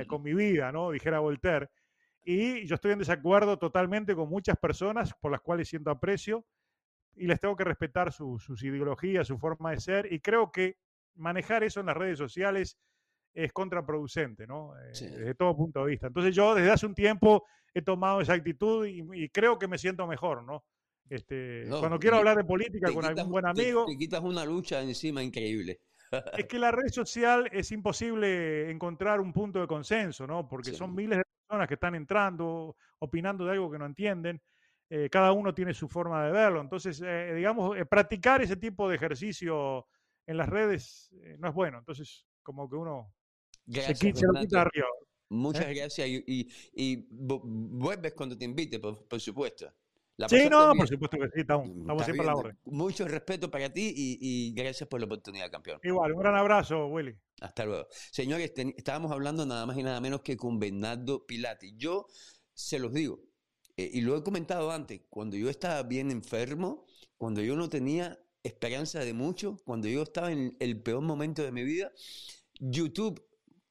con 0.05 0.21
mi 0.21 0.35
vida, 0.35 0.71
¿no? 0.71 0.91
Dijera 0.91 1.17
Voltaire. 1.17 1.71
Y 2.23 2.67
yo 2.67 2.75
estoy 2.75 2.91
en 2.91 2.99
desacuerdo 2.99 3.57
totalmente 3.57 4.15
con 4.15 4.29
muchas 4.29 4.55
personas 4.57 5.15
por 5.15 5.31
las 5.31 5.41
cuales 5.41 5.67
siento 5.67 5.89
aprecio 5.89 6.45
y 7.15 7.25
les 7.25 7.39
tengo 7.39 7.55
que 7.55 7.63
respetar 7.63 8.13
sus 8.13 8.63
ideologías, 8.63 9.25
su 9.25 9.39
forma 9.39 9.71
de 9.71 9.79
ser. 9.79 10.13
Y 10.13 10.19
creo 10.19 10.51
que 10.51 10.77
manejar 11.15 11.63
eso 11.63 11.79
en 11.79 11.87
las 11.87 11.97
redes 11.97 12.19
sociales 12.19 12.77
es 13.33 13.51
contraproducente, 13.53 14.47
¿no? 14.47 14.73
Desde 14.93 15.35
todo 15.35 15.55
punto 15.55 15.83
de 15.83 15.91
vista. 15.91 16.07
Entonces 16.07 16.35
yo 16.35 16.55
desde 16.55 16.71
hace 16.71 16.85
un 16.85 16.95
tiempo 16.95 17.45
he 17.73 17.81
tomado 17.81 18.21
esa 18.21 18.33
actitud 18.33 18.85
y, 18.85 19.29
creo 19.29 19.57
que 19.59 19.67
me 19.67 19.77
siento 19.77 20.07
mejor, 20.07 20.43
¿no? 20.43 20.63
Este, 21.09 21.65
cuando 21.67 21.97
quiero 21.97 22.17
hablar 22.17 22.37
de 22.37 22.43
política 22.43 22.91
con 22.93 23.03
algún 23.03 23.29
buen 23.29 23.45
amigo. 23.45 23.85
Te, 23.85 23.97
quitas 23.97 24.21
una 24.21 24.45
lucha 24.45 24.81
encima 24.81 25.23
increíble. 25.23 25.79
es 26.37 26.45
que 26.47 26.59
la 26.59 26.71
red 26.71 26.89
social 26.89 27.49
es 27.51 27.71
imposible 27.71 28.69
encontrar 28.69 29.19
un 29.19 29.33
punto 29.33 29.59
de 29.59 29.67
consenso, 29.67 30.27
¿no? 30.27 30.47
Porque 30.47 30.71
son 30.71 30.93
miles 30.93 31.17
de 31.19 31.23
personas 31.47 31.67
que 31.67 31.73
están 31.75 31.95
entrando, 31.95 32.75
opinando 32.99 33.45
de 33.45 33.51
algo 33.51 33.71
que 33.71 33.79
no 33.79 33.85
entienden. 33.85 34.41
Eh, 34.91 35.07
cada 35.09 35.31
uno 35.31 35.53
tiene 35.53 35.73
su 35.73 35.87
forma 35.87 36.25
de 36.25 36.31
verlo. 36.31 36.61
Entonces, 36.61 37.01
eh, 37.05 37.33
digamos, 37.35 37.77
eh, 37.77 37.85
practicar 37.85 38.41
ese 38.41 38.57
tipo 38.57 38.89
de 38.89 38.95
ejercicio 38.95 39.87
en 40.25 40.37
las 40.37 40.49
redes 40.49 41.11
no 41.37 41.47
es 41.47 41.53
bueno. 41.53 41.79
Entonces, 41.79 42.25
como 42.43 42.69
que 42.69 42.75
uno 42.75 43.13
se, 43.71 43.93
quita, 43.93 44.61
arriba. 44.61 44.87
Muchas 45.29 45.67
gracias 45.73 46.07
y, 46.07 47.07
vuelves 47.11 48.13
cuando 48.13 48.37
te 48.37 48.45
invite, 48.45 48.79
por, 48.79 49.19
supuesto. 49.19 49.71
sí, 50.27 50.47
no, 50.49 50.73
por 50.75 50.87
supuesto 50.87 51.17
que 51.17 51.27
sí, 51.33 51.41
estamos, 51.41 51.69
siempre 52.03 52.23
a 52.23 52.27
la 52.27 52.35
orden. 52.35 52.57
Mucho 52.65 53.07
respeto 53.07 53.49
para 53.51 53.71
ti 53.71 53.93
y, 53.95 54.53
gracias 54.53 54.89
por 54.89 54.99
la 54.99 55.05
oportunidad, 55.05 55.51
campeón. 55.51 55.79
Igual, 55.83 56.13
un 56.13 56.19
gran 56.19 56.35
abrazo, 56.35 56.87
Willy. 56.87 57.15
Hasta 57.41 57.65
luego. 57.65 57.87
Señores, 58.11 58.53
estábamos 58.75 59.11
hablando 59.11 59.45
nada 59.45 59.65
más 59.65 59.77
y 59.77 59.83
nada 59.83 60.01
menos 60.01 60.21
que 60.21 60.35
con 60.35 60.59
Bernardo 60.59 61.25
Pilati. 61.25 61.75
Yo 61.77 62.07
se 62.53 62.79
los 62.79 62.91
digo, 62.91 63.21
eh, 63.77 63.89
y 63.93 64.01
lo 64.01 64.17
he 64.17 64.23
comentado 64.23 64.71
antes, 64.71 65.01
cuando 65.09 65.37
yo 65.37 65.49
estaba 65.49 65.83
bien 65.83 66.11
enfermo, 66.11 66.85
cuando 67.15 67.41
yo 67.41 67.55
no 67.55 67.69
tenía 67.69 68.19
esperanza 68.43 68.99
de 68.99 69.13
mucho, 69.13 69.57
cuando 69.63 69.87
yo 69.87 70.03
estaba 70.03 70.33
en 70.33 70.57
el 70.59 70.81
peor 70.81 71.01
momento 71.01 71.43
de 71.43 71.53
mi 71.53 71.63
vida, 71.63 71.91
YouTube 72.59 73.25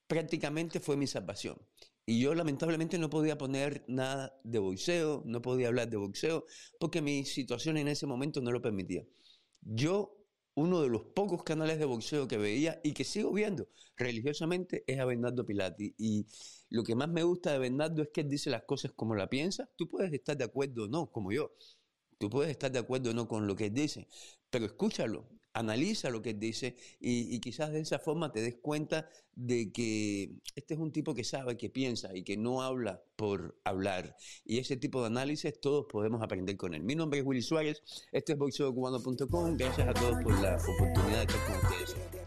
prácticamente 0.09 0.81
fue 0.81 0.97
mi 0.97 1.07
salvación. 1.07 1.57
Y 2.05 2.21
yo 2.21 2.35
lamentablemente 2.35 2.99
no 2.99 3.11
podía 3.11 3.37
poner 3.37 3.85
nada 3.87 4.41
de 4.43 4.59
boxeo, 4.59 5.23
no 5.27 5.43
podía 5.43 5.69
hablar 5.69 5.91
de 5.91 5.99
boxeo, 5.99 6.47
porque 6.81 7.03
mi 7.03 7.25
situación 7.27 7.77
en 7.77 7.87
ese 7.87 8.07
momento 8.07 8.41
no 8.41 8.51
lo 8.51 8.63
permitía. 8.63 9.05
Yo, 9.61 10.17
uno 10.55 10.81
de 10.81 10.89
los 10.89 11.03
pocos 11.15 11.45
canales 11.45 11.79
de 11.79 11.85
boxeo 11.85 12.27
que 12.27 12.39
veía 12.39 12.81
y 12.83 12.95
que 12.95 13.05
sigo 13.05 13.33
viendo 13.33 13.69
religiosamente 13.97 14.85
es 14.87 14.99
a 14.99 15.05
Bernardo 15.05 15.45
Pilati. 15.45 15.95
Y 15.99 16.27
lo 16.71 16.83
que 16.83 16.95
más 16.95 17.11
me 17.11 17.23
gusta 17.23 17.53
de 17.53 17.59
Bernardo 17.59 18.03
es 18.03 18.09
que 18.09 18.23
él 18.23 18.29
dice 18.31 18.49
las 18.49 18.63
cosas 18.63 18.93
como 18.93 19.15
la 19.15 19.29
piensa. 19.29 19.69
Tú 19.77 19.87
puedes 19.87 20.13
estar 20.13 20.37
de 20.37 20.45
acuerdo 20.45 20.85
o 20.85 20.89
no, 20.89 21.13
como 21.13 21.31
yo. 21.31 21.53
Tú 22.19 22.31
puedes 22.31 22.51
estar 22.51 22.73
de 22.73 22.79
acuerdo 22.79 23.11
o 23.11 23.15
no 23.15 23.29
con 23.29 23.47
lo 23.47 23.55
que 23.55 23.67
él 23.67 23.75
dice, 23.75 24.09
pero 24.51 24.65
escúchalo, 24.65 25.29
analiza 25.53 26.11
lo 26.11 26.23
que 26.23 26.31
él 26.31 26.41
dice 26.41 26.77
y, 27.01 27.39
quizás 27.41 27.73
de 27.73 27.81
esa 27.81 27.99
forma 27.99 28.33
te 28.33 28.41
des 28.41 28.57
cuenta 28.57 29.09
de 29.35 29.73
que 29.73 30.37
este 30.55 30.75
es 30.75 30.81
un 30.81 30.93
tipo 30.93 31.15
que 31.15 31.25
sabe, 31.25 31.57
que 31.57 31.71
piensa 31.71 32.15
y 32.17 32.23
que 32.23 32.37
no 32.37 32.63
habla 32.63 33.03
por 33.17 33.59
hablar. 33.65 34.17
Y 34.45 34.59
ese 34.59 34.77
tipo 34.77 35.01
de 35.01 35.09
análisis 35.09 35.61
todos 35.61 35.87
podemos 35.91 36.23
aprender 36.23 36.57
con 36.57 36.75
él. 36.75 36.83
Mi 36.83 36.95
nombre 36.95 37.21
es 37.21 37.27
Willy 37.27 37.43
Suárez, 37.43 37.83
este 38.13 38.33
es 38.33 38.39
boxeocubano.com. 38.39 39.57
Gracias 39.57 39.89
a 39.89 39.95
todos 39.95 40.23
por 40.23 40.41
la 40.41 40.57
oportunidad 40.57 41.27
de 41.27 41.35
estar 41.35 41.65
ustedes. 41.65 42.18